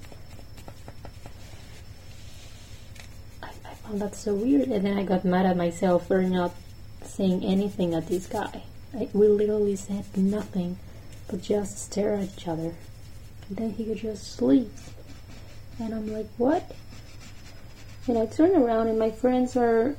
I, 3.41 3.49
I 3.65 3.73
found 3.73 4.01
that 4.01 4.13
so 4.13 4.35
weird, 4.35 4.67
and 4.67 4.85
then 4.85 4.99
I 4.99 5.03
got 5.03 5.25
mad 5.25 5.47
at 5.47 5.57
myself 5.57 6.07
for 6.07 6.21
not 6.21 6.53
saying 7.03 7.43
anything 7.43 7.95
at 7.95 8.07
this 8.07 8.27
guy. 8.27 8.61
We 9.13 9.27
literally 9.27 9.75
said 9.75 10.05
nothing, 10.15 10.77
but 11.27 11.41
just 11.41 11.77
stare 11.77 12.13
at 12.15 12.37
each 12.37 12.47
other. 12.47 12.73
And 13.49 13.57
then 13.57 13.71
he 13.71 13.85
could 13.85 13.97
just 13.97 14.35
sleep. 14.35 14.71
And 15.79 15.93
I'm 15.93 16.13
like, 16.13 16.29
what? 16.37 16.75
And 18.07 18.17
I 18.17 18.25
turn 18.25 18.55
around, 18.55 18.87
and 18.87 18.97
my 18.97 19.11
friends 19.11 19.57
are 19.57 19.95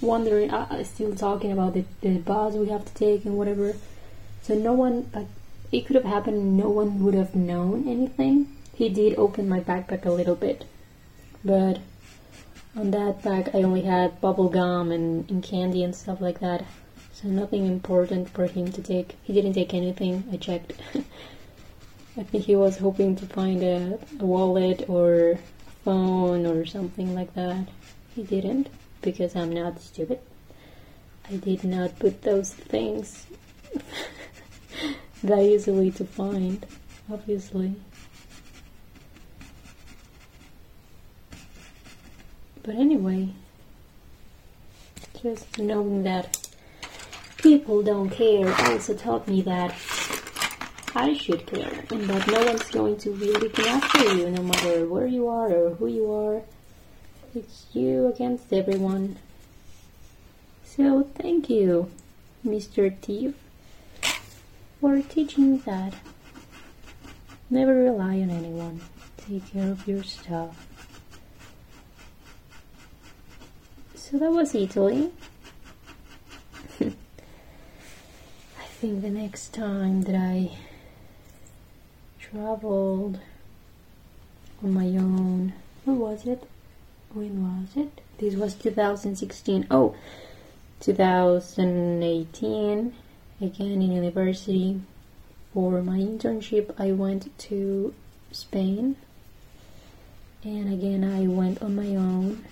wondering, 0.00 0.50
uh, 0.50 0.84
still 0.84 1.14
talking 1.14 1.52
about 1.52 1.74
the, 1.74 1.84
the 2.02 2.18
bus 2.18 2.54
we 2.54 2.68
have 2.68 2.84
to 2.84 2.94
take 2.94 3.24
and 3.24 3.38
whatever. 3.38 3.74
So 4.42 4.54
no 4.54 4.74
one, 4.74 5.10
like, 5.14 5.28
it 5.72 5.86
could 5.86 5.96
have 5.96 6.04
happened, 6.04 6.56
no 6.56 6.68
one 6.68 7.02
would 7.02 7.14
have 7.14 7.34
known 7.34 7.88
anything. 7.88 8.54
He 8.74 8.88
did 8.88 9.16
open 9.16 9.48
my 9.48 9.60
backpack 9.60 10.04
a 10.04 10.10
little 10.10 10.34
bit, 10.34 10.64
but 11.44 11.78
on 12.76 12.90
that 12.90 13.22
bag 13.22 13.50
I 13.54 13.62
only 13.62 13.82
had 13.82 14.20
bubble 14.20 14.50
gum 14.50 14.92
and, 14.92 15.28
and 15.30 15.42
candy 15.42 15.82
and 15.82 15.96
stuff 15.96 16.20
like 16.20 16.40
that. 16.40 16.64
So 17.16 17.28
nothing 17.28 17.64
important 17.64 18.28
for 18.28 18.46
him 18.46 18.70
to 18.72 18.82
take. 18.82 19.16
He 19.22 19.32
didn't 19.32 19.54
take 19.54 19.72
anything, 19.72 20.24
I 20.30 20.36
checked. 20.36 20.74
I 22.18 22.22
think 22.24 22.44
he 22.44 22.54
was 22.56 22.76
hoping 22.76 23.16
to 23.16 23.24
find 23.24 23.62
a, 23.62 23.98
a 24.20 24.26
wallet 24.26 24.84
or 24.86 25.38
phone 25.82 26.44
or 26.44 26.66
something 26.66 27.14
like 27.14 27.32
that. 27.32 27.68
He 28.14 28.22
didn't 28.22 28.68
because 29.00 29.34
I'm 29.34 29.50
not 29.50 29.80
stupid. 29.80 30.20
I 31.30 31.36
did 31.36 31.64
not 31.64 31.98
put 31.98 32.20
those 32.20 32.52
things 32.52 33.26
that 35.24 35.38
easily 35.42 35.92
to 35.92 36.04
find, 36.04 36.66
obviously. 37.10 37.76
But 42.62 42.74
anyway, 42.74 43.30
just 45.22 45.58
knowing 45.58 46.02
that 46.02 46.45
people 47.46 47.80
don't 47.80 48.10
care 48.10 48.52
also 48.64 48.92
taught 48.92 49.28
me 49.28 49.40
that 49.40 49.72
I 50.96 51.14
should 51.14 51.46
care 51.46 51.84
and 51.92 52.02
that 52.10 52.26
no 52.26 52.44
one's 52.44 52.68
going 52.70 52.96
to 52.98 53.12
really 53.12 53.38
look 53.38 53.56
after 53.60 54.16
you 54.16 54.30
no 54.30 54.42
matter 54.42 54.84
where 54.88 55.06
you 55.06 55.28
are 55.28 55.52
or 55.52 55.70
who 55.76 55.86
you 55.86 56.10
are. 56.10 56.42
It's 57.36 57.66
you 57.72 58.08
against 58.08 58.52
everyone. 58.52 59.18
So 60.64 61.08
thank 61.14 61.48
you, 61.48 61.88
Mr. 62.44 62.92
Thief, 62.98 63.34
for 64.80 65.00
teaching 65.02 65.52
me 65.52 65.58
that. 65.66 65.94
Never 67.48 67.74
rely 67.74 68.14
on 68.22 68.30
anyone. 68.30 68.80
Take 69.18 69.52
care 69.52 69.70
of 69.70 69.86
your 69.86 70.02
stuff. 70.02 70.66
So 73.94 74.18
that 74.18 74.32
was 74.32 74.52
Italy. 74.52 75.12
I 78.58 78.65
think 78.76 79.00
the 79.00 79.08
next 79.08 79.54
time 79.54 80.02
that 80.02 80.14
I 80.14 80.50
traveled 82.20 83.18
on 84.62 84.74
my 84.74 84.84
own, 84.84 85.54
when 85.84 85.98
was 85.98 86.26
it? 86.26 86.42
When 87.14 87.42
was 87.42 87.74
it? 87.74 88.02
This 88.18 88.34
was 88.34 88.52
2016. 88.52 89.66
Oh, 89.70 89.94
2018. 90.80 92.94
Again 93.40 93.82
in 93.82 93.92
university. 93.92 94.82
For 95.54 95.80
my 95.80 95.98
internship, 95.98 96.74
I 96.78 96.92
went 96.92 97.38
to 97.38 97.94
Spain. 98.30 98.96
And 100.44 100.70
again, 100.70 101.02
I 101.02 101.26
went 101.26 101.62
on 101.62 101.76
my 101.76 101.96
own. 101.96 102.44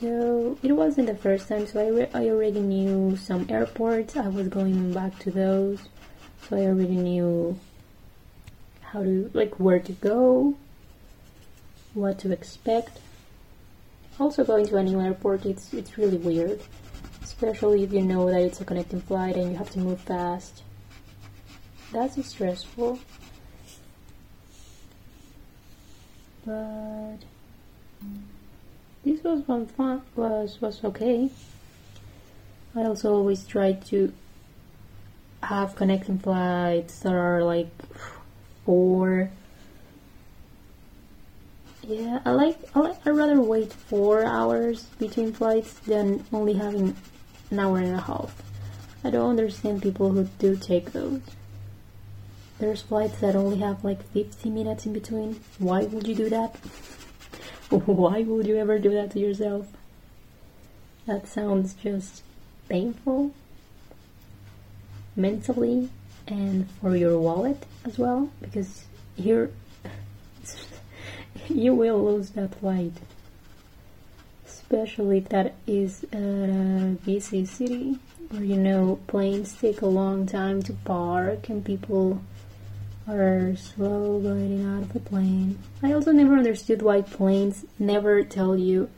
So 0.00 0.58
it 0.60 0.72
wasn't 0.72 1.06
the 1.06 1.14
first 1.14 1.46
time, 1.48 1.68
so 1.68 1.80
I, 1.80 1.88
re- 1.88 2.10
I 2.12 2.28
already 2.28 2.58
knew 2.58 3.16
some 3.16 3.46
airports. 3.48 4.16
I 4.16 4.26
was 4.26 4.48
going 4.48 4.92
back 4.92 5.16
to 5.20 5.30
those, 5.30 5.78
so 6.42 6.56
I 6.56 6.62
already 6.66 6.96
knew 6.96 7.56
how 8.80 9.04
to 9.04 9.30
like 9.34 9.60
where 9.60 9.78
to 9.78 9.92
go, 9.92 10.56
what 11.92 12.18
to 12.20 12.32
expect. 12.32 12.98
Also, 14.18 14.42
going 14.42 14.66
to 14.66 14.78
a 14.78 14.82
new 14.82 15.00
airport, 15.00 15.46
it's 15.46 15.72
it's 15.72 15.96
really 15.96 16.18
weird, 16.18 16.60
especially 17.22 17.84
if 17.84 17.92
you 17.92 18.02
know 18.02 18.28
that 18.28 18.40
it's 18.40 18.60
a 18.60 18.64
connecting 18.64 19.00
flight 19.00 19.36
and 19.36 19.52
you 19.52 19.56
have 19.56 19.70
to 19.70 19.78
move 19.78 20.00
fast. 20.00 20.64
That's 21.92 22.26
stressful, 22.26 22.98
but 26.44 27.18
this 29.04 29.22
was 29.22 29.46
one 29.46 29.66
fun 29.66 30.02
was 30.16 30.60
was 30.60 30.82
okay. 30.84 31.30
I 32.74 32.82
also 32.82 33.14
always 33.14 33.46
try 33.46 33.72
to 33.72 34.12
have 35.42 35.76
connecting 35.76 36.18
flights 36.18 37.00
that 37.00 37.12
are 37.12 37.44
like 37.44 37.70
four. 38.64 39.30
Yeah, 41.86 42.20
I 42.24 42.30
like 42.30 42.58
I 42.74 42.80
like 42.80 43.06
I 43.06 43.10
rather 43.10 43.40
wait 43.40 43.72
four 43.72 44.24
hours 44.24 44.84
between 44.98 45.32
flights 45.32 45.74
than 45.80 46.24
only 46.32 46.54
having 46.54 46.96
an 47.50 47.58
hour 47.58 47.78
and 47.78 47.94
a 47.94 48.00
half. 48.00 48.42
I 49.04 49.10
don't 49.10 49.28
understand 49.28 49.82
people 49.82 50.10
who 50.12 50.24
do 50.38 50.56
take 50.56 50.92
those. 50.92 51.20
There's 52.58 52.80
flights 52.80 53.20
that 53.20 53.36
only 53.36 53.58
have 53.58 53.84
like 53.84 54.02
50 54.12 54.48
minutes 54.48 54.86
in 54.86 54.94
between. 54.94 55.40
Why 55.58 55.84
would 55.84 56.08
you 56.08 56.14
do 56.14 56.30
that? 56.30 56.56
Why 57.70 58.22
would 58.22 58.46
you 58.46 58.56
ever 58.56 58.78
do 58.78 58.90
that 58.90 59.10
to 59.12 59.18
yourself? 59.18 59.66
That 61.06 61.26
sounds 61.26 61.74
just 61.74 62.22
painful 62.68 63.32
mentally 65.16 65.90
and 66.26 66.68
for 66.80 66.96
your 66.96 67.18
wallet 67.18 67.64
as 67.84 67.98
well 67.98 68.30
because 68.40 68.84
you're 69.16 69.50
you 71.48 71.74
will 71.74 72.02
lose 72.02 72.30
that 72.30 72.54
flight 72.56 72.92
especially 74.46 75.18
if 75.18 75.28
that 75.28 75.54
is 75.66 76.04
a 76.12 76.96
busy 77.04 77.44
city 77.44 77.98
where 78.30 78.42
you 78.42 78.56
know 78.56 78.98
planes 79.06 79.54
take 79.60 79.82
a 79.82 79.86
long 79.86 80.26
time 80.26 80.62
to 80.62 80.72
park 80.72 81.48
and 81.48 81.64
people 81.64 82.20
are 83.06 83.54
slow 83.56 84.18
getting 84.20 84.64
out 84.64 84.82
of 84.82 84.92
the 84.92 85.00
plane. 85.00 85.58
I 85.82 85.92
also 85.92 86.12
never 86.12 86.36
understood 86.36 86.82
why 86.82 87.02
planes 87.02 87.64
never 87.78 88.24
tell 88.24 88.56
you 88.56 88.88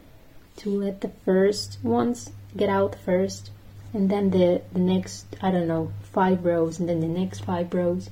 to 0.59 0.71
let 0.71 1.01
the 1.01 1.11
first 1.25 1.79
ones 1.83 2.31
get 2.57 2.69
out 2.69 2.97
first 3.05 3.51
and 3.93 4.11
then 4.11 4.31
the, 4.31 4.63
the 4.73 4.79
next 4.79 5.27
I 5.43 5.51
don't 5.51 5.67
know 5.67 5.93
five 6.13 6.45
rows 6.45 6.79
and 6.79 6.89
then 6.89 7.01
the 7.01 7.09
next 7.09 7.41
five 7.41 7.73
rows. 7.75 8.11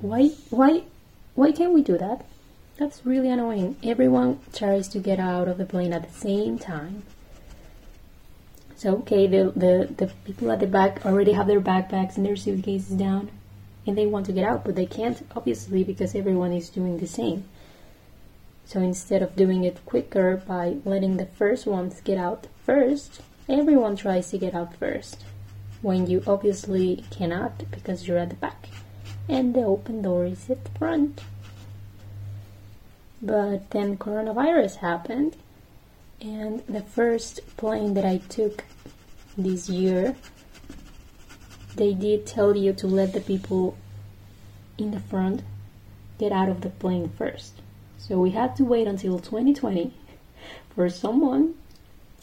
Why 0.00 0.30
why 0.50 0.82
why 1.34 1.52
can't 1.52 1.72
we 1.72 1.82
do 1.82 1.98
that? 1.98 2.26
That's 2.78 3.06
really 3.06 3.30
annoying. 3.30 3.76
Everyone 3.82 4.40
tries 4.52 4.88
to 4.88 4.98
get 4.98 5.20
out 5.20 5.48
of 5.48 5.58
the 5.58 5.66
plane 5.66 5.92
at 5.92 6.08
the 6.08 6.18
same 6.18 6.58
time. 6.58 7.04
So 8.74 8.96
okay, 8.98 9.26
the 9.28 9.52
the, 9.54 9.94
the 9.96 10.12
people 10.24 10.50
at 10.50 10.60
the 10.60 10.66
back 10.66 11.06
already 11.06 11.32
have 11.32 11.46
their 11.46 11.60
backpacks 11.60 12.16
and 12.16 12.26
their 12.26 12.36
suitcases 12.36 12.96
down 12.96 13.30
and 13.86 13.96
they 13.96 14.06
want 14.06 14.26
to 14.26 14.32
get 14.32 14.44
out, 14.44 14.64
but 14.64 14.76
they 14.76 14.86
can't, 14.86 15.26
obviously, 15.34 15.84
because 15.84 16.14
everyone 16.14 16.52
is 16.52 16.68
doing 16.68 16.98
the 16.98 17.06
same. 17.06 17.44
So 18.64 18.80
instead 18.80 19.22
of 19.22 19.36
doing 19.36 19.64
it 19.64 19.84
quicker 19.84 20.36
by 20.36 20.76
letting 20.84 21.16
the 21.16 21.26
first 21.26 21.66
ones 21.66 22.00
get 22.00 22.16
out 22.16 22.46
first, 22.64 23.20
everyone 23.48 23.96
tries 23.96 24.30
to 24.30 24.38
get 24.38 24.54
out 24.54 24.76
first. 24.76 25.24
When 25.82 26.06
you 26.06 26.22
obviously 26.26 27.04
cannot 27.10 27.70
because 27.70 28.06
you're 28.06 28.18
at 28.18 28.30
the 28.30 28.36
back 28.36 28.68
and 29.28 29.54
the 29.54 29.64
open 29.64 30.02
door 30.02 30.26
is 30.26 30.48
at 30.48 30.64
the 30.64 30.70
front. 30.78 31.20
But 33.20 33.70
then 33.70 33.96
coronavirus 33.96 34.76
happened, 34.76 35.36
and 36.20 36.60
the 36.66 36.82
first 36.82 37.40
plane 37.56 37.94
that 37.94 38.04
I 38.04 38.18
took 38.18 38.64
this 39.36 39.68
year 39.68 40.16
they 41.76 41.94
did 41.94 42.26
tell 42.26 42.56
you 42.56 42.72
to 42.74 42.86
let 42.86 43.12
the 43.12 43.20
people 43.20 43.76
in 44.78 44.90
the 44.90 45.00
front 45.00 45.42
get 46.18 46.32
out 46.32 46.48
of 46.48 46.60
the 46.60 46.70
plane 46.70 47.08
first. 47.08 47.54
So 47.98 48.18
we 48.18 48.30
had 48.30 48.56
to 48.56 48.64
wait 48.64 48.86
until 48.86 49.18
2020 49.18 49.92
for 50.74 50.88
someone 50.88 51.54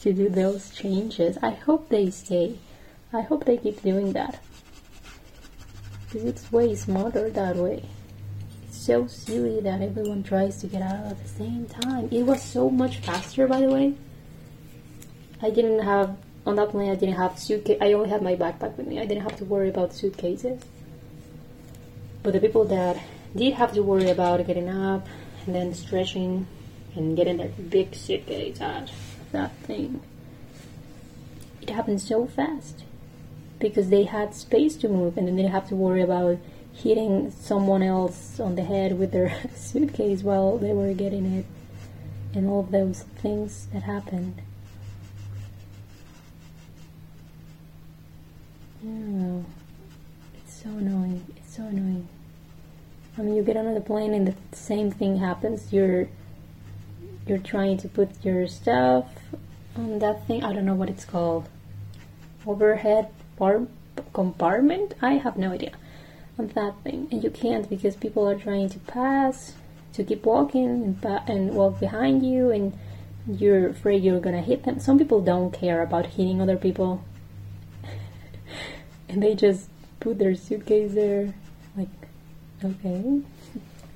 to 0.00 0.12
do 0.12 0.28
those 0.28 0.70
changes. 0.70 1.38
I 1.42 1.50
hope 1.50 1.88
they 1.88 2.10
stay. 2.10 2.58
I 3.12 3.22
hope 3.22 3.44
they 3.44 3.56
keep 3.56 3.82
doing 3.82 4.12
that. 4.12 4.40
Because 6.04 6.24
it's 6.24 6.52
way 6.52 6.74
smarter 6.74 7.30
that 7.30 7.56
way. 7.56 7.84
It's 8.64 8.78
so 8.78 9.06
silly 9.06 9.60
that 9.60 9.82
everyone 9.82 10.22
tries 10.22 10.60
to 10.60 10.66
get 10.66 10.82
out 10.82 11.06
at 11.06 11.22
the 11.22 11.28
same 11.28 11.66
time. 11.66 12.08
It 12.10 12.24
was 12.24 12.42
so 12.42 12.70
much 12.70 12.98
faster, 12.98 13.46
by 13.46 13.60
the 13.60 13.68
way. 13.70 13.94
I 15.42 15.50
didn't 15.50 15.80
have, 15.80 16.16
on 16.46 16.56
that 16.56 16.70
plane, 16.70 16.90
I 16.90 16.94
didn't 16.94 17.16
have 17.16 17.38
suitcase. 17.38 17.78
I 17.80 17.92
only 17.92 18.08
had 18.08 18.22
my 18.22 18.34
backpack 18.34 18.76
with 18.76 18.86
me. 18.86 18.98
I 18.98 19.04
didn't 19.04 19.22
have 19.22 19.36
to 19.36 19.44
worry 19.44 19.68
about 19.68 19.92
suitcases. 19.92 20.62
But 22.22 22.32
the 22.32 22.40
people 22.40 22.64
that 22.66 22.98
did 23.36 23.54
have 23.54 23.72
to 23.72 23.82
worry 23.82 24.10
about 24.10 24.46
getting 24.46 24.68
up 24.68 25.06
and 25.46 25.54
then 25.54 25.74
stretching 25.74 26.46
and 26.94 27.16
getting 27.16 27.36
that 27.38 27.70
big 27.70 27.94
suitcase 27.94 28.60
out 28.60 28.90
that 29.32 29.54
thing, 29.58 30.02
it 31.60 31.70
happened 31.70 32.00
so 32.00 32.26
fast 32.26 32.84
because 33.58 33.90
they 33.90 34.04
had 34.04 34.34
space 34.34 34.76
to 34.76 34.88
move 34.88 35.16
and 35.16 35.28
then 35.28 35.36
they 35.36 35.42
didn't 35.42 35.54
have 35.54 35.68
to 35.68 35.76
worry 35.76 36.02
about 36.02 36.38
hitting 36.72 37.30
someone 37.30 37.82
else 37.82 38.40
on 38.40 38.54
the 38.54 38.64
head 38.64 38.98
with 38.98 39.12
their 39.12 39.34
suitcase 39.54 40.22
while 40.22 40.56
they 40.56 40.72
were 40.72 40.92
getting 40.94 41.26
it 41.38 41.46
and 42.34 42.48
all 42.48 42.60
of 42.60 42.70
those 42.70 43.02
things 43.20 43.66
that 43.72 43.82
happened. 43.82 44.40
Yeah, 48.82 49.42
it's 50.34 50.62
so 50.62 50.70
annoying. 50.70 51.26
It's 51.36 51.56
so 51.56 51.64
annoying. 51.64 52.08
I 53.18 53.22
mean, 53.22 53.34
you 53.36 53.42
get 53.42 53.56
on 53.56 53.74
the 53.74 53.80
plane 53.80 54.14
and 54.14 54.26
the 54.26 54.56
same 54.56 54.90
thing 54.90 55.18
happens. 55.18 55.72
You're 55.72 56.08
you're 57.26 57.38
trying 57.38 57.76
to 57.78 57.88
put 57.88 58.24
your 58.24 58.46
stuff 58.46 59.06
on 59.76 59.98
that 59.98 60.26
thing. 60.26 60.42
I 60.42 60.52
don't 60.52 60.64
know 60.64 60.74
what 60.74 60.88
it's 60.88 61.04
called. 61.04 61.48
Overhead 62.46 63.08
compartment. 64.12 64.94
I 65.02 65.14
have 65.14 65.36
no 65.36 65.52
idea 65.52 65.72
on 66.38 66.48
that 66.48 66.74
thing, 66.82 67.08
and 67.10 67.22
you 67.22 67.30
can't 67.30 67.68
because 67.68 67.96
people 67.96 68.28
are 68.28 68.38
trying 68.38 68.70
to 68.70 68.78
pass 68.80 69.54
to 69.92 70.04
keep 70.04 70.24
walking 70.24 70.64
and, 70.64 71.02
pa- 71.02 71.24
and 71.26 71.54
walk 71.54 71.80
behind 71.80 72.24
you, 72.24 72.50
and 72.50 72.72
you're 73.26 73.68
afraid 73.68 74.02
you're 74.02 74.20
gonna 74.20 74.40
hit 74.40 74.64
them. 74.64 74.80
Some 74.80 74.98
people 74.98 75.20
don't 75.20 75.52
care 75.52 75.82
about 75.82 76.06
hitting 76.06 76.40
other 76.40 76.56
people, 76.56 77.04
and 79.10 79.20
they 79.20 79.34
just 79.34 79.68
put 79.98 80.18
their 80.18 80.36
suitcase 80.36 80.92
there. 80.94 81.34
Like, 81.76 81.88
okay, 82.64 83.22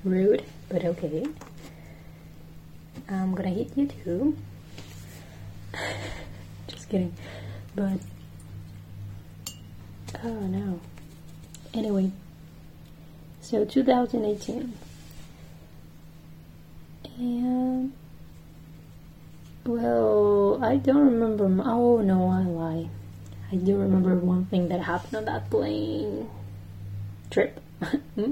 rude, 0.03 0.43
but 0.67 0.83
okay. 0.83 1.25
I'm 3.07 3.33
gonna 3.33 3.49
hit 3.49 3.71
you 3.77 3.87
too. 3.87 4.37
Just 6.67 6.89
kidding. 6.89 7.13
But 7.75 7.99
oh 10.23 10.39
no. 10.39 10.79
Anyway, 11.73 12.11
so 13.41 13.63
2018, 13.63 14.73
and 17.17 17.93
well, 19.65 20.59
I 20.63 20.77
don't 20.77 21.05
remember. 21.05 21.45
Oh 21.63 22.01
no, 22.01 22.29
I 22.29 22.41
lie. 22.41 22.89
I 23.51 23.55
do 23.55 23.77
remember 23.77 24.15
one 24.15 24.45
thing 24.45 24.69
that 24.69 24.81
happened 24.81 25.15
on 25.15 25.25
that 25.25 25.49
plane 25.49 26.29
trip. 27.29 27.59
Hmm? 28.15 28.31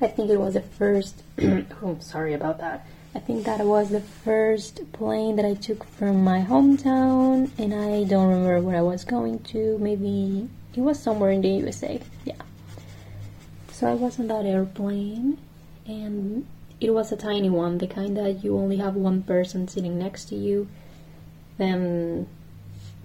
I 0.00 0.08
think 0.08 0.30
it 0.30 0.38
was 0.38 0.54
the 0.54 0.60
first. 0.60 1.22
oh, 1.40 1.96
sorry 2.00 2.34
about 2.34 2.58
that. 2.58 2.86
I 3.14 3.20
think 3.20 3.44
that 3.44 3.60
was 3.60 3.90
the 3.90 4.00
first 4.00 4.92
plane 4.92 5.36
that 5.36 5.44
I 5.44 5.54
took 5.54 5.84
from 5.84 6.24
my 6.24 6.40
hometown, 6.42 7.50
and 7.58 7.72
I 7.72 8.04
don't 8.04 8.28
remember 8.28 8.60
where 8.60 8.76
I 8.76 8.82
was 8.82 9.04
going 9.04 9.40
to. 9.54 9.78
Maybe 9.78 10.48
it 10.74 10.80
was 10.80 10.98
somewhere 10.98 11.30
in 11.30 11.42
the 11.42 11.48
USA. 11.48 12.00
Yeah. 12.24 12.42
So 13.70 13.86
I 13.86 13.94
was 13.94 14.18
on 14.18 14.28
that 14.28 14.44
airplane, 14.44 15.38
and 15.86 16.46
it 16.80 16.90
was 16.90 17.12
a 17.12 17.16
tiny 17.16 17.48
one, 17.48 17.78
the 17.78 17.86
kind 17.86 18.16
that 18.16 18.42
you 18.42 18.58
only 18.58 18.78
have 18.78 18.96
one 18.96 19.22
person 19.22 19.68
sitting 19.68 19.98
next 19.98 20.26
to 20.26 20.34
you, 20.34 20.68
then 21.58 22.26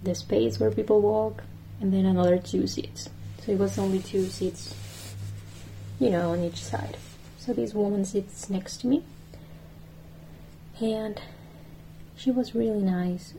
the 0.03 0.15
space 0.15 0.59
where 0.59 0.71
people 0.71 1.01
walk, 1.01 1.43
and 1.81 1.93
then 1.93 2.05
another 2.05 2.37
two 2.37 2.67
seats. 2.67 3.09
So 3.45 3.51
it 3.53 3.59
was 3.59 3.77
only 3.77 3.99
two 3.99 4.25
seats 4.27 4.73
you 5.99 6.09
know, 6.09 6.31
on 6.31 6.43
each 6.43 6.63
side. 6.63 6.97
So 7.37 7.53
this 7.53 7.73
woman 7.73 8.05
sits 8.05 8.49
next 8.49 8.77
to 8.81 8.87
me, 8.87 9.03
and 10.79 11.19
she 12.15 12.31
was 12.31 12.53
really 12.53 12.81
nice. 12.81 13.33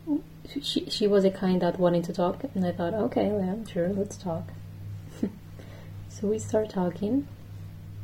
She 0.62 0.88
she 0.88 1.06
was 1.06 1.24
a 1.24 1.30
kind 1.30 1.60
that 1.62 1.78
wanted 1.78 2.04
to 2.04 2.12
talk, 2.12 2.44
and 2.54 2.64
I 2.64 2.72
thought, 2.72 2.94
okay, 2.94 3.28
well, 3.28 3.64
sure, 3.70 3.88
let's 3.90 4.16
talk. 4.16 4.48
so 6.08 6.26
we 6.26 6.38
start 6.38 6.70
talking, 6.70 7.28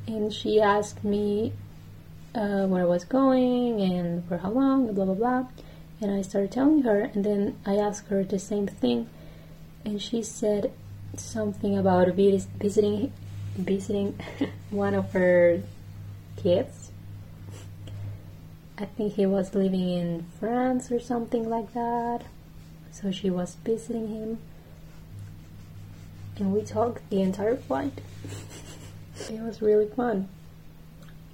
and 0.06 0.32
she 0.32 0.60
asked 0.60 1.04
me 1.04 1.52
uh, 2.34 2.66
where 2.66 2.82
I 2.82 2.86
was 2.86 3.04
going 3.04 3.80
and 3.80 4.26
for 4.28 4.38
how 4.38 4.50
long, 4.50 4.92
blah 4.94 5.06
blah 5.06 5.14
blah, 5.14 5.44
and 6.04 6.12
I 6.12 6.20
started 6.20 6.52
telling 6.52 6.82
her, 6.82 7.10
and 7.14 7.24
then 7.24 7.56
I 7.64 7.76
asked 7.76 8.08
her 8.08 8.22
the 8.22 8.38
same 8.38 8.66
thing, 8.66 9.08
and 9.86 10.00
she 10.00 10.22
said 10.22 10.70
something 11.16 11.78
about 11.78 12.08
vis- 12.08 12.46
visiting 12.58 13.12
visiting 13.56 14.18
one 14.70 14.94
of 14.94 15.12
her 15.12 15.62
kids. 16.36 16.90
I 18.76 18.84
think 18.84 19.14
he 19.14 19.24
was 19.24 19.54
living 19.54 19.88
in 19.88 20.26
France 20.38 20.92
or 20.92 21.00
something 21.00 21.48
like 21.48 21.72
that. 21.72 22.22
So 22.90 23.10
she 23.10 23.30
was 23.30 23.54
visiting 23.64 24.08
him. 24.08 24.38
And 26.36 26.52
we 26.52 26.62
talked 26.62 27.08
the 27.08 27.22
entire 27.22 27.56
flight. 27.56 28.00
it 29.30 29.40
was 29.40 29.62
really 29.62 29.86
fun. 29.86 30.28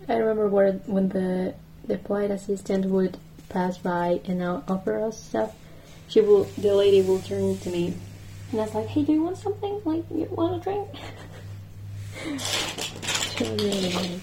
I 0.08 0.14
remember 0.14 0.48
where 0.48 0.72
when 0.86 1.08
the 1.08 1.54
the 1.86 1.98
flight 1.98 2.30
assistant 2.30 2.84
would 2.86 3.18
pass 3.50 3.76
by 3.78 4.20
and 4.24 4.38
now 4.38 4.64
offer 4.66 4.98
us 4.98 5.22
stuff, 5.22 5.54
she 6.08 6.20
will 6.20 6.44
the 6.56 6.74
lady 6.74 7.02
will 7.02 7.20
turn 7.20 7.58
to 7.58 7.70
me 7.70 7.94
and 8.50 8.60
I 8.60 8.64
was 8.64 8.74
like, 8.74 8.86
Hey, 8.86 9.02
do 9.04 9.12
you 9.12 9.22
want 9.22 9.36
something? 9.36 9.80
Like 9.84 10.04
you 10.10 10.26
want 10.30 10.56
a 10.56 10.58
drink? 10.64 10.88
She 13.40 13.44
was 13.50 13.62
really 13.64 13.94
nice. 13.94 14.20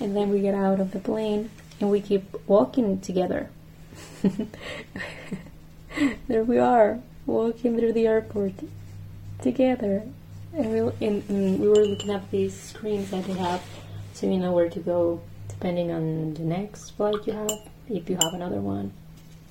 And 0.00 0.16
then 0.16 0.30
we 0.30 0.40
get 0.40 0.54
out 0.54 0.80
of 0.80 0.92
the 0.92 0.98
plane 0.98 1.50
and 1.78 1.90
we 1.90 2.00
keep 2.00 2.24
walking 2.48 3.00
together. 3.00 3.50
there 6.28 6.42
we 6.42 6.56
are, 6.58 7.00
walking 7.26 7.78
through 7.78 7.92
the 7.92 8.06
airport 8.06 8.54
together. 9.42 10.04
And 10.54 10.72
we, 10.72 10.78
and, 11.06 11.22
and 11.28 11.60
we 11.60 11.68
were 11.68 11.84
looking 11.84 12.10
at 12.10 12.30
these 12.30 12.58
screens 12.58 13.10
that 13.10 13.26
they 13.26 13.34
have 13.34 13.62
so 14.14 14.26
you 14.26 14.38
know 14.38 14.52
where 14.52 14.70
to 14.70 14.80
go 14.80 15.20
depending 15.48 15.90
on 15.90 16.32
the 16.32 16.42
next 16.42 16.90
flight 16.90 17.26
you 17.26 17.34
have, 17.34 17.50
if 17.88 18.08
you 18.10 18.16
have 18.16 18.34
another 18.34 18.60
one. 18.60 18.92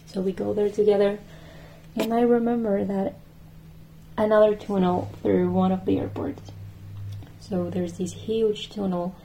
So 0.08 0.22
we 0.22 0.32
go 0.32 0.54
there 0.54 0.70
together. 0.70 1.20
And 1.96 2.14
I 2.14 2.22
remember 2.22 2.84
that 2.84 3.16
another 4.18 4.56
tunnel 4.56 5.10
through 5.22 5.52
one 5.52 5.72
of 5.72 5.86
the 5.86 6.00
airports. 6.00 6.52
So 7.40 7.70
there's 7.70 7.94
this 7.94 8.14
huge 8.14 8.70
tunnel, 8.70 9.16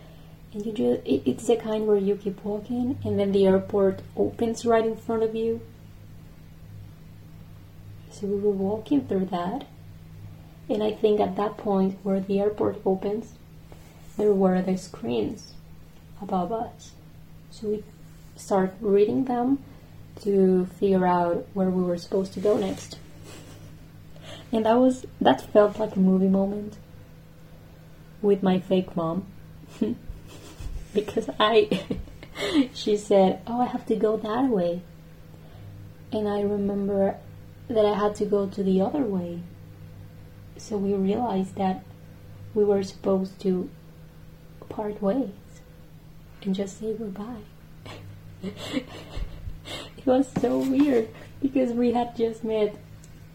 and 0.52 0.66
you 0.66 0.72
just 0.72 1.06
it, 1.06 1.22
it's 1.24 1.46
the 1.46 1.56
kind 1.56 1.86
where 1.86 1.96
you 1.96 2.16
keep 2.16 2.44
walking, 2.44 2.98
and 3.04 3.18
then 3.18 3.32
the 3.32 3.46
airport 3.46 4.00
opens 4.16 4.66
right 4.66 4.84
in 4.84 4.96
front 4.96 5.22
of 5.22 5.34
you. 5.34 5.60
So 8.10 8.26
we 8.26 8.38
were 8.38 8.50
walking 8.50 9.06
through 9.06 9.26
that, 9.26 9.66
and 10.68 10.82
I 10.82 10.92
think 10.92 11.20
at 11.20 11.36
that 11.36 11.56
point 11.56 11.98
where 12.02 12.20
the 12.20 12.40
airport 12.40 12.80
opens, 12.84 13.32
there 14.16 14.34
were 14.34 14.60
the 14.60 14.76
screens 14.76 15.54
above 16.20 16.52
us. 16.52 16.92
So 17.50 17.68
we 17.68 17.84
start 18.40 18.74
reading 18.80 19.24
them 19.26 19.62
to 20.22 20.66
figure 20.78 21.06
out 21.06 21.46
where 21.54 21.70
we 21.70 21.82
were 21.82 21.98
supposed 21.98 22.32
to 22.34 22.40
go 22.40 22.56
next. 22.56 22.98
And 24.52 24.66
that 24.66 24.78
was 24.78 25.06
that 25.20 25.52
felt 25.52 25.78
like 25.78 25.94
a 25.96 26.00
movie 26.00 26.28
moment 26.28 26.76
with 28.22 28.42
my 28.42 28.58
fake 28.58 28.96
mom. 28.96 29.26
because 30.94 31.30
I 31.38 31.98
she 32.74 32.96
said, 32.96 33.42
"Oh, 33.46 33.60
I 33.60 33.66
have 33.66 33.86
to 33.86 33.96
go 33.96 34.16
that 34.16 34.48
way." 34.48 34.82
And 36.12 36.28
I 36.28 36.40
remember 36.40 37.16
that 37.68 37.86
I 37.86 37.94
had 37.94 38.16
to 38.16 38.24
go 38.24 38.48
to 38.48 38.62
the 38.62 38.80
other 38.80 39.02
way. 39.02 39.40
So 40.56 40.76
we 40.76 40.92
realized 40.94 41.54
that 41.54 41.84
we 42.52 42.64
were 42.64 42.82
supposed 42.82 43.40
to 43.42 43.70
part 44.68 45.00
ways 45.00 45.30
and 46.42 46.54
just 46.54 46.80
say 46.80 46.94
goodbye. 46.94 47.44
it 48.42 48.86
was 50.06 50.28
so 50.40 50.58
weird 50.58 51.08
because 51.42 51.72
we 51.72 51.92
had 51.92 52.16
just 52.16 52.42
met 52.42 52.74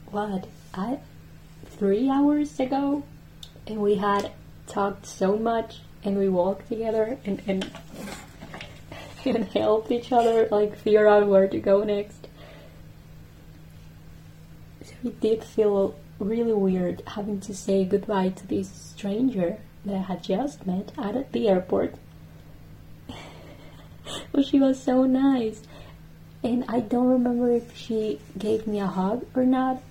what 0.09 0.47
I 0.73 0.99
three 1.65 2.09
hours 2.09 2.59
ago 2.59 3.03
and 3.67 3.81
we 3.81 3.95
had 3.95 4.31
talked 4.67 5.05
so 5.05 5.37
much 5.37 5.81
and 6.03 6.17
we 6.17 6.29
walked 6.29 6.67
together 6.69 7.17
and 7.25 7.41
and, 7.47 7.69
and 9.25 9.45
helped 9.45 9.91
each 9.91 10.11
other 10.11 10.47
like 10.49 10.75
figure 10.77 11.07
out 11.07 11.27
where 11.27 11.47
to 11.47 11.59
go 11.59 11.83
next. 11.83 12.27
So 14.83 14.93
it 15.03 15.19
did 15.19 15.43
feel 15.43 15.95
really 16.19 16.53
weird 16.53 17.03
having 17.07 17.39
to 17.41 17.53
say 17.53 17.85
goodbye 17.85 18.29
to 18.29 18.47
this 18.47 18.69
stranger 18.69 19.57
that 19.85 19.95
I 19.95 19.99
had 19.99 20.23
just 20.23 20.65
met 20.65 20.91
at 20.97 21.31
the 21.31 21.47
airport. 21.47 21.95
But 24.35 24.45
she 24.45 24.59
was 24.59 24.81
so 24.81 25.05
nice. 25.05 25.61
And 26.43 26.65
I 26.67 26.81
don't 26.81 27.07
remember 27.07 27.49
if 27.49 27.75
she 27.75 28.19
gave 28.37 28.67
me 28.67 28.79
a 28.79 28.85
hug 28.85 29.25
or 29.33 29.45
not. 29.45 29.81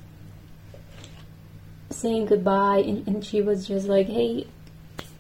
Saying 1.91 2.27
goodbye, 2.27 2.79
and, 2.79 3.09
and 3.09 3.25
she 3.25 3.41
was 3.41 3.67
just 3.67 3.89
like, 3.89 4.07
hey, 4.07 4.47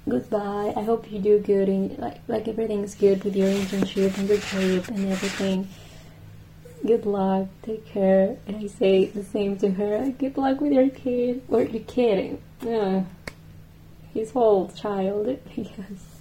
goodbye. 0.08 0.74
I 0.76 0.82
hope 0.82 1.10
you 1.10 1.18
do 1.18 1.38
good 1.38 1.68
and 1.68 1.98
like 1.98 2.20
like 2.28 2.46
everything's 2.46 2.94
good 2.94 3.24
with 3.24 3.34
your 3.34 3.48
internship 3.48 4.18
and 4.18 4.28
your 4.28 4.38
trip 4.38 4.88
and 4.88 5.10
everything. 5.10 5.68
Good 6.84 7.06
luck, 7.06 7.48
take 7.62 7.86
care. 7.86 8.36
And 8.46 8.56
I 8.56 8.66
say 8.66 9.06
the 9.06 9.24
same 9.24 9.56
to 9.58 9.70
her. 9.70 10.10
Good 10.18 10.36
luck 10.36 10.60
with 10.60 10.72
your 10.72 10.90
kid 10.90 11.42
or 11.48 11.62
your 11.62 11.82
kid. 11.84 12.38
Yeah, 12.62 13.04
his 14.12 14.32
whole 14.32 14.68
child. 14.68 15.38
yes. 15.54 16.20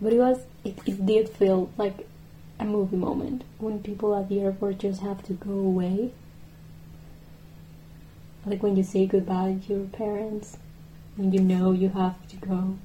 But 0.00 0.14
it 0.14 0.18
was 0.18 0.38
it, 0.64 0.78
it 0.86 1.06
did 1.06 1.28
feel 1.28 1.70
like 1.76 2.06
a 2.58 2.64
movie 2.64 2.96
moment 2.96 3.44
when 3.58 3.82
people 3.82 4.14
at 4.14 4.28
the 4.28 4.40
airport 4.40 4.78
just 4.78 5.00
have 5.00 5.22
to 5.24 5.32
go 5.32 5.52
away. 5.52 6.12
Like 8.44 8.62
when 8.62 8.76
you 8.76 8.82
say 8.82 9.06
goodbye 9.06 9.58
to 9.66 9.74
your 9.74 9.86
parents 9.86 10.56
and 11.16 11.34
you 11.34 11.40
know 11.40 11.72
you 11.72 11.90
have 11.90 12.26
to 12.28 12.36
go. 12.36 12.78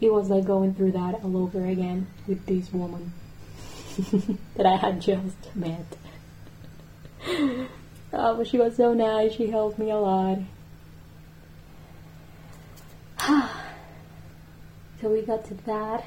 It 0.00 0.12
was 0.12 0.28
like 0.28 0.44
going 0.44 0.74
through 0.74 0.92
that 0.92 1.22
all 1.24 1.36
over 1.36 1.64
again 1.64 2.06
with 2.26 2.44
this 2.46 2.72
woman 2.72 3.12
that 4.56 4.66
I 4.66 4.76
had 4.76 5.00
just 5.00 5.54
met. 5.54 5.96
Oh, 8.18 8.36
but 8.36 8.46
she 8.46 8.56
was 8.56 8.76
so 8.76 8.94
nice. 8.94 9.34
She 9.34 9.48
helped 9.48 9.78
me 9.78 9.90
a 9.90 9.96
lot. 9.96 10.38
so 15.00 15.08
we 15.10 15.20
got 15.22 15.44
to 15.46 15.54
that. 15.66 16.06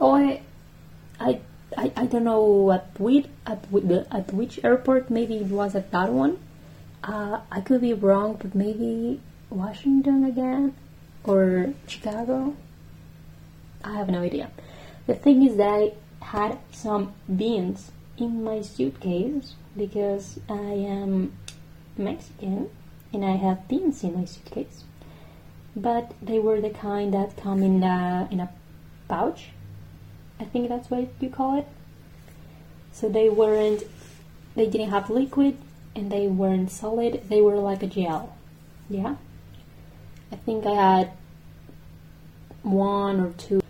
Oh, 0.00 0.14
I, 0.14 0.40
I, 1.20 1.40
I, 1.76 2.06
don't 2.06 2.24
know 2.24 2.72
at 2.72 2.98
which 2.98 3.26
at, 3.46 3.66
at 4.10 4.32
which 4.32 4.64
airport. 4.64 5.10
Maybe 5.10 5.36
it 5.36 5.48
was 5.48 5.74
at 5.74 5.90
that 5.92 6.10
one. 6.10 6.38
Uh, 7.04 7.40
I 7.52 7.60
could 7.60 7.82
be 7.82 7.92
wrong, 7.92 8.38
but 8.40 8.54
maybe 8.54 9.20
Washington 9.50 10.24
again 10.24 10.74
or 11.24 11.74
Chicago. 11.86 12.56
I 13.84 13.96
have 13.96 14.08
no 14.08 14.22
idea. 14.22 14.50
The 15.06 15.14
thing 15.14 15.46
is 15.46 15.56
that 15.56 15.68
I 15.68 15.92
had 16.24 16.58
some 16.72 17.12
beans 17.34 17.90
in 18.16 18.42
my 18.42 18.62
suitcase 18.62 19.54
because 19.76 20.40
I 20.48 20.54
am 20.54 21.36
Mexican 21.96 22.70
and 23.12 23.24
I 23.24 23.36
have 23.36 23.68
beans 23.68 24.02
in 24.02 24.14
my 24.14 24.24
suitcase. 24.24 24.84
But 25.76 26.12
they 26.22 26.38
were 26.38 26.60
the 26.60 26.70
kind 26.70 27.12
that 27.14 27.36
come 27.36 27.62
in 27.62 27.82
a, 27.82 28.28
in 28.30 28.40
a 28.40 28.50
pouch. 29.08 29.50
I 30.40 30.44
think 30.44 30.68
that's 30.68 30.90
what 30.90 31.08
you 31.20 31.28
call 31.28 31.58
it. 31.58 31.66
So 32.92 33.08
they 33.08 33.28
weren't, 33.28 33.82
they 34.56 34.66
didn't 34.66 34.90
have 34.90 35.10
liquid 35.10 35.58
and 35.94 36.10
they 36.10 36.26
weren't 36.26 36.70
solid. 36.70 37.28
They 37.28 37.40
were 37.40 37.56
like 37.56 37.82
a 37.82 37.86
gel. 37.86 38.34
Yeah? 38.88 39.16
I 40.32 40.36
think 40.36 40.64
I 40.64 40.74
had 40.74 41.12
one 42.62 43.20
or 43.20 43.32
two. 43.32 43.60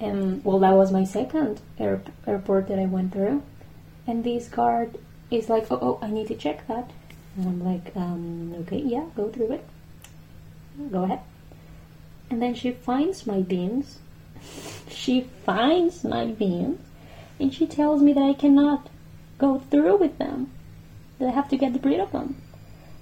And 0.00 0.42
well, 0.44 0.58
that 0.60 0.72
was 0.72 0.90
my 0.90 1.04
second 1.04 1.60
air, 1.78 2.02
airport 2.26 2.68
that 2.68 2.78
I 2.78 2.86
went 2.86 3.12
through. 3.12 3.42
And 4.06 4.24
this 4.24 4.48
guard 4.48 4.98
is 5.30 5.50
like, 5.50 5.70
oh, 5.70 5.78
oh, 5.80 5.98
I 6.00 6.10
need 6.10 6.28
to 6.28 6.34
check 6.34 6.66
that. 6.68 6.90
And 7.36 7.46
I'm 7.46 7.64
like, 7.64 7.94
um, 7.94 8.54
okay, 8.60 8.78
yeah, 8.78 9.04
go 9.14 9.28
through 9.28 9.52
it. 9.52 9.64
Go 10.90 11.04
ahead. 11.04 11.20
And 12.30 12.40
then 12.40 12.54
she 12.54 12.70
finds 12.70 13.26
my 13.26 13.42
beans. 13.42 13.98
She 14.88 15.22
finds 15.44 16.04
my 16.04 16.26
beans. 16.26 16.80
And 17.38 17.54
she 17.54 17.66
tells 17.66 18.02
me 18.02 18.12
that 18.12 18.22
I 18.22 18.34
cannot 18.34 18.88
go 19.38 19.60
through 19.70 19.96
with 19.96 20.18
them. 20.18 20.50
That 21.18 21.28
I 21.28 21.32
have 21.32 21.48
to 21.48 21.56
get 21.56 21.84
rid 21.84 22.00
of 22.00 22.12
them. 22.12 22.36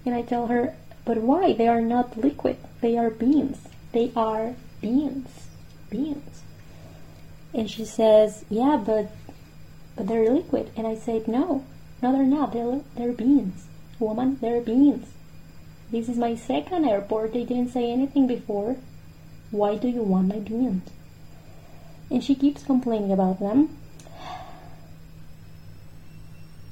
And 0.07 0.14
I 0.14 0.22
tell 0.22 0.47
her, 0.47 0.74
but 1.05 1.18
why? 1.18 1.53
They 1.53 1.66
are 1.66 1.80
not 1.80 2.16
liquid. 2.16 2.57
They 2.80 2.97
are 2.97 3.11
beans. 3.11 3.59
They 3.93 4.12
are 4.14 4.55
beans. 4.80 5.28
Beans. 5.91 6.43
And 7.53 7.70
she 7.70 7.84
says, 7.84 8.45
yeah, 8.49 8.80
but 8.84 9.11
but 9.97 10.07
they're 10.07 10.30
liquid. 10.30 10.70
And 10.76 10.86
I 10.86 10.95
said, 10.95 11.26
no, 11.26 11.64
no, 12.03 12.12
they're 12.12 12.22
not. 12.22 12.53
They're 12.53 12.82
they're 12.95 13.12
beans, 13.12 13.66
woman. 13.99 14.39
They're 14.41 14.61
beans. 14.61 15.09
This 15.91 16.09
is 16.09 16.18
my 16.18 16.36
second 16.36 16.84
airport. 16.84 17.32
They 17.32 17.45
didn't 17.45 17.72
say 17.72 17.91
anything 17.91 18.26
before. 18.26 18.76
Why 19.51 19.76
do 19.76 19.89
you 19.89 20.03
want 20.03 20.28
my 20.28 20.39
beans? 20.39 20.89
And 22.11 22.25
she 22.25 22.35
keeps 22.35 22.63
complaining 22.65 23.13
about 23.13 23.41
them. 23.41 23.77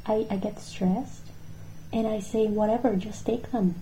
I, 0.06 0.26
I 0.30 0.36
get 0.36 0.60
stressed 0.60 1.22
and 1.92 2.06
I 2.06 2.20
say, 2.20 2.46
whatever, 2.46 2.94
just 2.96 3.26
take 3.26 3.50
them. 3.50 3.74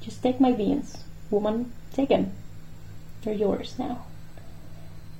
Just 0.00 0.22
take 0.22 0.40
my 0.40 0.52
beans. 0.52 1.04
Woman, 1.30 1.72
take 1.92 2.08
them. 2.08 2.32
They're 3.22 3.34
yours 3.34 3.78
now. 3.78 4.04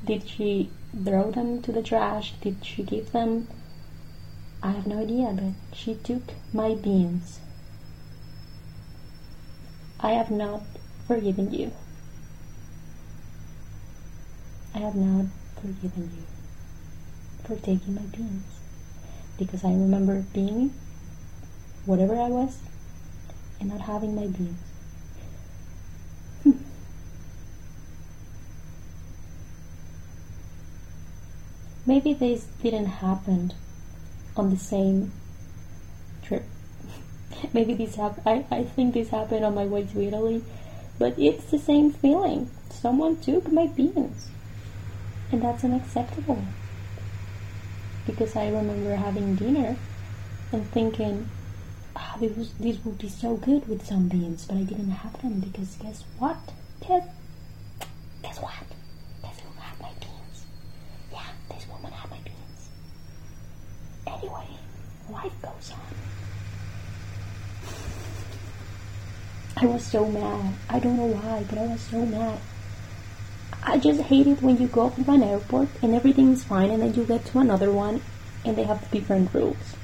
Did 0.05 0.29
she 0.29 0.71
throw 1.05 1.31
them 1.31 1.63
to 1.63 1.73
the 1.73 1.83
trash? 1.83 2.35
Did 2.41 2.65
she 2.65 2.83
give 2.83 3.13
them? 3.13 3.49
I 4.63 4.73
have 4.73 4.87
no 4.87 4.99
idea, 5.01 5.33
but 5.33 5.77
she 5.77 5.95
took 5.95 6.35
my 6.53 6.75
beans. 6.75 7.41
I 10.01 10.13
have 10.13 10.31
not 10.31 10.63
forgiven 11.07 11.53
you. 11.53 11.73
I 14.75 14.79
have 14.79 14.97
not 14.97 15.27
forgiven 15.63 16.11
you 16.17 16.25
for 17.45 17.57
taking 17.63 17.95
my 17.95 18.03
beans. 18.03 18.45
Because 19.39 19.65
I 19.65 19.71
remember 19.71 20.25
being 20.35 20.73
whatever 21.87 22.17
I 22.21 22.29
was 22.29 22.59
and 23.61 23.71
not 23.71 23.83
having 23.83 24.15
my 24.15 24.27
beans. 24.27 24.59
Hmm. 26.43 26.51
Maybe 31.87 32.13
this 32.13 32.47
didn't 32.63 32.87
happen 32.87 33.53
on 34.37 34.51
the 34.51 34.57
same 34.57 35.13
trip. 36.23 36.45
Maybe 37.53 37.75
this 37.75 37.95
happened. 37.95 38.27
I, 38.27 38.57
I 38.57 38.65
think 38.65 38.95
this 38.95 39.11
happened 39.11 39.45
on 39.45 39.55
my 39.55 39.65
way 39.65 39.85
to 39.85 40.03
Italy, 40.03 40.45
but 40.99 41.19
it's 41.19 41.51
the 41.51 41.59
same 41.59 41.93
feeling. 41.93 42.51
Someone 42.71 43.17
took 43.21 43.51
my 43.53 43.67
beans, 43.69 44.31
and 45.33 45.43
that's 45.43 45.65
unacceptable. 45.65 46.45
Because 48.07 48.37
I 48.37 48.49
remember 48.49 48.95
having 48.95 49.35
dinner 49.35 49.77
and 50.53 50.71
thinking, 50.71 51.29
ah, 51.97 52.17
this, 52.21 52.53
this 52.61 52.85
would 52.85 52.99
be 52.99 53.09
so 53.09 53.37
good 53.37 53.67
with 53.69 53.87
some 53.87 54.09
beans, 54.09 54.45
but 54.45 54.59
I 54.59 54.63
didn't 54.63 54.91
have 54.91 55.21
them 55.23 55.41
because 55.41 55.77
guess 55.77 56.05
what? 56.19 56.37
Guess, 56.87 57.07
guess 58.23 58.39
what? 58.41 58.53
This 59.23 59.43
woman 59.45 59.63
had 59.63 59.81
my 59.81 59.93
beans. 60.01 60.45
Yeah, 61.11 61.27
this 61.49 61.67
woman 61.69 61.93
had 61.93 62.11
my 62.11 62.19
beans. 62.19 62.69
Anyway, 64.07 64.49
life 65.11 65.33
goes 65.41 65.73
on. 65.73 65.81
I 69.57 69.67
was 69.67 69.85
so 69.85 70.07
mad. 70.09 70.55
I 70.69 70.79
don't 70.81 70.97
know 70.97 71.07
why, 71.07 71.45
but 71.49 71.59
I 71.59 71.67
was 71.69 71.81
so 71.81 72.05
mad. 72.05 72.41
I 73.65 73.79
just 73.79 74.01
hate 74.03 74.27
it 74.27 74.43
when 74.43 74.59
you 74.61 74.67
go 74.67 74.91
from 74.91 75.09
an 75.09 75.23
airport 75.23 75.69
and 75.83 75.95
everything 75.95 76.33
is 76.33 76.45
fine 76.45 76.71
and 76.71 76.83
then 76.83 76.95
you 76.95 77.05
get 77.05 77.25
to 77.27 77.39
another 77.39 77.73
one 77.73 78.03
and 78.45 78.57
they 78.57 78.65
have 78.65 78.91
different 78.91 79.33
rules. 79.33 79.77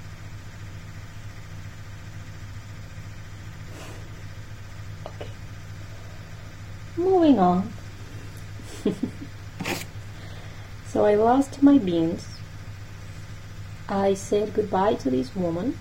Okay. 5.06 5.30
Moving 6.96 7.38
on. 7.38 7.72
so 10.88 11.04
I 11.04 11.14
lost 11.14 11.62
my 11.62 11.78
beans 11.78 12.38
I 13.90 14.12
said 14.12 14.52
goodbye 14.52 14.94
to 14.96 15.10
this 15.10 15.34
woman 15.34 15.78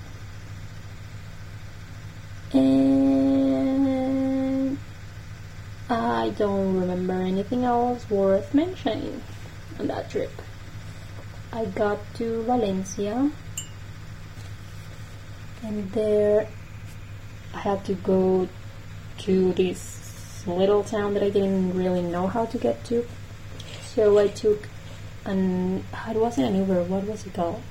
don't 6.38 6.80
remember 6.80 7.14
anything 7.14 7.64
else 7.64 8.10
worth 8.10 8.54
mentioning 8.54 9.22
on 9.80 9.88
that 9.88 10.10
trip. 10.12 10.32
I 11.52 11.66
got 11.66 12.00
to 12.16 12.44
Valencia 12.44 13.32
and 15.64 15.92
there 15.92 16.48
I 17.54 17.60
had 17.60 17.84
to 17.86 17.94
go 17.94 18.48
to 19.20 19.54
this 19.54 20.44
little 20.46 20.84
town 20.84 21.14
that 21.16 21.24
I 21.24 21.30
didn't 21.30 21.76
really 21.76 22.02
know 22.02 22.28
how 22.28 22.46
to 22.46 22.58
get 22.58 22.84
to. 22.86 23.06
So 23.84 24.20
I 24.20 24.28
took 24.28 24.68
an 25.26 25.84
it 26.08 26.16
wasn't 26.16 26.48
an 26.48 26.56
Uber. 26.58 26.84
What 26.84 27.06
was 27.06 27.26
it 27.26 27.34
called? 27.34 27.62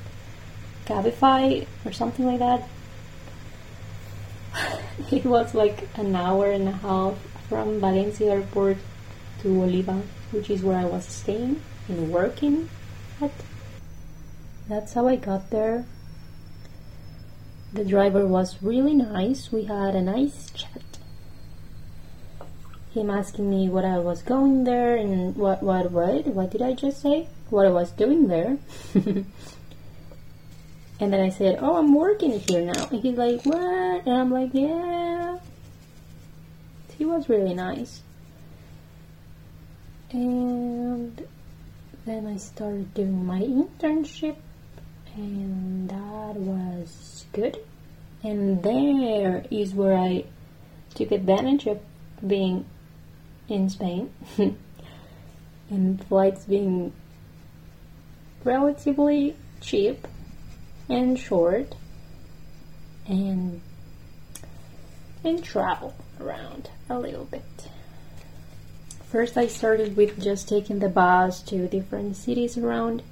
Cabify 0.86 1.66
or 1.84 1.92
something 1.92 2.26
like 2.26 2.40
that. 2.40 2.68
it 5.12 5.24
was 5.24 5.54
like 5.54 5.88
an 5.94 6.16
hour 6.16 6.50
and 6.50 6.68
a 6.68 6.72
half 6.72 7.14
from 7.48 7.80
Valencia 7.80 8.32
Airport 8.32 8.78
to 9.40 9.62
Oliva, 9.62 10.02
which 10.32 10.50
is 10.50 10.62
where 10.62 10.78
I 10.78 10.84
was 10.84 11.04
staying 11.04 11.62
and 11.88 12.10
working 12.10 12.68
at. 13.20 13.30
That's 14.68 14.94
how 14.94 15.06
I 15.06 15.16
got 15.16 15.50
there. 15.50 15.86
The 17.72 17.84
driver 17.84 18.26
was 18.26 18.62
really 18.62 18.94
nice. 18.94 19.52
We 19.52 19.64
had 19.64 19.94
a 19.94 20.02
nice 20.02 20.50
chat. 20.50 20.82
Him 22.92 23.10
asking 23.10 23.50
me 23.50 23.68
what 23.68 23.84
I 23.84 23.98
was 23.98 24.22
going 24.22 24.64
there 24.64 24.96
and 24.96 25.36
what 25.36 25.62
what 25.62 25.90
what 25.92 26.26
what 26.28 26.50
did 26.50 26.62
I 26.62 26.72
just 26.72 27.02
say? 27.02 27.28
What 27.50 27.66
I 27.66 27.70
was 27.70 27.90
doing 27.90 28.28
there. 28.28 28.56
and 28.94 29.26
then 30.98 31.20
I 31.20 31.28
said, 31.28 31.58
"Oh, 31.60 31.76
I'm 31.76 31.94
working 31.94 32.40
here 32.40 32.62
now." 32.62 32.88
And 32.90 33.02
he's 33.02 33.18
like, 33.18 33.44
"What?" 33.44 34.06
And 34.06 34.16
I'm 34.16 34.30
like, 34.30 34.50
"Yeah." 34.54 35.38
He 36.98 37.04
was 37.04 37.28
really 37.28 37.54
nice. 37.54 38.02
And 40.12 41.26
then 42.04 42.26
I 42.26 42.36
started 42.36 42.94
doing 42.94 43.26
my 43.26 43.40
internship 43.40 44.36
and 45.16 45.88
that 45.90 46.36
was 46.36 47.26
good. 47.32 47.58
And 48.22 48.62
there 48.62 49.44
is 49.50 49.74
where 49.74 49.96
I 49.96 50.24
took 50.94 51.12
advantage 51.12 51.66
of 51.66 51.80
being 52.26 52.64
in 53.48 53.68
Spain 53.68 54.10
and 55.70 56.04
flights 56.06 56.44
being 56.44 56.92
relatively 58.44 59.36
cheap 59.60 60.06
and 60.88 61.18
short 61.18 61.74
and 63.08 63.60
and 65.24 65.42
travel 65.42 65.94
around 66.20 66.70
a 66.88 66.98
little 66.98 67.24
bit. 67.24 67.42
First 69.04 69.36
I 69.36 69.46
started 69.46 69.96
with 69.96 70.22
just 70.22 70.48
taking 70.48 70.78
the 70.78 70.88
bus 70.88 71.40
to 71.42 71.68
different 71.68 72.16
cities 72.16 72.58
around 72.58 73.02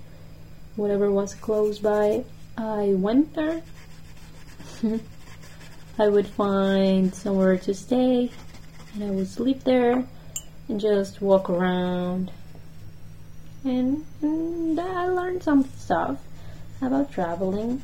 whatever 0.76 1.10
was 1.10 1.34
close 1.34 1.78
by. 1.78 2.24
I 2.56 2.94
went 2.94 3.34
there. 3.34 3.62
I 5.98 6.08
would 6.08 6.26
find 6.26 7.14
somewhere 7.14 7.56
to 7.58 7.74
stay 7.74 8.30
and 8.94 9.04
I 9.04 9.10
would 9.10 9.28
sleep 9.28 9.64
there 9.64 10.04
and 10.68 10.80
just 10.80 11.20
walk 11.20 11.48
around. 11.50 12.30
And, 13.64 14.04
and 14.20 14.78
I 14.78 15.08
learned 15.08 15.42
some 15.42 15.64
stuff 15.76 16.18
about 16.82 17.12
traveling. 17.12 17.82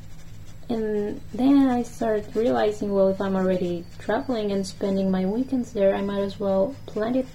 And 0.70 1.20
then 1.34 1.66
I 1.66 1.82
started 1.82 2.36
realizing, 2.36 2.94
well, 2.94 3.08
if 3.08 3.20
I'm 3.20 3.34
already 3.34 3.84
traveling 3.98 4.52
and 4.52 4.64
spending 4.64 5.10
my 5.10 5.26
weekends 5.26 5.72
there, 5.72 5.96
I 5.96 6.00
might 6.00 6.20
as 6.20 6.38
well 6.38 6.76
plan 6.86 7.16
it 7.16 7.26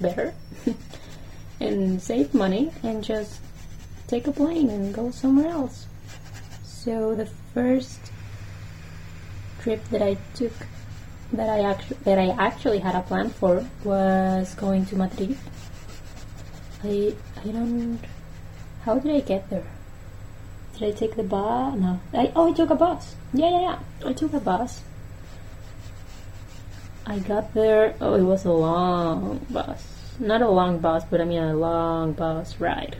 better 0.00 0.34
and 1.60 2.02
save 2.02 2.34
money 2.34 2.72
and 2.82 3.04
just 3.04 3.40
take 4.08 4.26
a 4.26 4.32
plane 4.32 4.68
and 4.68 4.92
go 4.92 5.12
somewhere 5.12 5.50
else. 5.50 5.86
So 6.64 7.14
the 7.14 7.26
first 7.54 8.10
trip 9.60 9.84
that 9.90 10.02
I 10.02 10.16
took 10.34 10.52
that 11.32 11.48
I 11.48 11.60
actually 11.60 11.96
that 12.02 12.18
I 12.18 12.30
actually 12.30 12.80
had 12.80 12.96
a 12.96 13.02
plan 13.02 13.30
for 13.30 13.64
was 13.84 14.52
going 14.56 14.84
to 14.86 14.96
Madrid. 14.96 15.38
I 16.82 17.14
I 17.44 17.52
don't 17.52 18.00
how 18.84 18.98
did 18.98 19.14
I 19.14 19.20
get 19.20 19.48
there? 19.48 19.64
Did 20.82 20.96
I 20.96 20.98
take 20.98 21.14
the 21.14 21.22
bus? 21.22 21.78
No. 21.78 22.00
I 22.12 22.32
oh 22.34 22.50
I 22.50 22.52
took 22.52 22.70
a 22.70 22.74
bus. 22.74 23.14
Yeah 23.32 23.50
yeah 23.50 23.60
yeah. 23.60 23.78
I 24.04 24.12
took 24.12 24.32
a 24.32 24.40
bus. 24.40 24.82
I 27.06 27.20
got 27.20 27.54
there. 27.54 27.94
Oh, 28.00 28.14
it 28.14 28.22
was 28.22 28.44
a 28.44 28.50
long 28.50 29.46
bus. 29.48 29.78
Not 30.18 30.42
a 30.42 30.50
long 30.50 30.80
bus, 30.80 31.04
but 31.08 31.20
I 31.20 31.24
mean 31.24 31.38
a 31.38 31.54
long 31.54 32.14
bus 32.14 32.58
ride. 32.58 32.96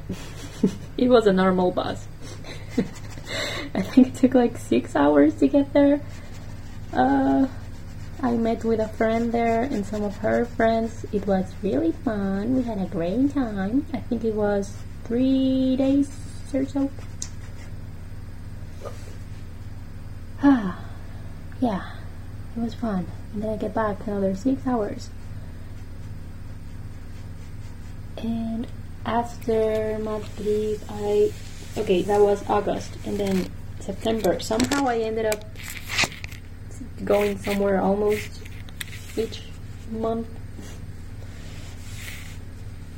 it 0.97 1.09
was 1.09 1.27
a 1.27 1.33
normal 1.33 1.73
bus. 1.73 2.07
I 3.75 3.83
think 3.83 4.07
it 4.07 4.15
took 4.15 4.35
like 4.35 4.59
six 4.59 4.95
hours 4.95 5.35
to 5.43 5.49
get 5.49 5.73
there. 5.73 6.01
Uh, 6.93 7.49
I 8.23 8.31
met 8.37 8.63
with 8.63 8.79
a 8.79 8.89
friend 8.95 9.33
there 9.33 9.63
and 9.63 9.85
some 9.85 10.05
of 10.05 10.19
her 10.19 10.45
friends. 10.45 11.05
It 11.11 11.27
was 11.27 11.53
really 11.65 11.91
fun. 11.91 12.55
We 12.55 12.63
had 12.63 12.79
a 12.79 12.87
great 12.87 13.35
time. 13.35 13.87
I 13.93 13.99
think 13.99 14.23
it 14.23 14.35
was 14.35 14.71
three 15.03 15.75
days 15.75 16.09
or 16.55 16.65
so. 16.65 16.89
Ah, 20.45 20.81
yeah, 21.61 21.93
it 22.57 22.61
was 22.61 22.75
fun. 22.75 23.07
And 23.33 23.43
then 23.43 23.51
I 23.51 23.57
get 23.57 23.75
back 23.75 24.05
another 24.07 24.35
six 24.35 24.67
hours. 24.67 25.09
And 28.17 28.67
after 29.07 29.99
Madrid, 29.99 30.81
I 30.89 31.33
okay, 31.77 32.03
that 32.03 32.21
was 32.21 32.43
August, 32.49 32.97
and 33.07 33.19
then 33.19 33.51
September. 33.79 34.41
Somehow 34.41 34.89
I 34.89 34.99
ended 34.99 35.27
up 35.27 35.45
going 37.05 37.39
somewhere 37.39 37.81
almost 37.81 38.43
each 39.17 39.43
month. 39.91 40.29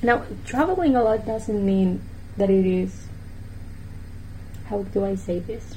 Now, 0.03 0.25
traveling 0.45 0.97
a 0.97 1.03
lot 1.03 1.27
doesn't 1.27 1.65
mean 1.65 2.03
that 2.37 2.51
it 2.51 2.67
is. 2.67 3.07
How 4.67 4.83
do 4.83 5.05
I 5.05 5.15
say 5.15 5.39
this? 5.39 5.74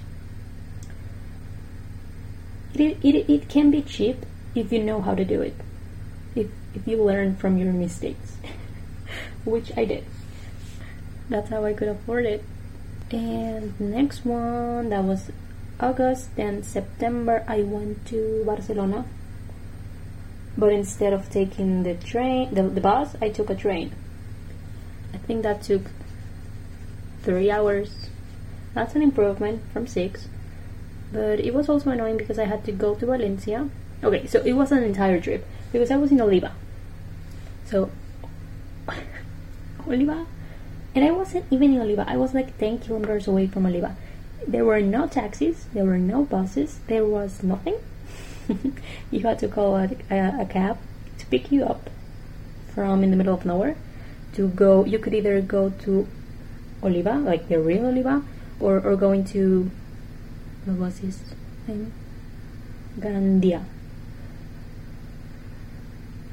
It, 2.73 2.97
it, 3.03 3.29
it 3.29 3.49
can 3.49 3.71
be 3.71 3.81
cheap 3.81 4.25
if 4.55 4.71
you 4.71 4.83
know 4.83 5.01
how 5.01 5.15
to 5.15 5.25
do 5.25 5.41
it. 5.41 5.55
If, 6.35 6.47
if 6.73 6.87
you 6.87 7.03
learn 7.03 7.35
from 7.35 7.57
your 7.57 7.73
mistakes, 7.73 8.37
which 9.45 9.71
I 9.77 9.85
did. 9.85 10.05
That's 11.29 11.49
how 11.49 11.65
I 11.65 11.73
could 11.73 11.87
afford 11.87 12.25
it. 12.25 12.43
And 13.11 13.79
next 13.79 14.25
one, 14.25 14.89
that 14.89 15.03
was 15.03 15.31
August, 15.79 16.35
then 16.35 16.63
September, 16.63 17.43
I 17.47 17.61
went 17.61 18.05
to 18.07 18.43
Barcelona. 18.45 19.05
But 20.57 20.73
instead 20.73 21.13
of 21.13 21.29
taking 21.29 21.83
the 21.83 21.93
train, 21.93 22.53
the, 22.53 22.63
the 22.63 22.81
bus, 22.81 23.15
I 23.21 23.29
took 23.29 23.49
a 23.49 23.55
train. 23.55 23.93
I 25.13 25.17
think 25.17 25.43
that 25.43 25.61
took 25.61 25.83
three 27.21 27.51
hours. 27.51 28.09
That's 28.73 28.95
an 28.95 29.01
improvement 29.01 29.61
from 29.71 29.87
six. 29.87 30.27
But 31.11 31.39
it 31.39 31.53
was 31.53 31.69
also 31.69 31.89
annoying 31.89 32.17
because 32.17 32.37
I 32.37 32.45
had 32.45 32.63
to 32.65 32.71
go 32.71 32.95
to 32.95 33.05
Valencia. 33.05 33.69
Okay, 34.03 34.27
so 34.27 34.41
it 34.41 34.53
was 34.53 34.71
an 34.71 34.83
entire 34.83 35.19
trip 35.19 35.45
because 35.71 35.89
I 35.89 35.97
was 35.97 36.11
in 36.11 36.21
Oliva. 36.21 36.53
So, 37.65 37.89
Oliva? 39.87 40.25
And 40.95 41.05
I 41.05 41.11
wasn't 41.11 41.45
even 41.51 41.73
in 41.73 41.81
Oliva, 41.81 42.05
I 42.07 42.17
was 42.17 42.33
like 42.33 42.57
10 42.57 42.79
kilometers 42.79 43.27
away 43.27 43.47
from 43.47 43.65
Oliva. 43.65 43.95
There 44.47 44.65
were 44.65 44.81
no 44.81 45.07
taxis, 45.07 45.65
there 45.73 45.85
were 45.85 45.97
no 45.97 46.23
buses, 46.23 46.79
there 46.87 47.05
was 47.05 47.43
nothing. 47.43 47.75
you 49.11 49.19
had 49.19 49.39
to 49.39 49.47
call 49.47 49.75
a, 49.75 49.89
a, 50.09 50.41
a, 50.41 50.45
cab 50.45 50.77
to 51.19 51.25
pick 51.27 51.51
you 51.51 51.65
up 51.65 51.89
from 52.73 53.03
in 53.03 53.11
the 53.11 53.17
middle 53.17 53.33
of 53.33 53.45
nowhere 53.45 53.75
to 54.33 54.47
go. 54.47 54.85
You 54.85 54.99
could 54.99 55.13
either 55.13 55.41
go 55.41 55.69
to 55.83 56.07
Oliva, 56.81 57.15
like 57.15 57.49
the 57.49 57.59
real 57.59 57.85
Oliva, 57.85 58.23
or, 58.59 58.79
or 58.79 58.95
going 58.95 59.25
to 59.25 59.69
what 60.67 60.77
was 60.77 60.99
his 60.99 61.19
name? 61.67 61.91
Gandia. 62.99 63.63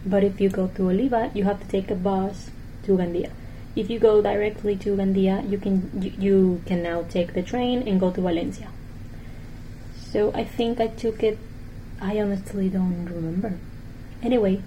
But 0.04 0.24
if 0.24 0.40
you 0.40 0.50
go 0.50 0.66
to 0.66 0.90
Oliva, 0.90 1.30
you 1.34 1.44
have 1.44 1.60
to 1.60 1.68
take 1.68 1.90
a 1.90 1.94
bus 1.94 2.50
to 2.84 2.98
Gandia 2.98 3.30
if 3.76 3.90
you 3.90 3.98
go 3.98 4.22
directly 4.22 4.76
to 4.76 4.96
Gandia, 4.96 5.48
you 5.50 5.58
can 5.58 5.90
you, 6.00 6.12
you 6.18 6.62
can 6.66 6.82
now 6.82 7.02
take 7.08 7.34
the 7.34 7.42
train 7.42 7.86
and 7.88 7.98
go 7.98 8.10
to 8.10 8.20
Valencia. 8.20 8.68
So 9.96 10.32
I 10.32 10.44
think 10.44 10.80
I 10.80 10.86
took 10.86 11.22
it. 11.22 11.38
I 12.00 12.20
honestly 12.20 12.68
don't 12.68 13.06
remember. 13.06 13.58
Anyway, 14.22 14.62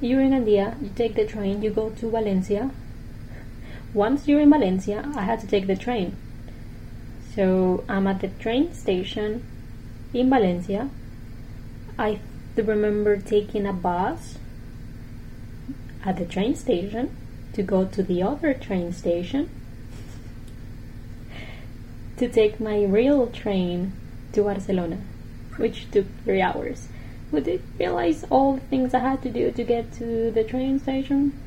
you're 0.00 0.20
in 0.20 0.30
Gandia, 0.30 0.80
you 0.80 0.90
take 0.94 1.14
the 1.14 1.26
train, 1.26 1.62
you 1.62 1.70
go 1.70 1.90
to 1.90 2.10
Valencia. 2.10 2.70
Once 3.92 4.28
you're 4.28 4.40
in 4.40 4.50
Valencia, 4.50 5.10
I 5.16 5.22
had 5.22 5.40
to 5.40 5.46
take 5.46 5.66
the 5.66 5.76
train. 5.76 6.16
So 7.36 7.84
I'm 7.86 8.06
at 8.06 8.22
the 8.22 8.28
train 8.28 8.72
station 8.72 9.44
in 10.14 10.30
Valencia. 10.30 10.88
I 11.98 12.18
remember 12.56 13.18
taking 13.18 13.66
a 13.66 13.74
bus 13.74 14.38
at 16.02 16.16
the 16.16 16.24
train 16.24 16.56
station 16.56 17.14
to 17.52 17.62
go 17.62 17.84
to 17.84 18.02
the 18.02 18.22
other 18.22 18.54
train 18.54 18.90
station 18.94 19.50
to 22.16 22.26
take 22.26 22.58
my 22.58 22.84
real 22.84 23.26
train 23.26 23.92
to 24.32 24.44
Barcelona, 24.44 24.96
which 25.58 25.90
took 25.90 26.06
three 26.24 26.40
hours. 26.40 26.88
Did 27.30 27.46
you 27.46 27.60
realize 27.78 28.24
all 28.30 28.54
the 28.54 28.60
things 28.60 28.94
I 28.94 29.00
had 29.00 29.22
to 29.24 29.30
do 29.30 29.50
to 29.50 29.62
get 29.62 29.92
to 29.94 30.30
the 30.30 30.42
train 30.42 30.78
station? 30.78 31.38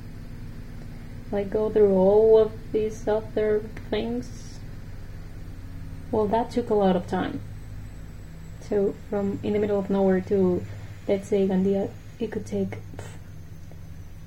Like 1.32 1.50
go 1.50 1.72
through 1.72 1.96
all 1.96 2.38
of 2.38 2.52
these 2.72 3.08
other 3.08 3.64
things? 3.90 4.49
Well, 6.12 6.28
that 6.28 6.50
took 6.52 6.70
a 6.70 6.74
lot 6.74 6.96
of 6.96 7.08
time. 7.08 7.42
So 8.68 8.96
from 9.10 9.40
in 9.44 9.54
the 9.54 9.60
middle 9.60 9.80
of 9.80 9.90
nowhere 9.90 10.22
to, 10.22 10.66
let's 11.08 11.28
say, 11.28 11.48
Gandia, 11.48 11.90
it 12.20 12.32
could 12.32 12.46
take 12.46 12.78
pff, 12.98 13.06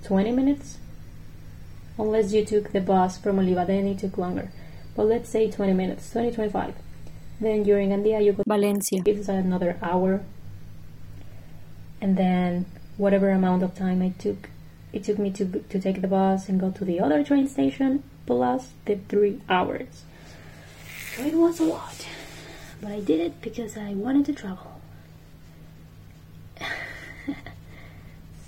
20 0.04 0.32
minutes. 0.32 0.78
Unless 1.98 2.32
you 2.32 2.44
took 2.44 2.72
the 2.72 2.80
bus 2.80 3.18
from 3.18 3.38
Oliva, 3.38 3.64
then 3.66 3.86
it 3.86 3.98
took 3.98 4.16
longer. 4.16 4.50
But 4.96 5.04
let's 5.06 5.28
say 5.28 5.50
20 5.50 5.72
minutes, 5.72 6.10
20, 6.10 6.32
25. 6.32 6.74
Then 7.40 7.62
during 7.62 7.90
Gandia, 7.90 8.24
you 8.24 8.32
go 8.32 8.42
Valencia. 8.46 9.02
it's 9.04 9.28
another 9.28 9.78
hour. 9.82 10.22
And 12.00 12.16
then 12.16 12.66
whatever 12.96 13.30
amount 13.30 13.62
of 13.62 13.74
time 13.74 14.02
I 14.02 14.10
took, 14.10 14.50
it 14.92 15.04
took 15.04 15.18
me 15.18 15.30
to 15.32 15.44
to 15.44 15.80
take 15.80 16.00
the 16.00 16.08
bus 16.08 16.48
and 16.48 16.60
go 16.60 16.70
to 16.70 16.84
the 16.84 17.00
other 17.00 17.24
train 17.24 17.48
station 17.48 18.02
plus 18.26 18.72
the 18.84 18.96
three 19.08 19.40
hours. 19.48 20.04
It 21.18 21.34
was 21.34 21.60
a 21.60 21.64
lot, 21.64 22.06
but 22.80 22.90
I 22.90 23.00
did 23.00 23.20
it 23.20 23.42
because 23.42 23.76
I 23.76 23.92
wanted 23.94 24.24
to 24.26 24.32
travel. 24.32 24.80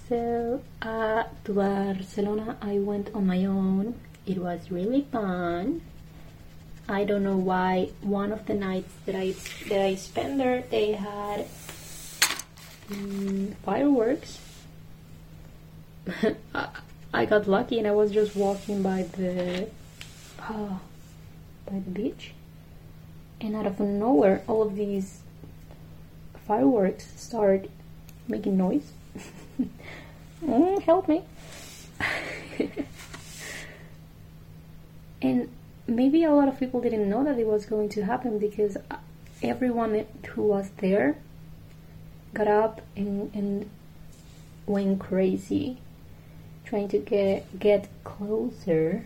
so 0.09 0.63
uh, 0.81 1.25
to 1.45 1.53
Barcelona, 1.53 2.57
I 2.63 2.79
went 2.79 3.11
on 3.15 3.27
my 3.27 3.45
own. 3.45 3.95
It 4.27 4.39
was 4.39 4.71
really 4.71 5.03
fun. 5.13 5.83
I 6.89 7.05
don't 7.05 7.23
know 7.23 7.37
why 7.37 7.91
one 8.03 8.33
of 8.33 8.47
the 8.47 8.55
nights 8.55 8.93
that 9.07 9.15
I 9.15 9.35
that 9.69 9.81
I 9.81 9.95
spent 9.95 10.39
there 10.39 10.65
they 10.71 10.93
had 10.93 11.47
mm, 12.89 13.55
fireworks. 13.65 14.39
I- 17.13 17.25
got 17.27 17.49
lucky 17.49 17.79
and 17.79 17.87
I 17.87 17.93
was 17.93 18.11
just 18.11 18.37
walking 18.37 18.83
by 18.83 19.03
the 19.03 19.69
by 20.39 21.79
the 21.87 21.91
beach, 21.91 22.33
and 23.45 23.55
out 23.55 23.67
of 23.67 23.79
nowhere, 23.79 24.43
all 24.49 24.63
of 24.63 24.75
these 24.75 25.21
fireworks 26.47 27.13
start 27.21 27.69
making 28.27 28.57
noise. 28.57 28.93
Mm, 30.45 30.83
help 30.83 31.09
me! 31.09 31.23
and 35.23 35.49
maybe 35.87 36.23
a 36.23 36.31
lot 36.31 36.49
of 36.49 36.59
people 36.59 36.83
didn't 36.83 37.09
know 37.09 37.25
that 37.25 37.39
it 37.39 37.47
was 37.47 37.65
going 37.65 37.89
to 37.91 38.05
happen 38.05 38.39
because 38.39 38.77
uh, 38.77 38.97
everyone 39.43 40.05
who 40.29 40.43
was 40.43 40.69
there 40.79 41.17
got 42.35 42.47
up 42.47 42.83
and, 42.95 43.35
and 43.35 43.71
went 44.67 45.01
crazy 45.01 45.79
trying 46.65 46.89
to 46.89 46.99
get 46.99 47.59
get 47.59 47.89
closer 48.03 49.05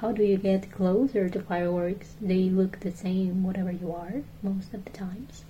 how 0.00 0.12
do 0.12 0.22
you 0.24 0.36
get 0.36 0.70
closer 0.72 1.28
to 1.28 1.40
fireworks 1.40 2.14
they 2.20 2.50
look 2.50 2.78
the 2.80 2.92
same 2.92 3.42
whatever 3.42 3.72
you 3.72 3.92
are 3.92 4.22
most 4.42 4.72
of 4.74 4.84
the 4.84 4.90
times 4.90 5.44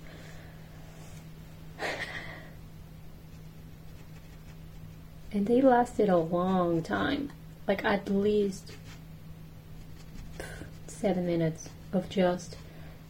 and 5.31 5.45
they 5.47 5.61
lasted 5.61 6.09
a 6.09 6.17
long 6.17 6.81
time 6.81 7.31
like 7.67 7.83
at 7.85 8.09
least 8.09 8.73
seven 10.87 11.25
minutes 11.25 11.69
of 11.93 12.09
just 12.09 12.57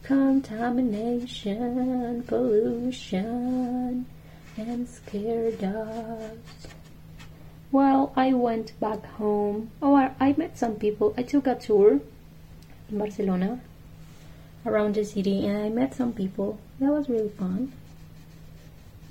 contamination, 0.02 2.22
pollution, 2.26 4.06
and 4.56 4.88
scare 4.88 5.50
dogs. 5.52 6.66
Well, 7.72 8.12
I 8.16 8.32
went 8.32 8.78
back 8.80 9.04
home. 9.06 9.70
Oh, 9.80 9.94
I, 9.94 10.12
I 10.18 10.34
met 10.36 10.58
some 10.58 10.74
people. 10.74 11.14
I 11.16 11.22
took 11.22 11.46
a 11.46 11.54
tour 11.54 12.00
in 12.90 12.98
Barcelona 12.98 13.60
around 14.66 14.96
the 14.96 15.04
city 15.04 15.46
and 15.46 15.56
I 15.56 15.68
met 15.68 15.94
some 15.94 16.12
people. 16.12 16.58
That 16.80 16.90
was 16.90 17.08
really 17.08 17.28
fun. 17.28 17.72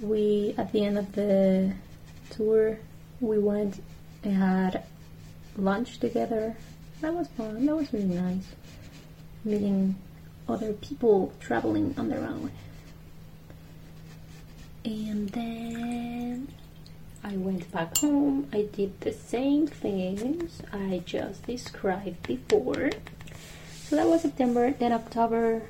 We, 0.01 0.55
at 0.57 0.73
the 0.73 0.85
end 0.85 0.97
of 0.97 1.13
the 1.13 1.73
tour, 2.31 2.79
we 3.21 3.37
went 3.39 3.81
and 4.23 4.35
had 4.35 4.83
lunch 5.57 5.99
together. 5.99 6.57
That 6.99 7.13
was 7.13 7.27
fun. 7.29 7.65
That 7.65 7.75
was 7.75 7.93
really 7.93 8.15
nice. 8.15 8.45
Meeting 9.45 9.95
other 10.49 10.73
people 10.73 11.31
traveling 11.39 11.95
on 11.97 12.09
their 12.09 12.25
own. 12.25 12.51
And 14.83 15.29
then 15.29 16.47
I 17.23 17.35
went 17.35 17.71
back 17.71 17.97
home. 17.97 18.47
I 18.53 18.63
did 18.63 18.99
the 19.01 19.13
same 19.13 19.67
things 19.67 20.61
I 20.71 21.03
just 21.05 21.45
described 21.45 22.23
before. 22.23 22.91
So 23.83 23.95
that 23.95 24.07
was 24.07 24.21
September. 24.21 24.71
Then 24.71 24.93
October, 24.93 25.63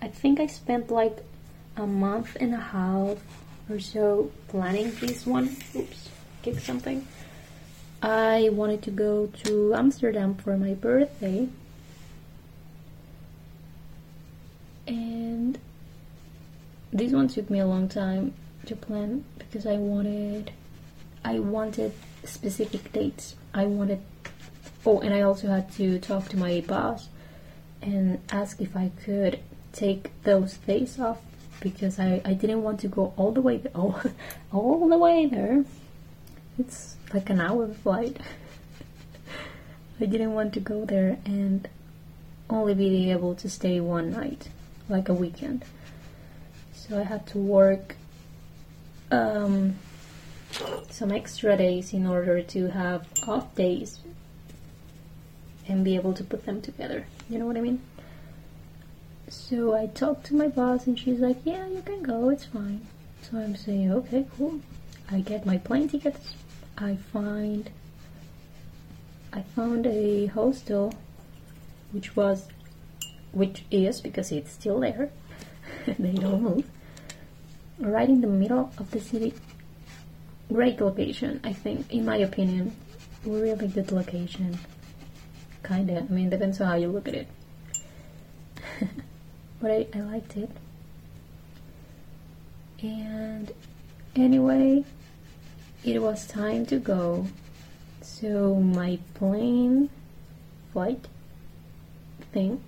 I 0.00 0.08
think 0.08 0.40
I 0.40 0.46
spent 0.46 0.90
like 0.90 1.18
a 1.76 1.86
month 1.86 2.36
and 2.40 2.54
a 2.54 2.58
half 2.58 3.18
or 3.68 3.78
so 3.78 4.30
planning 4.48 4.92
this 5.00 5.26
one. 5.26 5.56
Oops, 5.76 6.08
kick 6.42 6.58
something. 6.58 7.06
I 8.00 8.48
wanted 8.52 8.82
to 8.82 8.90
go 8.90 9.26
to 9.44 9.74
Amsterdam 9.74 10.36
for 10.36 10.56
my 10.56 10.74
birthday. 10.74 11.48
And 14.86 15.58
this 16.92 17.12
one 17.12 17.28
took 17.28 17.50
me 17.50 17.58
a 17.58 17.66
long 17.66 17.88
time 17.88 18.34
to 18.66 18.76
plan 18.76 19.24
because 19.38 19.66
I 19.66 19.76
wanted 19.76 20.52
I 21.24 21.38
wanted 21.38 21.92
specific 22.24 22.92
dates. 22.92 23.34
I 23.54 23.64
wanted 23.66 24.00
oh 24.86 25.00
and 25.00 25.12
I 25.12 25.22
also 25.22 25.48
had 25.48 25.70
to 25.72 25.98
talk 25.98 26.28
to 26.30 26.36
my 26.36 26.60
boss 26.66 27.08
and 27.82 28.20
ask 28.30 28.60
if 28.60 28.76
I 28.76 28.90
could 29.04 29.40
take 29.72 30.10
those 30.22 30.54
days 30.58 30.98
off 30.98 31.18
because 31.60 31.98
I, 31.98 32.20
I 32.24 32.34
didn't 32.34 32.62
want 32.62 32.80
to 32.80 32.88
go 32.88 33.12
all 33.16 33.32
the 33.32 33.40
way 33.40 33.62
all, 33.74 34.00
all 34.52 34.88
the 34.88 34.98
way 34.98 35.26
there. 35.26 35.64
It's 36.58 36.96
like 37.12 37.30
an 37.30 37.40
hour 37.40 37.68
flight. 37.68 38.18
I 40.00 40.06
didn't 40.06 40.32
want 40.32 40.54
to 40.54 40.60
go 40.60 40.84
there 40.84 41.18
and 41.24 41.68
only 42.50 42.74
be 42.74 43.10
able 43.10 43.34
to 43.36 43.48
stay 43.48 43.80
one 43.80 44.12
night, 44.12 44.48
like 44.88 45.08
a 45.08 45.14
weekend. 45.14 45.64
So 46.72 46.98
I 46.98 47.02
had 47.02 47.26
to 47.28 47.38
work 47.38 47.96
um, 49.10 49.76
some 50.90 51.12
extra 51.12 51.56
days 51.56 51.92
in 51.92 52.06
order 52.06 52.42
to 52.42 52.68
have 52.68 53.06
off 53.26 53.54
days 53.54 53.98
and 55.66 55.84
be 55.84 55.94
able 55.94 56.14
to 56.14 56.24
put 56.24 56.46
them 56.46 56.60
together. 56.62 57.06
You 57.28 57.38
know 57.38 57.46
what 57.46 57.56
I 57.56 57.60
mean? 57.60 57.80
So 59.28 59.74
I 59.74 59.86
talked 59.86 60.24
to 60.26 60.34
my 60.34 60.48
boss 60.48 60.86
and 60.86 60.98
she's 60.98 61.20
like, 61.20 61.38
Yeah, 61.44 61.66
you 61.68 61.82
can 61.82 62.02
go, 62.02 62.30
it's 62.30 62.46
fine. 62.46 62.86
So 63.22 63.38
I'm 63.38 63.56
saying, 63.56 63.92
Okay, 63.92 64.26
cool. 64.36 64.60
I 65.10 65.20
get 65.20 65.46
my 65.46 65.58
plane 65.58 65.88
tickets. 65.88 66.34
I 66.76 66.96
find 66.96 67.70
I 69.32 69.42
found 69.42 69.86
a 69.86 70.26
hostel 70.26 70.94
which 71.92 72.16
was 72.16 72.48
which 73.32 73.64
is 73.70 74.00
because 74.00 74.32
it's 74.32 74.52
still 74.52 74.80
there. 74.80 75.10
they 75.86 76.12
don't 76.12 76.42
move. 76.42 76.64
Right 77.78 78.08
in 78.08 78.20
the 78.20 78.26
middle 78.26 78.72
of 78.78 78.90
the 78.90 79.00
city. 79.00 79.34
Great 80.52 80.80
location, 80.80 81.40
I 81.44 81.52
think, 81.52 81.92
in 81.92 82.04
my 82.04 82.16
opinion. 82.16 82.74
Really 83.24 83.68
good 83.68 83.92
location. 83.92 84.58
Kinda. 85.62 86.06
I 86.08 86.12
mean, 86.12 86.30
depends 86.30 86.60
on 86.60 86.66
how 86.68 86.74
you 86.74 86.88
look 86.88 87.08
at 87.08 87.14
it. 87.14 87.28
but 89.60 89.70
I, 89.70 89.86
I 89.94 90.00
liked 90.00 90.36
it. 90.36 90.50
And 92.80 93.52
anyway, 94.14 94.84
it 95.84 96.00
was 96.00 96.26
time 96.26 96.64
to 96.66 96.78
go. 96.78 97.26
So 98.00 98.54
my 98.54 98.98
plane 99.14 99.90
flight 100.72 101.08
thing. 102.32 102.62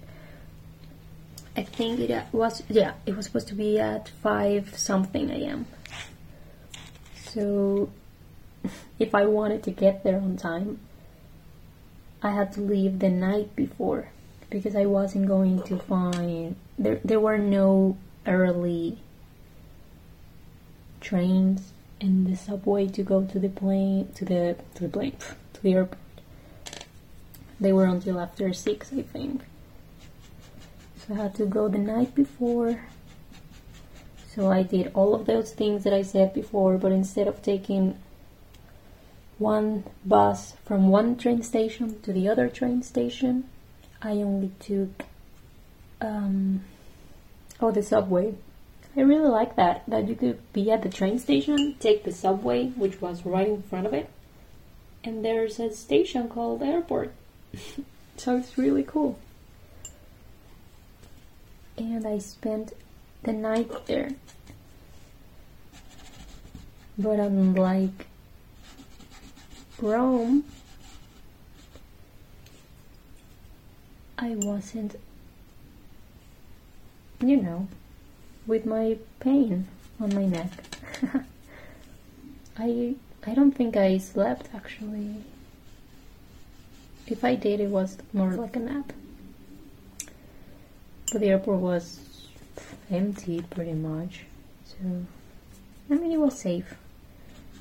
I 1.56 1.62
think 1.62 2.00
it 2.00 2.10
uh, 2.10 2.24
was 2.32 2.62
yeah, 2.68 2.94
it 3.06 3.16
was 3.16 3.26
supposed 3.26 3.48
to 3.48 3.54
be 3.54 3.78
at 3.78 4.08
five 4.22 4.76
something 4.76 5.30
a.m. 5.30 5.66
So 7.32 7.90
if 8.98 9.14
I 9.14 9.24
wanted 9.26 9.62
to 9.64 9.70
get 9.70 10.02
there 10.02 10.16
on 10.16 10.36
time, 10.36 10.80
I 12.22 12.30
had 12.32 12.52
to 12.54 12.60
leave 12.60 12.98
the 12.98 13.08
night 13.08 13.54
before 13.54 14.08
because 14.50 14.74
I 14.74 14.86
wasn't 14.86 15.28
going 15.28 15.62
to 15.64 15.78
find 15.78 16.56
there. 16.78 17.00
There 17.04 17.20
were 17.20 17.38
no 17.38 17.96
early 18.26 18.98
trains 21.00 21.72
in 22.00 22.24
the 22.24 22.36
subway 22.36 22.88
to 22.88 23.02
go 23.02 23.24
to 23.24 23.38
the 23.38 23.48
plane 23.48 24.08
to 24.16 24.24
the 24.24 24.56
to 24.74 24.82
the 24.82 24.88
plane 24.88 25.16
to 25.54 25.62
the 25.62 25.72
airport. 25.72 25.98
They 27.60 27.72
were 27.72 27.84
until 27.84 28.18
after 28.18 28.52
six, 28.52 28.92
I 28.92 29.02
think. 29.02 29.42
So 30.96 31.14
I 31.14 31.18
had 31.18 31.34
to 31.36 31.46
go 31.46 31.68
the 31.68 31.78
night 31.78 32.14
before. 32.14 32.80
So 34.40 34.50
I 34.50 34.62
did 34.62 34.90
all 34.94 35.14
of 35.14 35.26
those 35.26 35.52
things 35.52 35.84
that 35.84 35.92
I 35.92 36.00
said 36.00 36.32
before, 36.32 36.78
but 36.78 36.92
instead 36.92 37.28
of 37.28 37.42
taking 37.42 37.98
one 39.36 39.84
bus 40.02 40.54
from 40.64 40.88
one 40.88 41.18
train 41.18 41.42
station 41.42 42.00
to 42.00 42.10
the 42.10 42.26
other 42.26 42.48
train 42.48 42.82
station, 42.82 43.50
I 44.00 44.12
only 44.12 44.52
took 44.58 45.04
um, 46.00 46.64
oh 47.60 47.70
the 47.70 47.82
subway. 47.82 48.32
I 48.96 49.02
really 49.02 49.28
like 49.28 49.56
that 49.56 49.82
that 49.86 50.08
you 50.08 50.14
could 50.14 50.40
be 50.54 50.70
at 50.70 50.82
the 50.82 50.88
train 50.88 51.18
station, 51.18 51.76
take 51.78 52.04
the 52.04 52.12
subway, 52.12 52.68
which 52.68 53.02
was 53.02 53.26
right 53.26 53.46
in 53.46 53.62
front 53.62 53.86
of 53.86 53.92
it, 53.92 54.08
and 55.04 55.22
there's 55.22 55.60
a 55.60 55.70
station 55.70 56.30
called 56.30 56.62
airport. 56.62 57.12
so 58.16 58.38
it's 58.38 58.56
really 58.56 58.84
cool. 58.84 59.18
And 61.76 62.06
I 62.06 62.16
spent 62.16 62.72
the 63.22 63.32
night 63.32 63.86
there. 63.86 64.10
But 66.98 67.18
unlike 67.18 68.06
Rome, 69.80 70.44
I 74.18 74.34
wasn't, 74.36 74.96
you 77.20 77.36
know, 77.38 77.68
with 78.46 78.66
my 78.66 78.98
pain 79.18 79.66
on 79.98 80.14
my 80.14 80.26
neck. 80.26 80.50
I 82.58 82.94
I 83.26 83.34
don't 83.34 83.52
think 83.52 83.76
I 83.76 83.98
slept 83.98 84.48
actually. 84.54 85.24
If 87.06 87.24
I 87.24 87.34
did, 87.34 87.60
it 87.60 87.70
was 87.70 87.96
more 88.12 88.32
like 88.32 88.56
a 88.56 88.60
nap. 88.60 88.92
But 91.10 91.20
the 91.20 91.28
airport 91.28 91.60
was 91.60 92.00
empty 92.90 93.42
pretty 93.50 93.74
much, 93.74 94.24
so 94.64 95.06
I 95.90 95.94
mean 95.94 96.12
it 96.12 96.20
was 96.20 96.38
safe. 96.38 96.74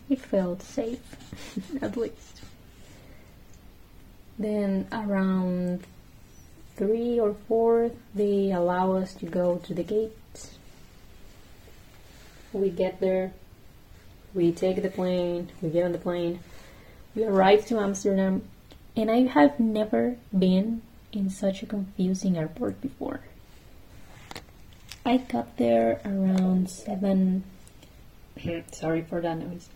It 0.09 0.19
felt 0.19 0.61
safe, 0.63 1.17
at 1.81 1.95
least. 1.95 2.41
Then 4.39 4.87
around 4.91 5.85
three 6.75 7.19
or 7.19 7.35
four, 7.47 7.91
they 8.15 8.51
allow 8.51 8.93
us 8.93 9.13
to 9.15 9.25
go 9.25 9.57
to 9.57 9.73
the 9.73 9.83
gate 9.83 10.13
We 12.53 12.69
get 12.71 12.99
there, 12.99 13.33
we 14.33 14.51
take 14.51 14.81
the 14.81 14.89
plane, 14.89 15.49
we 15.61 15.69
get 15.69 15.83
on 15.83 15.91
the 15.91 15.99
plane, 15.99 16.39
we 17.13 17.23
arrive 17.23 17.67
to 17.67 17.79
Amsterdam, 17.79 18.41
and 18.95 19.11
I 19.11 19.27
have 19.27 19.59
never 19.59 20.15
been 20.37 20.81
in 21.11 21.29
such 21.29 21.61
a 21.61 21.67
confusing 21.67 22.37
airport 22.37 22.81
before. 22.81 23.21
I 25.05 25.17
got 25.17 25.57
there 25.57 26.01
around 26.03 26.69
seven. 26.69 27.43
sorry 28.71 29.01
for 29.01 29.21
that 29.21 29.37
noise. 29.37 29.69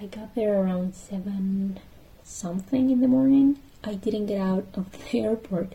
I 0.00 0.06
got 0.06 0.34
there 0.34 0.54
around 0.60 0.94
seven 0.94 1.80
something 2.24 2.90
in 2.90 3.00
the 3.00 3.08
morning. 3.08 3.58
I 3.84 3.94
didn't 3.94 4.26
get 4.26 4.40
out 4.40 4.66
of 4.74 4.90
the 4.92 5.20
airport 5.24 5.74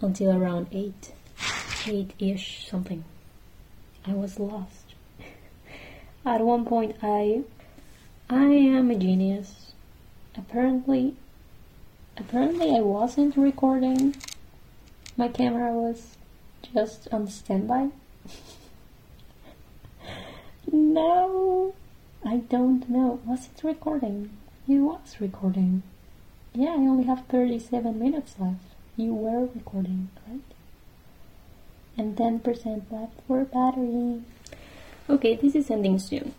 until 0.00 0.30
around 0.30 0.68
eight, 0.72 1.12
eight 1.86 2.12
ish 2.18 2.68
something. 2.68 3.04
I 4.06 4.14
was 4.14 4.38
lost. 4.38 4.94
At 6.24 6.40
one 6.40 6.64
point, 6.64 6.96
I, 7.02 7.42
I 8.30 8.44
am 8.44 8.90
a 8.90 8.96
genius. 8.96 9.72
Apparently, 10.36 11.14
apparently 12.16 12.74
I 12.74 12.80
wasn't 12.80 13.36
recording. 13.36 14.16
My 15.16 15.28
camera 15.28 15.72
was 15.72 16.17
just 16.72 17.08
on 17.12 17.28
standby. 17.28 17.90
no, 20.72 21.74
I 22.24 22.38
don't 22.38 22.88
know. 22.88 23.20
Was 23.24 23.46
it 23.46 23.64
recording? 23.64 24.30
It 24.68 24.78
was 24.78 25.16
recording. 25.20 25.82
Yeah, 26.54 26.70
I 26.70 26.88
only 26.88 27.04
have 27.04 27.26
37 27.26 27.98
minutes 27.98 28.34
left. 28.38 28.60
You 28.96 29.14
were 29.14 29.48
recording, 29.54 30.10
right? 30.26 30.40
And 31.96 32.16
10% 32.16 32.82
left 32.90 33.20
for 33.26 33.44
battery. 33.44 34.22
Okay, 35.08 35.36
this 35.36 35.54
is 35.54 35.70
ending 35.70 35.98
soon. 35.98 36.34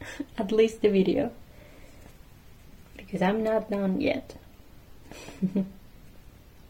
At 0.38 0.52
least 0.52 0.82
the 0.82 0.88
video. 0.88 1.32
Because 2.96 3.22
I'm 3.22 3.42
not 3.42 3.70
done 3.70 4.00
yet. 4.00 4.36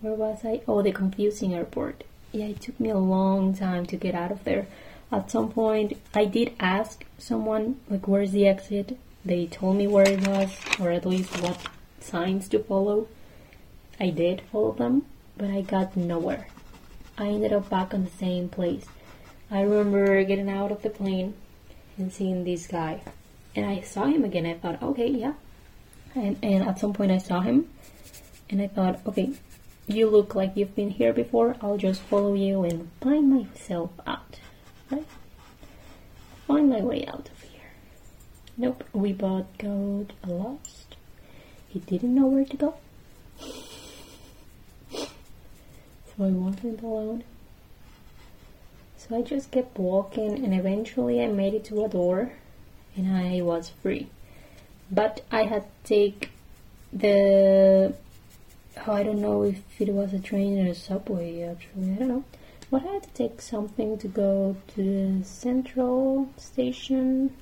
Where 0.01 0.15
was 0.15 0.41
I? 0.45 0.63
Oh, 0.67 0.81
the 0.81 0.93
confusing 0.93 1.55
airport. 1.55 2.05
Yeah, 2.33 2.47
it 2.47 2.61
took 2.61 2.81
me 2.81 2.89
a 2.89 2.99
long 2.99 3.55
time 3.55 3.85
to 3.87 3.97
get 3.97 4.15
out 4.15 4.33
of 4.33 4.45
there. 4.45 4.67
At 5.13 5.31
some 5.31 5.51
point, 5.51 6.01
I 6.15 6.25
did 6.25 6.53
ask 6.59 7.05
someone, 7.19 7.81
like, 7.89 8.09
where's 8.09 8.33
the 8.33 8.47
exit? 8.47 8.97
They 9.25 9.47
told 9.47 9.77
me 9.77 9.87
where 9.87 10.09
it 10.09 10.27
was, 10.27 10.57
or 10.79 10.91
at 10.91 11.05
least 11.05 11.43
what 11.43 11.59
signs 12.01 12.49
to 12.49 12.61
follow. 12.61 13.09
I 13.99 14.11
did 14.11 14.43
follow 14.51 14.73
them, 14.73 15.05
but 15.37 15.51
I 15.51 15.61
got 15.61 15.97
nowhere. 15.97 16.47
I 17.19 17.27
ended 17.27 17.53
up 17.53 17.69
back 17.69 17.93
on 17.93 18.05
the 18.05 18.11
same 18.11 18.49
place. 18.49 18.87
I 19.51 19.61
remember 19.61 20.25
getting 20.25 20.49
out 20.49 20.73
of 20.73 20.81
the 20.81 20.91
plane 20.91 21.35
and 21.99 22.11
seeing 22.11 22.45
this 22.45 22.67
guy. 22.67 23.03
And 23.55 23.67
I 23.67 23.83
saw 23.83 24.07
him 24.07 24.25
again. 24.25 24.47
I 24.47 24.55
thought, 24.55 24.83
okay, 24.83 25.09
yeah. 25.09 25.35
And, 26.15 26.39
and 26.43 26.67
at 26.67 26.79
some 26.79 26.95
point 26.95 27.13
I 27.13 27.19
saw 27.19 27.41
him 27.41 27.69
and 28.49 28.63
I 28.63 28.69
thought, 28.69 29.01
okay, 29.07 29.33
you 29.95 30.09
look 30.09 30.35
like 30.35 30.57
you've 30.57 30.75
been 30.75 30.91
here 30.91 31.13
before. 31.13 31.57
I'll 31.61 31.77
just 31.77 32.01
follow 32.03 32.35
you 32.35 32.63
and 32.65 32.91
find 33.01 33.31
myself 33.31 33.91
out. 34.07 34.39
Right? 34.91 35.07
Find 36.47 36.71
my 36.71 36.81
way 36.81 37.07
out 37.07 37.29
of 37.31 37.43
here. 37.43 37.73
Nope, 38.57 38.85
we 38.93 39.13
both 39.13 39.47
got 39.59 40.13
lost. 40.27 40.97
He 41.69 41.79
didn't 41.81 42.15
know 42.15 42.27
where 42.27 42.45
to 42.45 42.57
go. 42.57 42.75
so 46.21 46.27
I 46.27 46.31
wasn't 46.31 46.83
alone. 46.83 47.25
So 48.97 49.17
I 49.17 49.23
just 49.23 49.51
kept 49.51 49.79
walking 49.79 50.45
and 50.45 50.55
eventually 50.55 51.23
I 51.23 51.27
made 51.29 51.55
it 51.55 51.65
to 51.67 51.85
a 51.85 51.89
door 51.89 52.33
and 52.97 53.13
I 53.17 53.41
was 53.41 53.71
free. 53.83 54.09
But 54.91 55.25
I 55.31 55.45
had 55.45 55.63
to 55.63 55.69
take 55.85 56.31
the 56.93 57.95
I 58.91 59.05
don't 59.05 59.21
know 59.21 59.43
if 59.45 59.63
it 59.81 59.93
was 59.93 60.13
a 60.13 60.19
train 60.19 60.67
or 60.67 60.71
a 60.71 60.75
subway 60.75 61.43
actually, 61.43 61.93
I 61.93 61.95
don't 61.95 62.09
know. 62.09 62.25
But 62.71 62.83
I 62.83 62.95
had 62.95 63.03
to 63.05 63.11
take 63.11 63.41
something 63.41 63.99
to 63.99 64.09
go 64.09 64.57
to 64.75 65.19
the 65.19 65.25
central 65.25 66.29
station 66.37 67.37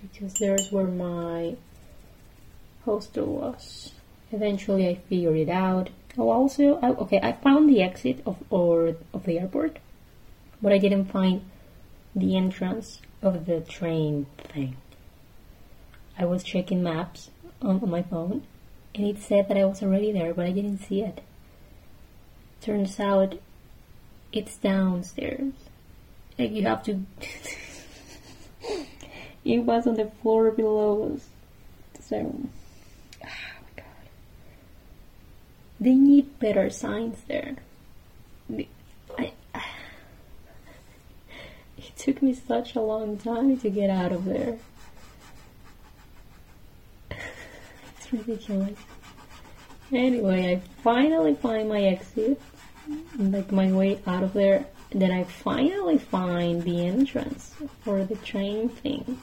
because 0.00 0.34
there's 0.34 0.72
where 0.72 0.86
my 0.86 1.56
hostel 2.86 3.26
was. 3.26 3.92
Eventually 4.32 4.88
I 4.88 4.94
figured 4.94 5.36
it 5.36 5.50
out. 5.50 5.90
Oh 6.16 6.30
also 6.30 6.78
I, 6.80 6.88
okay, 6.90 7.20
I 7.22 7.32
found 7.32 7.68
the 7.68 7.82
exit 7.82 8.22
of 8.24 8.38
or 8.48 8.96
of 9.12 9.24
the 9.24 9.38
airport, 9.38 9.78
but 10.62 10.72
I 10.72 10.78
didn't 10.78 11.12
find 11.12 11.42
the 12.16 12.36
entrance 12.36 13.00
of 13.20 13.44
the 13.44 13.60
train 13.60 14.26
thing. 14.38 14.76
I 16.18 16.24
was 16.24 16.42
checking 16.42 16.82
maps 16.82 17.30
on 17.60 17.88
my 17.90 18.02
phone 18.02 18.42
and 18.94 19.06
it 19.06 19.18
said 19.18 19.48
that 19.48 19.56
I 19.56 19.64
was 19.64 19.82
already 19.82 20.12
there, 20.12 20.34
but 20.34 20.46
I 20.46 20.52
didn't 20.52 20.78
see 20.78 21.02
it. 21.02 21.20
Turns 22.60 22.98
out 23.00 23.38
it's 24.32 24.56
downstairs. 24.56 25.52
Like 26.38 26.52
you 26.52 26.62
have 26.64 26.82
to. 26.84 27.00
it 29.44 29.58
was 29.60 29.86
on 29.86 29.94
the 29.94 30.10
floor 30.22 30.50
below 30.50 31.14
us. 31.14 31.28
So. 32.00 32.16
Oh 32.16 33.26
my 33.26 33.72
god. 33.76 33.84
They 35.78 35.94
need 35.94 36.38
better 36.38 36.70
signs 36.70 37.18
there. 37.28 37.56
I, 39.18 39.32
it 41.78 41.96
took 41.96 42.22
me 42.22 42.34
such 42.34 42.74
a 42.74 42.80
long 42.80 43.16
time 43.18 43.56
to 43.58 43.70
get 43.70 43.90
out 43.90 44.12
of 44.12 44.24
there. 44.24 44.58
Ridiculous. 48.12 48.78
Anyway, 49.92 50.54
I 50.54 50.82
finally 50.82 51.34
find 51.34 51.68
my 51.68 51.82
exit, 51.82 52.40
like 53.18 53.50
my 53.50 53.72
way 53.72 54.00
out 54.06 54.22
of 54.22 54.32
there. 54.32 54.66
Then 54.92 55.12
I 55.12 55.24
finally 55.24 55.98
find 55.98 56.62
the 56.62 56.86
entrance 56.86 57.54
for 57.82 58.04
the 58.04 58.16
train 58.16 58.68
thing. 58.68 59.20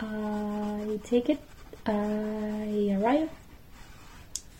I 0.00 1.00
take 1.04 1.28
it, 1.28 1.40
I 1.86 2.96
arrive, 3.00 3.30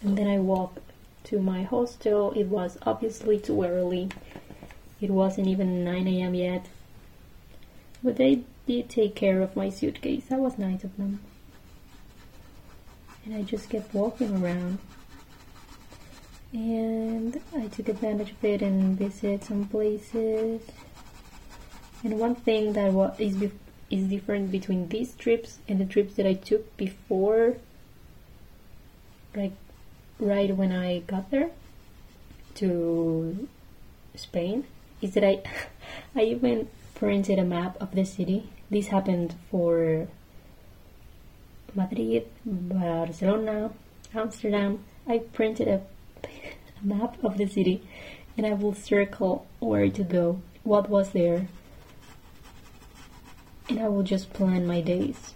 and 0.03 0.16
then 0.16 0.29
I 0.29 0.39
walk 0.39 0.81
to 1.25 1.41
my 1.41 1.62
hostel. 1.62 2.33
It 2.33 2.45
was 2.45 2.79
obviously 2.83 3.39
too 3.39 3.62
early. 3.65 4.09
It 5.01 5.11
wasn't 5.11 5.49
even 5.49 5.85
9 5.85 6.07
a.m. 6.09 6.35
yet. 6.35 6.66
But 8.03 8.16
they 8.16 8.43
did 8.66 8.89
take 8.89 9.15
care 9.15 9.41
of 9.41 9.57
my 9.57 9.71
suitcase. 9.71 10.27
That 10.27 10.39
was 10.39 10.59
nice 10.59 10.85
of 10.85 10.97
them. 10.97 11.21
And 13.25 13.35
I 13.35 13.43
just 13.43 13.71
kept 13.71 13.95
walking 13.95 14.43
around. 14.43 14.79
and 16.53 17.41
I 17.57 17.67
took 17.67 17.89
advantage 17.89 18.31
of 18.31 18.45
it 18.45 18.63
and 18.63 18.97
visited 18.97 19.43
some 19.45 19.67
places. 19.67 20.61
And 22.05 22.19
one 22.21 22.35
thing 22.37 22.75
that 22.75 22.89
is 23.19 23.35
bef- 23.37 23.65
is 23.91 24.05
different 24.05 24.53
between 24.53 24.89
these 24.89 25.15
trips 25.15 25.59
and 25.69 25.81
the 25.81 25.85
trips 25.85 26.15
that 26.15 26.27
I 26.27 26.35
took 26.35 26.77
before, 26.77 27.57
like 29.35 29.53
right 30.19 30.55
when 30.57 30.71
I 30.73 31.01
got 31.01 31.31
there 31.31 31.51
to 32.57 33.49
Spain, 34.15 34.65
is 35.03 35.15
that 35.15 35.25
I 35.25 35.43
I 36.15 36.23
even 36.23 36.69
printed 36.95 37.39
a 37.39 37.45
map 37.45 37.77
of 37.81 37.95
the 37.95 38.05
city. 38.05 38.51
This 38.71 38.89
happened 38.89 39.35
for 39.51 40.09
Madrid, 41.75 42.27
Barcelona, 42.45 43.71
Amsterdam. 44.15 44.85
I 45.07 45.19
printed 45.19 45.69
a, 45.69 45.83
a 46.25 46.29
map 46.87 47.23
of 47.23 47.39
the 47.39 47.47
city 47.47 47.83
and 48.37 48.47
I 48.47 48.53
will 48.53 48.75
circle 48.75 49.47
where 49.61 49.89
to 49.91 50.03
go, 50.03 50.41
what 50.63 50.91
was 50.91 51.11
there, 51.11 51.49
and 53.69 53.79
I 53.79 53.89
will 53.89 54.03
just 54.03 54.33
plan 54.33 54.67
my 54.67 54.81
days 54.81 55.35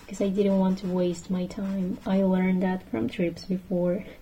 because 0.00 0.20
I 0.20 0.28
didn't 0.28 0.58
want 0.58 0.78
to 0.78 0.86
waste 0.86 1.30
my 1.30 1.46
time. 1.46 1.98
I 2.06 2.22
learned 2.22 2.62
that 2.62 2.88
from 2.90 3.08
trips 3.08 3.44
before. 3.44 4.04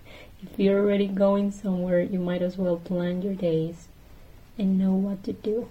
If 0.43 0.57
you're 0.57 0.79
already 0.79 1.05
going 1.05 1.51
somewhere, 1.51 2.01
you 2.01 2.17
might 2.17 2.41
as 2.41 2.57
well 2.57 2.77
plan 2.77 3.21
your 3.21 3.35
days 3.35 3.87
and 4.57 4.79
know 4.79 4.93
what 4.93 5.23
to 5.25 5.33
do. 5.33 5.69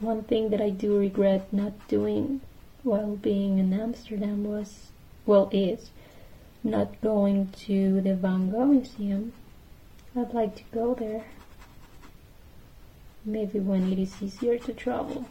One 0.00 0.24
thing 0.24 0.50
that 0.50 0.60
I 0.60 0.70
do 0.70 0.98
regret 0.98 1.52
not 1.52 1.74
doing 1.86 2.40
while 2.82 3.16
being 3.16 3.58
in 3.58 3.72
Amsterdam 3.72 4.44
was, 4.44 4.90
well, 5.26 5.48
is 5.52 5.90
not 6.62 7.00
going 7.00 7.48
to 7.66 8.00
the 8.00 8.14
Van 8.14 8.50
Gogh 8.50 8.66
Museum. 8.66 9.32
I'd 10.16 10.34
like 10.34 10.56
to 10.56 10.62
go 10.72 10.94
there. 10.94 11.24
Maybe 13.24 13.60
when 13.60 13.92
it 13.92 13.98
is 13.98 14.22
easier 14.22 14.58
to 14.58 14.72
travel. 14.72 15.26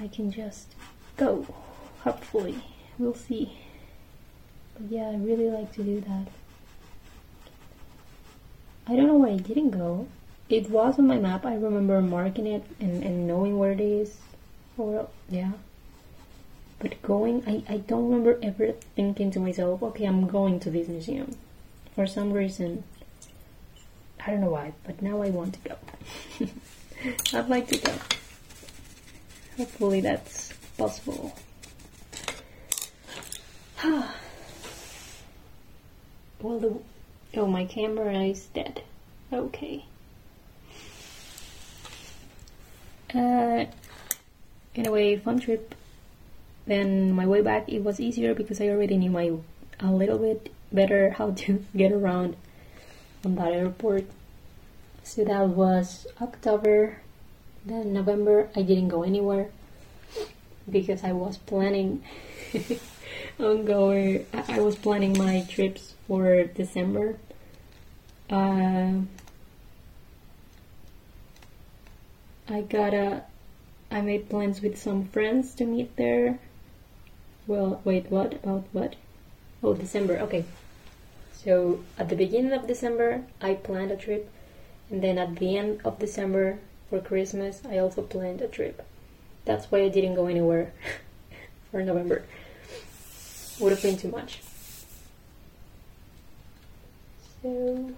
I 0.00 0.08
can 0.08 0.30
just 0.30 0.74
go. 1.16 1.46
Hopefully. 2.00 2.62
We'll 2.98 3.14
see. 3.14 3.58
But 4.74 4.90
yeah, 4.90 5.10
I 5.10 5.16
really 5.16 5.50
like 5.50 5.72
to 5.74 5.82
do 5.82 6.00
that. 6.00 6.28
I 8.86 8.96
don't 8.96 9.06
know 9.06 9.14
why 9.14 9.30
I 9.30 9.36
didn't 9.36 9.70
go. 9.70 10.08
It 10.48 10.70
was 10.70 10.98
on 10.98 11.06
my 11.06 11.18
map. 11.18 11.46
I 11.46 11.54
remember 11.54 12.00
marking 12.02 12.46
it 12.46 12.64
and, 12.80 13.02
and 13.02 13.26
knowing 13.26 13.58
where 13.58 13.72
it 13.72 13.80
is. 13.80 14.16
Or, 14.76 15.08
yeah. 15.30 15.52
But 16.78 17.00
going, 17.02 17.42
I, 17.46 17.62
I 17.72 17.76
don't 17.78 18.10
remember 18.10 18.38
ever 18.42 18.72
thinking 18.94 19.30
to 19.32 19.40
myself, 19.40 19.82
okay, 19.82 20.04
I'm 20.04 20.26
going 20.26 20.60
to 20.60 20.70
this 20.70 20.88
museum. 20.88 21.36
For 21.94 22.06
some 22.06 22.32
reason, 22.32 22.84
I 24.26 24.30
don't 24.32 24.40
know 24.40 24.50
why, 24.50 24.74
but 24.84 25.00
now 25.00 25.22
I 25.22 25.30
want 25.30 25.54
to 25.54 25.60
go. 25.68 25.76
I'd 27.38 27.48
like 27.48 27.68
to 27.68 27.78
go. 27.78 27.92
Hopefully 29.56 30.00
that's 30.00 30.52
possible. 30.76 31.36
well, 33.84 34.08
the 36.40 36.78
oh, 37.36 37.46
my 37.46 37.64
camera 37.64 38.24
is 38.24 38.46
dead. 38.46 38.82
Okay. 39.32 39.84
Uh, 43.14 43.66
in 44.74 44.86
a 44.86 44.90
way, 44.90 45.16
fun 45.16 45.38
trip. 45.38 45.74
Then 46.66 47.12
my 47.12 47.26
way 47.26 47.42
back, 47.42 47.68
it 47.68 47.84
was 47.84 48.00
easier 48.00 48.34
because 48.34 48.60
I 48.60 48.68
already 48.68 48.96
knew 48.96 49.10
my 49.10 49.32
a 49.80 49.92
little 49.92 50.18
bit 50.18 50.52
better 50.72 51.10
how 51.10 51.30
to 51.30 51.64
get 51.76 51.92
around 51.92 52.36
on 53.24 53.36
that 53.36 53.52
airport. 53.52 54.04
So 55.02 55.24
that 55.24 55.48
was 55.48 56.06
October. 56.20 57.00
Then 57.64 57.92
November, 57.92 58.48
I 58.56 58.62
didn't 58.62 58.88
go 58.88 59.02
anywhere 59.02 59.48
because 60.70 61.04
I 61.04 61.12
was 61.12 61.38
planning 61.38 62.02
on 63.38 63.64
going. 63.64 64.26
I 64.48 64.60
was 64.60 64.76
planning 64.76 65.16
my 65.16 65.46
trips 65.48 65.94
for 66.06 66.44
December. 66.44 67.16
Uh, 68.28 69.04
I 72.48 72.60
got 72.60 72.92
a. 72.92 73.24
I 73.90 74.00
made 74.00 74.28
plans 74.28 74.60
with 74.60 74.76
some 74.76 75.06
friends 75.06 75.54
to 75.54 75.64
meet 75.64 75.96
there. 75.96 76.38
Well, 77.46 77.80
wait, 77.84 78.10
what 78.10 78.34
about 78.34 78.64
what? 78.72 78.96
Oh, 79.62 79.74
December. 79.74 80.18
Okay. 80.18 80.44
So 81.32 81.80
at 81.98 82.08
the 82.08 82.16
beginning 82.16 82.52
of 82.52 82.66
December, 82.66 83.24
I 83.40 83.54
planned 83.54 83.90
a 83.90 83.96
trip, 83.96 84.30
and 84.90 85.02
then 85.02 85.18
at 85.18 85.36
the 85.36 85.56
end 85.56 85.80
of 85.84 85.98
December 85.98 86.58
for 86.88 87.00
Christmas, 87.00 87.62
I 87.68 87.78
also 87.78 88.02
planned 88.02 88.40
a 88.40 88.48
trip. 88.48 88.82
That's 89.44 89.70
why 89.70 89.82
I 89.82 89.88
didn't 89.88 90.14
go 90.14 90.26
anywhere 90.26 90.72
for 91.70 91.82
November. 91.82 92.24
Would 93.60 93.72
have 93.72 93.82
been 93.82 93.96
too 93.96 94.10
much. 94.10 94.40
So 97.42 97.92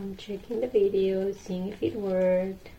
I'm 0.00 0.16
checking 0.16 0.62
the 0.62 0.66
video, 0.66 1.30
seeing 1.32 1.68
if 1.68 1.82
it 1.82 1.94
worked. 1.94 2.70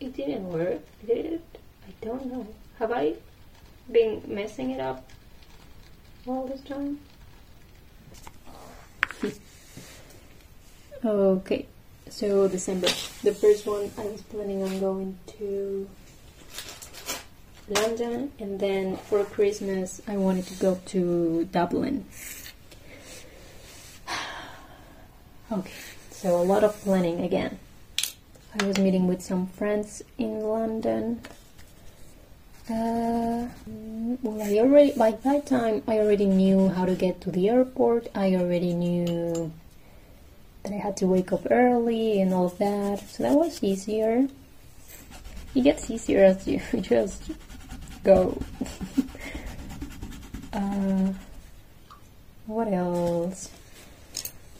It 0.00 0.16
didn't 0.16 0.48
work, 0.50 0.80
did 1.06 1.26
it? 1.26 1.58
I 1.86 1.92
don't 2.00 2.24
know. 2.24 2.46
Have 2.78 2.90
I 2.90 3.16
been 3.90 4.22
messing 4.26 4.70
it 4.70 4.80
up 4.80 5.10
all 6.26 6.46
this 6.46 6.62
time? 6.62 7.00
okay, 11.04 11.66
so 12.08 12.48
December. 12.48 12.86
The 13.22 13.34
first 13.34 13.66
one 13.66 13.90
I 13.98 14.06
was 14.06 14.22
planning 14.22 14.62
on 14.62 14.80
going 14.80 15.18
to 15.38 15.86
London, 17.68 18.32
and 18.38 18.58
then 18.58 18.96
for 18.96 19.22
Christmas 19.24 20.00
I 20.08 20.16
wanted 20.16 20.46
to 20.46 20.54
go 20.54 20.80
to 20.86 21.44
Dublin. 21.52 22.06
Okay, 25.52 25.70
so 26.10 26.40
a 26.40 26.42
lot 26.42 26.64
of 26.64 26.74
planning 26.80 27.20
again. 27.20 27.58
I 28.58 28.64
was 28.64 28.78
meeting 28.78 29.06
with 29.06 29.20
some 29.20 29.48
friends 29.48 30.02
in 30.16 30.40
London. 30.40 31.20
Uh, 32.70 33.48
well, 34.22 34.40
I 34.40 34.56
already 34.60 34.92
by 34.92 35.10
that 35.10 35.44
time 35.44 35.82
I 35.86 35.98
already 35.98 36.24
knew 36.24 36.70
how 36.70 36.86
to 36.86 36.94
get 36.94 37.20
to 37.22 37.30
the 37.30 37.50
airport. 37.50 38.08
I 38.14 38.34
already 38.34 38.72
knew 38.72 39.52
that 40.62 40.72
I 40.72 40.76
had 40.76 40.96
to 40.98 41.06
wake 41.06 41.34
up 41.34 41.46
early 41.50 42.22
and 42.22 42.32
all 42.32 42.48
that, 42.48 43.06
so 43.10 43.22
that 43.22 43.34
was 43.34 43.62
easier. 43.62 44.28
It 45.54 45.64
gets 45.64 45.90
easier 45.90 46.24
as 46.24 46.48
you 46.48 46.62
just 46.80 47.30
go. 48.04 48.40
uh, 50.54 51.12
what 52.46 52.72
else? 52.72 53.50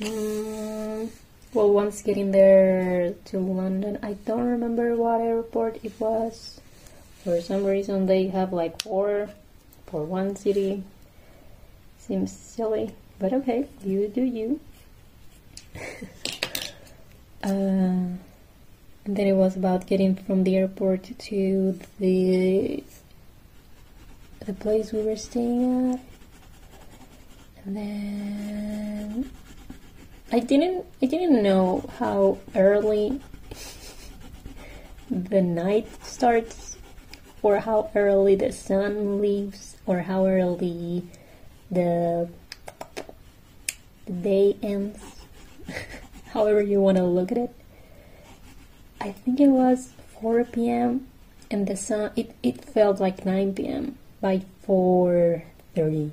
Mm, 0.03 1.11
well, 1.55 1.73
once 1.73 2.03
getting 2.03 2.33
there 2.33 3.15
to 3.27 3.39
London, 3.39 4.01
I 4.03 4.15
don't 4.15 4.47
remember 4.47 4.97
what 4.97 5.21
airport 5.21 5.79
it 5.85 5.93
was. 6.01 6.61
For 7.23 7.41
some 7.41 7.65
reason, 7.65 8.07
they 8.07 8.27
have 8.27 8.53
like 8.53 8.83
four 8.83 9.31
for 9.87 10.03
one 10.03 10.35
city. 10.35 10.83
Seems 11.99 12.33
silly, 12.33 12.97
but 13.21 13.33
okay, 13.33 13.69
you 13.85 14.09
do 14.09 14.23
you. 14.23 14.59
uh, 17.45 17.47
and 17.47 18.19
then 19.07 19.27
it 19.29 19.37
was 19.37 19.57
about 19.57 19.87
getting 19.87 20.17
from 20.17 20.43
the 20.43 20.57
airport 20.57 21.17
to 21.17 21.79
the 22.01 22.83
the 24.45 24.53
place 24.55 24.91
we 24.91 25.03
were 25.03 25.15
staying 25.15 25.93
at, 25.95 26.01
and 27.65 27.77
then 27.77 29.31
I 30.35 30.39
didn't 30.39 30.87
I 31.03 31.07
didn't 31.07 31.43
know 31.43 31.85
how 31.99 32.39
early 32.57 33.21
the 35.11 35.43
night 35.43 35.87
starts 36.03 36.79
or 37.43 37.59
how 37.59 37.91
early 37.95 38.35
the 38.35 38.51
sun 38.51 39.21
leaves 39.21 39.77
or 39.85 40.01
how 40.01 40.27
early 40.27 41.05
the, 41.71 42.31
day 44.23 44.57
ends 44.63 44.99
however 46.33 46.63
you 46.63 46.81
want 46.81 46.97
to 46.97 47.05
look 47.05 47.31
at 47.31 47.37
it 47.39 47.55
I 49.03 49.13
think 49.13 49.39
it 49.39 49.49
was 49.49 49.93
4 50.21 50.45
p.m. 50.45 51.09
and 51.51 51.67
the 51.67 51.77
sun 51.77 52.11
it, 52.17 52.35
it 52.43 52.65
felt 52.65 53.01
like 53.01 53.27
9 53.27 53.53
p.m. 53.53 53.99
by 54.23 54.43
4:30 54.67 56.11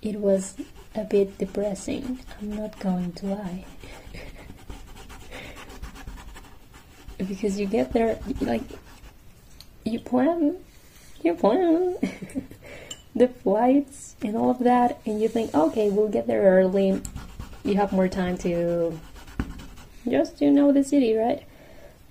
it 0.00 0.20
was 0.20 0.54
a 0.98 1.04
bit 1.04 1.38
depressing. 1.38 2.20
I'm 2.40 2.54
not 2.54 2.78
going 2.80 3.12
to 3.12 3.26
lie. 3.26 3.64
because 7.18 7.58
you 7.58 7.66
get 7.66 7.92
there, 7.92 8.18
like, 8.40 8.62
you 9.84 10.00
plan 10.00 10.56
you 11.22 11.34
plan 11.34 11.96
the 13.14 13.28
flights 13.28 14.16
and 14.22 14.36
all 14.36 14.50
of 14.50 14.60
that, 14.60 15.00
and 15.06 15.20
you 15.20 15.28
think, 15.28 15.54
okay, 15.54 15.90
we'll 15.90 16.08
get 16.08 16.26
there 16.26 16.42
early. 16.42 17.00
You 17.64 17.74
have 17.74 17.92
more 17.92 18.08
time 18.08 18.38
to 18.38 18.98
just 20.08 20.38
to 20.38 20.50
know 20.50 20.72
the 20.72 20.84
city, 20.84 21.14
right? 21.14 21.42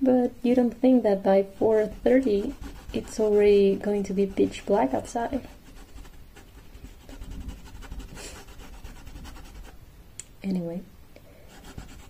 But 0.02 0.34
you 0.44 0.54
don't 0.56 0.74
think 0.74 1.04
that 1.04 1.24
by 1.24 1.44
4:30 1.44 2.54
it's 2.94 3.20
already 3.20 3.76
going 3.76 4.04
to 4.04 4.14
be 4.14 4.26
pitch 4.26 4.66
black 4.66 4.94
outside. 4.94 5.48
Anyway, 10.48 10.82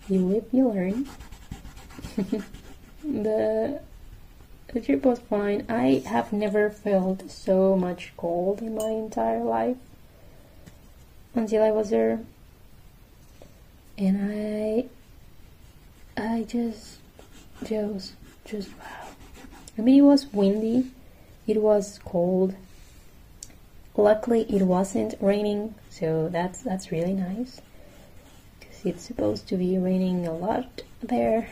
you 0.08 0.20
live, 0.20 0.44
you 0.52 0.68
learn. 0.68 1.08
the 3.02 3.80
the 4.72 4.80
trip 4.80 5.04
was 5.04 5.18
fine. 5.18 5.66
I 5.68 6.04
have 6.06 6.32
never 6.32 6.70
felt 6.70 7.28
so 7.28 7.74
much 7.74 8.12
cold 8.16 8.60
in 8.60 8.76
my 8.76 8.90
entire 8.90 9.42
life 9.42 9.76
until 11.34 11.64
I 11.64 11.72
was 11.72 11.90
there. 11.90 12.20
And 13.96 14.30
I 14.30 14.84
I 16.16 16.42
just 16.44 16.98
just 17.64 18.12
just 18.44 18.68
wow. 18.78 19.08
I 19.76 19.80
mean 19.80 19.98
it 19.98 20.06
was 20.06 20.32
windy, 20.32 20.92
it 21.48 21.60
was 21.60 21.98
cold. 22.04 22.54
Luckily 23.96 24.42
it 24.42 24.62
wasn't 24.62 25.16
raining, 25.20 25.74
so 25.90 26.28
that's 26.28 26.62
that's 26.62 26.92
really 26.92 27.14
nice. 27.14 27.60
It's 28.84 29.02
supposed 29.02 29.48
to 29.48 29.56
be 29.56 29.76
raining 29.78 30.26
a 30.26 30.32
lot 30.32 30.82
there. 31.02 31.48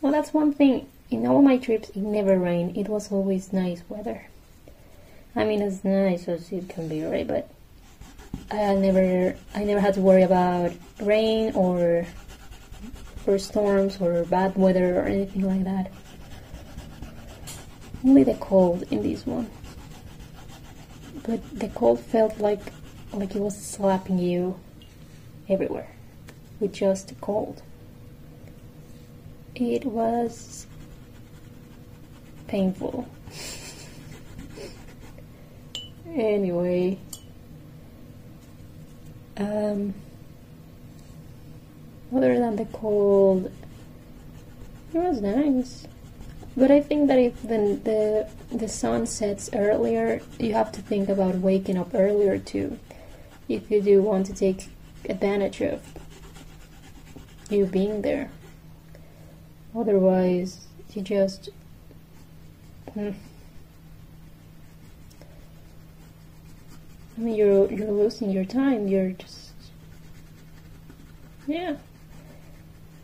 Well, 0.00 0.12
that's 0.12 0.34
one 0.34 0.52
thing. 0.52 0.88
In 1.10 1.26
all 1.26 1.42
my 1.42 1.58
trips 1.58 1.90
it 1.90 1.96
never 1.96 2.38
rained. 2.38 2.76
It 2.76 2.88
was 2.88 3.12
always 3.12 3.52
nice 3.52 3.82
weather. 3.88 4.26
I 5.36 5.44
mean 5.44 5.62
as 5.62 5.84
nice 5.84 6.26
as 6.26 6.50
it 6.50 6.68
can 6.68 6.88
be 6.88 7.04
right? 7.04 7.26
But 7.26 7.48
i 8.50 8.74
never 8.74 9.36
i 9.54 9.64
never 9.64 9.80
had 9.80 9.94
to 9.94 10.00
worry 10.00 10.22
about 10.22 10.72
rain 11.00 11.54
or 11.54 12.06
or 13.26 13.38
storms 13.38 13.98
or 14.00 14.24
bad 14.24 14.56
weather 14.56 14.98
or 14.98 15.04
anything 15.04 15.42
like 15.42 15.64
that. 15.64 15.92
Only 18.04 18.24
the 18.24 18.34
cold 18.34 18.82
in 18.90 19.02
this 19.02 19.26
one. 19.26 19.48
But 21.22 21.40
the 21.58 21.68
cold 21.68 22.00
felt 22.00 22.38
like 22.38 22.72
like 23.12 23.36
it 23.36 23.40
was 23.40 23.56
slapping 23.56 24.18
you 24.18 24.58
everywhere 25.52 25.94
with 26.60 26.72
just 26.72 27.12
cold 27.20 27.62
it 29.54 29.84
was 29.84 30.66
painful. 32.46 33.06
anyway, 36.06 36.98
um, 39.36 39.94
other 42.14 42.38
than 42.38 42.56
the 42.56 42.64
cold, 42.66 43.50
it 44.94 44.98
was 44.98 45.20
nice. 45.20 45.86
But 46.54 46.70
I 46.70 46.80
think 46.80 47.08
that 47.08 47.18
if 47.18 47.40
the, 47.42 47.80
the 47.82 48.28
the 48.54 48.68
sun 48.68 49.06
sets 49.06 49.48
earlier, 49.54 50.20
you 50.38 50.52
have 50.52 50.70
to 50.72 50.82
think 50.82 51.08
about 51.08 51.36
waking 51.36 51.78
up 51.78 51.92
earlier 51.94 52.38
too. 52.38 52.78
If 53.48 53.70
you 53.70 53.80
do 53.80 54.02
want 54.02 54.26
to 54.26 54.34
take 54.34 54.68
advantage 55.08 55.60
of 55.60 55.82
you 57.50 57.66
being 57.66 58.02
there. 58.02 58.30
Otherwise, 59.76 60.66
you 60.92 61.02
just 61.02 61.48
hmm. 62.92 63.10
I 67.16 67.20
mean, 67.20 67.34
you're 67.34 67.70
you're 67.72 67.90
losing 67.90 68.30
your 68.30 68.44
time. 68.44 68.88
You're 68.88 69.10
just 69.12 69.52
yeah, 71.46 71.76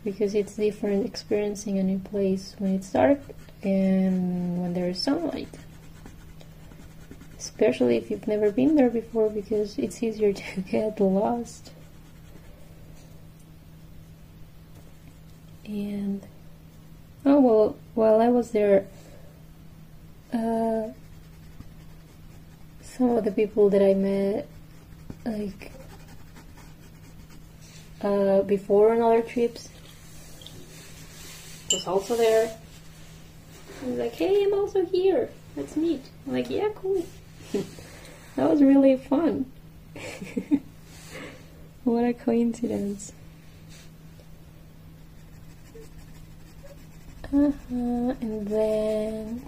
because 0.03 0.33
it's 0.33 0.55
different 0.55 1.05
experiencing 1.05 1.77
a 1.77 1.83
new 1.83 1.99
place 1.99 2.55
when 2.57 2.75
it's 2.75 2.91
dark 2.91 3.19
and 3.63 4.61
when 4.61 4.73
there 4.73 4.89
is 4.89 5.01
sunlight. 5.01 5.49
Especially 7.37 7.97
if 7.97 8.09
you've 8.09 8.27
never 8.27 8.51
been 8.51 8.75
there 8.75 8.89
before, 8.89 9.29
because 9.29 9.77
it's 9.77 10.01
easier 10.01 10.33
to 10.55 10.61
get 10.61 10.99
lost. 10.99 11.71
And 15.69 16.25
oh 17.27 17.39
well, 17.39 17.75
while 17.93 18.19
I 18.19 18.29
was 18.29 18.49
there 18.49 18.87
uh, 20.33 20.87
some 22.81 23.11
of 23.11 23.23
the 23.23 23.31
people 23.31 23.69
that 23.69 23.83
I 23.83 23.93
met, 23.93 24.47
like 25.25 25.71
uh, 28.01 28.41
before 28.41 28.93
on 28.93 29.01
other 29.03 29.21
trips, 29.21 29.69
was 31.71 31.85
also 31.85 32.15
there. 32.15 32.57
I 33.83 33.89
was 33.89 33.99
like, 33.99 34.13
"Hey, 34.13 34.43
I'm 34.45 34.55
also 34.55 34.83
here. 34.85 35.29
Let's 35.55 35.75
meet." 35.75 36.01
I'm 36.25 36.33
like, 36.33 36.49
"Yeah, 36.49 36.69
cool." 36.73 37.05
that 37.53 38.49
was 38.49 38.63
really 38.63 38.97
fun. 38.97 39.45
what 41.83 42.05
a 42.05 42.13
coincidence. 42.13 43.13
Uh-huh. 47.31 48.15
And 48.21 48.47
then 48.47 49.41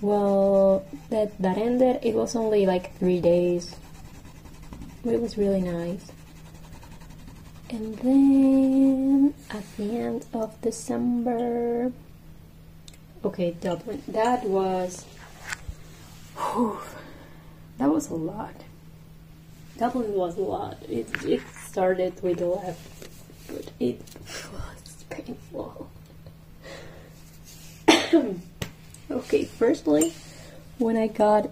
well, 0.00 0.86
that 1.10 1.36
that 1.42 1.58
ended. 1.58 2.00
It 2.02 2.14
was 2.14 2.34
only 2.34 2.64
like 2.64 2.96
three 2.96 3.20
days, 3.20 3.76
it 5.04 5.20
was 5.20 5.36
really 5.36 5.60
nice. 5.60 6.10
And 7.68 7.96
then 7.98 9.34
at 9.50 9.64
the 9.76 9.96
end 9.96 10.26
of 10.32 10.60
December, 10.62 11.92
okay, 13.24 13.52
Dublin. 13.60 14.02
That 14.08 14.44
was, 14.44 15.04
whew, 16.36 16.78
that 17.78 17.90
was 17.90 18.10
a 18.10 18.14
lot. 18.14 18.64
Dublin 19.78 20.14
was 20.14 20.36
a 20.36 20.42
lot. 20.42 20.78
It 20.88 21.08
it 21.24 21.42
started 21.62 22.22
with 22.22 22.38
the 22.38 22.46
left, 22.46 23.08
but 23.46 23.70
it 23.78 24.00
was 24.24 25.04
painful. 25.10 25.89
Okay, 28.12 29.44
firstly, 29.44 30.12
when 30.78 30.96
I 30.96 31.06
got 31.06 31.48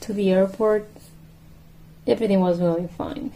to 0.00 0.12
the 0.12 0.30
airport, 0.30 0.88
everything 2.06 2.38
was 2.38 2.58
going 2.60 2.86
fine. 2.88 3.32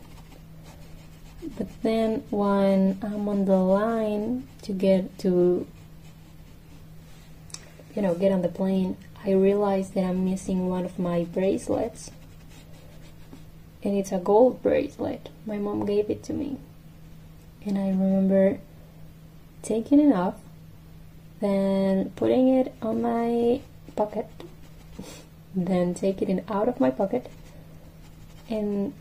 But 1.57 1.67
then 1.83 2.23
when 2.31 2.99
I'm 3.03 3.29
on 3.29 3.47
the 3.47 3.57
line 3.57 4.47
to 4.63 4.73
get 4.73 5.19
to, 5.21 5.67
you 7.97 8.03
know, 8.03 8.15
get 8.15 8.31
on 8.31 8.43
the 8.43 8.49
plane, 8.49 8.97
I 9.25 9.33
realized 9.33 9.95
that 9.95 10.05
I'm 10.05 10.25
missing 10.25 10.69
one 10.69 10.85
of 10.85 11.01
my 11.01 11.25
bracelets. 11.25 12.13
And 13.83 13.97
it's 13.97 14.13
a 14.13 14.19
gold 14.19 14.63
bracelet. 14.63 15.31
My 15.47 15.59
mom 15.59 15.85
gave 15.85 16.11
it 16.11 16.23
to 16.25 16.33
me. 16.33 16.59
And 17.67 17.77
I 17.77 17.89
remember 17.89 18.61
taking 19.63 19.99
it 19.99 20.15
off 20.15 20.35
then 21.41 22.11
putting 22.17 22.49
it 22.49 22.75
on 22.83 23.03
my 23.03 23.61
pocket, 23.97 24.29
then 25.55 25.95
taking 25.95 26.39
it 26.39 26.45
out 26.49 26.69
of 26.69 26.79
my 26.79 26.91
pocket, 26.91 27.31
and 28.49 28.93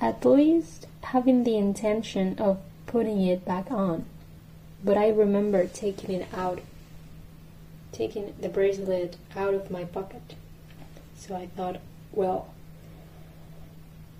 at 0.00 0.24
least 0.24 0.86
having 1.02 1.44
the 1.44 1.56
intention 1.56 2.36
of 2.38 2.58
putting 2.86 3.22
it 3.22 3.44
back 3.44 3.70
on. 3.70 4.04
But 4.84 4.96
I 4.96 5.08
remember 5.08 5.66
taking 5.66 6.10
it 6.10 6.28
out, 6.34 6.60
taking 7.92 8.34
the 8.40 8.48
bracelet 8.48 9.16
out 9.34 9.54
of 9.54 9.70
my 9.70 9.84
pocket. 9.84 10.34
So 11.16 11.34
I 11.36 11.46
thought, 11.46 11.80
well, 12.12 12.52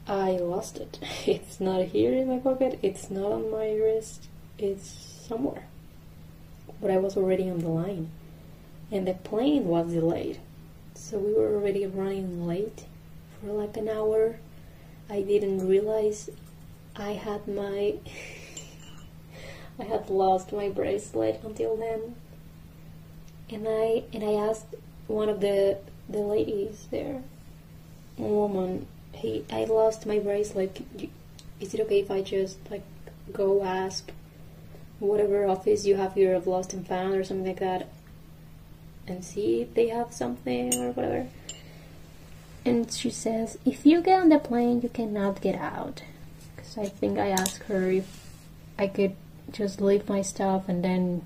I 0.07 0.33
lost 0.33 0.77
it. 0.77 0.99
It's 1.27 1.61
not 1.61 1.87
here 1.87 2.13
in 2.13 2.29
my 2.29 2.39
pocket, 2.39 2.79
it's 2.81 3.11
not 3.11 3.33
on 3.33 3.51
my 3.51 3.73
wrist, 3.73 4.29
it's 4.57 4.89
somewhere 5.29 5.67
but 6.81 6.91
I 6.91 6.99
was 6.99 7.17
already 7.17 7.49
on 7.49 7.61
the 7.61 7.69
line. 7.69 8.11
And 8.91 9.07
the 9.07 9.15
plane 9.15 9.67
was 9.67 9.93
delayed. 9.93 10.39
So 10.95 11.19
we 11.19 11.35
were 11.35 11.55
already 11.55 11.87
running 11.87 12.47
late 12.47 12.87
for 13.41 13.53
like 13.53 13.77
an 13.77 13.89
hour. 13.89 14.37
I 15.11 15.23
didn't 15.23 15.69
realize 15.69 16.31
I 16.95 17.13
had 17.13 17.47
my 17.47 17.95
I 19.79 19.85
had 19.85 20.09
lost 20.09 20.53
my 20.53 20.69
bracelet 20.69 21.41
until 21.45 21.77
then. 21.77 22.17
And 23.51 23.67
I 23.69 24.05
and 24.13 24.25
I 24.25 24.33
asked 24.49 24.75
one 25.07 25.29
of 25.29 25.41
the 25.41 25.79
the 26.09 26.19
ladies 26.19 26.89
there, 26.91 27.23
woman, 28.17 28.87
hey, 29.13 29.45
I 29.51 29.65
lost 29.65 30.07
my 30.07 30.19
bracelet. 30.19 30.85
Is 31.61 31.75
it 31.75 31.81
okay 31.81 32.01
if 32.01 32.11
I 32.11 32.23
just 32.23 32.59
like 32.71 32.85
go 33.33 33.63
ask 33.63 34.11
whatever 34.99 35.47
office 35.47 35.87
you 35.87 35.97
have 35.97 36.15
here 36.15 36.35
of 36.35 36.47
lost 36.47 36.73
and 36.73 36.87
found 36.87 37.15
or 37.15 37.25
something 37.25 37.47
like 37.47 37.61
that. 37.61 37.89
and 39.09 39.25
see 39.25 39.63
if 39.63 39.75
they 39.75 39.89
have 39.89 40.13
something 40.13 40.75
or 40.83 40.91
whatever. 40.91 41.29
And 42.65 42.91
she 42.91 43.11
says, 43.11 43.57
if 43.65 43.87
you 43.87 44.03
get 44.03 44.21
on 44.21 44.29
the 44.31 44.39
plane, 44.39 44.81
you 44.83 44.89
cannot 44.89 45.41
get 45.41 45.55
out. 45.55 46.03
Because 46.57 46.77
I 46.77 46.87
think 46.87 47.19
I 47.19 47.29
asked 47.31 47.63
her 47.65 47.91
if 47.91 48.27
I 48.79 48.89
could 48.89 49.15
just 49.53 49.81
leave 49.81 50.09
my 50.09 50.23
stuff 50.23 50.69
and 50.69 50.83
then 50.83 51.23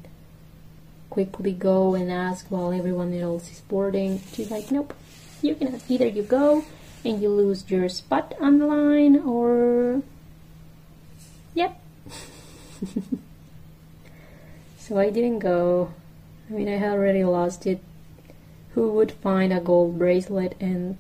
quickly 1.09 1.53
go 1.53 1.95
and 1.95 2.13
ask 2.13 2.47
while 2.51 2.73
everyone 2.73 3.15
else 3.15 3.51
is 3.51 3.61
boarding. 3.61 4.21
She's 4.33 4.51
like, 4.51 4.71
nope. 4.71 4.93
You 5.41 5.55
can 5.55 5.81
either 5.89 6.07
you 6.07 6.23
go 6.23 6.65
and 7.03 7.23
you 7.23 7.31
lose 7.31 7.65
your 7.71 7.89
spot 7.89 8.35
on 8.39 8.59
the 8.59 8.67
line, 8.67 9.17
or 9.21 10.03
yep. 11.55 11.81
so 14.91 14.99
I 14.99 15.09
didn't 15.09 15.39
go. 15.39 15.93
I 16.49 16.53
mean, 16.53 16.69
I 16.69 16.77
had 16.79 16.91
already 16.91 17.23
lost 17.23 17.65
it. 17.65 17.81
Who 18.71 18.91
would 18.95 19.13
find 19.13 19.53
a 19.53 19.61
gold 19.61 20.01
bracelet 20.01 20.57
and 20.59 20.99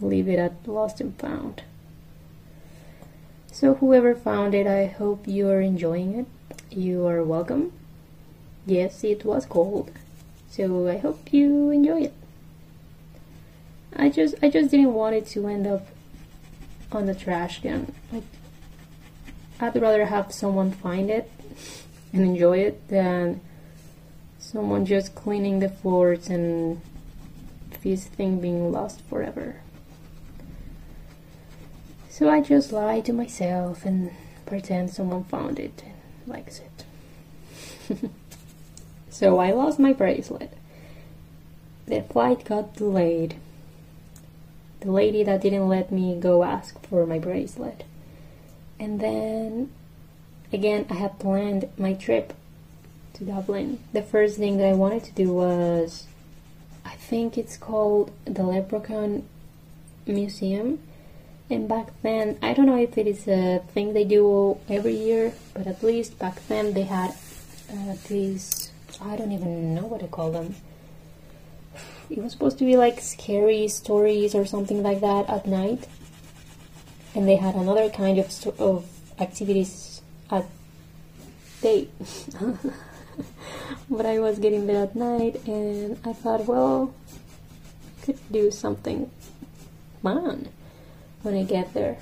leave 0.00 0.28
it 0.28 0.40
at 0.40 0.66
lost 0.66 1.00
and 1.00 1.16
found? 1.20 1.62
So, 3.52 3.74
whoever 3.74 4.12
found 4.12 4.56
it, 4.56 4.66
I 4.66 4.86
hope 4.86 5.28
you 5.28 5.48
are 5.48 5.60
enjoying 5.60 6.18
it. 6.18 6.26
You 6.68 7.06
are 7.06 7.22
welcome. 7.22 7.72
Yes, 8.66 9.04
it 9.04 9.24
was 9.24 9.46
cold. 9.46 9.92
So, 10.50 10.88
I 10.88 10.98
hope 10.98 11.32
you 11.32 11.70
enjoy 11.70 12.02
it. 12.06 12.14
I 13.94 14.08
just 14.08 14.34
I 14.42 14.50
just 14.50 14.72
didn't 14.72 14.94
want 14.94 15.14
it 15.14 15.26
to 15.28 15.46
end 15.46 15.68
up 15.68 15.86
on 16.90 17.06
the 17.06 17.14
trash 17.14 17.62
can. 17.62 17.94
Like 18.12 18.24
I'd 19.60 19.80
rather 19.80 20.06
have 20.06 20.32
someone 20.32 20.72
find 20.72 21.08
it 21.08 21.30
and 22.12 22.22
enjoy 22.22 22.58
it 22.58 22.88
than 22.88 23.40
someone 24.38 24.86
just 24.86 25.14
cleaning 25.14 25.58
the 25.58 25.68
floors 25.68 26.28
and 26.28 26.80
this 27.82 28.06
thing 28.06 28.40
being 28.40 28.72
lost 28.72 29.00
forever. 29.02 29.56
So 32.08 32.28
I 32.28 32.40
just 32.40 32.72
lie 32.72 33.00
to 33.00 33.12
myself 33.12 33.84
and 33.84 34.10
pretend 34.46 34.90
someone 34.90 35.24
found 35.24 35.58
it 35.58 35.82
and 35.84 35.94
likes 36.26 36.60
it. 36.60 38.10
so 39.10 39.38
I 39.38 39.52
lost 39.52 39.78
my 39.78 39.92
bracelet. 39.92 40.52
The 41.86 42.02
flight 42.02 42.44
got 42.44 42.74
delayed 42.74 43.36
the 44.80 44.92
lady 44.92 45.24
that 45.24 45.40
didn't 45.40 45.68
let 45.68 45.90
me 45.90 46.18
go 46.18 46.44
ask 46.44 46.80
for 46.86 47.06
my 47.06 47.18
bracelet. 47.18 47.84
And 48.78 49.00
then 49.00 49.70
again, 50.52 50.86
I 50.90 50.94
had 50.94 51.18
planned 51.18 51.68
my 51.78 51.94
trip 51.94 52.32
to 53.14 53.24
Dublin. 53.24 53.80
The 53.92 54.02
first 54.02 54.38
thing 54.38 54.58
that 54.58 54.68
I 54.68 54.74
wanted 54.74 55.04
to 55.04 55.12
do 55.12 55.32
was 55.32 56.06
I 56.84 56.94
think 56.94 57.36
it's 57.36 57.56
called 57.56 58.10
the 58.24 58.42
Leprechaun 58.42 59.26
Museum. 60.06 60.80
And 61.50 61.68
back 61.68 61.88
then, 62.02 62.38
I 62.42 62.52
don't 62.52 62.66
know 62.66 62.78
if 62.78 62.98
it 62.98 63.06
is 63.06 63.26
a 63.26 63.62
thing 63.72 63.94
they 63.94 64.04
do 64.04 64.58
every 64.68 64.96
year, 64.96 65.32
but 65.54 65.66
at 65.66 65.82
least 65.82 66.18
back 66.18 66.46
then 66.48 66.74
they 66.74 66.82
had 66.82 67.14
uh, 67.72 67.94
these, 68.08 68.70
I 69.00 69.16
don't 69.16 69.32
even 69.32 69.74
know 69.74 69.86
what 69.86 70.00
to 70.00 70.08
call 70.08 70.30
them 70.30 70.54
it 72.10 72.18
was 72.18 72.32
supposed 72.32 72.58
to 72.58 72.64
be 72.64 72.76
like 72.76 73.00
scary 73.00 73.68
stories 73.68 74.34
or 74.34 74.46
something 74.46 74.82
like 74.82 75.00
that 75.00 75.28
at 75.28 75.46
night. 75.46 75.86
And 77.14 77.28
they 77.28 77.36
had 77.36 77.54
another 77.54 77.90
kind 77.90 78.18
of, 78.18 78.60
of 78.60 78.86
activities 79.18 79.70
but 83.90 84.06
I 84.06 84.20
was 84.20 84.38
getting 84.38 84.66
there 84.66 84.84
at 84.84 84.94
night 84.94 85.44
and 85.46 85.98
I 86.04 86.12
thought, 86.12 86.46
well, 86.46 86.94
I 87.10 88.04
could 88.04 88.18
do 88.30 88.50
something 88.50 89.10
fun 90.02 90.48
when 91.22 91.34
I 91.34 91.42
get 91.42 91.74
there. 91.74 91.98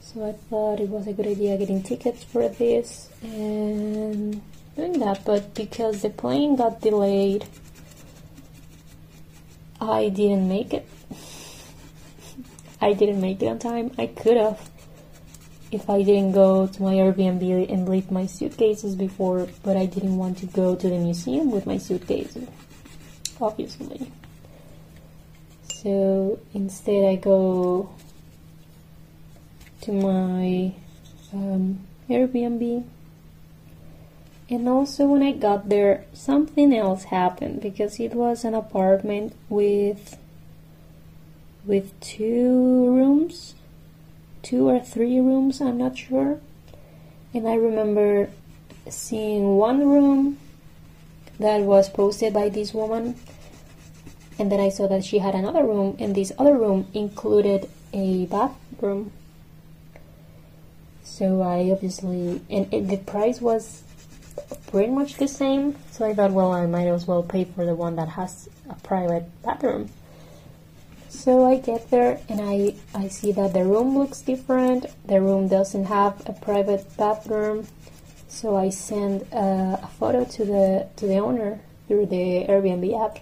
So 0.00 0.26
I 0.26 0.32
thought 0.32 0.80
it 0.80 0.88
was 0.88 1.06
a 1.06 1.12
good 1.12 1.26
idea 1.26 1.56
getting 1.56 1.84
tickets 1.84 2.24
for 2.24 2.48
this 2.48 3.08
and 3.22 4.42
doing 4.74 4.98
that, 4.98 5.24
but 5.24 5.54
because 5.54 6.02
the 6.02 6.10
plane 6.10 6.56
got 6.56 6.80
delayed, 6.80 7.46
I 9.80 10.08
didn't 10.08 10.48
make 10.48 10.74
it. 10.74 10.88
I 12.80 12.92
didn't 12.92 13.20
make 13.20 13.42
it 13.42 13.46
on 13.46 13.58
time. 13.58 13.92
I 13.98 14.06
could 14.06 14.36
have 14.36 14.69
if 15.70 15.88
I 15.88 16.02
didn't 16.02 16.32
go 16.32 16.66
to 16.66 16.82
my 16.82 16.94
Airbnb 16.94 17.72
and 17.72 17.88
leave 17.88 18.10
my 18.10 18.26
suitcases 18.26 18.96
before, 18.96 19.48
but 19.62 19.76
I 19.76 19.86
didn't 19.86 20.16
want 20.16 20.38
to 20.38 20.46
go 20.46 20.74
to 20.74 20.88
the 20.88 20.98
museum 20.98 21.50
with 21.50 21.66
my 21.66 21.78
suitcases, 21.78 22.48
obviously. 23.40 24.10
So 25.74 26.40
instead, 26.52 27.04
I 27.04 27.16
go 27.16 27.90
to 29.82 29.92
my 29.92 30.74
um, 31.32 31.86
Airbnb 32.08 32.84
and 34.50 34.68
also 34.68 35.06
when 35.06 35.22
I 35.22 35.30
got 35.30 35.68
there, 35.68 36.04
something 36.12 36.74
else 36.74 37.04
happened 37.04 37.62
because 37.62 38.00
it 38.00 38.14
was 38.14 38.44
an 38.44 38.54
apartment 38.54 39.36
with 39.48 40.18
with 41.64 41.98
two 42.00 42.90
rooms, 42.90 43.54
two 44.50 44.68
or 44.68 44.80
three 44.80 45.20
rooms, 45.20 45.60
I'm 45.60 45.78
not 45.78 45.96
sure. 45.96 46.40
And 47.32 47.46
I 47.46 47.54
remember 47.54 48.28
seeing 48.88 49.56
one 49.56 49.88
room 49.88 50.38
that 51.38 51.60
was 51.60 51.88
posted 51.88 52.34
by 52.34 52.48
this 52.48 52.74
woman 52.74 53.14
and 54.40 54.50
then 54.50 54.58
I 54.58 54.70
saw 54.70 54.88
that 54.88 55.04
she 55.04 55.18
had 55.18 55.36
another 55.36 55.62
room 55.62 55.96
and 56.00 56.16
this 56.16 56.32
other 56.36 56.58
room 56.58 56.88
included 56.94 57.70
a 57.92 58.26
bathroom. 58.26 59.12
So 61.04 61.42
I 61.42 61.70
obviously 61.70 62.40
and 62.50 62.74
it, 62.74 62.88
the 62.88 62.96
price 62.96 63.40
was 63.40 63.84
pretty 64.66 64.90
much 64.90 65.14
the 65.14 65.28
same. 65.28 65.76
So 65.92 66.04
I 66.04 66.14
thought, 66.14 66.32
well, 66.32 66.50
I 66.50 66.66
might 66.66 66.88
as 66.88 67.06
well 67.06 67.22
pay 67.22 67.44
for 67.44 67.64
the 67.64 67.76
one 67.76 67.94
that 67.96 68.08
has 68.08 68.48
a 68.68 68.74
private 68.74 69.30
bathroom. 69.44 69.90
So 71.10 71.44
I 71.44 71.58
get 71.58 71.90
there 71.90 72.20
and 72.28 72.40
I, 72.40 72.76
I 72.94 73.08
see 73.08 73.32
that 73.32 73.52
the 73.52 73.64
room 73.64 73.98
looks 73.98 74.22
different. 74.22 74.86
The 75.06 75.20
room 75.20 75.48
doesn't 75.48 75.86
have 75.86 76.22
a 76.26 76.32
private 76.32 76.96
bathroom. 76.96 77.66
So 78.28 78.56
I 78.56 78.70
send 78.70 79.26
a 79.32 79.88
photo 79.98 80.24
to 80.24 80.44
the 80.44 80.86
to 80.96 81.06
the 81.06 81.18
owner 81.18 81.60
through 81.88 82.06
the 82.06 82.46
Airbnb 82.48 83.04
app. 83.04 83.18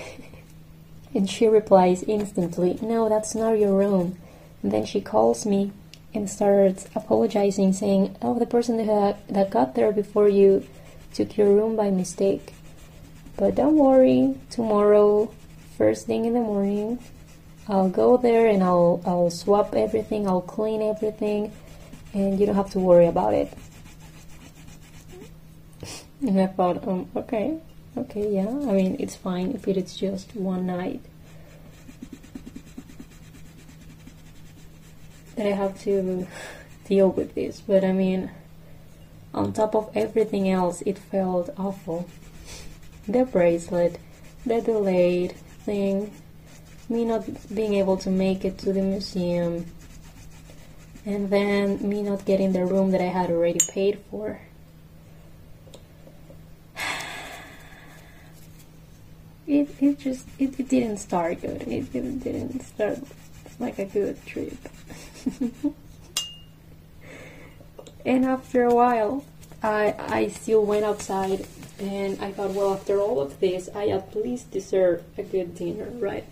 and 1.14 1.28
she 1.28 1.46
replies 1.48 2.02
instantly, 2.02 2.78
"No, 2.82 3.08
that's 3.08 3.34
not 3.34 3.58
your 3.58 3.74
room." 3.74 4.18
And 4.62 4.70
then 4.70 4.84
she 4.84 5.00
calls 5.00 5.46
me 5.46 5.72
and 6.12 6.28
starts 6.28 6.86
apologizing, 6.94 7.72
saying, 7.72 8.14
"Oh, 8.20 8.38
the 8.38 8.46
person 8.46 8.76
that 8.76 9.26
that 9.28 9.50
got 9.50 9.74
there 9.74 9.90
before 9.90 10.28
you 10.28 10.64
took 11.14 11.38
your 11.38 11.48
room 11.48 11.76
by 11.76 11.90
mistake." 11.90 12.52
But 13.38 13.54
don't 13.54 13.76
worry, 13.76 14.34
tomorrow, 14.50 15.30
first 15.76 16.06
thing 16.06 16.24
in 16.24 16.34
the 16.34 16.40
morning, 16.40 16.98
I'll 17.68 17.88
go 17.88 18.16
there 18.16 18.46
and 18.46 18.62
I'll 18.62 19.00
I'll 19.06 19.30
swap 19.30 19.74
everything, 19.74 20.26
I'll 20.26 20.40
clean 20.40 20.82
everything, 20.82 21.52
and 22.12 22.38
you 22.38 22.46
don't 22.46 22.56
have 22.56 22.70
to 22.70 22.80
worry 22.80 23.06
about 23.06 23.34
it. 23.34 23.52
and 26.20 26.40
I 26.40 26.46
thought, 26.46 26.86
um, 26.86 27.08
okay, 27.16 27.58
okay, 27.96 28.28
yeah. 28.30 28.48
I 28.48 28.72
mean, 28.72 28.96
it's 28.98 29.16
fine 29.16 29.52
if 29.52 29.66
it 29.68 29.76
is 29.76 29.96
just 29.96 30.34
one 30.36 30.66
night. 30.66 31.02
that 35.36 35.46
I 35.46 35.56
have 35.56 35.80
to 35.82 36.26
deal 36.86 37.10
with 37.10 37.34
this, 37.34 37.60
but 37.60 37.84
I 37.84 37.92
mean, 37.92 38.30
on 39.34 39.52
top 39.52 39.74
of 39.74 39.90
everything 39.94 40.48
else, 40.48 40.82
it 40.82 40.98
felt 40.98 41.50
awful. 41.56 42.08
The 43.08 43.24
bracelet, 43.24 43.98
the 44.46 44.60
delayed 44.60 45.34
thing, 45.64 46.12
me 46.88 47.04
not 47.04 47.24
being 47.54 47.74
able 47.74 47.96
to 47.98 48.10
make 48.10 48.44
it 48.44 48.58
to 48.58 48.72
the 48.72 48.82
museum, 48.82 49.66
and 51.04 51.30
then 51.30 51.88
me 51.88 52.02
not 52.02 52.24
getting 52.24 52.52
the 52.52 52.64
room 52.64 52.90
that 52.92 53.00
I 53.00 53.10
had 53.10 53.30
already 53.30 53.60
paid 53.70 53.98
for. 54.10 54.40
It, 59.44 59.68
it 59.80 59.98
just 59.98 60.24
it, 60.38 60.58
it 60.58 60.68
didn't 60.68 60.98
start 60.98 61.42
good. 61.42 61.62
It, 61.62 61.94
it 61.94 62.20
didn't 62.24 62.60
start 62.62 63.00
like 63.58 63.78
a 63.78 63.84
good 63.84 64.24
trip. 64.24 64.56
and 68.06 68.24
after 68.24 68.62
a 68.62 68.72
while, 68.72 69.24
I 69.62 69.94
I 69.98 70.28
still 70.28 70.64
went 70.64 70.84
outside 70.84 71.44
and 71.78 72.20
I 72.22 72.32
thought, 72.32 72.50
well, 72.50 72.74
after 72.74 73.00
all 73.00 73.20
of 73.20 73.40
this, 73.40 73.68
I 73.74 73.88
at 73.88 74.14
least 74.14 74.50
deserve 74.50 75.02
a 75.18 75.22
good 75.22 75.54
dinner, 75.54 75.90
right? 75.98 76.24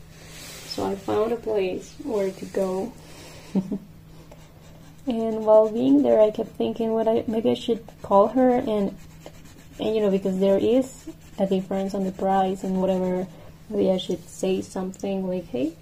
So 0.66 0.86
I 0.86 0.94
found 0.94 1.32
a 1.32 1.36
place 1.36 1.94
where 2.04 2.30
to 2.30 2.44
go. 2.46 2.92
and 5.06 5.44
while 5.44 5.68
being 5.68 6.02
there, 6.02 6.20
I 6.20 6.30
kept 6.30 6.50
thinking, 6.50 6.92
what 6.92 7.08
I 7.08 7.24
maybe 7.26 7.50
I 7.50 7.54
should 7.54 7.84
call 8.02 8.28
her 8.28 8.50
and 8.50 8.96
and 9.80 9.94
you 9.94 10.02
know 10.02 10.10
because 10.10 10.38
there 10.38 10.58
is 10.58 11.06
a 11.38 11.46
difference 11.46 11.94
on 11.94 12.04
the 12.04 12.12
price 12.12 12.62
and 12.62 12.80
whatever 12.80 13.26
maybe 13.68 13.90
I 13.90 13.96
should 13.96 14.28
say 14.28 14.60
something 14.60 15.26
like 15.26 15.46
hey 15.46 15.72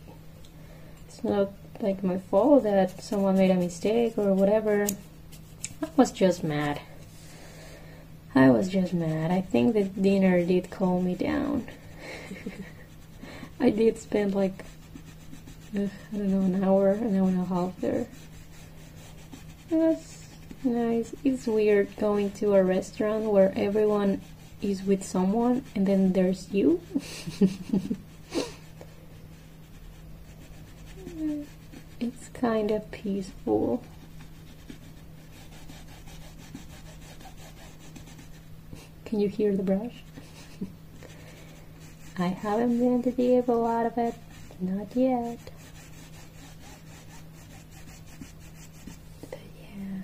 it's 1.06 1.24
not 1.24 1.50
like 1.80 2.02
my 2.04 2.18
fault 2.18 2.62
that 2.62 3.02
someone 3.02 3.36
made 3.36 3.50
a 3.50 3.56
mistake 3.56 4.16
or 4.16 4.32
whatever 4.34 4.86
I 5.82 5.88
was 5.96 6.12
just 6.12 6.44
mad 6.44 6.80
I 8.34 8.50
was 8.50 8.68
just 8.68 8.92
mad 8.92 9.30
I 9.30 9.40
think 9.40 9.74
the 9.74 9.84
dinner 9.84 10.44
did 10.44 10.70
calm 10.70 11.04
me 11.04 11.14
down 11.14 11.66
I 13.60 13.70
did 13.70 13.98
spend 13.98 14.34
like 14.34 14.64
uh, 15.76 15.88
I 16.12 16.16
don't 16.16 16.30
know 16.30 16.40
an 16.40 16.64
hour 16.64 16.90
an 16.90 17.16
hour 17.16 17.28
and 17.28 17.40
a 17.40 17.44
half 17.44 17.80
there 17.80 18.06
That's 19.70 20.28
nice 20.64 21.14
it's 21.24 21.46
weird 21.46 21.96
going 21.96 22.30
to 22.32 22.54
a 22.54 22.62
restaurant 22.62 23.24
where 23.24 23.52
everyone 23.56 24.20
is 24.60 24.82
with 24.82 25.04
someone 25.04 25.64
and 25.74 25.86
then 25.86 26.12
there's 26.12 26.50
you. 26.50 26.80
it's 32.00 32.28
kind 32.32 32.70
of 32.70 32.90
peaceful. 32.90 33.82
Can 39.08 39.20
you 39.20 39.28
hear 39.30 39.56
the 39.56 39.62
brush? 39.62 40.02
I 42.18 42.26
haven't 42.26 42.78
been 42.78 43.02
to 43.04 43.10
the 43.10 43.38
a 43.38 43.52
lot 43.52 43.86
of 43.86 43.96
it, 43.96 44.14
not 44.60 44.94
yet. 44.94 45.38
But 49.30 49.38
yeah. 49.58 50.00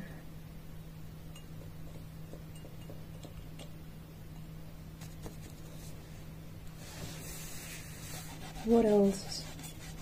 What 8.65 8.87
else? 8.87 9.45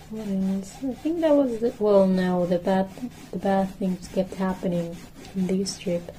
What 0.09 0.25
else? 0.25 0.75
I 0.81 0.93
think 0.93 1.19
that 1.19 1.35
was 1.35 1.59
the, 1.59 1.73
well. 1.77 2.07
No, 2.07 2.45
the 2.45 2.57
bad 2.57 2.89
the 3.31 3.39
bad 3.39 3.75
things 3.75 4.07
kept 4.07 4.35
happening 4.35 4.95
in 5.35 5.47
this 5.47 5.77
trip 5.77 6.09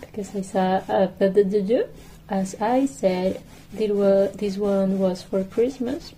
because 0.00 0.32
I 0.36 0.42
saw 0.42 0.76
uh, 0.88 1.10
the, 1.18 1.28
the, 1.28 1.42
the, 1.42 1.60
the, 1.62 1.88
as 2.30 2.54
I 2.60 2.86
said, 2.86 3.42
this 3.72 3.90
this 4.36 4.56
one 4.56 4.98
was 4.98 5.22
for 5.22 5.42
Christmas. 5.44 6.14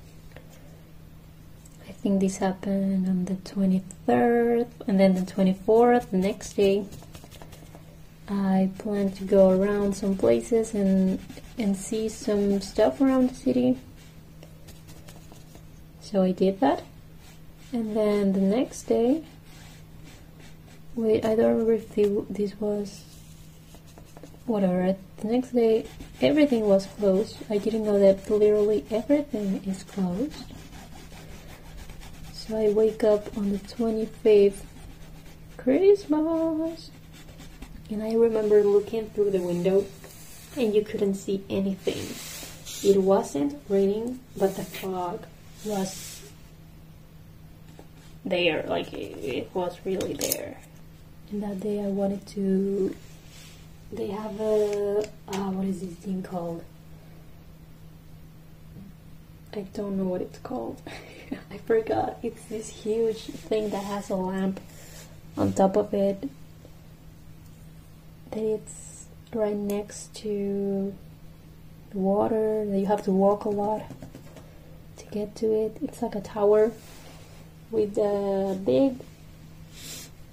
I 1.89 1.93
think 1.93 2.20
this 2.20 2.36
happened 2.36 3.09
on 3.09 3.24
the 3.24 3.36
twenty 3.36 3.82
third, 4.06 4.68
and 4.86 5.01
then 5.01 5.14
the 5.14 5.24
twenty 5.24 5.55
fourth, 5.55 6.10
the 6.10 6.18
next 6.18 6.52
day. 6.55 6.84
I 8.28 8.70
plan 8.78 9.10
to 9.12 9.24
go 9.24 9.51
around 9.51 9.97
some 9.97 10.16
places 10.16 10.74
and 10.74 11.18
and 11.59 11.76
see 11.76 12.09
some 12.09 12.60
stuff 12.60 13.01
around 13.01 13.30
the 13.30 13.34
city. 13.34 13.78
So 16.01 16.22
I 16.22 16.32
did 16.32 16.60
that. 16.60 16.82
And 17.72 17.97
then 17.97 18.34
the 18.34 18.40
next 18.40 18.82
day, 18.82 19.24
wait, 20.94 21.24
I 21.24 21.34
don't 21.34 21.56
remember 21.56 21.72
if 21.72 21.94
this 22.28 22.52
was 22.60 23.02
whatever. 24.47 24.97
The 25.19 25.28
next 25.28 25.51
day, 25.51 25.86
everything 26.20 26.66
was 26.69 26.86
closed. 26.86 27.36
I 27.48 27.59
didn't 27.59 27.85
know 27.85 27.98
that 27.98 28.28
literally 28.28 28.85
everything 28.90 29.62
is 29.66 29.85
closed. 29.85 30.44
So 32.32 32.56
I 32.56 32.70
wake 32.70 33.05
up 33.05 33.36
on 33.36 33.52
the 33.52 33.59
25th, 33.59 34.64
Christmas. 35.56 36.90
And 37.90 38.02
I 38.02 38.14
remember 38.14 38.62
looking 38.64 39.10
through 39.10 39.31
the 39.31 39.40
window 39.40 39.85
and 40.56 40.74
you 40.74 40.82
couldn't 40.82 41.14
see 41.14 41.44
anything. 41.48 42.02
It 42.89 43.01
wasn't 43.01 43.60
raining, 43.69 44.20
but 44.36 44.56
the 44.56 44.64
fog 44.64 45.24
was 45.64 46.23
there, 48.24 48.64
like 48.66 48.93
it, 48.93 49.19
it 49.19 49.55
was 49.55 49.78
really 49.85 50.14
there. 50.14 50.59
And 51.31 51.43
that 51.43 51.60
day 51.60 51.81
I 51.81 51.89
wanted 51.89 52.27
to. 52.28 52.94
They 53.93 54.06
have 54.06 54.40
a. 54.40 55.05
Uh, 55.28 55.51
what 55.51 55.66
is 55.66 55.81
this 55.81 55.94
thing 55.97 56.23
called? 56.23 56.64
I 59.52 59.60
don't 59.74 59.98
know 59.98 60.05
what 60.05 60.23
it's 60.23 60.39
called. 60.39 60.81
I 61.51 61.59
forgot. 61.59 62.19
It's 62.23 62.43
this 62.47 62.70
huge 62.70 63.19
thing 63.19 63.69
that 63.69 63.85
has 63.85 64.09
a 64.09 64.16
lamp 64.16 64.60
on 65.36 65.52
top 65.52 65.77
of 65.77 65.93
it. 65.93 66.27
That 68.31 68.43
it's 68.43 69.05
right 69.35 69.55
next 69.55 70.14
to 70.23 70.94
the 71.90 71.98
water. 71.98 72.64
That 72.64 72.78
you 72.78 72.86
have 72.86 73.02
to 73.05 73.12
walk 73.12 73.44
a 73.44 73.51
lot 73.51 73.82
to 74.97 75.05
get 75.09 75.36
to 75.36 75.52
it. 75.52 75.77
It's 75.82 76.01
like 76.01 76.14
a 76.14 76.23
tower 76.23 76.73
with 77.70 77.98
a 77.98 78.59
big 78.64 79.01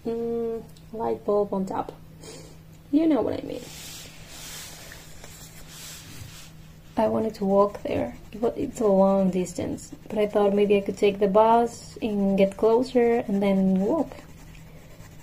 mm, 0.07 0.63
light 0.93 1.25
bulb 1.25 1.53
on 1.53 1.65
top. 1.65 1.98
You 2.91 3.07
know 3.07 3.21
what 3.21 3.39
I 3.39 3.45
mean. 3.45 3.61
I 6.97 7.07
wanted 7.07 7.35
to 7.35 7.45
walk 7.45 7.81
there. 7.83 8.17
It's 8.33 8.81
a 8.81 8.87
long 8.87 9.29
distance, 9.31 9.93
but 10.09 10.17
I 10.17 10.27
thought 10.27 10.53
maybe 10.53 10.75
I 10.75 10.81
could 10.81 10.97
take 10.97 11.19
the 11.19 11.27
bus 11.27 11.97
and 12.01 12.37
get 12.37 12.57
closer 12.57 13.23
and 13.27 13.41
then 13.41 13.79
walk. 13.79 14.11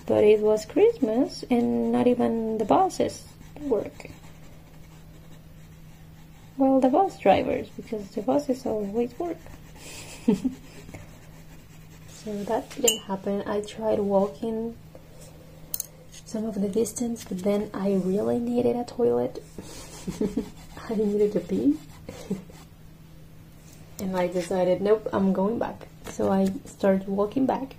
But 0.07 0.25
it 0.25 0.41
was 0.41 0.65
Christmas 0.65 1.45
and 1.51 1.93
not 1.93 2.07
even 2.07 2.59
the 2.59 2.65
buses 2.65 3.25
work. 3.61 4.09
Well, 6.57 6.81
the 6.81 6.89
bus 6.89 7.19
drivers, 7.19 7.69
because 7.77 8.09
the 8.13 8.23
buses 8.23 8.65
always 8.65 9.13
work. 9.19 9.37
so 12.09 12.43
that 12.45 12.71
didn't 12.71 13.03
happen. 13.03 13.43
I 13.47 13.61
tried 13.61 13.99
walking 13.99 14.77
some 16.37 16.45
of 16.45 16.61
the 16.61 16.69
distance, 16.69 17.25
but 17.25 17.39
then 17.39 17.71
I 17.73 17.95
really 17.95 18.39
needed 18.39 18.77
a 18.77 18.85
toilet. 18.85 19.43
I 20.91 20.95
needed 20.95 21.33
to 21.33 21.41
pee. 21.41 21.79
and 24.01 24.15
I 24.15 24.27
decided, 24.27 24.83
nope, 24.83 25.09
I'm 25.15 25.33
going 25.33 25.59
back. 25.59 25.89
So 26.11 26.31
I 26.31 26.53
started 26.67 27.09
walking 27.09 27.47
back. 27.47 27.77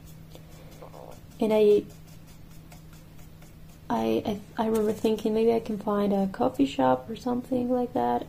And 1.40 1.54
I 1.54 1.84
I, 3.92 4.24
I, 4.26 4.40
I 4.58 4.66
remember 4.66 4.92
thinking 4.92 5.36
maybe 5.36 5.54
I 5.54 5.60
can 5.60 5.78
find 5.78 6.12
a 6.12 6.26
coffee 6.26 6.66
shop 6.66 7.08
or 7.12 7.16
something 7.16 7.70
like 7.70 7.94
that. 7.94 8.26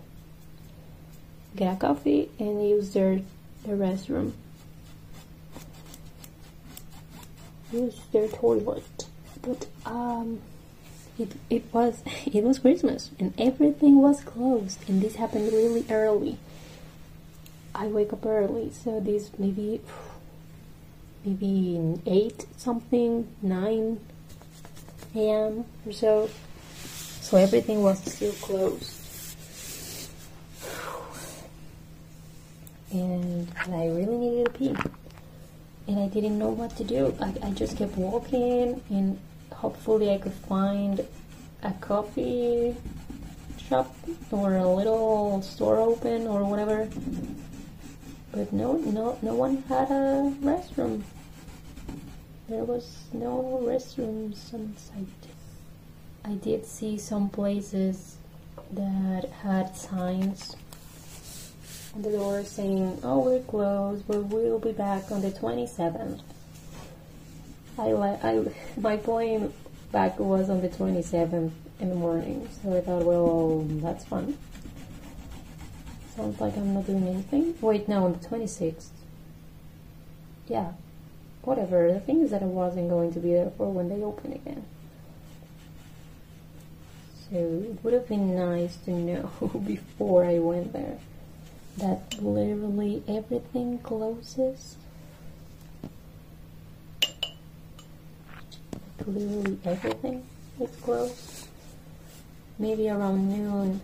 Get 1.56 1.72
a 1.72 1.76
coffee 1.76 2.28
and 2.38 2.68
use 2.68 2.92
their 2.92 3.22
their 3.64 3.78
restroom. 3.78 4.32
Use 7.72 7.98
their 8.12 8.28
toilet. 8.28 9.07
But 9.42 9.66
um 9.86 10.40
it 11.18 11.32
it 11.50 11.64
was 11.72 12.02
it 12.26 12.44
was 12.44 12.58
Christmas 12.58 13.10
and 13.18 13.34
everything 13.38 14.00
was 14.00 14.22
closed 14.22 14.78
and 14.88 15.00
this 15.02 15.16
happened 15.16 15.52
really 15.52 15.84
early. 15.90 16.38
I 17.74 17.86
wake 17.86 18.12
up 18.12 18.26
early, 18.26 18.72
so 18.72 18.98
this 19.00 19.30
maybe 19.38 19.80
maybe 21.24 22.00
eight 22.06 22.46
something, 22.56 23.28
nine 23.42 24.00
a.m. 25.14 25.64
or 25.86 25.92
so. 25.92 26.30
So 27.20 27.36
everything 27.36 27.82
was 27.82 27.98
still 28.02 28.32
closed. 28.32 28.94
And 32.90 33.46
I 33.68 33.86
really 33.88 34.16
needed 34.16 34.46
to 34.46 34.50
pee. 34.52 34.74
And 35.86 35.98
I 35.98 36.06
didn't 36.08 36.38
know 36.38 36.48
what 36.48 36.74
to 36.78 36.84
do. 36.84 37.14
I, 37.20 37.34
I 37.42 37.50
just 37.50 37.76
kept 37.76 37.98
walking 37.98 38.82
and 38.88 39.20
hopefully 39.58 40.12
I 40.12 40.18
could 40.18 40.32
find 40.32 41.04
a 41.62 41.72
coffee 41.80 42.76
shop 43.68 43.92
or 44.30 44.56
a 44.56 44.68
little 44.68 45.42
store 45.42 45.80
open 45.80 46.26
or 46.26 46.44
whatever. 46.44 46.88
But 48.30 48.52
no, 48.52 48.74
no, 48.76 49.18
no 49.20 49.34
one 49.34 49.64
had 49.68 49.90
a 49.90 50.32
restroom. 50.42 51.02
There 52.48 52.64
was 52.64 53.04
no 53.12 53.60
restrooms 53.64 54.54
on 54.54 54.76
site. 54.76 55.32
I 56.24 56.34
did 56.34 56.64
see 56.64 56.96
some 56.96 57.28
places 57.28 58.16
that 58.70 59.28
had 59.42 59.76
signs 59.76 60.54
on 61.94 62.02
the 62.02 62.10
door 62.10 62.44
saying, 62.44 63.00
"Oh, 63.02 63.20
we're 63.20 63.40
closed, 63.40 64.06
but 64.06 64.26
we'll 64.26 64.58
be 64.58 64.72
back 64.72 65.10
on 65.10 65.22
the 65.22 65.30
27th." 65.30 66.22
I 67.78 67.92
I 68.22 68.44
my 68.76 68.96
plane 68.96 69.52
back 69.92 70.18
was 70.18 70.50
on 70.50 70.60
the 70.60 70.68
27th 70.68 71.52
in 71.80 71.88
the 71.88 71.94
morning, 71.94 72.48
so 72.62 72.76
I 72.76 72.80
thought, 72.80 73.04
well, 73.04 73.60
that's 73.80 74.04
fun. 74.04 74.36
Sounds 76.16 76.40
like 76.40 76.56
I'm 76.56 76.74
not 76.74 76.86
doing 76.86 77.06
anything. 77.06 77.54
Wait, 77.60 77.88
no, 77.88 78.04
on 78.04 78.12
the 78.14 78.18
26th. 78.18 78.88
Yeah, 80.48 80.72
whatever. 81.42 81.92
The 81.92 82.00
thing 82.00 82.22
is 82.22 82.30
that 82.32 82.42
I 82.42 82.46
wasn't 82.46 82.88
going 82.88 83.12
to 83.12 83.20
be 83.20 83.32
there 83.32 83.52
for 83.56 83.70
when 83.70 83.88
they 83.88 84.02
open 84.02 84.32
again. 84.32 84.64
So 87.30 87.36
it 87.36 87.84
would 87.84 87.92
have 87.92 88.08
been 88.08 88.34
nice 88.34 88.76
to 88.86 88.90
know 88.90 89.30
before 89.66 90.24
I 90.24 90.38
went 90.38 90.72
there 90.72 90.98
that 91.76 92.20
literally 92.20 93.02
everything 93.06 93.78
closes. 93.78 94.76
Literally 99.08 99.58
everything 99.64 100.26
is 100.60 100.70
closed. 100.82 101.48
Maybe 102.58 102.90
around 102.90 103.30
noon, 103.30 103.80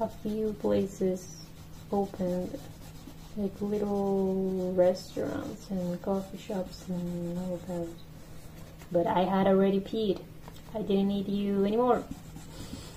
a 0.00 0.08
few 0.08 0.52
places 0.60 1.46
opened, 1.92 2.58
like 3.36 3.52
little 3.60 4.72
restaurants 4.76 5.70
and 5.70 6.02
coffee 6.02 6.38
shops 6.38 6.86
and 6.88 7.38
all 7.38 7.60
that. 7.68 7.88
But 8.90 9.06
I 9.06 9.20
had 9.20 9.46
already 9.46 9.78
peed. 9.78 10.20
I 10.74 10.82
didn't 10.82 11.06
need 11.06 11.28
you 11.28 11.64
anymore. 11.64 12.02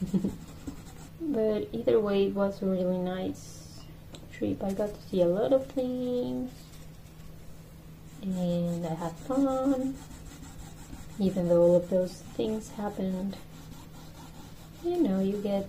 but 1.21 1.67
either 1.71 1.99
way, 1.99 2.25
it 2.25 2.33
was 2.33 2.59
a 2.63 2.65
really 2.65 2.97
nice 2.97 3.81
trip. 4.33 4.63
I 4.63 4.73
got 4.73 4.95
to 4.95 5.01
see 5.09 5.21
a 5.21 5.27
lot 5.27 5.53
of 5.53 5.67
things 5.67 6.51
and 8.21 8.85
I 8.85 8.93
had 8.95 9.11
fun. 9.11 9.95
Even 11.19 11.49
though 11.49 11.61
all 11.61 11.75
of 11.75 11.89
those 11.89 12.21
things 12.35 12.69
happened, 12.71 13.35
you 14.83 15.01
know, 15.01 15.19
you 15.19 15.37
get 15.41 15.67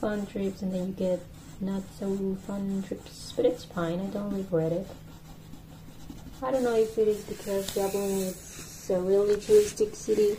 fun 0.00 0.26
trips 0.26 0.60
and 0.60 0.72
then 0.72 0.88
you 0.88 0.92
get 0.92 1.20
not 1.60 1.82
so 1.98 2.36
fun 2.46 2.84
trips, 2.86 3.32
but 3.34 3.46
it's 3.46 3.64
fine. 3.64 4.00
I 4.00 4.06
don't 4.06 4.34
regret 4.34 4.72
it. 4.72 4.86
I 6.42 6.50
don't 6.50 6.62
know 6.62 6.76
if 6.76 6.98
it 6.98 7.08
is 7.08 7.22
because 7.24 7.74
Dublin 7.74 8.10
is 8.10 8.90
a 8.90 9.00
really 9.00 9.36
touristic 9.36 9.94
city, 9.94 10.36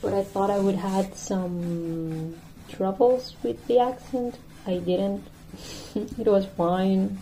but 0.00 0.14
I 0.14 0.22
thought 0.22 0.50
I 0.50 0.58
would 0.60 0.76
have 0.76 1.14
some 1.14 2.36
troubles 2.68 3.34
with 3.42 3.66
the 3.66 3.80
accent. 3.80 4.38
I 4.66 4.78
didn't. 4.78 5.26
it 5.96 6.26
was 6.26 6.46
fine. 6.46 7.18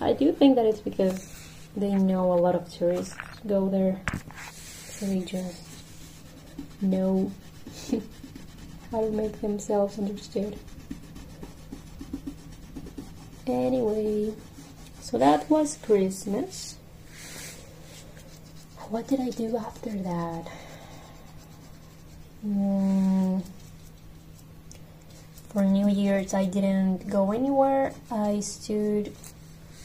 I 0.00 0.12
do 0.12 0.32
think 0.32 0.54
that 0.56 0.66
it's 0.66 0.80
because 0.80 1.28
they 1.76 1.94
know 1.94 2.32
a 2.32 2.38
lot 2.38 2.54
of 2.54 2.70
tourists 2.70 3.16
go 3.46 3.68
there, 3.68 4.00
so 4.86 5.06
they 5.06 5.20
just 5.20 5.62
know 6.80 7.30
how 8.90 9.00
to 9.00 9.10
make 9.10 9.40
themselves 9.40 9.98
understood. 9.98 10.58
Anyway, 13.46 14.32
so 15.00 15.18
that 15.18 15.48
was 15.50 15.78
Christmas. 15.82 16.76
What 18.88 19.08
did 19.08 19.20
I 19.20 19.30
do 19.30 19.56
after 19.56 19.90
that? 19.90 20.48
Mm, 22.46 23.42
for 25.48 25.64
New 25.64 25.88
Year's, 25.88 26.34
I 26.34 26.44
didn't 26.44 27.08
go 27.08 27.32
anywhere. 27.32 27.94
I 28.10 28.40
stood. 28.40 29.14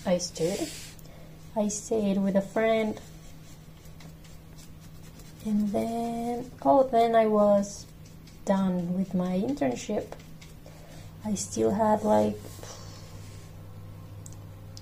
I 0.06 0.18
stood. 0.18 0.70
I 1.56 1.68
stayed 1.68 2.18
with 2.18 2.36
a 2.36 2.42
friend. 2.42 3.00
And 5.48 5.72
then, 5.72 6.52
oh, 6.62 6.84
then 6.84 7.16
I 7.16 7.26
was 7.28 7.86
done 8.44 8.98
with 8.98 9.14
my 9.14 9.40
internship. 9.40 10.08
I 11.24 11.36
still 11.36 11.72
had 11.72 12.04
like 12.04 12.38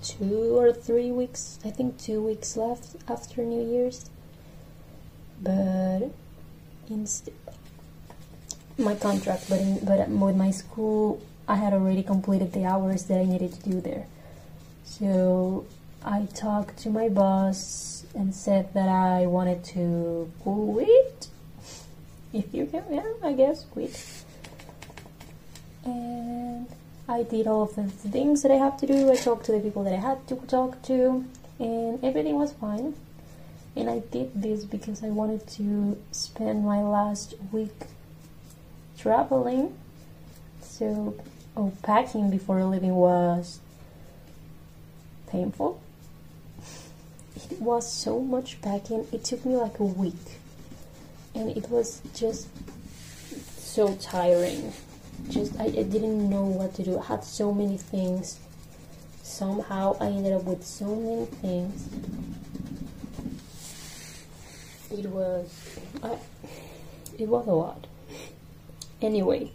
two 0.02 0.58
or 0.58 0.72
three 0.72 1.12
weeks, 1.12 1.60
I 1.64 1.70
think 1.70 1.98
two 1.98 2.20
weeks 2.20 2.56
left 2.56 2.96
after 3.08 3.42
New 3.42 3.64
Year's. 3.64 4.10
But 5.40 6.10
instead, 6.90 7.34
my 8.76 8.96
contract, 8.96 9.48
but 9.48 9.60
in, 9.60 9.78
but 9.84 10.08
with 10.08 10.34
my 10.34 10.50
school, 10.50 11.22
I 11.46 11.54
had 11.54 11.74
already 11.74 12.02
completed 12.02 12.52
the 12.52 12.64
hours 12.64 13.04
that 13.04 13.20
I 13.20 13.24
needed 13.24 13.52
to 13.52 13.70
do 13.70 13.80
there. 13.80 14.06
So 14.82 15.64
I 16.04 16.26
talked 16.34 16.76
to 16.78 16.90
my 16.90 17.08
boss 17.08 18.04
and 18.16 18.34
said 18.34 18.72
that 18.72 18.88
I 18.88 19.26
wanted 19.26 19.62
to 19.76 20.32
quit. 20.40 21.28
If 22.32 22.52
you 22.52 22.66
can, 22.66 22.84
yeah, 22.90 23.12
I 23.22 23.32
guess 23.32 23.64
quit. 23.66 24.24
And 25.84 26.66
I 27.08 27.22
did 27.22 27.46
all 27.46 27.62
of 27.62 27.76
the 27.76 27.84
things 27.84 28.42
that 28.42 28.50
I 28.50 28.56
have 28.56 28.78
to 28.78 28.86
do. 28.86 29.12
I 29.12 29.16
talked 29.16 29.46
to 29.46 29.52
the 29.52 29.60
people 29.60 29.84
that 29.84 29.92
I 29.92 29.98
had 29.98 30.26
to 30.28 30.36
talk 30.36 30.82
to, 30.82 31.24
and 31.58 32.02
everything 32.02 32.36
was 32.36 32.52
fine. 32.52 32.94
And 33.76 33.90
I 33.90 33.98
did 33.98 34.42
this 34.42 34.64
because 34.64 35.04
I 35.04 35.08
wanted 35.08 35.46
to 35.48 36.00
spend 36.10 36.64
my 36.64 36.80
last 36.82 37.34
week 37.52 37.86
traveling. 38.98 39.76
So, 40.62 41.14
oh, 41.56 41.72
packing 41.82 42.30
before 42.30 42.64
leaving 42.64 42.94
was 42.94 43.60
painful. 45.28 45.80
Was 47.60 47.90
so 47.90 48.20
much 48.20 48.60
packing. 48.60 49.06
It 49.12 49.24
took 49.24 49.44
me 49.44 49.56
like 49.56 49.78
a 49.78 49.84
week. 49.84 50.40
And 51.34 51.56
it 51.56 51.68
was 51.70 52.00
just 52.14 52.48
so 53.58 53.94
tiring 53.96 54.72
just 55.30 55.58
I, 55.58 55.64
I 55.64 55.82
didn't 55.82 56.28
know 56.28 56.44
what 56.44 56.74
to 56.74 56.82
do. 56.82 56.98
I 56.98 57.04
had 57.04 57.24
so 57.24 57.52
many 57.52 57.76
things. 57.76 58.38
Somehow 59.22 59.96
I 60.00 60.06
ended 60.06 60.32
up 60.32 60.44
with 60.44 60.64
so 60.64 60.94
many 60.94 61.26
things. 61.26 61.88
It 64.90 65.06
was 65.06 65.78
I, 66.02 66.18
it 67.18 67.28
was 67.28 67.46
a 67.46 67.52
lot. 67.52 67.86
Anyway, 69.02 69.52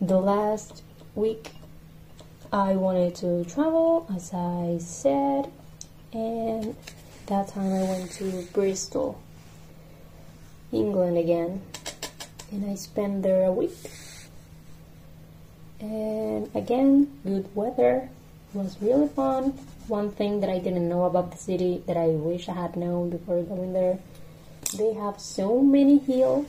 the 0.00 0.18
last 0.20 0.82
week 1.14 1.52
I 2.52 2.76
wanted 2.76 3.14
to 3.16 3.44
travel, 3.44 4.06
as 4.14 4.32
I 4.32 4.78
said, 4.80 5.50
and 6.16 6.76
that 7.26 7.48
time 7.48 7.72
I 7.72 7.82
went 7.82 8.10
to 8.12 8.48
Bristol, 8.52 9.20
England 10.72 11.18
again, 11.18 11.60
and 12.50 12.70
I 12.70 12.74
spent 12.74 13.22
there 13.22 13.44
a 13.44 13.52
week. 13.52 13.76
And 15.80 16.50
again 16.56 17.12
good 17.22 17.54
weather. 17.54 18.08
Was 18.54 18.76
really 18.80 19.08
fun. 19.08 19.52
One 19.86 20.10
thing 20.10 20.40
that 20.40 20.50
i 20.50 20.58
didn't 20.58 20.88
know 20.88 21.04
about 21.04 21.30
the 21.30 21.36
city 21.36 21.82
that 21.86 21.96
i 21.96 22.08
wish 22.08 22.48
i 22.48 22.54
had 22.54 22.74
known 22.74 23.10
before 23.10 23.40
going 23.42 23.72
there 23.72 23.98
they 24.76 24.94
have 24.94 25.20
so 25.20 25.60
many 25.60 25.98
hills 25.98 26.46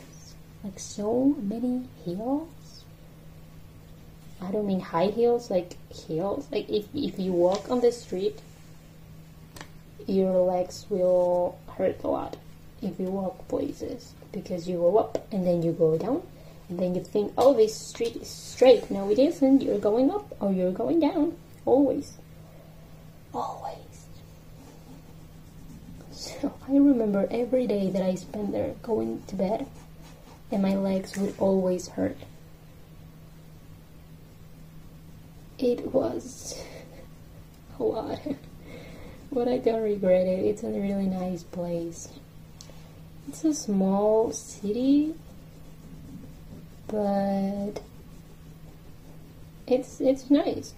like 0.64 0.80
so 0.80 1.35
many 1.41 1.88
hills. 2.03 2.84
I 4.41 4.52
don't 4.52 4.68
mean 4.68 4.80
high 4.80 5.07
heels 5.07 5.49
like 5.49 5.76
heels 5.91 6.48
like 6.52 6.69
if, 6.69 6.85
if 6.94 7.18
you 7.18 7.31
walk 7.31 7.72
on 7.72 7.81
the 7.81 7.91
street 7.91 8.39
your 10.08 10.38
legs 10.40 10.86
will 10.90 11.60
hurt 11.78 12.04
a 12.04 12.08
lot 12.08 12.38
if 12.82 13.00
you 13.00 13.08
walk 13.08 13.48
places 13.48 14.14
because 14.32 14.68
you 14.68 14.78
go 14.78 14.98
up 14.98 15.28
and 15.32 15.46
then 15.46 15.62
you 15.62 15.72
go 15.72 15.98
down 15.98 16.24
and 16.70 16.80
then 16.80 16.96
you 16.96 17.04
think, 17.04 17.34
oh, 17.38 17.54
this 17.54 17.76
street 17.76 18.16
is 18.18 18.30
straight. 18.30 18.92
No, 18.92 19.10
it 19.10 19.20
isn't. 19.20 19.62
You're 19.62 19.80
going 19.80 20.12
up 20.12 20.36
or 20.42 20.52
you're 20.52 20.72
going 20.72 21.00
down. 21.00 21.38
Always. 21.66 22.18
Always. 23.34 23.78
So 26.12 26.54
I 26.68 26.72
remember 26.72 27.28
every 27.32 27.68
day 27.68 27.90
that 27.90 28.02
I 28.02 28.16
spent 28.16 28.52
there 28.52 28.76
going 28.82 29.24
to 29.28 29.36
bed, 29.36 29.68
and 30.52 30.62
my 30.62 30.76
legs 30.76 31.16
would 31.18 31.36
always 31.40 31.90
hurt. 31.90 32.18
It 35.58 35.94
was 35.94 36.62
a 37.80 37.84
lot, 37.84 38.20
but 39.38 39.47
I 39.47 39.59
don't 39.59 39.84
regret 39.84 40.26
it. 40.26 40.39
It's 40.45 40.64
a 40.64 40.69
really 40.69 41.05
nice 41.05 41.43
place. 41.43 42.09
It's 43.27 43.45
a 43.45 43.53
small 43.53 44.31
city 44.31 45.14
but 46.88 47.81
it's 49.68 50.01
it's 50.01 50.31
nice. 50.31 50.73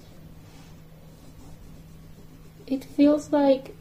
It 2.67 2.83
feels 2.83 3.31
like 3.31 3.73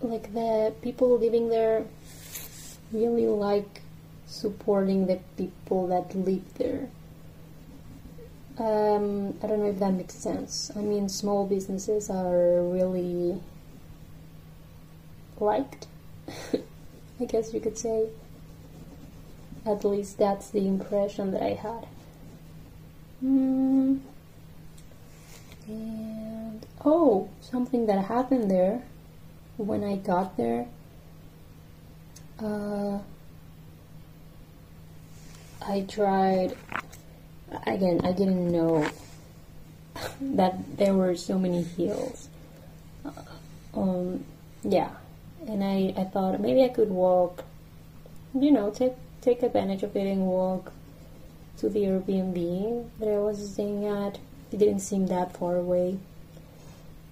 like 0.00 0.32
the 0.32 0.72
people 0.80 1.18
living 1.18 1.50
there 1.50 1.84
really 2.92 3.26
like 3.26 3.82
supporting 4.26 5.06
the 5.06 5.20
people 5.36 5.86
that 5.88 6.14
live 6.14 6.54
there. 6.54 6.88
Um, 8.56 9.34
I 9.42 9.46
don't 9.48 9.60
know 9.60 9.68
if 9.68 9.78
that 9.80 9.92
makes 9.92 10.14
sense. 10.14 10.70
I 10.74 10.80
mean, 10.80 11.10
small 11.10 11.46
businesses 11.46 12.08
are 12.08 12.62
really 12.62 13.38
liked, 15.42 15.86
I 17.20 17.24
guess 17.24 17.52
you 17.52 17.60
could 17.60 17.76
say. 17.76 18.08
At 19.66 19.84
least 19.84 20.18
that's 20.18 20.50
the 20.50 20.66
impression 20.66 21.32
that 21.32 21.42
I 21.42 21.54
had. 21.54 21.86
Mm. 23.22 24.00
And 25.68 26.66
oh, 26.84 27.28
something 27.40 27.86
that 27.86 28.06
happened 28.06 28.50
there 28.50 28.82
when 29.56 29.84
I 29.84 29.96
got 29.96 30.36
there. 30.36 30.66
Uh, 32.42 32.98
I 35.64 35.82
tried. 35.82 36.56
Again, 37.66 38.00
I 38.02 38.12
didn't 38.12 38.50
know 38.50 38.88
that 40.20 40.76
there 40.78 40.94
were 40.94 41.14
so 41.14 41.38
many 41.38 41.62
heels. 41.62 42.28
Um, 43.74 44.24
yeah, 44.64 44.90
and 45.46 45.62
I, 45.62 45.94
I 46.00 46.04
thought 46.04 46.40
maybe 46.40 46.62
I 46.62 46.68
could 46.68 46.90
walk. 46.90 47.44
You 48.34 48.50
know, 48.50 48.70
take 48.70 48.94
take 49.20 49.42
advantage 49.42 49.82
of 49.82 49.94
it 49.96 50.06
and 50.06 50.26
walk 50.26 50.72
to 51.58 51.68
the 51.68 51.80
Airbnb 51.80 52.88
that 52.98 53.08
I 53.08 53.18
was 53.18 53.52
staying 53.52 53.86
at. 53.86 54.18
It 54.50 54.58
didn't 54.58 54.80
seem 54.80 55.06
that 55.06 55.36
far 55.36 55.56
away. 55.56 55.98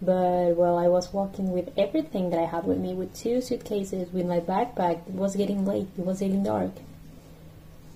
But 0.02 0.56
well, 0.56 0.78
I 0.78 0.88
was 0.88 1.12
walking 1.12 1.52
with 1.52 1.70
everything 1.76 2.30
that 2.30 2.40
I 2.40 2.46
had 2.46 2.64
with 2.64 2.78
me, 2.78 2.94
with 2.94 3.14
two 3.14 3.40
suitcases, 3.40 4.12
with 4.12 4.26
my 4.26 4.40
backpack. 4.40 5.06
It 5.06 5.14
was 5.14 5.36
getting 5.36 5.66
late. 5.66 5.88
It 5.98 6.04
was 6.04 6.20
getting 6.20 6.42
dark. 6.42 6.72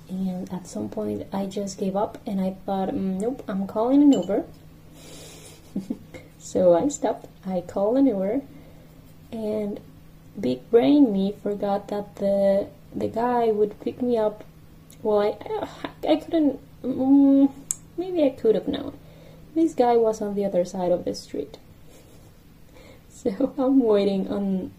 And 0.09 0.53
at 0.53 0.67
some 0.67 0.91
point, 0.91 1.27
I 1.33 1.47
just 1.47 1.79
gave 1.79 1.97
up, 1.97 2.19
and 2.27 2.39
I 2.41 2.57
thought, 2.67 2.91
mm, 2.91 3.21
nope, 3.21 3.43
I'm 3.49 3.67
calling 3.67 4.03
an 4.03 4.13
Uber. 4.13 4.45
so 6.39 6.75
I 6.75 6.89
stopped. 6.89 7.27
I 7.47 7.63
called 7.63 7.97
an 7.97 8.07
Uber, 8.07 8.43
and 9.33 9.81
big 10.41 10.69
brain 10.71 11.13
me 11.13 11.35
forgot 11.43 11.89
that 11.89 12.17
the 12.17 12.69
the 12.95 13.09
guy 13.09 13.47
would 13.51 13.81
pick 13.81 14.03
me 14.03 14.17
up. 14.17 14.45
Well, 15.03 15.21
I 15.21 15.69
I 16.09 16.17
couldn't. 16.17 16.61
Mm, 16.83 17.51
maybe 17.97 18.23
I 18.25 18.31
could 18.31 18.55
have 18.55 18.69
known. 18.69 18.99
This 19.55 19.75
guy 19.75 19.97
was 19.97 20.21
on 20.21 20.35
the 20.35 20.45
other 20.45 20.65
side 20.65 20.93
of 20.93 21.05
the 21.05 21.15
street. 21.15 21.59
So 23.25 23.55
I'm 23.57 23.81
waiting 23.81 24.29
on 24.29 24.71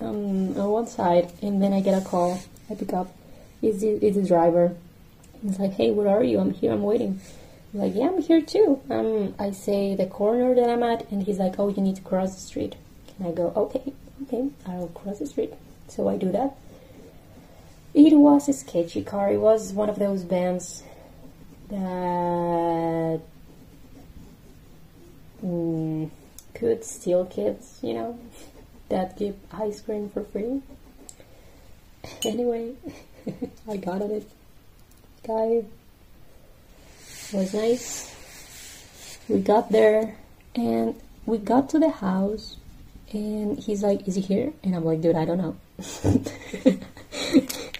um, 0.00 0.58
on 0.58 0.70
one 0.70 0.86
side, 0.88 1.30
and 1.40 1.62
then 1.62 1.72
I 1.72 1.80
get 1.80 1.94
a 2.00 2.04
call. 2.04 2.40
I 2.68 2.74
pick 2.74 2.92
up. 2.92 3.14
It's 3.60 3.80
the, 3.80 3.90
it's 4.04 4.16
the 4.16 4.26
driver. 4.26 4.74
He's 5.40 5.58
like, 5.58 5.74
"Hey, 5.74 5.92
where 5.92 6.08
are 6.08 6.24
you? 6.24 6.40
I'm 6.40 6.52
here. 6.52 6.72
I'm 6.72 6.82
waiting." 6.82 7.20
I'm 7.72 7.80
like, 7.80 7.94
"Yeah, 7.94 8.08
I'm 8.08 8.20
here 8.20 8.40
too." 8.40 8.80
Um, 8.90 9.34
I 9.38 9.52
say 9.52 9.94
the 9.94 10.06
corner 10.06 10.54
that 10.54 10.68
I'm 10.68 10.82
at, 10.82 11.08
and 11.12 11.22
he's 11.22 11.38
like, 11.38 11.60
"Oh, 11.60 11.68
you 11.68 11.82
need 11.82 11.96
to 11.96 12.02
cross 12.02 12.34
the 12.34 12.40
street." 12.40 12.74
And 13.18 13.28
I 13.28 13.32
go, 13.32 13.52
"Okay, 13.54 13.92
okay, 14.22 14.48
I'll 14.66 14.88
cross 14.88 15.18
the 15.18 15.26
street." 15.26 15.54
So 15.88 16.08
I 16.08 16.16
do 16.16 16.30
that. 16.32 16.56
It 17.94 18.14
was 18.14 18.48
a 18.48 18.52
sketchy 18.52 19.02
car. 19.02 19.32
It 19.32 19.38
was 19.38 19.72
one 19.72 19.90
of 19.90 19.98
those 19.98 20.24
bands 20.24 20.82
that. 21.68 23.20
Mm, 25.44 26.10
could 26.62 26.84
steal 26.84 27.24
kids, 27.24 27.80
you 27.82 27.92
know, 27.92 28.16
that 28.88 29.18
give 29.18 29.34
ice 29.50 29.80
cream 29.80 30.08
for 30.08 30.22
free. 30.22 30.62
Anyway, 32.24 32.74
I 33.68 33.76
got 33.78 34.00
on 34.00 34.12
it. 34.12 34.30
Guy 35.26 35.64
was 37.32 37.52
nice. 37.52 38.14
We 39.28 39.40
got 39.40 39.72
there 39.72 40.14
and 40.54 40.94
we 41.26 41.38
got 41.38 41.68
to 41.70 41.80
the 41.80 41.90
house 41.90 42.58
and 43.12 43.58
he's 43.58 43.82
like, 43.82 44.06
Is 44.08 44.14
he 44.14 44.20
here? 44.20 44.52
And 44.62 44.74
I'm 44.74 44.84
like, 44.84 45.00
dude, 45.00 45.16
I 45.16 45.24
don't 45.24 45.38
know. 45.38 45.56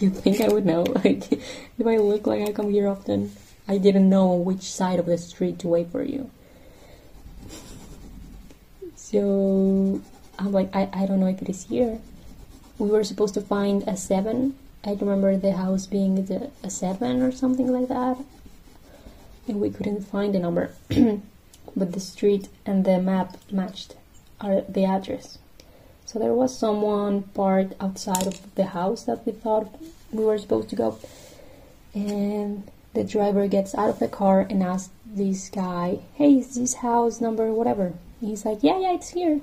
you 0.01 0.11
think 0.11 0.41
I 0.41 0.49
would 0.49 0.67
know? 0.67 0.85
Like 1.05 1.33
if 1.33 1.87
I 1.87 1.97
look 1.97 2.27
like 2.27 2.49
I 2.49 2.53
come 2.53 2.71
here 2.71 2.89
often, 2.89 3.33
I 3.67 3.79
didn't 3.79 4.09
know 4.09 4.35
which 4.35 4.63
side 4.63 4.99
of 4.99 5.07
the 5.07 5.19
street 5.19 5.59
to 5.61 5.69
wait 5.69 5.91
for 5.91 6.03
you. 6.03 6.31
So 8.97 10.01
I'm 10.39 10.53
like, 10.53 10.75
I, 10.75 10.89
I 10.93 11.07
don't 11.07 11.21
know 11.21 11.29
if 11.29 11.43
it 11.43 11.49
is 11.49 11.65
here. 11.65 11.99
We 12.79 12.89
were 12.89 13.05
supposed 13.05 13.35
to 13.35 13.41
find 13.41 13.83
a 13.87 13.97
seven. 13.97 14.57
I 14.85 14.95
remember 14.95 15.37
the 15.37 15.53
house 15.53 15.87
being 15.87 16.25
the, 16.25 16.51
a 16.63 16.71
seven 16.71 17.23
or 17.23 17.31
something 17.31 17.71
like 17.71 17.89
that. 17.89 18.19
And 19.47 19.61
we 19.61 19.71
couldn't 19.71 20.03
find 20.03 20.35
the 20.35 20.39
number. 20.39 20.75
but 21.77 21.93
the 21.93 22.01
street 22.01 22.49
and 22.67 22.85
the 22.85 23.01
map 23.01 23.37
matched 23.51 23.97
the 24.43 24.85
address. 24.85 25.39
So 26.05 26.19
there 26.19 26.35
was 26.35 26.57
someone 26.57 27.23
parked 27.23 27.75
outside 27.81 28.27
of 28.27 28.55
the 28.55 28.67
house 28.67 29.05
that 29.05 29.25
we 29.25 29.33
thought 29.33 29.81
we 30.13 30.25
were 30.25 30.39
supposed 30.39 30.69
to 30.71 30.77
go. 30.77 30.99
And 31.95 32.69
the 32.93 33.05
driver 33.05 33.47
gets 33.49 33.75
out 33.75 33.89
of 33.89 33.99
the 33.99 34.09
car 34.09 34.41
and 34.41 34.63
asks 34.63 34.93
this 35.07 35.49
guy, 35.49 36.01
Hey, 36.15 36.39
is 36.39 36.55
this 36.55 36.75
house 36.75 37.21
number 37.21 37.53
whatever? 37.53 37.95
he's 38.21 38.45
like, 38.45 38.59
yeah, 38.63 38.79
yeah, 38.79 38.95
it's 38.95 39.11
here. 39.11 39.41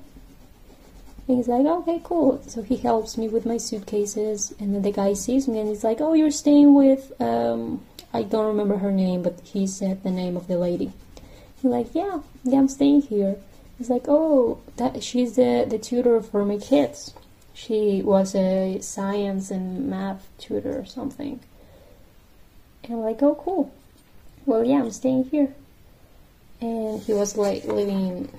And 1.28 1.38
he's 1.38 1.48
like, 1.48 1.66
okay, 1.66 2.02
cool. 2.04 2.42
So 2.48 2.64
he 2.64 2.78
helps 2.78 3.18
me 3.18 3.28
with 3.28 3.46
my 3.46 3.58
suitcases, 3.58 4.54
and 4.60 4.74
then 4.74 4.82
the 4.82 4.92
guy 4.92 5.14
sees 5.14 5.48
me 5.48 5.60
and 5.60 5.70
he's 5.70 5.84
like, 5.84 6.02
oh, 6.02 6.14
you're 6.14 6.32
staying 6.32 6.74
with, 6.74 7.12
um, 7.22 7.86
I 8.14 8.24
don't 8.24 8.48
remember 8.48 8.78
her 8.78 8.92
name, 8.92 9.22
but 9.22 9.40
he 9.44 9.68
said 9.68 10.02
the 10.02 10.12
name 10.12 10.36
of 10.36 10.48
the 10.48 10.58
lady. 10.58 10.92
He's 11.62 11.70
like, 11.70 11.94
yeah, 11.94 12.22
yeah, 12.44 12.58
I'm 12.58 12.68
staying 12.68 13.04
here. 13.04 13.36
He's 13.80 13.90
like, 13.90 14.06
oh, 14.08 14.60
that 14.76 15.02
she's 15.02 15.36
the 15.36 15.66
the 15.68 15.80
tutor 15.80 16.22
for 16.22 16.46
my 16.46 16.58
kids. 16.58 17.16
She 17.56 18.04
was 18.04 18.36
a 18.36 18.80
science 18.82 19.50
and 19.50 19.90
math 19.90 20.28
tutor 20.38 20.80
or 20.80 20.86
something. 20.86 21.40
And 22.84 22.94
I'm 22.94 23.00
like, 23.00 23.24
oh, 23.24 23.36
cool. 23.36 23.74
Well, 24.46 24.64
yeah, 24.64 24.80
I'm 24.82 24.92
staying 24.92 25.26
here. 25.26 25.56
And 26.62 27.02
he 27.02 27.14
was 27.14 27.36
like 27.36 27.66
living 27.66 28.30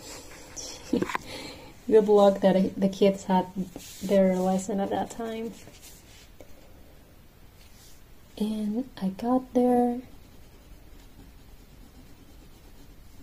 Good 1.91 2.09
luck 2.09 2.41
that 2.43 2.81
the 2.81 2.89
kids 2.89 3.25
had 3.25 3.47
their 4.03 4.37
lesson 4.37 4.81
at 4.81 4.91
that 4.91 5.11
time. 5.11 5.53
And 8.39 8.89
I 9.01 9.09
got 9.09 9.53
there, 9.55 10.01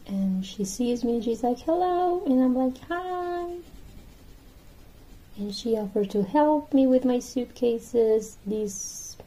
and 0.07 0.45
she 0.45 0.63
sees 0.63 1.03
me 1.03 1.15
and 1.15 1.23
she's 1.23 1.43
like, 1.43 1.59
hello, 1.59 2.23
and 2.25 2.41
I'm 2.41 2.55
like, 2.55 2.77
hi. 2.87 3.55
And 5.37 5.53
she 5.53 5.77
offered 5.77 6.09
to 6.11 6.23
help 6.23 6.73
me 6.73 6.87
with 6.87 7.05
my 7.05 7.19
suitcases. 7.19 8.37
This 8.45 9.17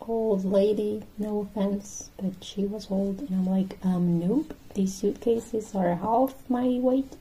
old 0.00 0.44
lady, 0.44 1.02
no 1.18 1.40
offense, 1.40 2.10
but 2.20 2.42
she 2.42 2.64
was 2.64 2.90
old, 2.90 3.20
and 3.20 3.30
I'm 3.30 3.46
like, 3.46 3.78
um, 3.84 4.18
nope, 4.18 4.54
these 4.74 4.94
suitcases 4.94 5.74
are 5.74 5.94
half 5.94 6.34
my 6.48 6.66
weight. 6.80 7.12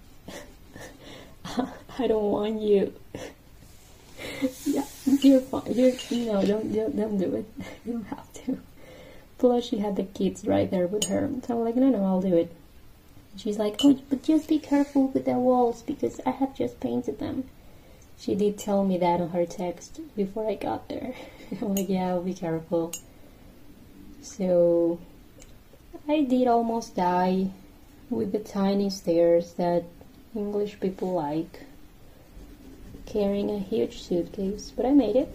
I 1.45 2.07
don't 2.07 2.32
want 2.32 2.61
you. 2.61 2.94
yeah, 4.66 4.86
you're 5.22 5.41
fine. 5.41 5.74
You're, 5.74 5.94
no, 6.11 6.45
don't, 6.45 6.74
don't, 6.74 6.95
don't 6.95 7.18
do 7.18 7.36
it. 7.36 7.45
You 7.86 7.94
don't 7.94 8.03
have 8.06 8.34
to. 8.45 8.60
Plus, 9.40 9.64
she 9.64 9.80
had 9.80 9.95
the 9.95 10.03
kids 10.03 10.45
right 10.45 10.70
there 10.70 10.86
with 10.86 11.06
her. 11.06 11.30
So 11.48 11.57
I'm 11.57 11.66
like, 11.66 11.76
no, 11.76 11.90
no, 11.90 12.06
I'll 12.06 12.22
do 12.22 12.36
it. 12.36 12.52
She's 13.38 13.57
like, 13.57 13.78
oh, 13.84 13.98
but 14.10 14.22
just 14.22 14.49
be 14.49 14.60
careful 14.60 15.07
with 15.07 15.26
the 15.26 15.34
walls 15.34 15.82
because 15.82 16.20
I 16.26 16.32
have 16.32 16.56
just 16.56 16.80
painted 16.80 17.20
them. 17.20 17.45
She 18.20 18.36
did 18.36 18.57
tell 18.57 18.84
me 18.84 18.98
that 18.98 19.22
on 19.22 19.30
her 19.30 19.45
text 19.45 20.02
before 20.16 20.49
I 20.49 20.56
got 20.56 20.90
there. 20.90 21.14
I'm 21.61 21.74
like, 21.74 21.88
yeah, 21.88 22.10
I'll 22.10 22.22
be 22.22 22.34
careful. 22.34 22.94
So 24.22 24.99
I 26.07 26.24
did 26.24 26.48
almost 26.48 26.98
die 26.98 27.52
with 28.10 28.34
the 28.34 28.40
tiny 28.40 28.90
stairs 28.90 29.53
that 29.53 29.86
English 30.36 30.80
people 30.82 31.14
like, 31.14 31.61
carrying 33.06 33.49
a 33.49 33.60
huge 33.60 34.02
suitcase, 34.02 34.72
but 34.76 34.86
I 34.86 34.91
made 34.91 35.16
it. 35.16 35.34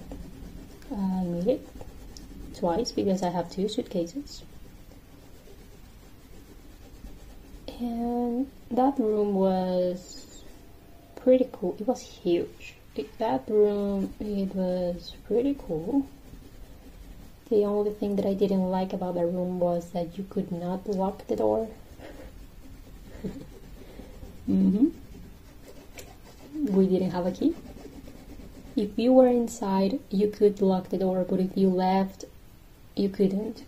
I 0.93 1.25
made 1.25 1.49
it 1.49 1.74
twice 2.65 2.93
because 2.93 3.23
I 3.23 3.29
have 3.29 3.51
two 3.51 3.69
suitcases. 3.69 4.43
And 7.79 8.51
that 8.71 8.99
room 8.99 9.35
was 9.35 10.43
pretty 11.17 11.47
cool. 11.53 11.77
It 11.79 11.87
was 11.87 12.01
huge. 12.01 12.77
that 13.19 13.43
room, 13.49 14.15
it 14.19 14.57
was 14.57 15.13
pretty 15.27 15.55
cool. 15.67 16.07
The 17.51 17.65
only 17.67 17.93
thing 17.93 18.17
that 18.17 18.25
I 18.25 18.33
didn't 18.33 18.71
like 18.71 18.95
about 18.95 19.17
the 19.17 19.27
room 19.27 19.61
was 19.61 19.91
that 19.91 20.17
you 20.17 20.25
could 20.31 20.51
not 20.51 20.89
lock 20.89 21.27
the 21.27 21.37
door. 21.37 21.69
mm-hmm. 24.49 24.87
We 26.75 26.87
didn't 26.87 27.11
have 27.11 27.27
a 27.27 27.33
key. 27.33 27.55
If 28.75 28.99
you 28.99 29.13
were 29.13 29.29
inside, 29.29 30.01
you 30.09 30.29
could 30.29 30.63
lock 30.63 30.89
the 30.89 30.97
door, 30.99 31.27
but 31.29 31.41
if 31.41 31.57
you 31.57 31.69
left, 31.69 32.25
you 32.97 33.09
couldn't. 33.09 33.65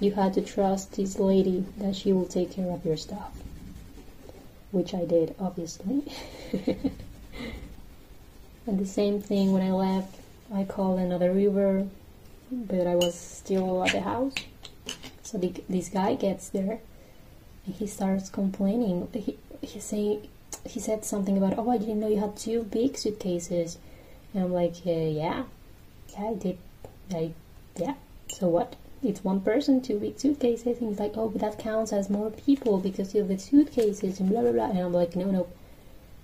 You 0.00 0.12
had 0.12 0.34
to 0.34 0.42
trust 0.42 0.92
this 0.92 1.18
lady 1.18 1.64
that 1.78 1.96
she 1.96 2.12
will 2.12 2.26
take 2.26 2.52
care 2.52 2.70
of 2.70 2.84
your 2.84 2.96
stuff. 2.96 3.32
Which 4.70 4.94
I 4.94 5.04
did, 5.04 5.34
obviously. 5.38 6.02
and 8.66 8.78
the 8.78 8.86
same 8.86 9.20
thing 9.20 9.52
when 9.52 9.62
I 9.62 9.70
left, 9.70 10.16
I 10.52 10.64
called 10.64 10.98
another 10.98 11.38
Uber 11.38 11.86
but 12.52 12.86
I 12.86 12.94
was 12.94 13.18
still 13.18 13.84
at 13.84 13.92
the 13.92 14.02
house. 14.02 14.34
So 15.22 15.38
the, 15.38 15.54
this 15.68 15.88
guy 15.88 16.14
gets 16.14 16.50
there 16.50 16.80
and 17.64 17.74
he 17.74 17.86
starts 17.86 18.28
complaining. 18.28 19.08
He, 19.14 19.38
he 19.62 19.80
saying 19.80 20.28
he 20.66 20.78
said 20.80 21.04
something 21.04 21.38
about 21.38 21.58
oh 21.58 21.70
I 21.70 21.78
didn't 21.78 22.00
know 22.00 22.08
you 22.08 22.20
had 22.20 22.36
two 22.36 22.64
big 22.64 22.96
suitcases, 22.96 23.78
and 24.34 24.44
I'm 24.44 24.52
like 24.52 24.74
uh, 24.86 24.90
yeah, 24.90 25.44
yeah 26.08 26.28
I 26.28 26.34
did, 26.34 26.58
I 27.10 27.32
yeah. 27.76 27.94
So 28.32 28.48
what? 28.48 28.76
it's 29.02 29.24
one 29.24 29.40
person, 29.40 29.80
two 29.80 29.98
big 29.98 30.18
suitcases. 30.18 30.78
And 30.78 30.90
he's 30.90 31.00
like, 31.00 31.16
oh, 31.16 31.28
but 31.28 31.40
that 31.40 31.58
counts 31.58 31.92
as 31.92 32.08
more 32.08 32.30
people 32.30 32.78
because 32.78 33.14
of 33.14 33.28
the 33.28 33.38
suitcases 33.38 34.20
and 34.20 34.30
blah 34.30 34.42
blah 34.42 34.52
blah. 34.52 34.70
And 34.70 34.78
I'm 34.78 34.92
like, 34.92 35.16
no, 35.16 35.30
no, 35.30 35.46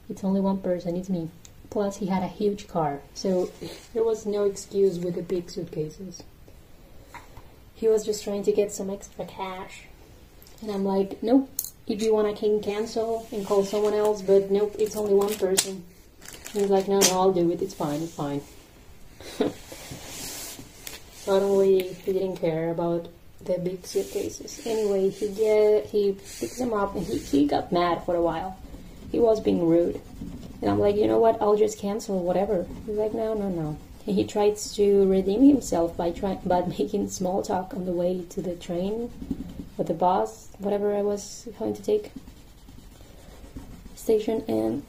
it's 0.09 0.25
only 0.25 0.41
one 0.41 0.59
person. 0.59 0.97
It's 0.97 1.09
me. 1.09 1.29
Plus, 1.71 1.99
he 1.99 2.07
had 2.07 2.23
a 2.23 2.29
huge 2.29 2.67
car, 2.67 3.01
so 3.13 3.51
there 3.93 4.03
was 4.03 4.25
no 4.25 4.45
excuse 4.45 4.99
with 4.99 5.17
the 5.17 5.23
big 5.23 5.51
suitcases. 5.51 6.23
He 7.75 7.89
was 7.89 8.07
just 8.07 8.25
trying 8.25 8.43
to 8.45 8.53
get 8.53 8.73
some 8.73 8.89
extra 8.89 9.27
cash, 9.27 9.83
and 10.63 10.71
I'm 10.71 10.85
like, 10.85 11.23
nope. 11.23 11.51
If 11.87 12.03
you 12.03 12.15
want, 12.15 12.27
I 12.27 12.33
can 12.33 12.61
cancel 12.61 13.27
and 13.33 13.47
call 13.47 13.65
someone 13.65 13.95
else, 13.95 14.23
but 14.23 14.51
nope, 14.51 14.77
it's 14.79 14.97
only 14.97 15.15
one 15.15 15.35
person. 15.35 15.85
He's 16.53 16.71
like, 16.71 16.89
no, 16.89 17.01
no, 17.01 17.11
I'll 17.13 17.33
do 17.33 17.51
it. 17.51 17.61
It's 17.61 17.75
fine. 17.75 18.01
It's 18.03 18.15
fine. 18.15 18.41
Suddenly, 21.29 21.93
he 21.93 22.13
didn't 22.15 22.37
care 22.37 22.71
about 22.71 23.07
the 23.45 23.59
big 23.59 23.85
suitcases. 23.85 24.63
Anyway, 24.65 25.11
he 25.11 25.29
get 25.29 25.85
he 25.85 26.13
picks 26.13 26.57
them 26.57 26.73
up 26.73 26.97
and 26.97 27.05
he, 27.05 27.19
he 27.19 27.47
got 27.47 27.71
mad 27.71 28.03
for 28.07 28.15
a 28.15 28.23
while. 28.23 28.57
He 29.13 29.21
was 29.21 29.39
being 29.39 29.69
rude. 29.69 30.01
And 30.63 30.71
I'm 30.71 30.79
like, 30.79 30.97
you 30.97 31.07
know 31.07 31.19
what, 31.19 31.37
I'll 31.43 31.59
just 31.59 31.79
cancel 31.79 32.19
whatever. 32.21 32.67
He's 32.87 32.97
like, 32.97 33.13
no, 33.13 33.35
no, 33.35 33.51
no. 33.51 33.77
And 34.07 34.17
he 34.17 34.25
tries 34.25 34.75
to 34.77 35.07
redeem 35.07 35.47
himself 35.47 35.95
by 35.99 36.13
trying 36.13 36.41
by 36.47 36.63
making 36.79 37.11
small 37.11 37.43
talk 37.43 37.75
on 37.75 37.85
the 37.85 37.93
way 37.93 38.25
to 38.31 38.41
the 38.41 38.55
train 38.57 39.11
or 39.77 39.85
the 39.85 39.93
bus, 39.93 40.49
whatever 40.57 40.97
I 40.97 41.03
was 41.03 41.47
going 41.59 41.75
to 41.75 41.83
take 41.83 42.11
station 43.97 44.43
and 44.49 44.83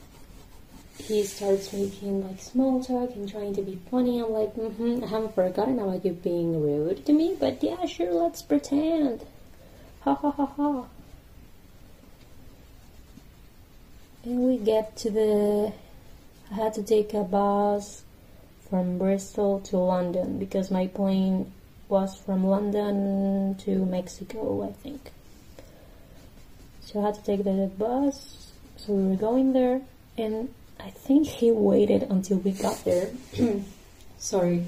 he 1.00 1.24
starts 1.24 1.74
making 1.74 2.28
like 2.28 2.40
small 2.40 2.84
talk 2.84 3.16
and 3.16 3.30
trying 3.30 3.56
to 3.56 3.62
be 3.62 3.80
funny. 3.90 4.20
I'm 4.20 4.32
like, 4.32 4.56
mm-hmm, 4.56 5.04
I 5.04 5.08
haven't 5.08 5.34
forgotten 5.34 5.80
about 5.80 6.06
you 6.06 6.12
being 6.12 6.62
rude 6.62 7.06
to 7.06 7.14
me, 7.14 7.36
but 7.40 7.64
yeah, 7.64 7.86
sure, 7.86 8.14
let's 8.14 8.42
pretend. 8.42 9.26
Ha 10.02 10.14
ha 10.14 10.32
ha 10.32 10.46
ha. 10.46 10.86
And 14.24 14.40
we 14.40 14.58
get 14.58 14.96
to 14.98 15.10
the. 15.10 15.74
I 16.52 16.54
had 16.54 16.74
to 16.76 16.84
take 16.84 17.14
a 17.14 17.24
bus 17.24 18.04
from 18.70 18.98
Bristol 18.98 19.62
to 19.62 19.78
London 19.78 20.38
because 20.38 20.70
my 20.70 20.88
plane 20.88 21.52
was 21.88 22.16
from 22.16 22.46
London 22.46 23.56
to 23.60 23.86
Mexico, 23.86 24.68
I 24.68 24.74
think. 24.74 25.12
So 26.82 27.02
I 27.02 27.08
had 27.08 27.16
to 27.16 27.24
take 27.24 27.44
the 27.44 27.72
bus. 27.78 28.52
So 28.78 28.94
we 28.94 29.10
were 29.10 29.16
going 29.16 29.54
there, 29.54 29.82
and 30.18 30.54
I 30.80 30.90
think 30.90 31.28
he 31.28 31.52
waited 31.52 32.04
until 32.04 32.38
we 32.38 32.52
got 32.52 32.84
there. 32.86 33.10
Sorry, 34.18 34.66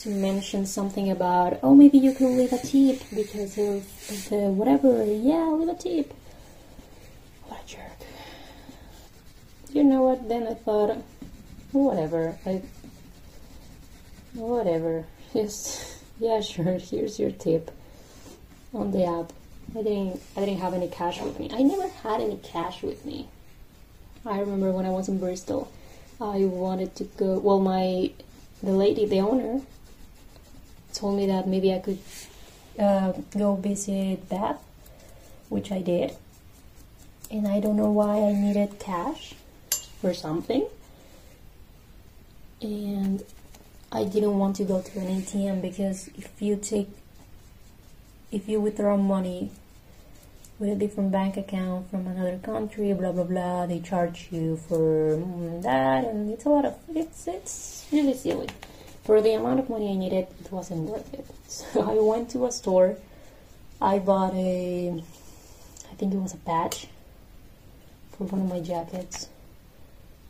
to 0.00 0.08
mention 0.08 0.66
something 0.66 1.10
about, 1.10 1.58
oh, 1.62 1.74
maybe 1.74 1.98
you 1.98 2.14
could 2.14 2.30
leave 2.30 2.52
a 2.52 2.58
tip 2.58 3.02
because 3.14 3.58
of 3.58 3.84
the 4.30 4.50
whatever. 4.50 5.04
Yeah, 5.04 5.48
leave 5.50 5.68
a 5.68 5.74
tip. 5.74 6.14
What 7.46 7.62
a 7.64 7.66
jerk. 7.66 7.82
You 9.72 9.84
know 9.84 10.02
what? 10.02 10.28
Then 10.28 10.46
I 10.46 10.54
thought, 10.54 10.96
whatever. 11.72 12.38
I 12.46 12.62
whatever. 14.34 15.04
Just 15.32 15.96
yeah, 16.18 16.40
sure. 16.40 16.78
Here's 16.78 17.18
your 17.18 17.30
tip 17.30 17.70
on 18.72 18.92
the 18.92 19.04
app. 19.04 19.32
I 19.76 19.82
didn't 19.82 20.20
I 20.36 20.40
didn't 20.40 20.60
have 20.60 20.74
any 20.74 20.88
cash 20.88 21.20
with 21.20 21.38
me. 21.38 21.50
I 21.52 21.62
never 21.62 21.88
had 21.88 22.20
any 22.20 22.36
cash 22.38 22.82
with 22.82 23.04
me. 23.04 23.28
I 24.24 24.40
remember 24.40 24.70
when 24.70 24.84
I 24.84 24.90
was 24.90 25.08
in 25.08 25.18
Bristol, 25.18 25.72
I 26.20 26.44
wanted 26.44 26.94
to 26.96 27.04
go. 27.04 27.38
Well, 27.38 27.60
my 27.60 28.10
the 28.62 28.72
lady, 28.72 29.06
the 29.06 29.20
owner, 29.20 29.62
told 30.92 31.16
me 31.16 31.26
that 31.26 31.48
maybe 31.48 31.72
I 31.72 31.78
could 31.78 31.98
uh, 32.78 33.12
go 33.36 33.54
visit 33.56 34.28
Bath, 34.28 34.62
which 35.48 35.72
I 35.72 35.80
did. 35.80 36.14
And 37.30 37.46
I 37.48 37.60
don't 37.60 37.76
know 37.76 37.90
why 37.90 38.18
I 38.18 38.32
needed 38.32 38.78
cash 38.78 39.34
for 40.00 40.12
something. 40.12 40.66
And 42.60 43.22
I 43.90 44.04
didn't 44.04 44.38
want 44.38 44.56
to 44.56 44.64
go 44.64 44.82
to 44.82 44.98
an 44.98 45.22
ATM 45.22 45.62
because 45.62 46.08
if 46.08 46.30
you 46.40 46.56
take, 46.56 46.88
if 48.30 48.48
you 48.48 48.60
withdraw 48.60 48.96
money 48.96 49.50
with 50.60 50.68
a 50.68 50.74
different 50.74 51.10
bank 51.10 51.38
account 51.38 51.90
from 51.90 52.06
another 52.06 52.38
country, 52.38 52.92
blah 52.92 53.10
blah 53.10 53.24
blah. 53.24 53.66
They 53.66 53.80
charge 53.80 54.28
you 54.30 54.58
for 54.68 55.16
that, 55.62 56.04
and 56.04 56.30
it's 56.30 56.44
a 56.44 56.50
lot 56.50 56.66
of 56.66 56.76
it's 56.94 57.26
it's 57.26 57.86
really 57.90 58.14
silly. 58.14 58.48
For 59.04 59.22
the 59.22 59.32
amount 59.32 59.58
of 59.58 59.70
money 59.70 59.90
I 59.90 59.94
needed, 59.94 60.28
it 60.38 60.52
wasn't 60.52 60.88
worth 60.88 61.12
it. 61.14 61.26
So 61.50 61.80
I 61.82 61.94
went 61.98 62.30
to 62.30 62.46
a 62.46 62.52
store. 62.52 62.96
I 63.82 63.98
bought 63.98 64.34
a, 64.34 65.02
I 65.90 65.94
think 65.96 66.14
it 66.14 66.18
was 66.18 66.34
a 66.34 66.36
patch 66.36 66.86
for 68.12 68.24
one 68.24 68.42
of 68.42 68.48
my 68.48 68.60
jackets, 68.60 69.28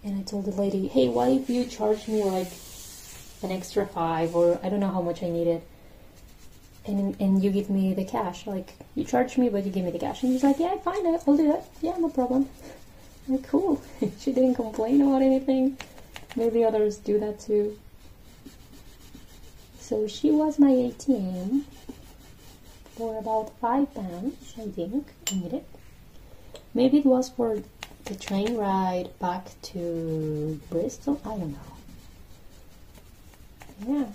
and 0.04 0.18
I 0.18 0.22
told 0.22 0.46
the 0.46 0.52
lady, 0.52 0.86
"Hey, 0.86 1.08
why 1.08 1.28
if 1.30 1.50
you 1.50 1.64
charge 1.66 2.06
me 2.06 2.22
like 2.22 2.52
an 3.42 3.50
extra 3.50 3.84
five 3.84 4.34
or 4.36 4.60
I 4.62 4.68
don't 4.70 4.80
know 4.80 4.92
how 4.92 5.02
much 5.02 5.22
I 5.24 5.28
needed?" 5.28 5.62
And 6.86 7.20
and 7.20 7.42
you 7.42 7.50
give 7.50 7.70
me 7.70 7.94
the 7.94 8.04
cash. 8.04 8.46
Like 8.46 8.74
you 8.94 9.04
charge 9.04 9.36
me, 9.38 9.48
but 9.48 9.64
you 9.64 9.70
give 9.70 9.84
me 9.84 9.90
the 9.90 9.98
cash. 9.98 10.22
And 10.22 10.32
he's 10.32 10.42
like, 10.42 10.58
yeah, 10.58 10.76
fine, 10.78 11.06
I'll 11.06 11.36
do 11.36 11.48
that. 11.48 11.64
Yeah, 11.80 11.96
no 11.98 12.08
problem. 12.08 12.48
I'm 13.28 13.36
like 13.36 13.48
cool. 13.48 13.80
she 14.18 14.32
didn't 14.32 14.54
complain 14.54 15.00
about 15.02 15.22
anything. 15.22 15.76
Maybe 16.36 16.64
others 16.64 16.98
do 16.98 17.18
that 17.20 17.40
too. 17.40 17.78
So 19.78 20.06
she 20.06 20.30
was 20.30 20.58
my 20.58 20.70
ATM 20.70 21.64
for 22.96 23.18
about 23.18 23.58
five 23.58 23.92
pounds, 23.94 24.54
I 24.56 24.68
think. 24.68 25.08
I 25.30 25.34
needed. 25.34 25.64
Maybe 26.74 26.98
it 26.98 27.06
was 27.06 27.28
for 27.28 27.62
the 28.04 28.14
train 28.14 28.56
ride 28.56 29.10
back 29.18 29.50
to 29.62 30.60
Bristol. 30.70 31.20
I 31.24 31.30
don't 31.30 31.52
know. 31.52 31.58
Yeah. 33.86 34.06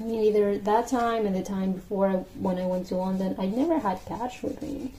I 0.00 0.02
mean, 0.02 0.24
either 0.24 0.58
that 0.58 0.88
time 0.88 1.24
and 1.26 1.36
the 1.36 1.42
time 1.42 1.72
before 1.72 2.26
when 2.38 2.58
I 2.58 2.66
went 2.66 2.88
to 2.88 2.96
London, 2.96 3.36
I 3.38 3.46
never 3.46 3.78
had 3.78 4.04
cash 4.06 4.42
with 4.42 4.60
me. 4.60 4.92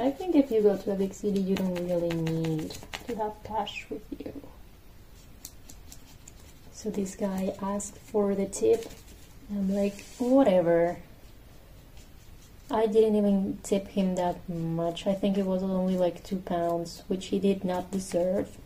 I 0.00 0.10
think 0.10 0.36
if 0.36 0.50
you 0.50 0.62
go 0.62 0.76
to 0.76 0.92
a 0.92 0.94
big 0.94 1.12
city, 1.12 1.40
you 1.40 1.56
don't 1.56 1.74
really 1.74 2.14
need 2.14 2.76
to 3.06 3.16
have 3.16 3.32
cash 3.42 3.86
with 3.90 4.02
you. 4.18 4.32
So 6.72 6.90
this 6.90 7.16
guy 7.16 7.54
asked 7.60 7.98
for 7.98 8.34
the 8.36 8.46
tip. 8.46 8.88
I'm 9.50 9.74
like, 9.74 10.04
whatever. 10.18 10.98
I 12.70 12.86
didn't 12.86 13.16
even 13.16 13.58
tip 13.64 13.88
him 13.88 14.14
that 14.14 14.48
much. 14.48 15.06
I 15.06 15.14
think 15.14 15.38
it 15.38 15.46
was 15.46 15.62
only 15.62 15.96
like 15.96 16.22
two 16.22 16.36
pounds, 16.36 17.02
which 17.08 17.26
he 17.26 17.40
did 17.40 17.64
not 17.64 17.90
deserve. 17.90 18.56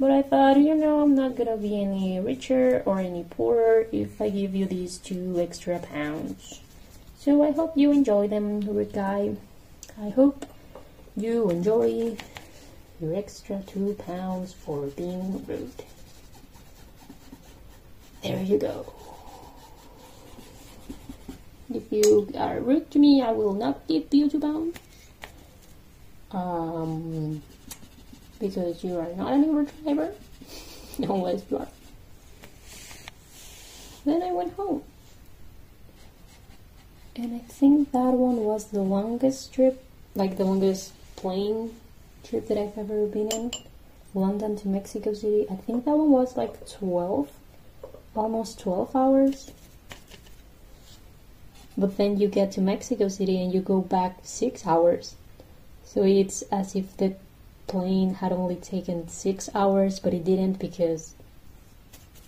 But 0.00 0.10
I 0.10 0.22
thought, 0.22 0.56
you 0.56 0.74
know, 0.74 1.02
I'm 1.02 1.14
not 1.14 1.36
gonna 1.36 1.58
be 1.58 1.78
any 1.78 2.18
richer 2.18 2.82
or 2.86 3.00
any 3.00 3.24
poorer 3.24 3.86
if 3.92 4.18
I 4.18 4.30
give 4.30 4.54
you 4.54 4.64
these 4.64 4.96
two 4.96 5.38
extra 5.38 5.78
pounds. 5.78 6.62
So 7.18 7.44
I 7.44 7.50
hope 7.50 7.76
you 7.76 7.92
enjoy 7.92 8.26
them, 8.26 8.60
rude 8.62 8.94
guy. 8.94 9.36
I 10.00 10.08
hope 10.08 10.46
you 11.14 11.50
enjoy 11.50 12.16
your 12.98 13.14
extra 13.14 13.62
two 13.66 13.94
pounds 14.06 14.54
for 14.54 14.86
being 14.86 15.44
rude. 15.46 15.84
There 18.22 18.42
you 18.42 18.56
go. 18.56 18.94
If 21.68 21.92
you 21.92 22.30
are 22.38 22.58
rude 22.58 22.90
to 22.92 22.98
me, 22.98 23.20
I 23.20 23.32
will 23.32 23.52
not 23.52 23.86
give 23.86 24.06
you 24.12 24.30
two 24.30 24.40
pounds. 24.40 24.78
Um, 26.30 27.42
because 28.40 28.82
you 28.82 28.98
are 28.98 29.12
not 29.14 29.32
an 29.32 29.44
Uber 29.44 29.66
driver, 29.84 30.12
unless 30.98 31.44
you 31.50 31.58
are. 31.58 31.68
Then 34.04 34.22
I 34.22 34.32
went 34.32 34.54
home. 34.54 34.82
And 37.14 37.36
I 37.36 37.40
think 37.40 37.92
that 37.92 38.14
one 38.14 38.38
was 38.38 38.66
the 38.66 38.80
longest 38.80 39.52
trip, 39.52 39.84
like 40.14 40.38
the 40.38 40.44
longest 40.44 40.92
plane 41.16 41.74
trip 42.24 42.48
that 42.48 42.58
I've 42.58 42.78
ever 42.78 43.06
been 43.06 43.30
in. 43.30 43.52
London 44.14 44.56
to 44.56 44.68
Mexico 44.68 45.14
City. 45.14 45.46
I 45.50 45.54
think 45.54 45.84
that 45.84 45.96
one 45.96 46.10
was 46.10 46.36
like 46.36 46.68
12, 46.68 47.30
almost 48.16 48.58
12 48.58 48.96
hours. 48.96 49.52
But 51.78 51.96
then 51.96 52.18
you 52.18 52.26
get 52.26 52.50
to 52.52 52.60
Mexico 52.60 53.08
City 53.08 53.40
and 53.40 53.54
you 53.54 53.60
go 53.60 53.80
back 53.80 54.18
6 54.22 54.66
hours. 54.66 55.14
So 55.84 56.02
it's 56.02 56.42
as 56.50 56.74
if 56.74 56.96
the 56.96 57.14
plane 57.70 58.14
had 58.14 58.32
only 58.32 58.56
taken 58.56 59.06
six 59.06 59.48
hours, 59.54 60.00
but 60.00 60.12
it 60.12 60.24
didn't 60.24 60.58
because 60.58 61.14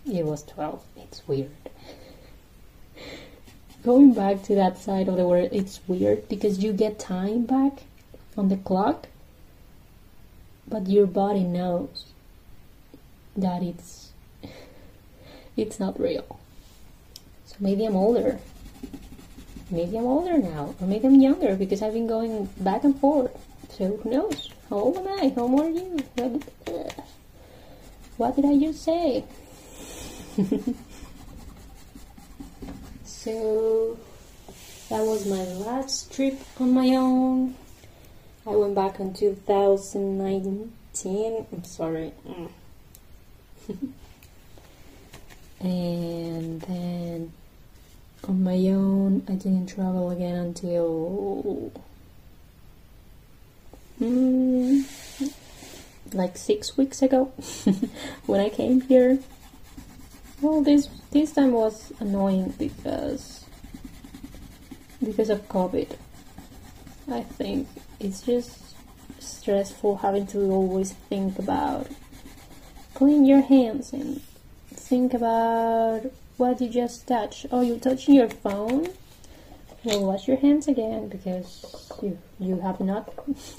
it 0.07 0.25
was 0.25 0.45
12. 0.45 0.85
It's 0.97 1.27
weird. 1.27 1.51
Going 3.85 4.15
back 4.15 4.45
to 4.45 4.55
that 4.55 4.79
side 4.79 5.09
of 5.09 5.17
the 5.17 5.27
world, 5.27 5.49
it's 5.51 5.81
weird 5.89 6.29
because 6.29 6.63
you 6.63 6.73
get 6.73 7.01
time 7.01 7.45
back 7.45 7.83
on 8.37 8.51
the 8.51 8.57
clock, 8.57 9.09
but 10.69 10.87
your 10.87 11.07
body 11.09 11.43
knows 11.43 12.07
that 13.37 13.65
it's 13.65 14.13
it's 15.57 15.81
not 15.81 15.99
real. 15.99 16.39
So 17.47 17.57
maybe 17.59 17.85
I'm 17.85 17.97
older. 17.97 18.39
maybe 19.71 19.99
I'm 19.99 20.07
older 20.07 20.39
now, 20.39 20.77
or 20.81 20.87
maybe 20.87 21.09
I'm 21.09 21.21
younger 21.21 21.57
because 21.57 21.83
I've 21.83 21.95
been 21.95 22.07
going 22.07 22.49
back 22.61 22.85
and 22.85 22.97
forth. 22.97 23.37
So 23.77 23.97
who 23.97 24.11
knows? 24.11 24.51
How 24.73 24.79
old 24.79 24.97
am 24.97 25.07
I? 25.07 25.29
How 25.37 25.47
are 25.59 25.69
you? 25.69 25.99
What 26.17 26.41
did, 26.65 26.95
what 28.17 28.35
did 28.37 28.47
I 28.47 28.59
just 28.59 28.83
say? 28.83 29.23
so 33.05 33.99
that 34.89 35.03
was 35.03 35.27
my 35.27 35.45
last 35.67 36.11
trip 36.11 36.41
on 36.59 36.73
my 36.73 36.89
own. 36.97 37.55
I 38.47 38.57
went 38.57 38.75
back 38.75 38.99
in 38.99 39.13
2019. 39.13 41.47
I'm 41.53 41.65
sorry. 41.65 42.15
Mm. 42.27 42.49
and 45.61 46.63
then 46.63 47.31
on 48.27 48.43
my 48.43 48.57
own, 48.69 49.23
I 49.29 49.33
didn't 49.33 49.67
travel 49.67 50.11
again 50.11 50.37
until 50.37 51.71
mm, 54.03 55.33
like 56.13 56.37
six 56.37 56.77
weeks 56.77 57.03
ago 57.03 57.27
when 58.27 58.41
I 58.41 58.49
came 58.49 58.81
here. 58.83 59.19
Well, 60.41 60.63
this 60.63 60.89
this 61.13 61.33
time 61.33 61.53
was 61.53 61.93
annoying 62.01 62.55
because 62.59 63.45
because 65.03 65.31
of 65.31 65.49
COVID. 65.49 65.97
I 67.11 67.23
think 67.23 67.69
it's 68.01 68.23
just 68.23 68.75
stressful 69.19 69.97
having 69.99 70.27
to 70.29 70.39
always 70.51 70.93
think 70.93 71.39
about 71.39 71.89
clean 72.95 73.25
your 73.25 73.43
hands 73.43 73.93
and 73.93 74.21
think 74.71 75.15
about 75.15 76.03
what 76.37 76.61
you 76.61 76.69
just 76.69 77.07
touched. 77.07 77.47
Oh, 77.51 77.61
you're 77.61 77.79
touching 77.79 78.15
your 78.15 78.29
phone? 78.29 78.89
Well, 79.85 80.07
wash 80.07 80.29
your 80.29 80.37
hands 80.37 80.69
again 80.69 81.09
because 81.09 81.91
you, 82.01 82.17
you 82.39 82.61
have 82.61 82.79
not 82.79 83.13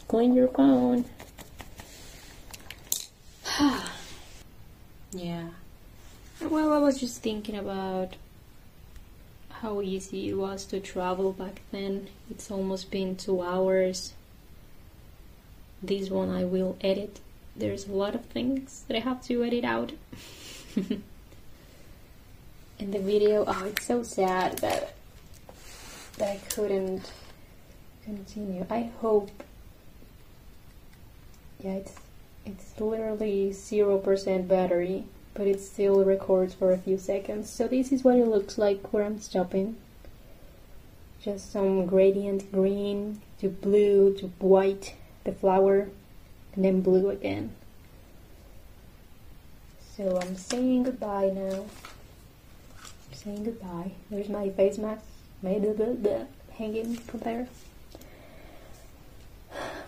cleaned 0.08 0.36
your 0.36 0.48
phone. 0.48 1.04
yeah. 5.12 5.50
Well, 6.42 6.72
I 6.72 6.78
was 6.78 6.98
just 7.02 7.22
thinking 7.22 7.58
about 7.58 8.16
how 9.50 9.82
easy 9.82 10.30
it 10.30 10.36
was 10.36 10.64
to 10.66 10.80
travel 10.80 11.34
back 11.34 11.62
then. 11.74 12.08
It's 12.32 12.50
almost 12.50 12.90
been 12.90 13.18
two 13.18 13.42
hours. 13.42 14.14
This 15.82 16.10
one 16.10 16.30
I 16.30 16.46
will 16.46 16.78
edit. 16.80 17.20
There's 17.54 17.86
a 17.86 17.92
lot 17.92 18.16
of 18.16 18.24
things 18.28 18.86
that 18.88 18.96
I 18.96 19.02
have 19.02 19.22
to 19.26 19.44
edit 19.44 19.66
out. 19.66 19.92
In 20.78 21.04
the 22.92 23.00
video, 23.00 23.44
oh, 23.46 23.66
it's 23.66 23.86
so 23.86 24.04
sad 24.04 24.60
that 24.60 24.96
that 26.18 26.30
I 26.30 26.38
couldn't 26.50 27.12
continue. 28.04 28.66
I 28.70 28.90
hope. 29.02 29.32
Yeah, 31.60 31.74
it's 31.76 31.96
it's 32.46 32.80
literally 32.80 33.52
zero 33.54 33.98
percent 33.98 34.48
battery 34.48 35.06
but 35.34 35.48
it 35.48 35.60
still 35.60 36.04
records 36.04 36.54
for 36.54 36.72
a 36.72 36.78
few 36.78 36.98
seconds. 36.98 37.50
So 37.50 37.68
this 37.68 37.92
is 37.92 38.04
what 38.04 38.18
it 38.18 38.28
looks 38.28 38.58
like 38.58 38.94
where 38.94 39.04
I'm 39.04 39.20
stopping. 39.20 39.78
Just 41.22 41.52
some 41.52 41.86
gradient 41.86 42.52
green 42.52 43.22
to 43.40 43.50
blue 43.50 44.16
to 44.18 44.28
white, 44.40 44.96
the 45.24 45.32
flower, 45.32 45.90
and 46.54 46.66
then 46.66 46.82
blue 46.82 47.10
again. 47.10 47.52
So 49.96 50.20
I'm 50.22 50.36
saying 50.36 50.84
goodbye 50.84 51.32
now. 51.34 51.66
I'm 52.84 53.14
saying 53.14 53.44
goodbye. 53.46 53.92
There's 54.10 54.30
my 54.30 54.50
face 54.50 54.78
mask, 54.78 55.06
blah, 55.44 55.94
blah, 55.94 56.26
hanging 56.58 56.96
from 56.96 57.20
there. 57.20 57.48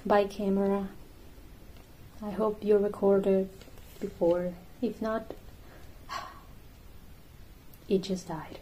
Bye 0.05 0.25
camera. 0.25 0.89
I 2.21 2.29
hope 2.31 2.63
you 2.63 2.77
recorded 2.77 3.49
before 3.99 4.53
if 4.81 5.01
not, 5.01 5.33
it 7.89 8.03
just 8.03 8.27
died. 8.27 8.59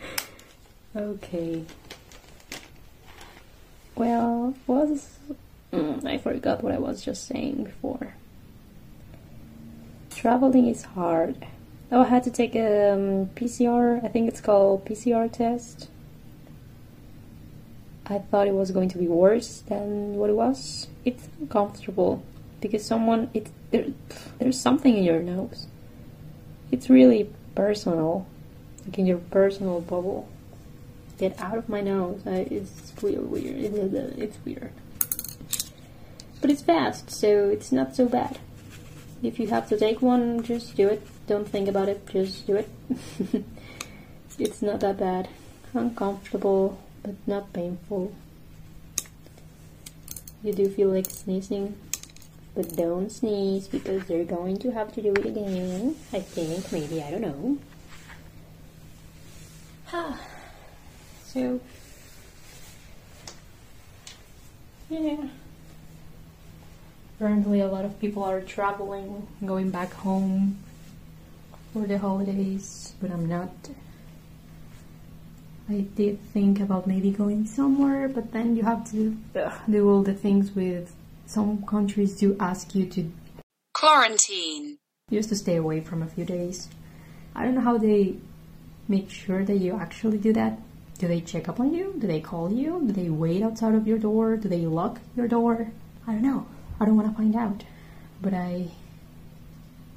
okay. 0.96 1.64
Well, 3.94 4.54
was 4.66 5.18
mm, 5.72 6.04
I 6.04 6.18
forgot 6.18 6.62
what 6.62 6.72
I 6.72 6.78
was 6.78 7.04
just 7.04 7.26
saying 7.26 7.64
before. 7.64 8.14
Traveling 10.10 10.68
is 10.68 10.82
hard. 10.82 11.46
Oh, 11.90 12.02
I 12.02 12.06
had 12.06 12.24
to 12.24 12.30
take 12.30 12.54
a 12.54 12.92
um, 12.92 13.30
PCR. 13.34 14.04
I 14.04 14.08
think 14.08 14.28
it's 14.28 14.42
called 14.42 14.84
PCR 14.84 15.32
test. 15.32 15.88
I 18.04 18.18
thought 18.18 18.46
it 18.46 18.54
was 18.54 18.70
going 18.70 18.90
to 18.90 18.98
be 18.98 19.08
worse 19.08 19.62
than 19.62 20.16
what 20.16 20.28
it 20.28 20.34
was. 20.34 20.88
It's 21.04 21.28
uncomfortable 21.40 22.22
because 22.60 22.84
someone 22.84 23.30
it 23.32 23.48
there, 23.70 23.86
there's 24.38 24.60
something 24.60 24.96
in 24.96 25.04
your 25.04 25.20
nose. 25.20 25.66
It's 26.70 26.90
really 26.90 27.30
personal, 27.54 28.26
like 28.84 28.98
in 28.98 29.06
your 29.06 29.18
personal 29.18 29.80
bubble. 29.80 30.28
Get 31.18 31.38
out 31.40 31.58
of 31.58 31.68
my 31.68 31.80
nose. 31.80 32.20
It's 32.26 32.92
real 33.02 33.22
weird. 33.22 33.56
It, 33.56 33.94
it's 34.18 34.38
weird, 34.44 34.72
but 36.40 36.50
it's 36.50 36.62
fast, 36.62 37.10
so 37.10 37.48
it's 37.48 37.72
not 37.72 37.96
so 37.96 38.06
bad. 38.06 38.38
If 39.22 39.40
you 39.40 39.48
have 39.48 39.68
to 39.70 39.78
take 39.78 40.00
one, 40.00 40.42
just 40.42 40.76
do 40.76 40.88
it. 40.88 41.02
Don't 41.28 41.46
think 41.46 41.68
about 41.68 41.88
it. 41.88 42.04
Just 42.08 42.46
do 42.46 42.56
it. 42.56 42.68
it's 44.38 44.62
not 44.62 44.80
that 44.80 44.98
bad. 44.98 45.28
Uncomfortable, 45.74 46.80
but 47.04 47.14
not 47.26 47.52
painful. 47.52 48.12
You 50.42 50.52
do 50.52 50.68
feel 50.68 50.88
like 50.88 51.08
sneezing 51.10 51.76
but 52.58 52.74
don't 52.74 53.08
sneeze 53.08 53.68
because 53.68 54.04
they're 54.06 54.24
going 54.24 54.56
to 54.58 54.72
have 54.72 54.92
to 54.92 55.00
do 55.00 55.12
it 55.12 55.24
again. 55.24 55.94
I 56.12 56.18
think, 56.18 56.72
maybe, 56.72 57.00
I 57.00 57.12
don't 57.12 57.20
know. 57.20 57.58
so, 61.24 61.60
yeah. 64.90 65.28
Apparently, 67.14 67.60
a 67.60 67.68
lot 67.68 67.84
of 67.84 68.00
people 68.00 68.24
are 68.24 68.40
traveling, 68.40 69.28
going 69.46 69.70
back 69.70 69.92
home 69.92 70.58
for 71.72 71.86
the 71.86 71.98
holidays, 71.98 72.94
but 73.00 73.10
I'm 73.10 73.26
not. 73.26 73.50
I 75.68 75.80
did 75.80 76.20
think 76.32 76.60
about 76.60 76.86
maybe 76.86 77.10
going 77.10 77.46
somewhere, 77.46 78.08
but 78.08 78.32
then 78.32 78.56
you 78.56 78.62
have 78.62 78.90
to 78.92 79.16
ugh, 79.36 79.52
do 79.68 79.90
all 79.90 80.02
the 80.02 80.14
things 80.14 80.52
with 80.52 80.94
some 81.26 81.66
countries 81.66 82.16
do 82.16 82.36
ask 82.40 82.74
you 82.74 82.86
to 82.86 83.12
quarantine. 83.74 84.78
Just 85.10 85.28
to 85.28 85.36
stay 85.36 85.56
away 85.56 85.80
from 85.80 86.02
a 86.02 86.06
few 86.06 86.24
days. 86.24 86.68
I 87.34 87.44
don't 87.44 87.54
know 87.54 87.60
how 87.60 87.76
they 87.76 88.16
make 88.88 89.10
sure 89.10 89.44
that 89.44 89.58
you 89.58 89.76
actually 89.76 90.18
do 90.18 90.32
that. 90.32 90.58
Do 90.98 91.06
they 91.06 91.20
check 91.20 91.48
up 91.48 91.60
on 91.60 91.74
you? 91.74 91.94
Do 91.98 92.06
they 92.06 92.20
call 92.20 92.50
you? 92.50 92.82
Do 92.86 92.92
they 92.92 93.10
wait 93.10 93.42
outside 93.42 93.74
of 93.74 93.86
your 93.86 93.98
door? 93.98 94.36
Do 94.36 94.48
they 94.48 94.66
lock 94.66 95.00
your 95.14 95.28
door? 95.28 95.70
I 96.06 96.12
don't 96.12 96.22
know. 96.22 96.46
I 96.80 96.86
don't 96.86 96.96
want 96.96 97.08
to 97.10 97.14
find 97.14 97.36
out. 97.36 97.62
But 98.20 98.34
I 98.34 98.68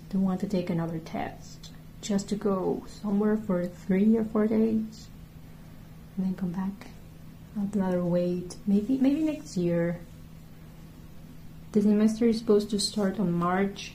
don't 0.09 0.23
want 0.23 0.41
to 0.41 0.47
take 0.47 0.69
another 0.69 0.99
test 0.99 1.60
just 2.01 2.29
to 2.29 2.35
go 2.35 2.83
somewhere 2.87 3.37
for 3.37 3.65
three 3.65 4.17
or 4.17 4.25
four 4.25 4.47
days 4.47 5.07
and 6.17 6.25
then 6.25 6.35
come 6.35 6.51
back. 6.51 6.87
I'd 7.59 7.75
rather 7.75 8.03
wait. 8.03 8.55
Maybe 8.65 8.97
maybe 8.97 9.21
next 9.21 9.57
year 9.57 9.99
the 11.71 11.81
semester 11.81 12.25
is 12.25 12.39
supposed 12.39 12.69
to 12.71 12.79
start 12.79 13.19
on 13.19 13.31
March. 13.31 13.93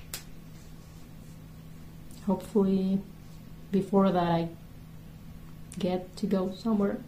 Hopefully, 2.25 3.01
before 3.71 4.11
that, 4.11 4.25
I 4.25 4.49
get 5.79 6.17
to 6.17 6.27
go 6.27 6.53
somewhere. 6.57 6.99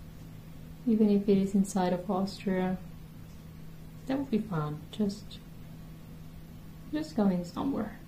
Even 0.86 1.10
if 1.10 1.28
it 1.28 1.38
is 1.38 1.54
inside 1.54 1.92
of 1.92 2.10
Austria, 2.10 2.78
that 4.06 4.18
would 4.18 4.30
be 4.30 4.38
fun. 4.38 4.80
Just, 4.90 5.38
just 6.92 7.14
going 7.14 7.44
somewhere. 7.44 7.98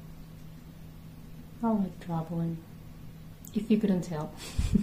I 1.65 1.71
like 1.71 1.99
traveling. 2.05 2.59
If 3.55 3.71
you 3.71 3.79
couldn't 3.79 4.03
tell, 4.03 4.31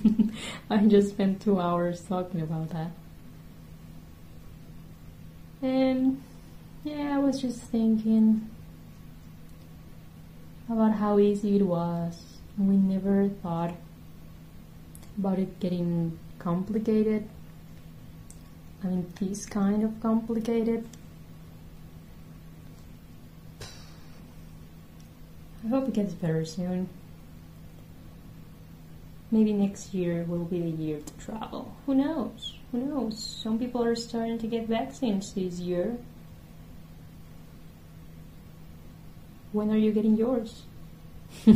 I 0.70 0.78
just 0.88 1.10
spent 1.10 1.40
two 1.40 1.60
hours 1.60 2.02
talking 2.02 2.42
about 2.42 2.70
that. 2.70 2.92
And 5.62 6.24
yeah, 6.84 7.16
I 7.16 7.20
was 7.20 7.40
just 7.40 7.60
thinking 7.62 8.50
about 10.68 10.94
how 10.94 11.20
easy 11.20 11.58
it 11.58 11.62
was. 11.62 12.20
We 12.58 12.78
never 12.78 13.28
thought 13.28 13.76
about 15.20 15.38
it 15.38 15.60
getting 15.60 16.18
complicated. 16.40 17.30
I 18.84 18.88
mean, 18.88 19.14
this 19.20 19.46
kind 19.46 19.84
of 19.84 20.02
complicated. 20.02 20.88
I 25.64 25.68
hope 25.68 25.88
it 25.88 25.94
gets 25.94 26.14
better 26.14 26.46
soon. 26.46 26.90
maybe 29.32 29.54
next 29.54 29.94
year 29.94 30.26
will 30.28 30.46
be 30.46 30.60
the 30.60 30.70
year 30.70 31.00
to 31.00 31.26
travel. 31.26 31.74
Who 31.86 31.96
knows? 31.96 32.54
Who 32.72 32.80
knows? 32.80 33.24
Some 33.24 33.58
people 33.58 33.84
are 33.84 33.96
starting 33.96 34.38
to 34.40 34.48
get 34.48 34.68
vaccines 34.68 35.34
this 35.34 35.60
year. 35.60 35.98
When 39.54 39.72
are 39.72 39.78
you 39.78 39.92
getting 39.92 40.18
yours? 40.18 40.64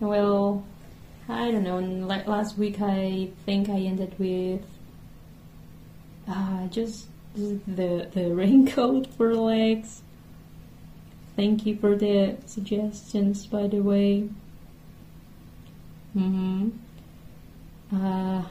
well, 0.00 0.64
I 1.28 1.50
don't 1.50 1.64
know. 1.64 1.78
Last 2.26 2.58
week, 2.58 2.80
I 2.80 3.30
think 3.46 3.68
I 3.68 3.78
ended 3.78 4.14
with 4.18 4.62
uh, 6.28 6.66
just 6.68 7.06
the 7.34 8.08
the 8.12 8.34
raincoat 8.34 9.06
for 9.14 9.34
legs. 9.34 10.02
Thank 11.36 11.66
you 11.66 11.76
for 11.76 11.96
the 11.96 12.36
suggestions, 12.46 13.46
by 13.46 13.66
the 13.66 13.80
way. 13.80 14.28
Mm-hmm. 16.16 16.68
Uh, 17.92 18.44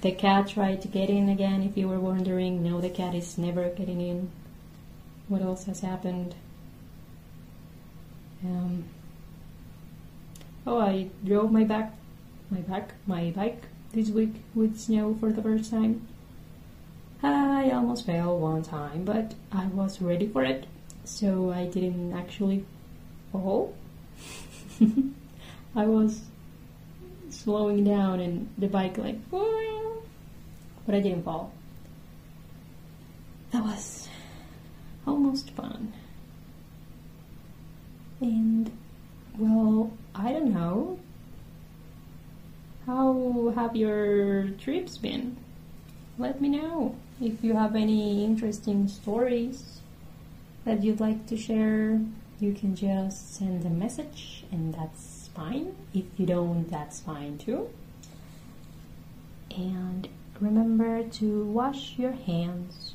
the 0.00 0.12
cat 0.12 0.48
tried 0.48 0.82
to 0.82 0.88
get 0.88 1.10
in 1.10 1.28
again, 1.28 1.62
if 1.62 1.76
you 1.76 1.88
were 1.88 1.98
wondering. 1.98 2.62
No, 2.62 2.80
the 2.80 2.90
cat 2.90 3.14
is 3.14 3.36
never 3.36 3.68
getting 3.68 4.00
in. 4.00 4.30
What 5.28 5.42
else 5.42 5.64
has 5.64 5.80
happened? 5.80 6.34
Um, 8.44 8.84
oh, 10.66 10.80
I 10.80 11.08
drove 11.24 11.52
my 11.52 11.64
back, 11.64 11.94
my 12.50 12.60
back, 12.60 12.94
my 13.06 13.30
bike 13.30 13.62
this 13.92 14.10
week 14.10 14.34
with 14.54 14.78
snow 14.78 15.16
for 15.18 15.32
the 15.32 15.42
first 15.42 15.70
time. 15.70 16.06
I 17.22 17.70
almost 17.70 18.06
fell 18.06 18.36
one 18.36 18.62
time, 18.62 19.04
but 19.04 19.34
I 19.52 19.66
was 19.66 20.02
ready 20.02 20.26
for 20.26 20.42
it, 20.42 20.66
so 21.04 21.50
I 21.50 21.66
didn't 21.66 22.12
actually 22.12 22.64
fall. 23.30 23.74
I 25.74 25.86
was 25.86 26.22
slowing 27.30 27.84
down 27.84 28.20
and 28.20 28.48
the 28.58 28.68
bike 28.68 28.98
like, 28.98 29.18
but 29.30 30.94
I 30.94 31.00
didn't 31.00 31.24
fall. 31.24 31.52
That 33.52 33.64
was 33.64 34.08
almost 35.06 35.50
fun. 35.50 35.92
And, 38.20 38.70
well, 39.38 39.92
I 40.14 40.32
don't 40.32 40.54
know. 40.54 40.98
How 42.86 43.52
have 43.54 43.76
your 43.76 44.48
trips 44.60 44.98
been? 44.98 45.36
Let 46.18 46.40
me 46.40 46.48
know 46.48 46.96
if 47.20 47.42
you 47.42 47.54
have 47.54 47.76
any 47.76 48.24
interesting 48.24 48.88
stories 48.88 49.81
that 50.64 50.82
you'd 50.82 51.00
like 51.00 51.26
to 51.26 51.36
share. 51.36 52.00
You 52.40 52.52
can 52.52 52.74
just 52.74 53.34
send 53.34 53.64
a 53.64 53.70
message, 53.70 54.44
and 54.50 54.74
that's 54.74 55.30
fine. 55.34 55.74
If 55.94 56.04
you 56.16 56.26
don't, 56.26 56.70
that's 56.70 57.00
fine 57.00 57.38
too. 57.38 57.70
And 59.56 60.08
remember 60.40 61.04
to 61.04 61.44
wash 61.44 61.98
your 61.98 62.12
hands 62.12 62.94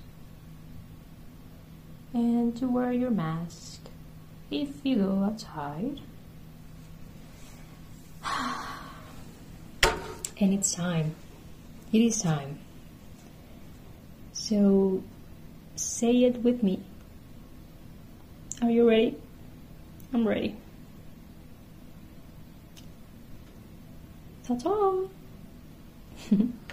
and 2.13 2.55
to 2.57 2.67
wear 2.67 2.91
your 2.91 3.11
mask 3.11 3.81
if 4.49 4.69
you 4.83 4.97
go 4.97 5.23
outside. 5.23 6.01
and 10.39 10.53
it's 10.53 10.73
time. 10.73 11.15
It 11.93 12.01
is 12.01 12.21
time. 12.21 12.59
So 14.33 15.03
say 15.75 16.23
it 16.23 16.43
with 16.43 16.63
me. 16.63 16.81
Are 18.61 18.71
you 18.71 18.87
ready? 18.89 19.15
I'm 20.13 20.27
ready. 20.27 20.55
Ta 24.43 24.55
ta! 24.55 25.03